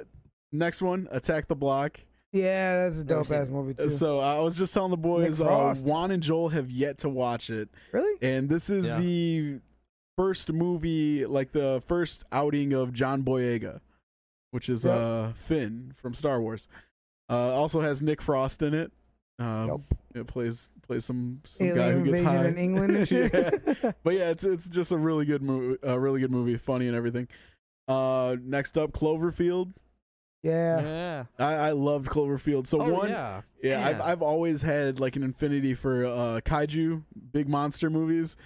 next 0.50 0.82
one, 0.82 1.08
Attack 1.10 1.46
the 1.48 1.54
Block. 1.56 2.00
Yeah, 2.32 2.84
that's 2.88 2.98
a 3.00 3.04
dope 3.04 3.30
ass 3.30 3.48
movie 3.48 3.74
too. 3.74 3.88
So 3.90 4.18
I 4.18 4.38
was 4.40 4.56
just 4.56 4.72
telling 4.74 4.90
the 4.90 4.96
boys, 4.96 5.40
uh, 5.40 5.74
Juan 5.82 6.10
and 6.10 6.22
Joel 6.22 6.48
have 6.48 6.70
yet 6.70 6.98
to 6.98 7.08
watch 7.10 7.50
it, 7.50 7.68
really? 7.92 8.16
and 8.22 8.48
this 8.48 8.70
is 8.70 8.86
Yeah. 8.86 8.98
the 8.98 9.60
first 10.16 10.50
movie, 10.50 11.26
like 11.26 11.52
the 11.52 11.82
first 11.86 12.24
outing 12.32 12.72
of 12.72 12.92
John 12.94 13.22
Boyega, 13.22 13.80
which 14.50 14.68
is 14.70 14.86
Yep. 14.86 14.94
uh 14.98 15.32
Finn 15.34 15.92
from 15.94 16.14
Star 16.14 16.40
Wars. 16.40 16.68
Uh, 17.30 17.52
also 17.52 17.80
has 17.82 18.00
Nick 18.02 18.20
Frost 18.22 18.62
in 18.62 18.72
it. 18.74 18.92
Uh, 19.42 19.66
Nope. 19.66 19.82
It 20.14 20.26
plays 20.26 20.70
plays 20.86 21.04
some 21.06 21.40
some 21.44 21.66
Alien 21.68 21.76
guy 21.78 21.92
who 21.92 22.04
gets 22.04 22.20
invasion 22.20 22.26
high 22.42 22.48
in 22.48 22.58
England 22.58 22.96
and 22.96 23.08
shit. 23.08 23.32
yeah. 23.32 23.92
But 24.04 24.14
yeah, 24.14 24.28
it's 24.30 24.44
it's 24.44 24.68
just 24.68 24.92
a 24.92 24.98
really 24.98 25.24
good 25.24 25.42
movie, 25.42 25.78
a 25.82 25.98
really 25.98 26.20
good 26.20 26.30
movie, 26.30 26.56
funny 26.58 26.86
and 26.86 26.94
everything. 26.96 27.28
Uh, 27.88 28.36
next 28.42 28.76
up, 28.76 28.92
Cloverfield. 28.92 29.72
yeah. 30.42 30.80
Yeah. 30.80 31.24
I, 31.38 31.54
I 31.54 31.70
loved 31.70 32.08
Cloverfield. 32.10 32.66
So 32.66 32.80
oh 32.82 32.92
one, 32.92 33.08
yeah. 33.08 33.40
yeah, 33.62 33.86
I've 33.86 34.00
I've 34.02 34.22
always 34.22 34.60
had 34.62 35.00
like 35.00 35.16
an 35.16 35.22
infinity 35.22 35.72
for 35.74 36.04
uh 36.04 36.40
kaiju, 36.44 37.02
big 37.32 37.48
monster 37.48 37.88
movies, 37.88 38.36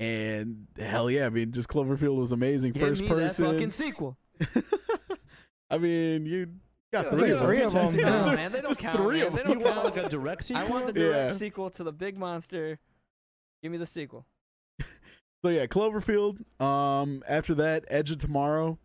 and 0.00 0.66
hell 0.78 1.10
yeah, 1.10 1.26
I 1.26 1.30
mean, 1.30 1.52
just 1.52 1.68
Cloverfield 1.68 2.16
was 2.16 2.32
amazing. 2.32 2.72
Give 2.72 2.88
First 2.88 3.02
me 3.02 3.08
that 3.08 3.14
person. 3.14 3.44
fucking 3.44 3.70
sequel. 3.70 4.16
I 5.70 5.78
mean, 5.78 6.26
you 6.26 6.48
got 6.92 7.04
Yeah, 7.04 7.10
three, 7.10 7.38
three 7.38 7.62
of 7.62 7.72
them. 7.72 7.94
Yeah, 7.98 8.04
No, 8.26 8.32
man, 8.36 8.52
they 8.52 8.60
don't 8.60 8.78
count, 8.78 8.96
Three 8.96 9.18
man. 9.18 9.26
of 9.28 9.34
They 9.34 9.42
don't 9.42 9.58
You 9.58 9.64
want 9.64 9.74
count. 9.82 9.96
like 9.96 10.06
a 10.06 10.08
direct 10.08 10.44
sequel? 10.44 10.62
I 10.62 10.66
want 10.68 10.86
the 10.86 10.92
direct 10.92 11.30
Yeah. 11.32 11.36
sequel 11.36 11.70
to 11.70 11.84
the 11.84 11.92
Big 11.92 12.16
Monster. 12.18 12.78
Give 13.62 13.72
me 13.72 13.78
the 13.78 13.86
sequel. 13.86 14.26
So 15.44 15.50
yeah, 15.50 15.66
Cloverfield. 15.66 16.38
Um, 16.60 17.22
after 17.28 17.54
that, 17.56 17.84
Edge 17.88 18.10
of 18.10 18.18
Tomorrow, 18.18 18.78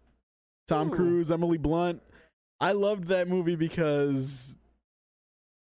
Tom 0.67 0.91
Ooh. 0.91 0.95
Cruise, 0.95 1.31
Emily 1.31 1.57
Blunt. 1.57 2.03
I 2.59 2.73
loved 2.73 3.05
that 3.07 3.27
movie 3.27 3.55
because, 3.55 4.55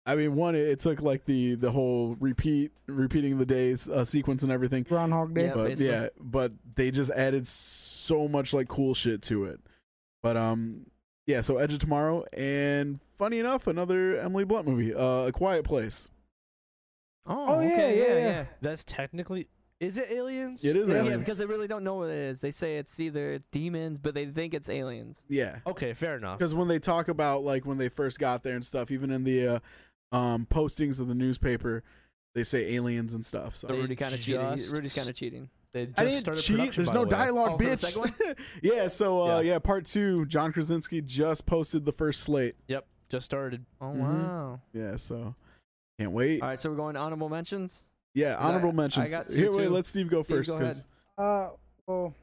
I 0.06 0.16
mean, 0.16 0.36
one, 0.36 0.56
it, 0.56 0.60
it 0.62 0.80
took 0.80 1.02
like 1.02 1.26
the 1.26 1.56
the 1.56 1.72
whole 1.72 2.16
repeat, 2.22 2.72
repeating 2.88 3.40
the 3.40 3.46
days 3.46 3.90
uh, 3.90 4.06
sequence 4.06 4.44
and 4.44 4.52
everything. 4.52 4.84
Groundhog 4.84 5.34
Day. 5.34 5.48
Yeah, 5.48 5.54
but 5.56 5.64
basically. 5.66 5.88
yeah, 5.88 6.08
but 6.20 6.54
they 6.76 6.92
just 6.92 7.12
added 7.12 7.46
so 7.48 8.28
much 8.30 8.54
like 8.54 8.70
cool 8.70 8.94
shit 8.94 9.22
to 9.24 9.46
it. 9.46 9.60
But 10.24 10.38
um, 10.38 10.86
yeah. 11.28 11.42
So 11.42 11.58
Edge 11.58 11.74
of 11.74 11.80
Tomorrow, 11.80 12.26
and 12.34 13.00
funny 13.18 13.40
enough, 13.40 13.68
another 13.68 14.20
Emily 14.20 14.44
Blunt 14.46 14.68
movie, 14.68 14.94
uh, 14.94 15.28
A 15.28 15.32
Quiet 15.32 15.64
Place. 15.66 16.10
Oh, 17.28 17.56
Oh, 17.56 17.60
yeah, 17.60 17.68
okay, 17.74 17.98
yeah, 17.98 18.04
yeah, 18.06 18.14
yeah. 18.14 18.28
yeah. 18.28 18.46
That's 18.62 18.84
technically. 18.84 19.48
Is 19.80 19.98
it 19.98 20.10
aliens? 20.10 20.64
It 20.64 20.78
is 20.78 20.88
Yeah, 20.90 20.96
aliens. 20.98 21.10
yeah, 21.12 21.18
because 21.18 21.38
they 21.38 21.46
really 21.46 21.68
don't 21.68 21.84
know 21.84 21.96
what 21.96 22.10
it 22.10 22.16
is. 22.16 22.40
They 22.40 22.52
say 22.52 22.78
it's 22.78 22.98
either 23.00 23.40
demons, 23.52 24.00
but 24.00 24.14
they 24.14 24.26
think 24.26 24.54
it's 24.54 24.70
aliens. 24.70 25.26
Yeah. 25.28 25.58
Okay, 25.68 25.94
fair 25.94 26.16
enough. 26.16 26.38
because 26.40 26.56
when 26.56 26.68
they 26.70 26.80
talk 26.80 27.08
about 27.10 27.44
like 27.44 27.66
when 27.66 27.78
they 27.78 27.90
first 27.90 28.18
got 28.20 28.44
there 28.44 28.56
and 28.56 28.64
stuff, 28.66 28.90
even 28.90 29.12
in 29.12 29.24
the 29.26 29.48
uh, 29.48 29.60
um, 30.16 30.48
postings 30.50 31.02
of 31.02 31.08
the 31.08 31.16
newspaper, 31.16 31.84
they 32.36 32.44
say 32.46 32.74
aliens 32.76 33.14
and 33.16 33.26
stuff. 33.26 33.56
So 33.56 33.68
But 33.68 33.78
Rudy 33.78 33.96
kind 33.98 34.14
of 34.14 34.22
cheating. 34.22 34.56
just- 34.56 34.74
Rudy's 34.74 34.94
kind 34.96 35.10
of 35.10 35.16
cheating. 35.16 35.50
They 35.76 35.88
just 35.88 36.00
I 36.00 36.04
didn't 36.06 36.20
started 36.22 36.42
cheat. 36.42 36.56
production, 36.56 36.84
There's 36.86 36.88
by 36.88 36.94
no 36.96 37.02
the 37.02 37.06
way. 37.18 37.22
dialogue, 37.22 37.52
Oh, 37.52 37.58
bitch. 37.58 38.36
yeah. 38.62 38.88
So 38.88 39.22
uh, 39.24 39.40
Yeah. 39.42 39.52
yeah, 39.54 39.60
part 39.60 39.86
two. 39.86 40.26
John 40.26 40.54
Krasinski 40.54 41.02
just 41.02 41.46
posted 41.46 41.84
the 41.84 41.92
first 41.92 42.22
slate. 42.24 42.56
Yep, 42.70 42.86
just 43.10 43.26
started. 43.26 43.66
Oh 43.82 43.88
Mhm. 43.88 44.00
wow! 44.00 44.62
Yeah. 44.72 44.96
So 44.96 45.36
can't 46.00 46.12
wait. 46.14 46.42
All 46.42 46.48
right, 46.48 46.58
so 46.60 46.70
we're 46.70 46.78
going 46.78 46.94
to 46.96 47.02
honorable 47.02 47.28
mentions. 47.28 47.88
Yeah. 48.14 48.38
I- 48.40 48.48
Honorable 48.48 48.70
I 48.70 48.74
mentions. 48.74 49.12
got 49.12 49.28
two, 49.28 49.36
Here, 49.36 49.52
wait. 49.52 49.66
too. 49.66 49.70
Let 49.70 49.86
Steve 49.86 50.10
go 50.10 50.24
Steve, 50.24 50.38
first. 50.38 50.50
go 50.50 50.60
'cause- 50.60 50.86
Uh, 51.18 51.50
well, 51.88 52.14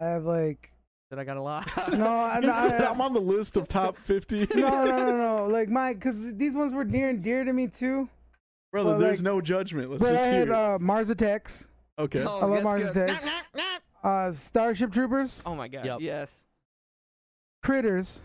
I 0.00 0.04
have 0.06 0.24
like 0.26 0.70
That 1.10 1.18
I 1.18 1.24
got 1.24 1.38
a 1.38 1.40
lot. 1.42 1.66
no, 1.92 2.06
I, 2.06 2.40
no 2.42 2.50
I, 2.50 2.90
I'm 2.90 3.00
on 3.00 3.14
the 3.14 3.20
list 3.20 3.56
of 3.56 3.66
top 3.68 3.96
50. 3.98 4.48
no, 4.56 4.84
no, 4.84 4.96
no, 4.96 5.16
no. 5.16 5.46
Like 5.50 5.68
my, 5.70 5.94
because 5.94 6.34
these 6.34 6.52
ones 6.54 6.74
were 6.74 6.84
near 6.84 7.08
and 7.08 7.22
dear 7.22 7.44
to 7.44 7.52
me 7.54 7.68
too. 7.68 8.08
Brother, 8.72 8.90
Well, 8.90 8.98
there's 8.98 9.20
like- 9.20 9.24
no 9.24 9.40
judgment. 9.40 9.90
Let's 9.90 10.02
but 10.02 10.12
I 10.12 10.16
just 10.16 10.24
hear 10.26 10.38
had 10.40 10.48
it. 10.48 10.54
uh, 10.54 10.78
Mars 10.80 11.08
Attacks. 11.08 11.66
Okay. 11.98 12.24
Oh, 12.24 12.40
I 12.40 12.44
love 12.60 12.94
that's 12.94 13.24
Mars 13.24 13.72
Uh, 14.02 14.32
Starship 14.32 14.92
Troopers, 14.92 15.40
Oh 15.46 15.54
my 15.54 15.68
god. 15.68 15.86
Yep. 15.86 16.00
Yes. 16.00 16.46
Critters. 17.62 18.20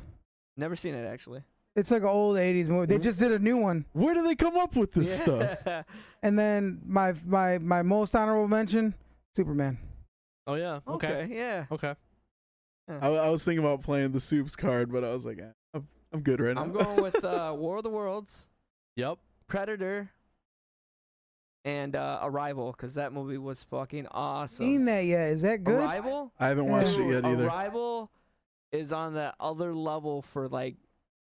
Never 0.57 0.75
seen 0.75 0.93
it 0.93 1.05
actually. 1.07 1.43
It's 1.75 1.91
like 1.91 2.01
an 2.01 2.09
old 2.09 2.35
'80s 2.37 2.67
movie. 2.67 2.87
They 2.87 3.01
just 3.01 3.19
did 3.19 3.31
a 3.31 3.39
new 3.39 3.55
one. 3.55 3.85
Where 3.93 4.13
do 4.13 4.23
they 4.23 4.35
come 4.35 4.57
up 4.57 4.75
with 4.75 4.91
this 4.91 5.17
stuff? 5.17 5.57
Yeah. 5.65 5.83
And 6.21 6.37
then 6.37 6.81
my 6.85 7.13
my 7.25 7.59
my 7.59 7.81
most 7.81 8.13
honorable 8.13 8.49
mention, 8.49 8.93
Superman. 9.37 9.77
Oh 10.45 10.55
yeah. 10.55 10.81
Okay. 10.85 11.07
okay. 11.07 11.33
Yeah. 11.33 11.65
Okay. 11.71 11.95
I, 12.89 13.07
I 13.07 13.29
was 13.29 13.45
thinking 13.45 13.63
about 13.63 13.83
playing 13.83 14.11
the 14.11 14.19
soups 14.19 14.55
card, 14.57 14.91
but 14.91 15.03
I 15.05 15.13
was 15.13 15.23
like, 15.25 15.37
eh, 15.39 15.51
I'm, 15.73 15.87
I'm 16.11 16.21
good 16.21 16.41
right 16.41 16.55
now. 16.55 16.63
I'm 16.63 16.73
going 16.73 17.01
with 17.01 17.23
uh, 17.23 17.55
War 17.55 17.77
of 17.77 17.83
the 17.83 17.89
Worlds, 17.89 18.47
Yep. 18.95 19.19
Predator, 19.47 20.09
and 21.65 21.95
uh, 21.95 22.19
Arrival 22.23 22.72
because 22.72 22.95
that 22.95 23.14
movie 23.14 23.38
was 23.38 23.64
fucking 23.64 24.07
awesome. 24.11 24.65
Seen 24.65 24.86
that 24.86 25.06
yet? 25.06 25.30
Is 25.30 25.41
that 25.41 25.64
good? 25.64 25.80
Arrival. 25.80 26.31
I 26.40 26.48
haven't 26.48 26.68
watched 26.68 26.98
it 26.98 27.11
yet 27.11 27.26
either. 27.26 27.48
Arrival 27.48 28.11
is 28.72 28.94
on 28.94 29.15
that 29.15 29.36
other 29.40 29.73
level 29.73 30.22
for 30.22 30.48
like 30.48 30.76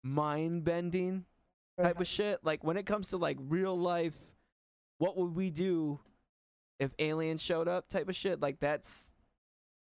mind 0.04 0.64
bending 0.64 1.26
type 1.82 2.00
of 2.00 2.08
shit. 2.08 2.40
Like 2.44 2.64
when 2.64 2.78
it 2.78 2.86
comes 2.86 3.10
to 3.10 3.18
like 3.18 3.38
real 3.40 3.78
life, 3.78 4.18
what 4.98 5.18
would 5.18 5.36
we 5.36 5.50
do 5.50 6.00
if 6.80 6.94
aliens 7.00 7.42
showed 7.42 7.68
up? 7.68 7.90
Type 7.90 8.10
of 8.10 8.16
shit. 8.16 8.42
Like 8.42 8.60
that's 8.60 9.12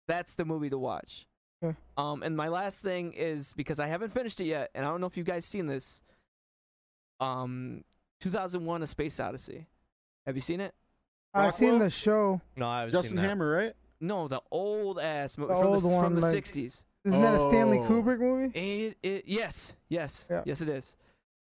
that's 0.09 0.35
the 0.35 0.44
movie 0.44 0.70
to 0.70 0.78
watch. 0.78 1.27
Okay. 1.62 1.77
Um, 1.97 2.23
and 2.24 2.36
my 2.36 2.48
last 2.48 2.82
thing 2.82 3.12
is 3.12 3.52
because 3.52 3.78
I 3.78 3.86
haven't 3.86 4.12
finished 4.12 4.40
it 4.40 4.47
yet, 4.47 4.70
and 4.74 4.85
I 4.85 4.90
don't 4.90 5.01
know 5.01 5.06
if 5.06 5.16
you 5.16 5.23
guys 5.23 5.44
seen 5.44 5.66
this. 5.66 6.02
Um, 7.20 7.85
2001: 8.20 8.82
A 8.82 8.86
Space 8.86 9.20
Odyssey. 9.20 9.66
Have 10.26 10.36
you 10.36 10.40
seen 10.42 10.60
it? 10.60 10.74
I've 11.34 11.54
seen 11.54 11.68
Rockwell? 11.70 11.84
the 11.86 11.90
show. 11.90 12.40
No, 12.56 12.68
I 12.68 12.80
haven't 12.80 12.92
Justin 12.92 13.08
seen 13.10 13.16
that. 13.16 13.28
Hammer, 13.28 13.50
right? 13.50 13.72
No, 14.00 14.28
the 14.28 14.40
old 14.50 14.98
ass 14.98 15.38
movie 15.38 15.52
The 15.54 15.58
from, 15.60 15.66
old 15.68 15.82
the, 15.82 15.88
one, 15.88 16.04
from 16.04 16.14
the 16.14 16.20
like- 16.20 16.44
60s. 16.44 16.84
Isn't 17.04 17.20
that 17.20 17.34
a 17.34 17.40
Stanley 17.48 17.78
Oh. 17.78 17.82
Kubrick 17.88 18.20
movie? 18.20 18.56
It, 18.58 18.96
it, 19.02 19.24
yes, 19.26 19.74
yes, 19.88 20.26
Yeah. 20.30 20.42
yes, 20.46 20.60
it 20.60 20.68
is. 20.68 20.96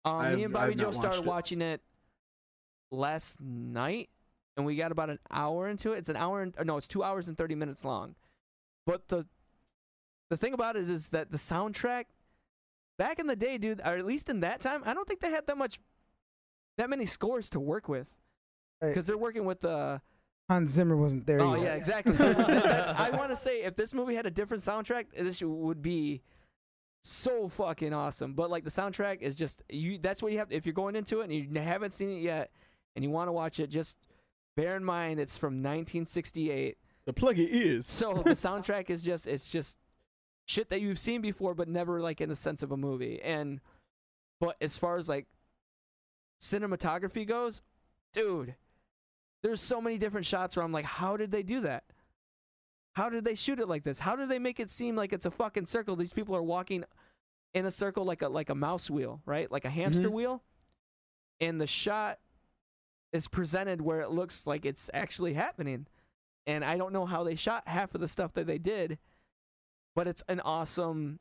Um, 0.05 0.17
I've- 0.17 0.37
me 0.37 0.45
and 0.45 0.57
I've 0.57 0.63
Bobby 0.63 0.75
not 0.77 0.85
Joe 0.85 0.91
started 0.93 1.25
watched 1.27 1.53
it. 1.53 1.57
watching 1.59 1.63
it 1.63 1.81
last 2.93 3.41
night, 3.41 4.11
and 4.57 4.65
we 4.67 4.77
got 4.77 4.93
about 4.93 5.11
an 5.11 5.19
hour 5.31 5.69
into 5.69 5.93
it. 5.93 5.99
It's 5.99 6.09
an 6.09 6.17
hour, 6.17 6.43
and, 6.43 6.55
or 6.59 6.65
no, 6.65 6.77
it's 6.77 6.87
two 6.87 7.03
hours 7.03 7.27
and 7.29 7.37
thirty 7.37 7.55
minutes 7.55 7.85
long. 7.85 8.15
But 8.87 9.09
the 9.09 9.27
the 10.29 10.37
thing 10.37 10.53
about 10.55 10.77
it 10.77 10.83
is, 10.83 10.89
is 10.89 11.09
that 11.11 11.31
the 11.33 11.37
soundtrack 11.39 12.05
back 12.99 13.19
in 13.19 13.27
the 13.27 13.35
day, 13.37 13.59
dude, 13.59 13.81
or 13.81 13.97
at 13.97 14.07
least 14.07 14.29
in 14.29 14.41
that 14.41 14.61
time, 14.61 14.83
I 14.87 14.95
don't 14.95 15.07
think 15.09 15.19
they 15.21 15.31
had 15.31 15.47
that 15.49 15.59
much, 15.59 15.81
that 16.79 16.89
many 16.89 17.07
scores 17.07 17.49
to 17.51 17.59
work 17.61 17.89
with, 17.89 18.07
Right. 18.07 18.20
Because 18.81 19.07
they're 19.07 19.19
working 19.19 19.45
with 19.45 19.61
the. 19.61 20.01
Hans 20.49 20.73
Zimmer 20.73 20.97
wasn't 20.97 21.27
there 21.27 21.41
Oh 21.41 21.55
yet. 21.55 21.63
yeah, 21.63 21.75
exactly. 21.77 22.13
That- 22.15 22.37
that- 22.39 23.01
I 23.01 23.11
want 23.11 23.31
to 23.31 23.37
say 23.37 23.63
if 23.63 23.77
this 23.77 23.95
movie 23.95 24.15
had 24.17 24.27
a 24.27 24.31
different 24.33 24.63
soundtrack, 24.65 25.07
this 25.17 25.41
would 25.43 25.81
be 25.81 26.23
so 27.05 27.49
fucking 27.49 27.95
awesome. 27.95 28.35
But 28.35 28.51
like 28.51 28.65
the 28.65 28.71
soundtrack 28.71 29.23
is 29.23 29.37
just 29.37 29.63
you. 29.69 29.99
That's 29.99 30.23
what 30.23 30.33
you 30.33 30.39
have. 30.39 30.51
If 30.51 30.67
you're 30.67 30.73
going 30.73 30.97
into 30.97 31.21
it 31.21 31.31
and 31.31 31.33
you 31.33 31.61
haven't 31.63 31.93
seen 31.93 32.11
it 32.11 32.21
yet, 32.21 32.51
and 32.97 33.05
you 33.05 33.11
want 33.11 33.29
to 33.29 33.33
watch 33.33 33.61
it, 33.61 33.69
just 33.71 33.97
bear 34.57 34.77
in 34.77 34.85
mind 34.85 35.21
it's 35.21 35.39
from 35.39 35.55
1968. 35.63 36.77
The 37.07 37.13
plug 37.13 37.39
it 37.39 37.51
is. 37.51 37.87
So 37.87 38.15
the 38.25 38.31
soundtrack 38.31 38.91
is 38.91 39.05
just 39.05 39.29
it's 39.29 39.49
just 39.49 39.79
shit 40.49 40.69
that 40.71 40.81
you've 40.81 40.99
seen 40.99 41.21
before, 41.21 41.55
but 41.55 41.69
never 41.69 42.01
like 42.01 42.21
in 42.21 42.29
the 42.29 42.35
sense 42.37 42.63
of 42.65 42.73
a 42.73 42.77
movie. 42.77 43.21
And 43.23 43.61
but 44.41 44.57
as 44.61 44.77
far 44.77 44.97
as 44.97 45.09
like 45.09 45.27
cinematography 46.41 47.27
goes, 47.27 47.63
dude, 48.13 48.57
there's 49.43 49.61
so 49.61 49.81
many 49.81 49.99
different 49.99 50.27
shots 50.27 50.57
where 50.57 50.65
I'm 50.65 50.73
like, 50.73 50.85
how 50.85 51.17
did 51.17 51.31
they 51.31 51.43
do 51.43 51.61
that? 51.61 51.85
How 52.95 53.09
did 53.09 53.25
they 53.25 53.35
shoot 53.35 53.59
it 53.61 53.69
like 53.69 53.85
this? 53.85 54.01
How 54.01 54.17
did 54.17 54.29
they 54.29 54.39
make 54.39 54.61
it 54.61 54.71
seem 54.71 54.97
like 54.97 55.13
it's 55.13 55.27
a 55.27 55.31
fucking 55.31 55.67
circle? 55.67 55.97
These 55.97 56.13
people 56.13 56.35
are 56.37 56.43
walking 56.43 56.85
in 57.55 57.65
a 57.67 57.71
circle 57.71 58.05
like 58.05 58.23
a 58.23 58.29
like 58.29 58.51
a 58.51 58.55
mouse 58.55 58.91
wheel, 58.91 59.23
right? 59.25 59.51
Like 59.51 59.65
a 59.65 59.71
hamster 59.71 60.09
Mhm. 60.09 60.13
wheel. 60.13 60.43
And 61.41 61.61
the 61.61 61.67
shot 61.67 62.19
is 63.13 63.27
presented 63.29 63.81
where 63.81 64.01
it 64.01 64.11
looks 64.11 64.47
like 64.47 64.65
it's 64.65 64.91
actually 64.93 65.35
happening. 65.35 65.87
And 66.47 66.65
I 66.65 66.77
don't 66.77 66.93
know 66.93 67.07
how 67.07 67.23
they 67.25 67.35
shot 67.35 67.67
half 67.67 67.95
of 67.95 68.01
the 68.01 68.09
stuff 68.09 68.33
that 68.35 68.47
they 68.47 68.59
did, 68.59 68.99
but 69.95 70.07
it's 70.07 70.23
an 70.29 70.41
awesome 70.41 71.21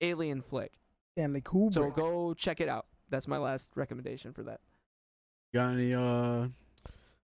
alien 0.00 0.40
flick. 0.42 0.78
Stanley 1.12 1.40
Kubrick. 1.42 1.74
So 1.74 1.90
go 1.90 2.34
check 2.34 2.60
it 2.60 2.68
out. 2.68 2.86
That's 3.08 3.26
my 3.26 3.38
last 3.38 3.70
recommendation 3.74 4.32
for 4.32 4.42
that. 4.44 4.60
Got 5.52 5.74
any? 5.74 5.92
Uh, 5.94 6.48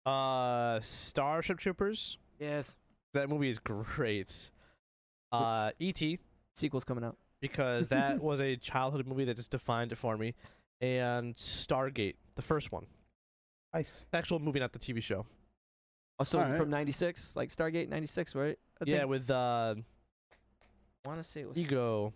Uh, 0.06 0.80
Starship 0.80 1.58
Troopers. 1.58 2.18
Yes. 2.38 2.76
That 3.12 3.28
movie 3.28 3.48
is 3.48 3.58
great. 3.58 4.50
Uh, 5.32 5.70
E.T. 5.78 6.18
Sequel's 6.54 6.84
coming 6.84 7.04
out. 7.04 7.16
because 7.40 7.88
that 7.88 8.20
was 8.22 8.40
a 8.40 8.56
childhood 8.56 9.06
movie 9.06 9.24
that 9.24 9.36
just 9.36 9.50
defined 9.50 9.92
it 9.92 9.96
for 9.96 10.16
me, 10.16 10.34
and 10.80 11.34
Stargate, 11.36 12.14
the 12.36 12.42
first 12.42 12.70
one, 12.70 12.86
nice. 13.72 13.92
the 14.10 14.18
actual 14.18 14.38
movie, 14.38 14.60
not 14.60 14.72
the 14.72 14.78
TV 14.78 15.02
show. 15.02 15.26
Also 16.18 16.38
All 16.38 16.44
right. 16.44 16.56
from 16.56 16.70
'96, 16.70 17.34
like 17.34 17.48
Stargate 17.48 17.88
'96, 17.88 18.34
right? 18.36 18.56
I 18.80 18.84
yeah, 18.86 18.98
think. 18.98 19.10
with 19.10 19.30
uh, 19.30 19.74
want 21.04 21.22
to 21.22 21.28
say 21.28 21.40
it 21.40 21.48
was 21.48 21.58
Ego. 21.58 22.12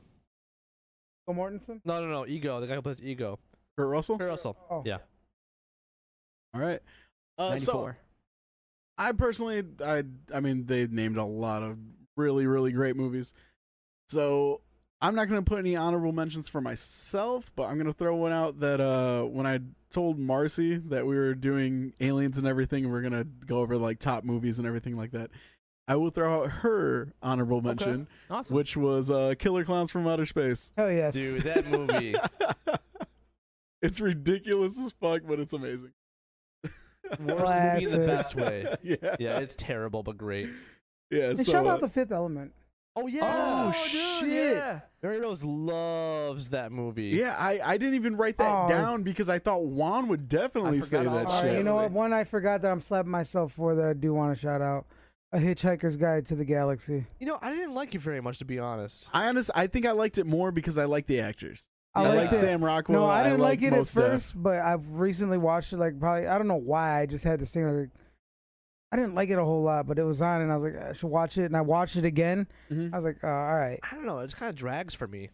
Phil 1.27 1.35
Mortensen. 1.35 1.81
No, 1.85 2.01
no, 2.01 2.09
no, 2.09 2.27
Ego. 2.27 2.61
The 2.61 2.67
guy 2.69 2.75
who 2.77 2.83
plays 2.83 3.03
Ego. 3.03 3.39
Kurt 3.77 3.89
Russell. 3.89 4.19
Kurt 4.19 4.29
Russell. 4.29 4.57
Oh. 4.71 4.83
Yeah. 4.87 4.99
All 6.55 6.61
right. 6.61 6.81
Uh, 7.39 7.57
so 7.57 7.95
I 8.99 9.13
personally, 9.13 9.63
I, 9.85 10.03
I 10.35 10.41
mean, 10.41 10.67
they 10.67 10.87
named 10.87 11.17
a 11.17 11.25
lot 11.25 11.63
of 11.63 11.79
really, 12.17 12.47
really 12.47 12.73
great 12.73 12.97
movies. 12.97 13.33
So 14.09 14.61
I'm 15.01 15.15
not 15.15 15.29
going 15.29 15.43
to 15.43 15.49
put 15.49 15.59
any 15.61 15.77
honorable 15.77 16.13
mentions 16.13 16.49
for 16.49 16.61
myself, 16.61 17.53
but 17.55 17.65
I'm 17.65 17.77
going 17.77 17.87
to 17.87 17.93
throw 17.93 18.17
one 18.17 18.33
out 18.33 18.61
that 18.61 18.81
uh, 18.81 19.23
when 19.23 19.47
I 19.47 19.61
told 19.91 20.19
Marcy 20.19 20.77
that 20.77 21.07
we 21.07 21.17
were 21.17 21.35
doing 21.35 21.93
aliens 22.01 22.39
and 22.39 22.47
everything, 22.47 22.85
and 22.85 22.93
we're 22.93 23.03
going 23.03 23.13
to 23.13 23.25
go 23.25 23.59
over 23.59 23.77
like 23.77 24.01
top 24.01 24.25
movies 24.25 24.59
and 24.59 24.67
everything 24.67 24.97
like 24.97 25.13
that. 25.13 25.31
I 25.87 25.97
will 25.97 26.11
throw 26.11 26.43
out 26.43 26.51
her 26.51 27.15
honorable 27.23 27.63
mention, 27.63 28.09
awesome. 28.29 28.55
which 28.55 28.77
was 28.77 29.11
uh, 29.11 29.35
Killer 29.39 29.65
Clowns 29.65 29.91
from 29.91 30.07
Outer 30.07 30.27
Space. 30.27 30.71
Hell 30.77 30.93
yes. 30.93 31.15
Dude, 31.15 31.41
that 31.43 31.67
movie. 31.67 32.15
it's 33.83 33.99
ridiculous 33.99 34.79
as 34.79 34.93
fuck, 34.93 35.23
but 35.27 35.41
it's 35.41 35.55
amazing. 35.55 35.93
Worst 37.21 37.55
movie 37.55 37.85
in 37.85 37.91
the 38.01 38.07
best 38.07 38.35
way. 38.37 38.67
yeah, 38.83 39.17
Yeah, 39.19 39.39
it's 39.39 39.55
terrible 39.55 40.03
but 40.03 40.17
great. 40.19 40.49
yeah. 41.11 41.31
And 41.31 41.39
So, 41.39 41.53
shout 41.53 41.67
uh, 41.67 41.71
out 41.71 41.81
the 41.81 41.89
Fifth 41.89 42.13
Element. 42.13 42.53
Oh 42.97 43.07
yeah. 43.07 43.21
Oh, 43.23 43.73
dude, 43.93 44.29
shit. 44.31 44.57
Yeah. 44.57 44.81
Mary 45.03 45.21
Rose 45.21 45.45
loves 45.45 46.51
that 46.51 46.73
movie. 46.73 47.09
Yeah, 47.11 47.37
I, 47.39 47.61
I 47.65 47.79
didn't 47.79 47.95
even 47.95 48.17
write 48.17 48.39
that 48.39 48.53
Oh. 48.53 48.69
down 48.69 49.03
because 49.05 49.29
I 49.29 49.39
thought 49.39 49.63
Juan 49.65 50.09
would 50.09 50.29
definitely 50.29 50.81
say 50.81 51.05
that 51.05 51.09
all 51.09 51.27
All 51.27 51.41
shit. 51.43 51.51
right, 51.51 51.57
you 51.59 51.63
know 51.63 51.77
what? 51.77 51.93
One 51.93 52.13
I 52.13 52.25
forgot 52.25 52.63
that 52.63 52.73
I'm 52.73 52.81
slapping 52.81 53.11
myself 53.11 53.53
for 53.53 53.75
that 53.77 53.85
I 53.87 53.93
do 53.93 54.13
want 54.15 54.35
to 54.35 54.41
shout 54.41 54.61
out: 54.61 54.87
A 55.33 55.39
Hitchhiker's 55.39 55.97
Guide 55.97 56.27
to 56.27 56.35
the 56.35 56.45
Galaxy. 56.45 57.07
You 57.21 57.27
know, 57.29 57.39
I 57.41 57.55
didn't 57.55 57.75
like 57.75 57.95
it 57.95 58.01
very 58.01 58.21
much 58.21 58.39
to 58.41 58.45
be 58.45 58.59
honest. 58.59 59.09
I 59.15 59.29
honest, 59.29 59.53
I 59.55 59.69
think 59.69 59.87
I 59.87 59.93
liked 59.93 60.19
it 60.19 60.27
more 60.27 60.51
because 60.51 60.77
I 60.77 60.87
like 60.87 61.07
the 61.07 61.21
actors. 61.21 61.69
I, 62.07 62.15
liked 62.15 62.33
like. 62.33 62.41
Sam 62.41 62.65
Rockwell. 62.65 63.01
No, 63.01 63.07
I 63.07 63.23
didn't 63.25 63.41
like 63.41 63.61
like 63.61 63.63
it 63.63 63.73
at 63.73 63.79
Mos 63.79 63.93
Def. 63.93 64.05
first, 64.05 64.43
but 64.43 64.57
I've 64.61 64.91
recently 64.93 65.39
watched 65.39 65.73
it. 65.73 65.79
Like 65.79 65.99
probably, 65.99 66.27
I 66.27 66.39
don't 66.39 66.49
know 66.49 66.57
why. 66.57 67.01
I 67.01 67.07
just 67.07 67.25
had 67.25 67.41
this 67.41 67.51
thing 67.51 67.65
like 67.67 67.91
I 68.91 68.97
didn't 68.97 69.15
like 69.15 69.29
it 69.29 69.39
a 69.39 69.45
whole 69.45 69.63
lot, 69.63 69.87
but 69.87 69.99
it 69.99 70.05
was 70.05 70.23
on, 70.23 70.41
and 70.41 70.51
I 70.51 70.57
was 70.57 70.73
like, 70.73 70.83
I 70.83 70.93
should 70.95 71.09
watch 71.09 71.37
it, 71.37 71.45
and 71.45 71.57
I 71.57 71.61
watched 71.61 71.97
it 71.97 72.05
again. 72.07 72.47
Mhm. 72.71 72.93
I 72.93 72.97
was 72.97 73.05
like, 73.05 73.23
uh, 73.23 73.27
all 73.29 73.57
right. 73.59 73.79
I 73.83 73.95
don't 73.95 74.07
know. 74.07 74.19
It 74.21 74.27
just 74.27 74.37
kind 74.37 74.49
of 74.51 74.57
drags 74.57 74.95
for 74.95 75.07
me. 75.07 75.29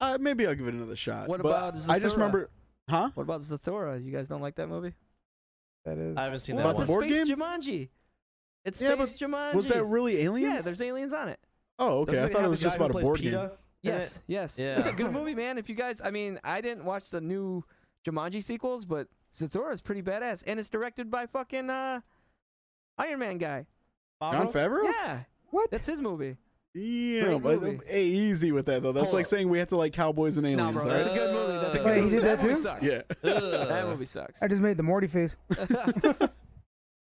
Uh, 0.00 0.18
maybe 0.20 0.44
I'll 0.46 0.54
give 0.56 0.66
it 0.66 0.74
another 0.74 0.96
shot. 0.96 1.28
What 1.28 1.40
But 1.42 1.48
about 1.50 1.88
I 1.88 2.00
just 2.00 2.16
remember, 2.16 2.50
huh? 2.90 3.10
What 3.14 3.22
about 3.22 3.42
Zathura? 3.42 4.04
You 4.04 4.10
guys 4.10 4.28
don't 4.28 4.40
like 4.40 4.56
that 4.56 4.68
movie? 4.68 4.94
That 5.84 5.98
is. 5.98 6.16
I 6.16 6.24
haven't 6.24 6.40
seen 6.40 6.56
What 6.56 6.62
that 6.64 6.68
About 6.70 6.88
one. 6.88 7.08
the 7.08 7.14
Space 7.16 7.28
game? 7.28 7.36
Jumanji. 7.38 7.88
It's 8.64 8.80
Yeah, 8.82 8.94
Space 8.94 9.16
Jumanji. 9.18 9.54
Was 9.54 9.68
that 9.68 9.84
really 9.84 10.22
aliens? 10.22 10.54
Yeah, 10.54 10.60
there's 10.62 10.80
aliens 10.80 11.12
on 11.12 11.28
it. 11.28 11.38
Oh, 11.78 12.00
okay. 12.00 12.22
I 12.22 12.28
thought 12.28 12.44
it 12.44 12.50
was 12.50 12.60
just 12.60 12.76
about 12.76 12.90
a 12.90 12.94
board 12.94 13.18
PETA 13.20 13.30
game. 13.36 13.50
In 13.84 13.90
Yes, 13.92 14.16
it? 14.16 14.22
yes. 14.28 14.58
Yeah. 14.58 14.78
It's 14.78 14.86
a 14.86 14.92
good 14.92 15.12
movie, 15.12 15.34
man. 15.34 15.58
If 15.58 15.68
you 15.68 15.74
guys, 15.74 16.00
I 16.04 16.10
mean, 16.10 16.38
I 16.44 16.60
didn't 16.60 16.84
watch 16.84 17.10
the 17.10 17.20
new 17.20 17.64
Jumanji 18.06 18.42
sequels, 18.42 18.84
but 18.84 19.08
Zathura 19.34 19.72
is 19.72 19.80
pretty 19.80 20.02
badass, 20.02 20.44
and 20.46 20.60
it's 20.60 20.70
directed 20.70 21.10
by 21.10 21.26
fucking 21.26 21.68
uh, 21.70 22.00
Iron 22.98 23.18
Man 23.18 23.38
guy. 23.38 23.66
Jon 24.20 24.52
Favreau? 24.52 24.84
Yeah, 24.84 25.20
what? 25.50 25.70
that's 25.70 25.86
his 25.88 26.00
movie. 26.00 26.36
Yeah, 26.74 27.38
but 27.38 27.60
hey, 27.86 28.04
easy 28.04 28.50
with 28.52 28.66
that 28.66 28.82
though. 28.82 28.92
That's 28.92 29.06
Hold 29.06 29.14
like 29.14 29.24
up. 29.24 29.30
saying 29.30 29.48
we 29.48 29.58
have 29.58 29.68
to 29.68 29.76
like 29.76 29.92
cowboys 29.92 30.38
and 30.38 30.46
aliens. 30.46 30.74
No, 30.74 30.80
bro, 30.80 30.82
all 30.84 30.96
that's 30.96 31.08
a 31.08 31.12
good 31.12 31.34
movie. 31.34 31.58
That's 31.60 31.74
a 31.74 31.78
good 31.78 31.84
Wait, 31.86 31.94
he 31.96 32.00
movie. 32.02 32.16
did 32.16 32.24
that 32.24 32.38
movie 32.42 32.54
too? 32.54 32.60
sucks. 32.60 32.86
yeah. 32.86 33.02
that 33.22 33.86
movie 33.88 34.04
sucks. 34.06 34.42
I 34.42 34.48
just 34.48 34.62
made 34.62 34.76
the 34.78 34.82
Morty 34.82 35.06
face. 35.08 35.36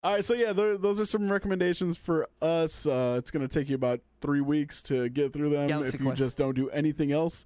All 0.02 0.14
right, 0.14 0.24
so 0.24 0.34
yeah, 0.34 0.52
those 0.52 1.00
are 1.00 1.06
some 1.06 1.30
recommendations 1.30 1.98
for 1.98 2.28
us. 2.40 2.86
Uh, 2.86 3.16
it's 3.18 3.30
gonna 3.30 3.48
take 3.48 3.68
you 3.68 3.74
about 3.74 4.00
three 4.20 4.40
weeks 4.40 4.82
to 4.84 5.08
get 5.08 5.32
through 5.32 5.50
them 5.50 5.68
Galaxy 5.68 5.94
if 5.94 6.00
you 6.00 6.06
Quest. 6.06 6.18
just 6.18 6.36
don't 6.36 6.54
do 6.54 6.70
anything 6.70 7.10
else. 7.12 7.44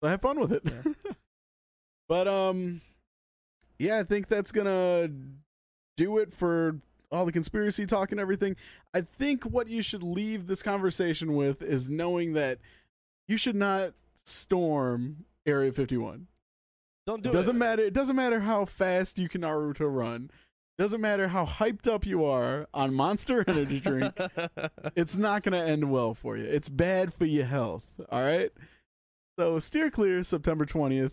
So 0.00 0.08
have 0.08 0.20
fun 0.20 0.38
with 0.38 0.52
it. 0.52 0.62
Yeah. 0.64 0.92
but 2.08 2.28
um, 2.28 2.80
yeah, 3.78 3.98
I 3.98 4.04
think 4.04 4.28
that's 4.28 4.52
gonna 4.52 5.10
do 5.96 6.18
it 6.18 6.32
for 6.32 6.78
all 7.10 7.24
the 7.24 7.32
conspiracy 7.32 7.86
talk 7.86 8.12
and 8.12 8.20
everything. 8.20 8.56
I 8.94 9.00
think 9.00 9.44
what 9.44 9.68
you 9.68 9.82
should 9.82 10.02
leave 10.02 10.46
this 10.46 10.62
conversation 10.62 11.34
with 11.34 11.62
is 11.62 11.88
knowing 11.90 12.34
that 12.34 12.58
you 13.26 13.36
should 13.36 13.56
not 13.56 13.94
storm 14.24 15.24
Area 15.46 15.72
51. 15.72 16.26
Don't 17.06 17.22
do 17.22 17.30
it 17.30 17.32
doesn't 17.32 17.56
it. 17.56 17.58
matter. 17.58 17.82
It 17.82 17.94
doesn't 17.94 18.16
matter 18.16 18.40
how 18.40 18.64
fast 18.64 19.18
you 19.18 19.28
can 19.28 19.42
Naruto 19.42 19.92
run. 19.92 20.30
Doesn't 20.78 21.00
matter 21.00 21.28
how 21.28 21.46
hyped 21.46 21.88
up 21.88 22.04
you 22.04 22.24
are 22.24 22.68
on 22.74 22.92
Monster 22.92 23.44
Energy 23.46 23.80
drink. 23.80 24.14
it's 24.96 25.16
not 25.16 25.42
going 25.42 25.54
to 25.54 25.70
end 25.70 25.90
well 25.90 26.12
for 26.12 26.36
you. 26.36 26.44
It's 26.44 26.68
bad 26.68 27.14
for 27.14 27.24
your 27.24 27.46
health. 27.46 27.86
All 28.10 28.22
right. 28.22 28.50
So 29.38 29.58
steer 29.58 29.90
clear 29.90 30.22
September 30.22 30.66
20th. 30.66 31.12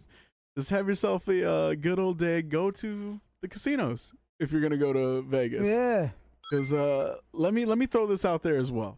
Just 0.58 0.70
have 0.70 0.88
yourself 0.88 1.28
a 1.30 1.50
uh, 1.50 1.76
good 1.76 1.98
old 1.98 2.20
day. 2.20 2.42
Go 2.42 2.72
to 2.72 3.22
the 3.42 3.48
casinos 3.48 4.14
if 4.40 4.52
you're 4.52 4.62
going 4.62 4.72
to 4.72 4.78
go 4.78 4.92
to 4.92 5.22
Vegas. 5.22 5.68
Yeah. 5.68 6.10
Because 6.50 6.74
uh, 6.74 7.16
let 7.32 7.54
me 7.54 7.66
let 7.66 7.78
me 7.78 7.86
throw 7.86 8.06
this 8.06 8.26
out 8.26 8.44
there 8.44 8.58
as 8.58 8.72
well. 8.72 8.98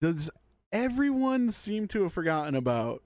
Does 0.00 0.30
everyone 0.72 1.50
seem 1.50 1.88
to 1.88 2.04
have 2.04 2.12
forgotten 2.12 2.54
about 2.54 3.02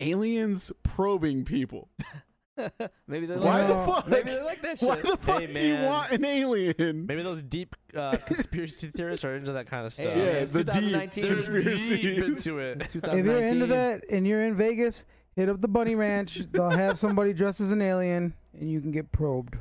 aliens 0.00 0.72
probing 0.82 1.44
people? 1.44 1.88
maybe 3.08 3.26
they 3.26 3.36
Why 3.36 3.58
like 3.58 3.68
the 3.68 3.74
that. 3.74 3.86
fuck? 3.88 4.08
Maybe 4.08 4.30
they 4.30 4.42
like 4.42 4.62
that 4.62 4.78
shit. 4.78 4.88
Why 4.88 4.96
the 4.96 5.16
fuck 5.16 5.40
Hey, 5.40 5.46
do 5.52 5.60
you 5.60 5.74
man. 5.74 5.84
want 5.86 6.12
an 6.12 6.24
alien? 6.24 7.06
Maybe 7.06 7.22
those 7.22 7.42
deep 7.42 7.74
uh, 7.96 8.16
conspiracy 8.26 8.88
theorists 8.88 9.24
are 9.24 9.34
into 9.36 9.52
that 9.52 9.66
kind 9.66 9.86
of 9.86 9.92
stuff. 9.92 10.06
Hey, 10.06 10.18
Yeah, 10.18 10.32
it's 10.40 10.52
the 10.52 10.64
deep 10.64 10.74
2019. 10.74 11.24
They're 11.24 11.32
conspiracies. 11.34 11.88
deep 11.90 12.24
into 12.24 12.58
it. 12.58 12.82
It's 12.82 12.94
If 12.94 13.24
you're 13.24 13.42
into 13.42 13.66
that 13.66 14.04
and 14.10 14.26
you're 14.26 14.44
in 14.44 14.54
Vegas, 14.54 15.04
hit 15.36 15.48
up 15.48 15.60
the 15.60 15.68
Bunny 15.68 15.94
Ranch. 15.94 16.42
They'll 16.52 16.70
have 16.70 16.98
somebody 16.98 17.32
dressed 17.32 17.60
as 17.60 17.70
an 17.72 17.82
alien, 17.82 18.34
and 18.58 18.70
you 18.70 18.80
can 18.80 18.92
get 18.92 19.10
probed. 19.10 19.56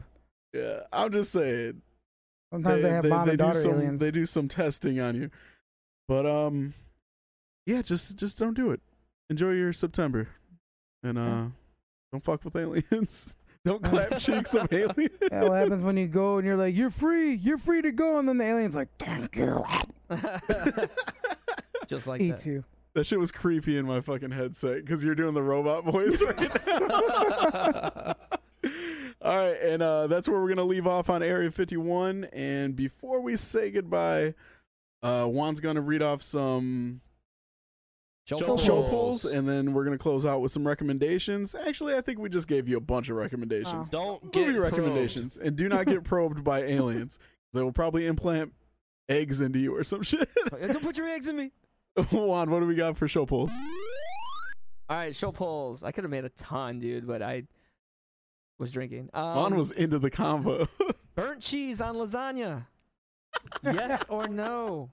Yeah, 0.54 0.82
I'm 0.92 1.12
just 1.12 1.32
saying. 1.32 1.82
Sometimes 2.52 2.84
they, 2.84 2.90
have 2.90 3.06
mom 3.06 3.26
they 3.26 3.32
and 3.32 3.40
do 3.40 3.46
daughter 3.46 3.60
some 3.62 3.72
aliens. 3.72 4.00
they 4.00 4.12
do 4.12 4.26
some 4.28 4.48
testing 4.48 5.00
on 5.00 5.16
you, 5.16 5.32
but 6.08 6.28
um, 6.28 6.76
yeah, 7.66 7.82
just 7.82 8.16
just 8.18 8.38
don't 8.38 8.54
do 8.54 8.70
it. 8.70 8.80
Enjoy 9.32 9.50
your 9.50 9.74
September, 9.74 10.28
and 11.02 11.18
uh, 11.18 11.46
don't 12.14 12.24
fuck 12.24 12.46
with 12.46 12.56
aliens. 12.56 13.34
don't 13.66 13.84
clap 13.90 14.18
cheeks 14.20 14.54
of 14.54 14.72
aliens. 14.72 15.10
Yeah, 15.32 15.50
what 15.50 15.54
happens 15.54 15.84
when 15.84 15.98
you 15.98 16.08
go 16.08 16.38
and 16.38 16.46
you're 16.46 16.56
like, 16.56 16.76
"You're 16.76 16.92
free, 16.92 17.34
you're 17.34 17.58
free 17.58 17.82
to 17.82 17.92
go," 17.92 18.20
and 18.20 18.30
then 18.30 18.38
the 18.38 18.46
alien's 18.46 18.76
like, 18.76 18.90
"Thank 19.00 19.36
you," 19.36 19.64
Just 21.88 22.06
like 22.08 22.22
eats 22.22 22.44
that. 22.44 22.50
you. 22.50 22.64
That 22.94 23.08
shit 23.08 23.20
was 23.20 23.32
creepy 23.32 23.78
in 23.78 23.88
my 23.88 24.02
fucking 24.02 24.30
headset 24.30 24.86
because 24.86 25.04
you're 25.04 25.16
doing 25.16 25.34
the 25.34 25.42
robot 25.42 25.84
voice 25.86 26.22
right 26.22 26.68
now. 26.68 28.16
All 29.24 29.36
right, 29.38 29.58
and 29.60 29.82
uh, 29.82 30.06
that's 30.06 30.30
where 30.30 30.40
we're 30.40 30.50
gonna 30.50 30.64
leave 30.64 30.86
off 30.86 31.10
on 31.10 31.24
Area 31.24 31.50
51. 31.50 32.26
And 32.26 32.76
before 32.76 33.22
we 33.22 33.36
say 33.38 33.72
goodbye, 33.72 34.36
uh, 35.02 35.26
Juan's 35.26 35.60
gonna 35.62 35.82
read 35.82 36.04
off 36.04 36.22
some 36.22 37.02
Show 38.26 38.38
Show 38.38 38.46
polls. 38.46 38.64
show 38.64 38.82
polls. 38.84 38.90
polls, 38.90 39.26
and 39.26 39.48
then 39.48 39.74
we're 39.74 39.84
gonna 39.84 39.98
close 39.98 40.26
out 40.26 40.40
with 40.42 40.52
some 40.52 40.66
recommendations. 40.66 41.54
Actually, 41.56 41.96
I 41.96 42.02
think 42.02 42.20
we 42.20 42.30
just 42.30 42.48
gave 42.48 42.70
you 42.70 42.78
a 42.78 42.82
bunch 42.82 43.10
of 43.10 43.18
recommendations. 43.18 43.90
Don't 43.90 44.32
get 44.32 44.48
Movie 44.48 44.60
probed. 44.60 44.72
recommendations, 44.72 45.36
and 45.38 45.56
do 45.58 45.68
not 45.68 45.86
get 45.88 46.04
probed 46.06 46.42
by 46.44 46.62
aliens. 46.62 47.20
They 47.52 47.62
will 47.62 47.74
probably 47.74 48.06
implant 48.08 48.54
eggs 49.10 49.42
into 49.42 49.60
you 49.60 49.76
or 49.76 49.84
some 49.84 50.04
shit. 50.04 50.30
Don't 50.52 50.82
put 50.82 50.98
your 50.98 51.08
eggs 51.10 51.28
in 51.28 51.36
me. 51.36 51.52
Juan, 52.12 52.50
what 52.50 52.62
do 52.62 52.66
we 52.66 52.76
got 52.76 52.96
for 52.98 53.08
show 53.10 53.26
polls? 53.26 53.52
All 54.90 54.98
right, 54.98 55.14
show 55.16 55.32
polls. 55.34 55.84
I 55.84 55.92
could 55.92 56.06
have 56.06 56.12
made 56.12 56.24
a 56.26 56.30
ton, 56.30 56.80
dude, 56.80 57.06
but 57.06 57.22
I 57.22 57.44
was 58.58 58.72
drinking. 58.72 59.10
Um, 59.14 59.36
Juan 59.36 59.56
was 59.58 59.72
into 59.72 60.00
the 60.00 60.10
combo. 60.10 60.68
burnt 61.16 61.42
cheese 61.42 61.82
on 61.82 61.96
lasagna. 61.96 62.68
yes 63.64 64.06
or 64.08 64.28
no? 64.30 64.92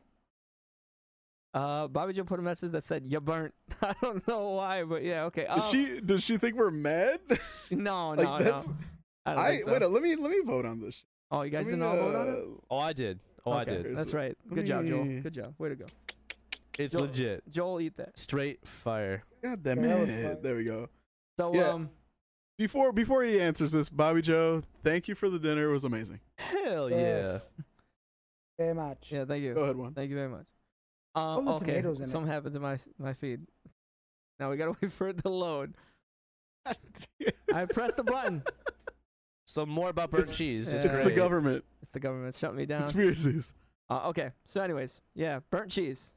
Uh, 1.53 1.89
Bobby 1.89 2.13
Joe 2.13 2.25
put 2.25 2.39
a 2.39 2.43
message 2.43 2.71
that 2.73 2.85
said 2.85 3.05
"you 3.07 3.21
burnt." 3.21 3.55
I 3.83 3.95
don't 4.03 4.27
know 4.29 4.51
why, 4.51 4.85
but 4.85 5.03
yeah, 5.03 5.25
okay. 5.25 5.47
Um, 5.47 5.59
Does 5.59 5.69
she 5.71 6.01
does 6.01 6.23
she 6.25 6.37
think 6.37 6.57
we're 6.57 6.71
mad? 6.71 7.21
No, 7.71 8.11
like 8.17 8.19
no, 8.19 8.39
that's 8.39 8.67
no. 8.69 8.77
I 9.27 9.35
don't 9.35 9.45
I 9.45 9.51
think 9.51 9.65
so. 9.65 9.73
wait. 9.73 9.83
Let 9.83 10.03
me 10.03 10.17
let 10.17 10.31
me 10.31 10.41
vote 10.45 10.65
on 10.65 10.81
this. 10.81 11.05
oh, 11.31 11.43
you 11.43 11.51
guys 11.51 11.67
Let 11.67 11.73
didn't 11.73 11.83
all 11.87 11.97
vote 11.97 12.15
on 12.17 12.29
it. 12.29 12.39
uh, 12.39 12.61
Oh, 12.71 12.79
I 12.79 12.93
did. 12.93 13.19
Oh, 13.47 13.53
I 13.53 13.65
did. 13.65 13.97
That's 13.97 14.13
right. 14.13 14.37
let 14.47 14.55
Good 14.55 14.67
job, 14.67 14.87
Joel. 14.87 15.05
Good 15.23 15.35
job. 15.35 15.55
Way 15.59 15.71
to 15.71 15.77
go. 15.77 15.87
It's 16.79 16.93
Joel- 16.95 17.03
legit. 17.03 17.43
Joel, 17.51 17.81
eat 17.81 17.97
that. 17.97 18.19
Straight 18.19 18.67
fire. 18.67 19.25
God 19.43 19.63
damn 19.63 19.83
Yeah, 19.83 19.89
that 19.89 20.01
was 20.01 20.09
it! 20.09 20.43
There 20.43 20.57
we 20.57 20.65
go. 20.65 20.89
So, 21.39 21.55
Yeah. 21.55 21.69
um, 21.71 21.91
Before 22.59 22.93
before 22.93 23.23
he 23.25 23.41
answers 23.41 23.73
this, 23.73 23.89
Bobby 23.89 24.23
Joe, 24.23 24.63
thank 24.85 25.09
you 25.09 25.15
for 25.15 25.29
the 25.29 25.39
dinner. 25.39 25.69
It 25.69 25.73
was 25.73 25.85
amazing. 25.85 26.21
Hell 26.39 26.91
Yes. 26.91 27.43
Very 28.59 28.75
much. 28.75 29.07
yeah, 29.11 29.25
thank 29.25 29.43
you. 29.43 29.55
Go 29.55 29.63
ahead, 29.63 29.77
Juan. 29.77 29.95
Thank 29.95 30.11
you 30.11 30.17
very 30.17 30.29
much. 30.29 30.47
Um, 31.15 31.45
the 31.47 31.53
okay, 31.53 31.67
tomatoes 31.67 31.97
in 31.99 32.05
it. 32.05 32.09
something 32.09 32.31
happened 32.31 32.55
to 32.55 32.61
my 32.61 32.79
my 32.99 33.13
feed. 33.15 33.41
Now 34.39 34.51
we 34.51 34.57
gotta 34.57 34.77
wait 34.83 34.93
for 34.93 35.09
it 35.09 35.19
to 35.23 35.29
load. 35.29 35.75
I 37.55 37.67
pressed 37.67 37.97
the 37.97 38.05
button. 38.05 38.43
So 39.47 39.67
more 39.67 39.89
about 39.89 40.13
burnt 40.13 40.23
It's- 40.25 40.39
cheese. 40.39 40.73
it's 40.73 40.85
It's, 40.85 40.99
It's 40.99 41.05
the 41.05 41.11
government. 41.13 41.65
It's 41.83 41.91
the 41.91 41.99
government 41.99 42.37
shut 42.37 42.55
me 42.55 42.67
down. 42.67 42.83
Conspiracies. 42.83 43.53
Uh, 43.89 44.03
okay, 44.11 44.31
so 44.47 44.61
anyways, 44.61 45.01
yeah, 45.17 45.41
burnt 45.51 45.73
cheese. 45.73 46.15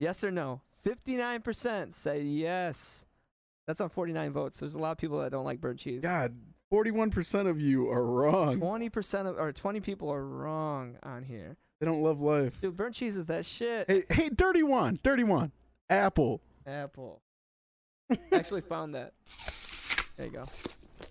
Yes 0.00 0.24
or 0.24 0.32
no? 0.32 0.62
Fifty-nine 0.80 1.42
percent 1.42 1.94
say 1.94 2.22
yes. 2.22 3.06
That's 3.68 3.80
on 3.80 3.88
forty-nine 3.88 4.32
votes. 4.32 4.58
There's 4.58 4.74
a 4.74 4.80
lot 4.80 4.90
of 4.90 4.98
people 4.98 5.20
that 5.20 5.30
don't 5.30 5.44
like 5.44 5.60
burnt 5.60 5.78
cheese. 5.78 6.00
God, 6.02 6.34
forty-one 6.70 7.12
percent 7.12 7.46
of 7.46 7.60
you 7.60 7.88
are 7.88 8.04
wrong. 8.04 8.58
Twenty 8.58 8.88
percent 8.88 9.28
of 9.28 9.38
or 9.38 9.52
twenty 9.52 9.78
people 9.78 10.12
are 10.12 10.26
wrong 10.26 10.96
on 11.04 11.22
here. 11.22 11.56
They 11.82 11.86
don't 11.86 12.00
love 12.00 12.20
life. 12.20 12.60
Dude, 12.60 12.76
burnt 12.76 12.94
cheese 12.94 13.16
is 13.16 13.24
that 13.24 13.44
shit. 13.44 13.90
Hey, 13.90 14.04
hey, 14.08 14.28
dirty 14.28 14.62
one, 14.62 15.00
dirty 15.02 15.24
one. 15.24 15.50
Apple. 15.90 16.40
Apple. 16.64 17.20
Actually 18.30 18.60
found 18.60 18.94
that. 18.94 19.14
There 20.16 20.26
you 20.26 20.32
go. 20.32 20.44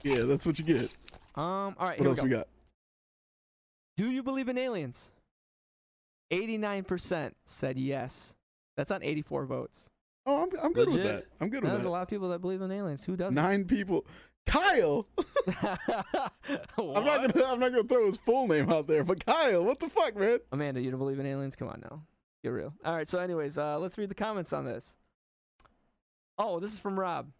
Yeah, 0.01 0.21
that's 0.21 0.45
what 0.45 0.57
you 0.59 0.63
get. 0.63 0.95
Um. 1.35 1.75
All 1.77 1.87
right. 1.87 1.99
What 1.99 1.99
here 1.99 2.07
else 2.07 2.21
we 2.21 2.29
we 2.29 2.29
got? 2.29 2.47
Do 3.97 4.09
you 4.09 4.23
believe 4.23 4.47
in 4.47 4.57
aliens? 4.57 5.11
Eighty-nine 6.31 6.85
percent 6.85 7.35
said 7.43 7.77
yes. 7.77 8.33
That's 8.77 8.91
on 8.91 9.03
eighty-four 9.03 9.47
votes. 9.47 9.89
Oh, 10.25 10.43
I'm 10.43 10.49
I'm 10.63 10.71
good 10.71 10.87
with 10.87 11.03
that. 11.03 11.25
I'm 11.41 11.49
good 11.49 11.63
with 11.63 11.73
there's 11.73 11.83
a 11.83 11.89
lot 11.89 12.03
of 12.03 12.07
people 12.07 12.29
that 12.29 12.39
believe 12.39 12.61
in 12.61 12.71
aliens. 12.71 13.03
Who 13.03 13.17
doesn't? 13.17 13.35
Nine 13.35 13.65
people. 13.65 14.05
Kyle. 14.45 15.05
I'm 15.47 17.05
not 17.05 17.33
gonna 17.33 17.45
I'm 17.45 17.59
not 17.59 17.71
gonna 17.71 17.83
throw 17.83 18.05
his 18.05 18.17
full 18.17 18.47
name 18.47 18.71
out 18.71 18.87
there, 18.87 19.03
but 19.03 19.25
Kyle, 19.25 19.63
what 19.63 19.79
the 19.79 19.87
fuck, 19.87 20.15
man? 20.15 20.39
Amanda, 20.51 20.81
you 20.81 20.91
don't 20.91 20.99
believe 20.99 21.19
in 21.19 21.25
aliens? 21.25 21.55
Come 21.55 21.69
on 21.69 21.81
now. 21.81 22.03
Get 22.43 22.49
real. 22.49 22.73
All 22.83 22.95
right, 22.95 23.07
so 23.07 23.19
anyways, 23.19 23.57
uh, 23.57 23.77
let's 23.79 23.97
read 23.97 24.09
the 24.09 24.15
comments 24.15 24.51
on 24.51 24.65
this. 24.65 24.97
Oh, 26.37 26.59
this 26.59 26.73
is 26.73 26.79
from 26.79 26.99
Rob. 26.99 27.31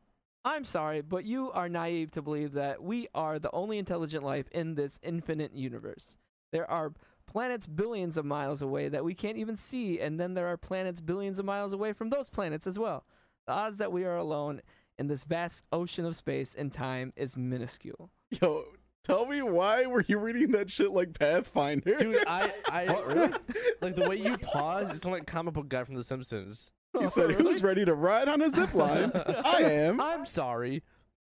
I'm 0.44 0.66
sorry, 0.66 1.02
but 1.02 1.24
you 1.24 1.52
are 1.52 1.70
naive 1.70 2.12
to 2.12 2.22
believe 2.22 2.54
that 2.54 2.84
we 2.84 3.08
are 3.14 3.40
the 3.40 3.52
only 3.52 3.78
intelligent 3.78 4.24
life 4.24 4.48
in 4.52 4.76
this 4.76 5.00
infinite 5.04 5.56
universe. 5.56 6.18
There 6.52 6.70
are 6.70 6.94
planets 7.28 7.68
billions 7.68 8.18
of 8.18 8.26
miles 8.26 8.62
away 8.62 8.90
that 8.90 9.06
we 9.06 9.14
can't 9.14 9.38
even 9.38 9.56
see, 9.56 10.00
and 10.00 10.20
then 10.20 10.34
there 10.34 10.48
are 10.48 10.58
planets 10.58 11.00
billions 11.00 11.40
of 11.40 11.46
miles 11.46 11.74
away 11.74 11.94
from 11.94 12.10
those 12.10 12.30
planets 12.30 12.68
as 12.68 12.78
well. 12.78 13.06
The 13.48 13.54
odds 13.54 13.78
that 13.78 13.92
we 13.92 14.04
are 14.04 14.18
alone 14.18 14.62
in 15.02 15.08
this 15.08 15.24
vast 15.24 15.66
ocean 15.74 16.06
of 16.06 16.16
space 16.16 16.54
and 16.54 16.72
time 16.72 17.12
is 17.16 17.36
minuscule. 17.36 18.12
Yo, 18.30 18.66
tell 19.04 19.26
me 19.26 19.42
why 19.42 19.88
were 19.88 20.06
you 20.08 20.20
reading 20.20 20.52
that 20.52 20.70
shit 20.70 20.92
like 20.92 21.18
Pathfinder? 21.18 21.98
Dude, 21.98 22.24
I, 22.28 22.54
I 22.70 22.84
really? 23.08 23.34
like 23.82 23.96
the 23.96 24.08
way 24.08 24.18
you 24.18 24.38
pause. 24.38 24.96
It's 24.96 25.04
like 25.04 25.26
comic 25.26 25.56
book 25.56 25.68
guy 25.70 25.84
from 25.84 25.96
The 25.96 26.04
Simpsons. 26.04 26.70
he 26.98 27.10
said 27.10 27.32
who's 27.42 27.64
ready 27.64 27.84
to 27.84 27.96
ride 27.96 28.28
on 28.30 28.44
a 28.44 28.52
zip 28.52 28.76
line? 28.76 29.12
I 29.16 29.64
am. 29.64 30.00
I'm 30.00 30.28
sorry. 30.28 30.84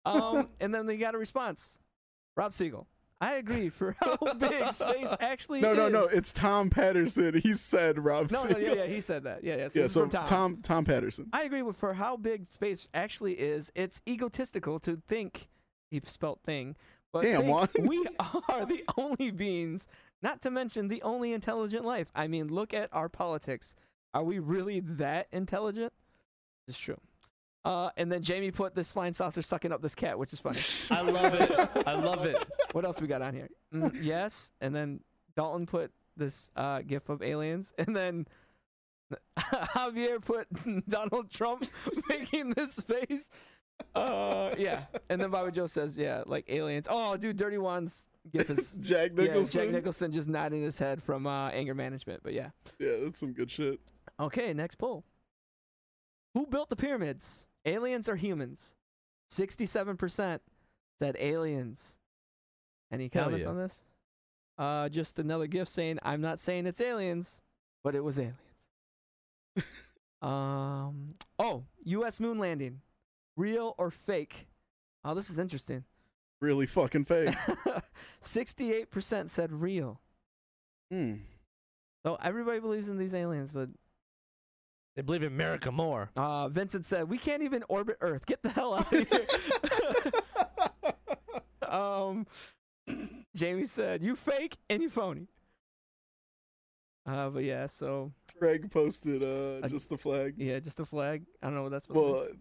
um, 0.05 0.49
and 0.59 0.75
then 0.75 0.85
they 0.85 0.97
got 0.97 1.15
a 1.15 1.17
response. 1.17 1.79
Rob 2.35 2.51
Siegel. 2.51 2.85
I 3.23 3.35
agree 3.35 3.69
for 3.69 3.95
how 4.01 4.17
big 4.37 4.69
space 4.71 5.15
actually 5.21 5.61
No, 5.61 5.71
is. 5.71 5.77
no, 5.77 5.87
no. 5.89 6.07
It's 6.11 6.33
Tom 6.33 6.69
Patterson. 6.69 7.39
He 7.39 7.53
said 7.53 7.97
Rob 8.03 8.29
no, 8.31 8.43
no, 8.43 8.57
yeah, 8.57 8.73
yeah, 8.73 8.85
he 8.85 8.99
said 8.99 9.23
that. 9.23 9.43
Yeah, 9.43 9.55
yeah. 9.55 9.67
So 9.69 9.79
Yeah, 9.79 9.87
so 9.87 9.99
from 10.01 10.09
Tom. 10.09 10.25
Tom 10.25 10.57
Tom 10.61 10.85
Patterson. 10.85 11.29
I 11.31 11.43
agree 11.43 11.61
with 11.61 11.77
for 11.77 11.93
how 11.93 12.17
big 12.17 12.51
space 12.51 12.87
actually 12.93 13.33
is. 13.33 13.71
It's 13.75 14.01
egotistical 14.07 14.79
to 14.81 15.01
think 15.07 15.47
he 15.89 16.01
spelt 16.05 16.41
thing, 16.43 16.75
but 17.13 17.21
Damn, 17.21 17.41
think 17.43 17.49
Juan. 17.53 17.69
we 17.87 18.05
are 18.49 18.65
the 18.65 18.83
only 18.97 19.31
beings, 19.31 19.87
not 20.21 20.41
to 20.41 20.51
mention 20.51 20.89
the 20.89 21.01
only 21.03 21.31
intelligent 21.31 21.85
life. 21.85 22.11
I 22.13 22.27
mean, 22.27 22.49
look 22.49 22.73
at 22.73 22.89
our 22.91 23.07
politics. 23.07 23.73
Are 24.13 24.23
we 24.23 24.39
really 24.39 24.79
that 24.81 25.27
intelligent? 25.31 25.93
It's 26.67 26.77
true. 26.77 26.97
Uh, 27.65 27.89
and 27.95 28.11
then 28.11 28.21
Jamie 28.21 28.51
put 28.51 28.75
this 28.75 28.91
flying 28.91 29.13
saucer 29.13 29.41
sucking 29.41 29.71
up 29.71 29.81
this 29.81 29.95
cat, 29.95 30.19
which 30.19 30.33
is 30.33 30.39
funny. 30.41 30.59
I 30.91 31.01
love 31.01 31.33
it. 31.33 31.87
I 31.87 31.93
love 31.93 32.25
it. 32.25 32.35
What 32.73 32.85
else 32.85 32.99
we 33.01 33.07
got 33.07 33.21
on 33.21 33.33
here? 33.33 33.49
Mm, 33.73 34.03
yes, 34.03 34.51
and 34.61 34.75
then 34.75 34.99
Dalton 35.35 35.65
put 35.65 35.91
this 36.17 36.51
uh, 36.55 36.81
gif 36.81 37.09
of 37.09 37.21
aliens, 37.21 37.73
and 37.77 37.95
then 37.95 38.27
Javier 39.37 40.23
put 40.23 40.47
Donald 40.87 41.29
Trump 41.31 41.65
making 42.09 42.51
this 42.51 42.79
face. 42.79 43.29
Uh, 43.95 44.53
yeah, 44.57 44.83
and 45.09 45.19
then 45.19 45.29
Bobby 45.29 45.51
Joe 45.51 45.67
says, 45.67 45.97
"Yeah, 45.97 46.23
like 46.25 46.45
aliens." 46.47 46.87
Oh, 46.89 47.17
dude, 47.17 47.37
Dirty 47.37 47.57
Ones 47.57 48.07
gif 48.31 48.49
is 48.49 48.73
Jack 48.81 49.13
Nicholson. 49.13 49.59
yeah. 49.59 49.65
Jack 49.65 49.73
Nicholson 49.73 50.11
just 50.11 50.29
nodding 50.29 50.61
his 50.63 50.77
head 50.77 51.01
from 51.01 51.25
uh, 51.27 51.49
anger 51.49 51.73
management. 51.73 52.21
But 52.23 52.33
yeah. 52.33 52.49
Yeah, 52.79 52.97
that's 53.03 53.19
some 53.19 53.33
good 53.33 53.49
shit. 53.49 53.79
Okay, 54.19 54.53
next 54.53 54.75
poll. 54.75 55.03
Who 56.33 56.45
built 56.47 56.69
the 56.69 56.75
pyramids? 56.75 57.45
Aliens 57.65 58.07
or 58.09 58.15
humans? 58.15 58.75
67% 59.31 60.39
said 60.99 61.15
aliens. 61.19 61.97
Any 62.93 63.09
comments 63.09 63.43
yeah. 63.43 63.49
on 63.49 63.57
this? 63.57 63.81
Uh, 64.57 64.87
just 64.87 65.17
another 65.17 65.47
gift 65.47 65.71
saying, 65.71 65.97
I'm 66.03 66.21
not 66.21 66.39
saying 66.39 66.67
it's 66.67 66.79
aliens, 66.79 67.41
but 67.83 67.95
it 67.95 68.03
was 68.03 68.19
aliens. 68.19 68.37
um, 70.21 71.15
oh, 71.39 71.63
U.S. 71.85 72.19
moon 72.19 72.37
landing. 72.37 72.81
Real 73.35 73.73
or 73.79 73.89
fake? 73.89 74.47
Oh, 75.03 75.15
this 75.15 75.31
is 75.31 75.39
interesting. 75.39 75.85
Really 76.39 76.67
fucking 76.67 77.05
fake. 77.05 77.33
68% 78.23 79.29
said 79.29 79.51
real. 79.51 79.99
Hmm. 80.91 81.15
So 82.05 82.17
everybody 82.21 82.59
believes 82.59 82.89
in 82.89 82.97
these 82.97 83.15
aliens, 83.15 83.51
but 83.53 83.69
They 84.95 85.01
believe 85.01 85.23
in 85.23 85.29
America 85.29 85.71
more. 85.71 86.11
Uh, 86.15 86.47
Vincent 86.49 86.85
said, 86.85 87.09
"We 87.09 87.17
can't 87.17 87.41
even 87.41 87.63
orbit 87.69 87.97
Earth. 88.01 88.27
Get 88.27 88.43
the 88.43 88.49
hell 88.49 88.75
out 88.75 88.93
of 88.93 89.07
here." 89.09 89.27
um, 91.67 92.27
Jamie 93.35 93.67
said, 93.67 94.03
"You 94.03 94.15
fake 94.15 94.57
and 94.69 94.81
you 94.83 94.89
phony." 94.89 95.27
Uh, 97.05 97.29
but 97.29 97.43
yeah, 97.43 97.67
so 97.67 98.11
Greg 98.39 98.71
posted 98.71 99.21
uh 99.23 99.67
just 99.67 99.89
the 99.89 99.97
flag. 99.97 100.35
yeah, 100.37 100.59
just 100.59 100.77
the 100.77 100.85
flag. 100.85 101.23
I 101.41 101.47
don't 101.47 101.55
know 101.55 101.63
what 101.63 101.71
that's 101.71 101.85
supposed 101.85 102.13
Well, 102.13 102.23
uh, 102.23 102.33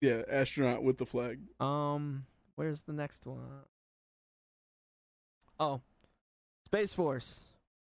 yeah, 0.00 0.22
astronaut 0.28 0.82
with 0.82 0.98
the 0.98 1.06
flag. 1.06 1.40
Um, 1.60 2.26
where's 2.56 2.82
the 2.82 2.92
next 2.92 3.24
one? 3.26 3.40
Oh, 5.58 5.80
Space 6.66 6.92
Force, 6.92 7.46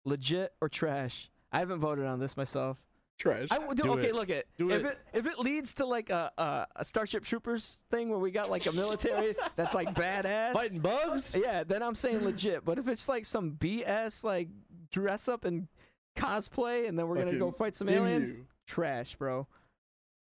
legit 0.04 0.52
or 0.60 0.68
trash? 0.68 1.30
I 1.52 1.60
haven't 1.60 1.80
voted 1.80 2.06
on 2.06 2.18
this 2.18 2.36
myself. 2.36 2.78
Trash. 3.18 3.48
I 3.52 3.58
would 3.58 3.76
do, 3.76 3.84
Do 3.84 3.92
okay. 3.92 4.08
it. 4.08 4.14
Look 4.14 4.30
at 4.30 4.46
Do 4.58 4.70
if 4.70 4.84
it. 4.84 4.86
it 4.86 4.98
if 5.12 5.26
it 5.26 5.38
leads 5.38 5.74
to 5.74 5.86
like 5.86 6.10
a, 6.10 6.32
a 6.38 6.66
a 6.76 6.84
Starship 6.84 7.24
Troopers 7.24 7.84
thing 7.90 8.08
where 8.08 8.18
we 8.18 8.30
got 8.32 8.50
like 8.50 8.66
a 8.66 8.72
military 8.72 9.36
that's 9.56 9.74
like 9.74 9.94
badass. 9.94 10.52
Fighting 10.54 10.80
bugs? 10.80 11.36
Yeah, 11.38 11.62
then 11.62 11.82
I'm 11.82 11.94
saying 11.94 12.24
legit. 12.24 12.64
But 12.64 12.78
if 12.78 12.88
it's 12.88 13.08
like 13.08 13.24
some 13.24 13.52
BS 13.52 14.24
like 14.24 14.48
dress 14.90 15.28
up 15.28 15.44
and 15.44 15.68
cosplay 16.16 16.88
and 16.88 16.98
then 16.98 17.06
we're 17.06 17.16
gonna 17.16 17.38
go 17.38 17.50
fight 17.52 17.76
some 17.76 17.88
Emu. 17.88 18.00
aliens, 18.00 18.42
trash, 18.66 19.14
bro. 19.14 19.46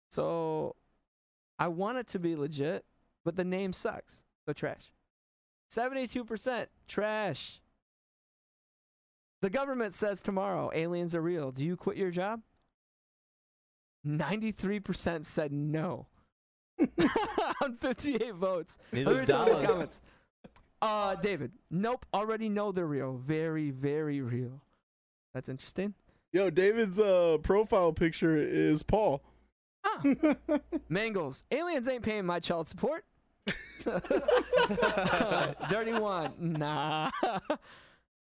So 0.09 0.75
I 1.59 1.67
want 1.67 1.99
it 1.99 2.07
to 2.07 2.19
be 2.19 2.35
legit, 2.35 2.85
but 3.23 3.35
the 3.35 3.45
name 3.45 3.71
sucks. 3.73 4.25
So 4.47 4.53
trash. 4.53 4.91
Seventy-two 5.69 6.25
percent 6.25 6.69
trash. 6.87 7.61
The 9.41 9.49
government 9.51 9.93
says 9.93 10.21
tomorrow 10.21 10.71
aliens 10.73 11.13
are 11.13 11.21
real. 11.21 11.51
Do 11.51 11.63
you 11.63 11.77
quit 11.77 11.95
your 11.95 12.11
job? 12.11 12.41
Ninety-three 14.03 14.79
percent 14.79 15.25
said 15.25 15.51
no. 15.51 16.07
On 17.63 17.75
fifty-eight 17.77 18.35
votes. 18.35 18.77
Let 18.93 18.97
me 18.99 19.03
some 19.03 19.13
of 19.13 19.19
these 19.19 19.27
dollars. 19.27 19.69
comments. 19.69 20.01
Uh, 20.81 21.15
David. 21.15 21.51
Nope. 21.69 22.05
Already 22.13 22.47
know 22.47 22.71
they're 22.71 22.85
real. 22.85 23.17
Very, 23.17 23.69
very 23.71 24.21
real. 24.21 24.61
That's 25.33 25.49
interesting. 25.49 25.93
Yo, 26.31 26.49
David's 26.49 26.99
uh 26.99 27.37
profile 27.43 27.91
picture 27.91 28.37
is 28.37 28.83
Paul. 28.83 29.21
Ah. 29.83 30.01
Mangles. 30.89 31.43
Aliens 31.51 31.87
ain't 31.87 32.03
paying 32.03 32.25
my 32.25 32.39
child 32.39 32.67
support. 32.67 33.03
Dirty 35.69 35.93
one. 35.93 36.33
Nah. 36.39 37.09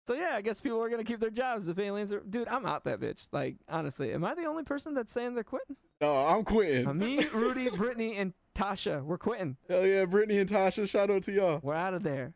So 0.06 0.14
yeah, 0.14 0.32
I 0.34 0.42
guess 0.42 0.62
people 0.62 0.82
are 0.82 0.90
gonna 0.90 1.04
keep 1.04 1.20
their 1.20 1.30
jobs 1.30 1.68
if 1.68 1.80
aliens 1.80 2.12
are. 2.12 2.20
Dude, 2.22 2.48
I'm 2.48 2.66
out 2.66 2.84
that 2.86 3.00
bitch. 3.00 3.28
Like 3.32 3.58
honestly, 3.68 4.14
am 4.14 4.24
I 4.24 4.36
the 4.36 4.46
only 4.46 4.64
person 4.64 4.94
that's 4.94 5.12
saying 5.12 5.34
they're 5.34 5.44
quitting? 5.44 5.76
No, 6.02 6.14
I'm 6.14 6.44
quitting. 6.44 6.88
Uh, 6.88 6.94
me, 6.94 7.26
Rudy, 7.34 7.70
Brittany, 7.70 8.16
and 8.18 8.34
Tasha, 8.54 9.04
we're 9.04 9.18
quitting. 9.18 9.58
Hell 9.70 9.86
yeah, 9.86 10.06
Brittany 10.06 10.40
and 10.40 10.50
Tasha, 10.50 10.88
shout 10.88 11.10
out 11.10 11.24
to 11.24 11.32
y'all. 11.32 11.60
We're 11.64 11.74
out 11.74 11.94
of 11.94 12.04
there. 12.04 12.34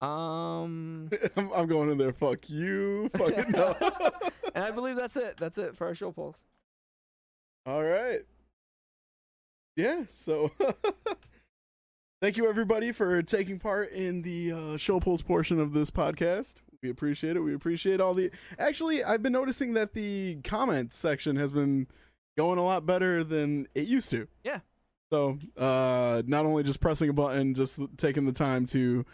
Um, 0.00 1.10
I'm, 1.36 1.50
I'm 1.52 1.66
going 1.66 1.90
in 1.90 1.98
there. 1.98 2.12
Fuck 2.12 2.50
you. 2.50 3.10
Fucking 3.16 3.50
no. 3.50 3.74
and 4.54 4.64
I 4.64 4.70
believe 4.70 4.96
that's 4.96 5.16
it. 5.16 5.36
That's 5.38 5.58
it 5.58 5.76
for 5.76 5.86
our 5.86 5.94
show 5.94 6.12
polls. 6.12 6.42
All 7.64 7.82
right. 7.82 8.20
Yeah, 9.76 10.04
so 10.08 10.52
thank 12.22 12.38
you 12.38 12.48
everybody 12.48 12.92
for 12.92 13.22
taking 13.22 13.58
part 13.58 13.92
in 13.92 14.22
the 14.22 14.52
uh, 14.52 14.76
show 14.78 15.00
polls 15.00 15.20
portion 15.20 15.60
of 15.60 15.74
this 15.74 15.90
podcast. 15.90 16.54
We 16.82 16.90
appreciate 16.90 17.36
it. 17.36 17.40
We 17.40 17.54
appreciate 17.54 18.00
all 18.00 18.14
the. 18.14 18.30
Actually, 18.58 19.02
I've 19.02 19.22
been 19.22 19.32
noticing 19.32 19.74
that 19.74 19.92
the 19.94 20.38
comments 20.44 20.96
section 20.96 21.36
has 21.36 21.52
been 21.52 21.86
going 22.36 22.58
a 22.58 22.64
lot 22.64 22.84
better 22.86 23.24
than 23.24 23.66
it 23.74 23.86
used 23.88 24.10
to. 24.10 24.28
Yeah. 24.44 24.60
So, 25.10 25.38
uh, 25.56 26.22
not 26.26 26.46
only 26.46 26.62
just 26.64 26.80
pressing 26.80 27.08
a 27.08 27.12
button, 27.12 27.54
just 27.54 27.78
taking 27.96 28.26
the 28.26 28.32
time 28.32 28.66
to 28.66 29.04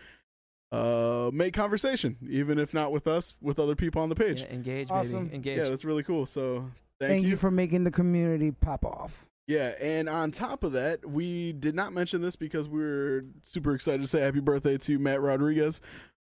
uh, 0.73 1.31
make 1.33 1.53
conversation, 1.55 2.17
even 2.29 2.59
if 2.59 2.73
not 2.73 2.93
with 2.93 3.07
us, 3.07 3.35
with 3.43 3.59
other 3.59 3.77
people 3.77 4.01
on 4.03 4.09
the 4.09 4.15
page. 4.15 4.41
Yeah, 4.41 4.53
engage, 4.53 4.91
Awesome. 4.91 5.25
baby. 5.25 5.35
Engage. 5.37 5.59
Yeah, 5.59 5.69
that's 5.69 5.85
really 5.85 6.03
cool. 6.03 6.25
So, 6.27 6.71
thank, 6.99 7.11
Thank 7.11 7.25
you. 7.25 7.31
you 7.31 7.37
for 7.37 7.51
making 7.51 7.85
the 7.85 7.91
community 7.91 8.51
pop 8.53 8.85
off. 8.85 9.27
Yeah, 9.49 9.73
and 9.83 10.09
on 10.09 10.31
top 10.31 10.63
of 10.65 10.73
that, 10.73 11.05
we 11.09 11.53
did 11.53 11.75
not 11.75 11.93
mention 11.93 12.23
this 12.23 12.37
because 12.37 12.69
we 12.69 12.83
are 12.83 13.25
super 13.45 13.75
excited 13.75 14.01
to 14.01 14.07
say 14.07 14.21
happy 14.21 14.41
birthday 14.41 14.79
to 14.79 14.99
Matt 14.99 15.21
Rodriguez, 15.21 15.81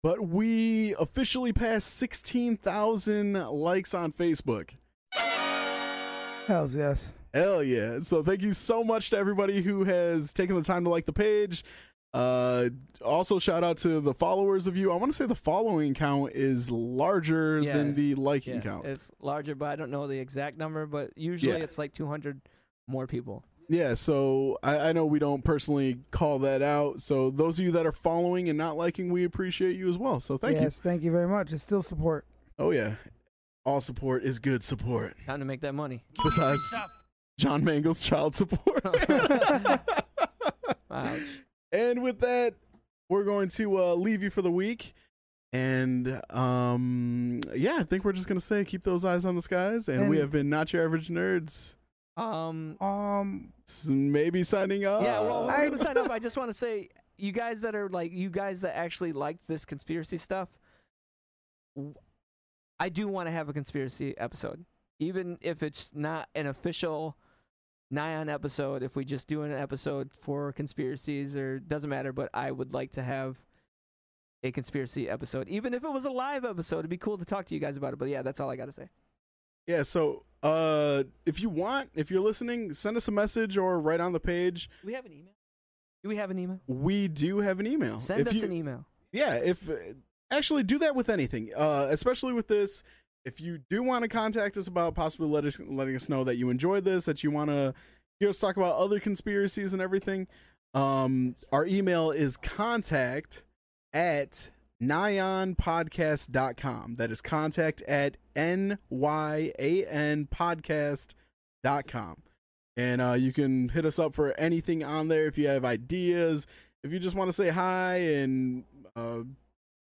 but 0.02 0.20
we 0.26 0.94
officially 0.98 1.52
passed 1.52 1.94
16,000 1.96 3.32
likes 3.34 3.94
on 3.94 4.12
Facebook. 4.12 4.70
Hells 6.46 6.74
yes. 6.74 7.12
Hell 7.32 7.62
yeah. 7.62 8.00
So 8.00 8.22
thank 8.22 8.42
you 8.42 8.52
so 8.52 8.82
much 8.82 9.10
to 9.10 9.16
everybody 9.16 9.62
who 9.62 9.84
has 9.84 10.32
taken 10.32 10.56
the 10.56 10.62
time 10.62 10.84
to 10.84 10.90
like 10.90 11.06
the 11.06 11.12
page. 11.12 11.64
Uh 12.12 12.70
also 13.04 13.38
shout 13.38 13.62
out 13.62 13.76
to 13.78 14.00
the 14.00 14.12
followers 14.12 14.66
of 14.66 14.76
you. 14.76 14.90
I 14.90 14.96
want 14.96 15.12
to 15.12 15.16
say 15.16 15.26
the 15.26 15.34
following 15.36 15.94
count 15.94 16.32
is 16.34 16.68
larger 16.68 17.60
Yeah. 17.60 17.74
than 17.74 17.94
the 17.94 18.16
liking 18.16 18.56
Yeah, 18.56 18.60
count. 18.62 18.86
It's 18.86 19.12
larger, 19.20 19.54
but 19.54 19.68
I 19.68 19.76
don't 19.76 19.92
know 19.92 20.08
the 20.08 20.18
exact 20.18 20.58
number. 20.58 20.86
But 20.86 21.12
usually 21.16 21.52
Yeah. 21.58 21.62
it's 21.62 21.78
like 21.78 21.92
200 21.92 22.40
more 22.88 23.06
people. 23.06 23.44
Yeah, 23.70 23.94
so 23.94 24.58
I, 24.64 24.88
I 24.88 24.92
know 24.92 25.06
we 25.06 25.20
don't 25.20 25.44
personally 25.44 26.00
call 26.10 26.40
that 26.40 26.60
out. 26.60 27.00
So 27.00 27.30
those 27.30 27.60
of 27.60 27.64
you 27.64 27.70
that 27.70 27.86
are 27.86 27.92
following 27.92 28.48
and 28.48 28.58
not 28.58 28.76
liking, 28.76 29.12
we 29.12 29.22
appreciate 29.22 29.76
you 29.76 29.88
as 29.88 29.96
well. 29.96 30.18
So 30.18 30.36
thank 30.36 30.56
you. 30.56 30.64
yes, 30.64 30.80
thank 30.82 31.04
you 31.04 31.12
very 31.12 31.28
much. 31.28 31.52
It's 31.52 31.62
still 31.62 31.80
support. 31.80 32.26
Oh 32.58 32.72
yeah, 32.72 32.96
all 33.64 33.80
support 33.80 34.24
is 34.24 34.40
good 34.40 34.64
support. 34.64 35.16
Time 35.24 35.38
to 35.38 35.44
make 35.44 35.60
that 35.60 35.76
money. 35.76 36.02
Besides 36.20 36.68
John 37.38 37.62
Mangle's 37.62 38.04
child 38.04 38.34
support. 38.34 38.84
Ouch. 40.90 41.20
and 41.70 42.02
with 42.02 42.18
that, 42.22 42.54
we're 43.08 43.22
going 43.22 43.50
to 43.50 43.78
uh, 43.78 43.94
leave 43.94 44.20
you 44.20 44.30
for 44.30 44.42
the 44.42 44.50
week. 44.50 44.94
And 45.52 46.20
um, 46.30 47.38
yeah, 47.54 47.76
I 47.78 47.84
think 47.84 48.04
we're 48.04 48.14
just 48.14 48.26
gonna 48.26 48.40
say 48.40 48.64
keep 48.64 48.82
those 48.82 49.04
eyes 49.04 49.24
on 49.24 49.36
the 49.36 49.42
skies. 49.42 49.88
And, 49.88 50.08
we 50.08 50.18
have 50.18 50.32
been 50.32 50.50
not 50.50 50.72
your 50.72 50.84
average 50.84 51.06
nerds. 51.06 51.76
Um. 52.16 52.76
Um, 52.80 53.52
Maybe 53.88 54.42
signing 54.42 54.84
up. 54.84 55.02
Yeah. 55.02 55.20
Well, 55.20 55.48
I- 55.48 55.58
we're 55.58 55.64
gonna 55.66 55.78
sign 55.78 55.96
up. 55.96 56.10
I 56.10 56.18
just 56.18 56.36
want 56.36 56.48
to 56.50 56.54
say, 56.54 56.88
you 57.16 57.32
guys 57.32 57.60
that 57.62 57.74
are 57.74 57.88
like, 57.88 58.12
you 58.12 58.30
guys 58.30 58.60
that 58.62 58.76
actually 58.76 59.12
like 59.12 59.46
this 59.46 59.64
conspiracy 59.64 60.16
stuff, 60.16 60.48
I 62.78 62.88
do 62.88 63.08
want 63.08 63.26
to 63.28 63.30
have 63.30 63.48
a 63.48 63.52
conspiracy 63.52 64.16
episode, 64.18 64.64
even 64.98 65.38
if 65.40 65.62
it's 65.62 65.94
not 65.94 66.28
an 66.34 66.46
official 66.46 67.16
Nyan 67.92 68.32
episode. 68.32 68.82
If 68.82 68.96
we 68.96 69.04
just 69.04 69.28
do 69.28 69.42
an 69.42 69.52
episode 69.52 70.10
for 70.20 70.52
conspiracies, 70.52 71.36
or 71.36 71.58
doesn't 71.58 71.90
matter. 71.90 72.12
But 72.12 72.30
I 72.34 72.50
would 72.50 72.72
like 72.72 72.92
to 72.92 73.02
have 73.02 73.36
a 74.42 74.50
conspiracy 74.50 75.08
episode, 75.08 75.48
even 75.48 75.74
if 75.74 75.84
it 75.84 75.92
was 75.92 76.04
a 76.06 76.10
live 76.10 76.44
episode. 76.44 76.78
It'd 76.80 76.90
be 76.90 76.96
cool 76.96 77.18
to 77.18 77.24
talk 77.24 77.46
to 77.46 77.54
you 77.54 77.60
guys 77.60 77.76
about 77.76 77.92
it. 77.92 77.98
But 77.98 78.08
yeah, 78.08 78.22
that's 78.22 78.40
all 78.40 78.50
I 78.50 78.56
got 78.56 78.66
to 78.66 78.72
say. 78.72 78.88
Yeah, 79.70 79.82
so 79.82 80.24
uh 80.42 81.04
if 81.26 81.40
you 81.40 81.48
want, 81.48 81.90
if 81.94 82.10
you're 82.10 82.20
listening, 82.20 82.74
send 82.74 82.96
us 82.96 83.06
a 83.08 83.12
message 83.12 83.56
or 83.56 83.78
write 83.78 84.00
on 84.00 84.12
the 84.12 84.18
page. 84.20 84.68
Do 84.82 84.86
we 84.88 84.94
have 84.94 85.06
an 85.06 85.12
email? 85.12 85.34
Do 86.02 86.08
we 86.08 86.16
have 86.16 86.30
an 86.30 86.38
email? 86.38 86.60
We 86.66 87.06
do 87.08 87.38
have 87.38 87.60
an 87.60 87.66
email. 87.66 87.98
Send 88.00 88.22
If 88.22 88.28
us 88.28 88.34
you- 88.34 88.44
an 88.44 88.52
email. 88.52 88.86
Yeah, 89.12 89.34
if 89.34 89.68
uh, 89.70 89.74
actually 90.30 90.62
do 90.64 90.78
that 90.80 90.96
with 90.96 91.08
anything, 91.08 91.50
uh 91.56 91.86
especially 91.90 92.32
with 92.32 92.48
this. 92.48 92.82
If 93.24 93.38
you 93.40 93.58
do 93.68 93.82
want 93.82 94.02
to 94.02 94.08
contact 94.08 94.56
us 94.56 94.66
about 94.66 94.94
possibly 94.94 95.28
let 95.28 95.44
us, 95.44 95.60
letting 95.60 95.94
us 95.94 96.08
know 96.08 96.24
that 96.24 96.36
you 96.36 96.48
enjoyed 96.50 96.84
this, 96.84 97.04
that 97.04 97.22
you 97.22 97.30
want 97.30 97.50
to 97.50 97.74
hear 98.18 98.30
us 98.30 98.38
talk 98.38 98.56
about 98.56 98.76
other 98.76 98.98
conspiracies 98.98 99.72
and 99.72 99.80
everything, 99.82 100.26
um 100.74 101.36
our 101.52 101.64
email 101.66 102.10
is 102.10 102.36
contact 102.36 103.42
at 103.92 104.50
nyanpodcast.com. 104.82 106.94
That 106.94 107.10
is 107.10 107.20
contact 107.20 107.82
at 107.82 108.16
N-Y-A-N 108.36 110.28
podcast.com. 110.34 112.16
And 112.76 113.00
uh, 113.02 113.12
you 113.12 113.32
can 113.32 113.68
hit 113.70 113.84
us 113.84 113.98
up 113.98 114.14
for 114.14 114.32
anything 114.38 114.82
on 114.84 115.08
there 115.08 115.26
if 115.26 115.36
you 115.36 115.48
have 115.48 115.64
ideas. 115.64 116.46
If 116.82 116.92
you 116.92 116.98
just 116.98 117.14
want 117.16 117.28
to 117.28 117.32
say 117.32 117.50
hi 117.50 117.96
and 117.96 118.64
uh, 118.96 119.18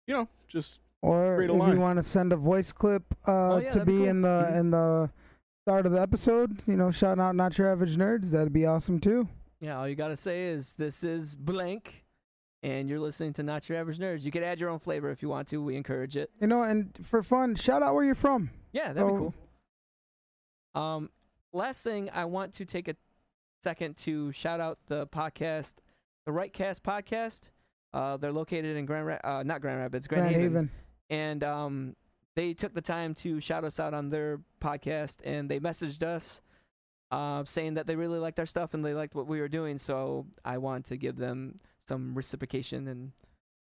you 0.08 0.14
know, 0.14 0.28
just 0.48 0.80
Or 1.02 1.42
if 1.42 1.50
line. 1.50 1.74
you 1.74 1.80
want 1.80 1.98
to 1.98 2.04
send 2.04 2.32
a 2.34 2.36
voice 2.36 2.72
clip 2.72 3.04
uh, 3.28 3.32
Oh, 3.54 3.58
yeah, 3.58 3.70
to 3.72 3.80
be 3.86 3.94
be 3.94 3.98
cool. 4.00 4.08
in 4.10 4.22
the 4.22 4.56
in 4.58 4.70
the 4.72 5.10
start 5.66 5.86
of 5.88 5.92
the 5.94 6.02
episode, 6.02 6.62
you 6.68 6.76
know, 6.76 6.92
shout 6.92 7.20
out 7.20 7.36
not 7.36 7.58
your 7.58 7.72
average 7.72 7.96
nerds. 7.96 8.30
That'd 8.32 8.54
be 8.54 8.66
awesome 8.66 9.00
too. 9.00 9.28
Yeah, 9.60 9.80
all 9.80 9.88
you 9.88 9.96
gotta 9.96 10.18
say 10.18 10.44
is 10.44 10.74
this 10.74 11.04
is 11.04 11.36
blank, 11.36 12.03
and 12.64 12.90
you're 12.90 13.00
listening 13.00 13.34
to 13.34 13.44
Not 13.44 13.68
Your 13.70 13.78
Average 13.78 14.00
Nerds. 14.00 14.24
You 14.24 14.32
can 14.32 14.42
add 14.44 14.60
your 14.60 14.70
own 14.70 14.80
flavor 14.80 15.12
if 15.12 15.22
you 15.22 15.30
want 15.30 15.48
to. 15.50 15.62
We 15.62 15.76
encourage 15.76 16.16
it. 16.18 16.32
You 16.42 16.48
know, 16.48 16.64
and 16.64 16.98
for 17.04 17.22
fun, 17.22 17.56
shout 17.56 17.84
out 17.84 17.94
where 17.94 18.04
you're 18.06 18.16
from. 18.16 18.50
Yeah, 18.72 18.94
that'd 18.94 19.08
be 19.08 19.14
Oh. 19.14 19.34
cool. 20.74 20.82
Um, 20.82 21.10
last 21.52 21.84
thing, 21.84 22.10
I 22.14 22.26
want 22.26 22.54
to 22.56 22.66
take 22.66 22.88
a 22.88 22.96
second 23.64 23.98
to 23.98 24.32
shout 24.32 24.60
out 24.60 24.80
the 24.88 25.06
podcast, 25.08 25.76
the 26.26 26.32
Rightcast 26.32 26.82
podcast. 26.82 27.50
Uh, 27.94 28.18
they're 28.18 28.32
located 28.32 28.76
in 28.76 28.86
Grand, 28.86 29.06
Ra- 29.06 29.20
uh, 29.24 29.44
not 29.44 29.62
Grand 29.62 29.80
Rapids, 29.80 30.08
Grand, 30.08 30.24
Grand 30.24 30.36
Haven. 30.36 30.54
Haven. 30.54 30.72
and 31.12 31.44
um, 31.44 31.96
they 32.36 32.54
took 32.56 32.74
the 32.74 32.82
time 32.82 33.14
to 33.16 33.40
shout 33.40 33.64
us 33.64 33.80
out 33.80 33.94
on 33.94 34.10
their 34.10 34.40
podcast, 34.60 35.22
and 35.24 35.50
they 35.50 35.60
messaged 35.60 36.02
us 36.02 36.42
uh, 37.12 37.44
saying 37.46 37.76
that 37.76 37.86
they 37.86 37.96
really 37.96 38.18
liked 38.18 38.40
our 38.40 38.48
stuff 38.48 38.74
and 38.74 38.84
they 38.84 38.96
liked 38.96 39.14
what 39.14 39.28
we 39.28 39.40
were 39.40 39.48
doing. 39.48 39.78
So 39.78 40.26
I 40.44 40.58
want 40.58 40.86
to 40.86 40.98
give 40.98 41.18
them 41.18 41.60
some 41.88 42.16
reciprocation 42.16 42.88
and 42.88 43.12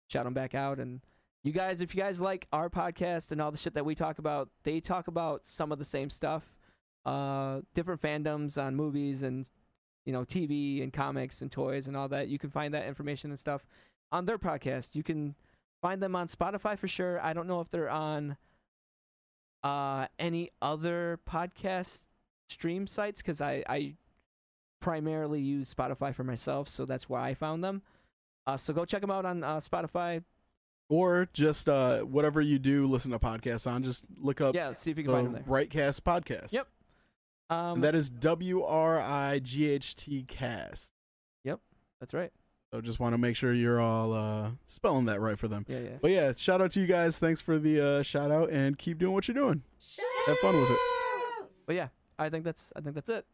shout 0.08 0.26
them 0.26 0.34
back 0.34 0.56
out. 0.56 0.80
And 0.80 1.02
you 1.44 1.52
guys, 1.52 1.82
if 1.82 1.96
you 1.96 2.02
guys 2.02 2.20
like 2.20 2.48
our 2.52 2.70
podcast 2.70 3.32
and 3.32 3.42
all 3.42 3.52
the 3.52 3.58
shit 3.58 3.74
that 3.76 3.86
we 3.86 3.96
talk 3.96 4.20
about, 4.20 4.50
they 4.64 4.80
talk 4.80 5.08
about 5.08 5.46
some 5.46 5.72
of 5.72 5.80
the 5.80 5.86
same 5.86 6.10
stuff, 6.10 6.58
uh, 7.06 7.62
different 7.74 8.02
fandoms 8.02 8.62
on 8.62 8.76
movies 8.76 9.24
and 9.24 9.50
you 10.06 10.14
know 10.14 10.24
TV 10.24 10.82
and 10.82 10.94
comics 10.94 11.42
and 11.42 11.52
toys 11.52 11.88
and 11.88 11.96
all 11.96 12.08
that. 12.10 12.28
You 12.28 12.40
can 12.40 12.50
find 12.50 12.74
that 12.74 12.88
information 12.88 13.32
and 13.32 13.40
stuff 13.40 13.66
on 14.12 14.26
their 14.26 14.38
podcast. 14.38 14.96
You 14.96 15.04
can 15.04 15.36
find 15.82 16.02
them 16.02 16.16
on 16.16 16.28
Spotify 16.28 16.78
for 16.78 16.88
sure. 16.88 17.22
I 17.22 17.34
don't 17.34 17.48
know 17.48 17.62
if 17.62 17.70
they're 17.70 17.90
on 17.90 18.38
uh 19.64 20.08
any 20.20 20.52
other 20.62 21.20
podcast 21.28 22.08
stream 22.50 22.88
sites 22.88 23.22
because 23.22 23.42
I 23.42 23.64
I 23.68 23.96
primarily 24.80 25.42
use 25.42 25.74
Spotify 25.74 26.14
for 26.14 26.24
myself, 26.24 26.70
so 26.70 26.86
that's 26.86 27.10
why 27.10 27.30
I 27.30 27.34
found 27.34 27.64
them. 27.64 27.82
Uh, 28.48 28.58
so 28.58 28.74
go 28.74 28.84
check 28.86 29.02
them 29.02 29.12
out 29.12 29.26
on 29.26 29.44
uh, 29.44 29.58
Spotify. 29.58 30.24
or 30.90 31.28
just 31.34 31.68
uh, 31.70 32.00
whatever 32.00 32.42
you 32.42 32.58
do, 32.58 32.88
listen 32.88 33.12
to 33.12 33.20
podcasts 33.20 33.70
on. 33.70 33.84
Just 33.84 34.06
look 34.20 34.40
up 34.42 34.56
Yeah, 34.56 34.74
see 34.74 34.90
if 34.92 34.98
you 34.98 35.04
the 35.04 35.10
can 35.12 35.26
find 35.26 35.28
them 35.28 35.34
there. 35.34 35.44
Rightcast 35.44 36.02
podcast. 36.02 36.54
Yep. 36.54 36.68
Um, 37.50 37.76
And 37.76 37.84
that 37.84 37.94
is 37.94 38.10
W 38.10 38.64
R 38.64 39.00
I 39.00 39.40
G 39.40 39.70
H 39.70 39.96
T 39.96 40.24
cast. 40.28 40.94
Yep, 41.44 41.60
that's 42.00 42.14
right. 42.14 42.32
So 42.74 42.82
just 42.82 43.00
want 43.00 43.14
to 43.14 43.18
make 43.18 43.36
sure 43.38 43.54
you're 43.54 43.80
all 43.80 44.14
uh, 44.14 44.50
spelling 44.66 45.06
that 45.06 45.22
right 45.22 45.40
for 45.40 45.48
them. 45.48 45.66
Yeah, 45.70 45.80
yeah. 45.80 45.90
But 46.02 46.12
yeah, 46.12 46.34
shout 46.36 46.62
out 46.62 46.72
to 46.72 46.82
you 46.82 46.88
guys. 46.88 47.20
Thanks 47.20 47.42
for 47.42 47.58
the 47.60 47.80
uh, 47.82 48.04
shout 48.04 48.32
out 48.32 48.50
and 48.50 48.78
keep 48.78 48.98
doing 48.98 49.14
what 49.14 49.28
you're 49.28 49.36
doing. 49.36 49.62
Have 50.26 50.38
fun 50.40 50.60
with 50.60 50.72
it. 50.72 50.78
But 51.66 51.76
yeah, 51.76 51.88
I 52.20 52.30
think 52.30 52.44
that's 52.44 52.74
I 52.76 52.82
think 52.82 52.96
that's 52.96 53.10
it. 53.10 53.26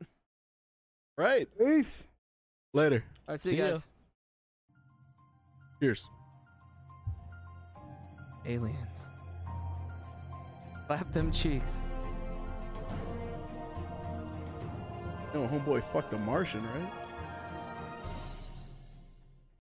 Right. 1.17 1.47
Peace. 1.57 2.03
Later. 2.73 3.03
All 3.27 3.33
right, 3.33 3.39
see, 3.41 3.49
See 3.49 3.57
you 3.57 3.63
ya. 3.65 3.79
Guys. 5.83 5.83
Cheers. 5.83 6.09
Aliens. 8.45 9.07
Slap 10.87 11.11
them 11.11 11.31
cheeks. 11.31 11.87
You 15.33 15.41
know, 15.41 15.47
homeboy 15.47 15.83
fucked 15.91 16.13
a 16.13 16.17
Martian, 16.17 16.63
right? 16.63 17.02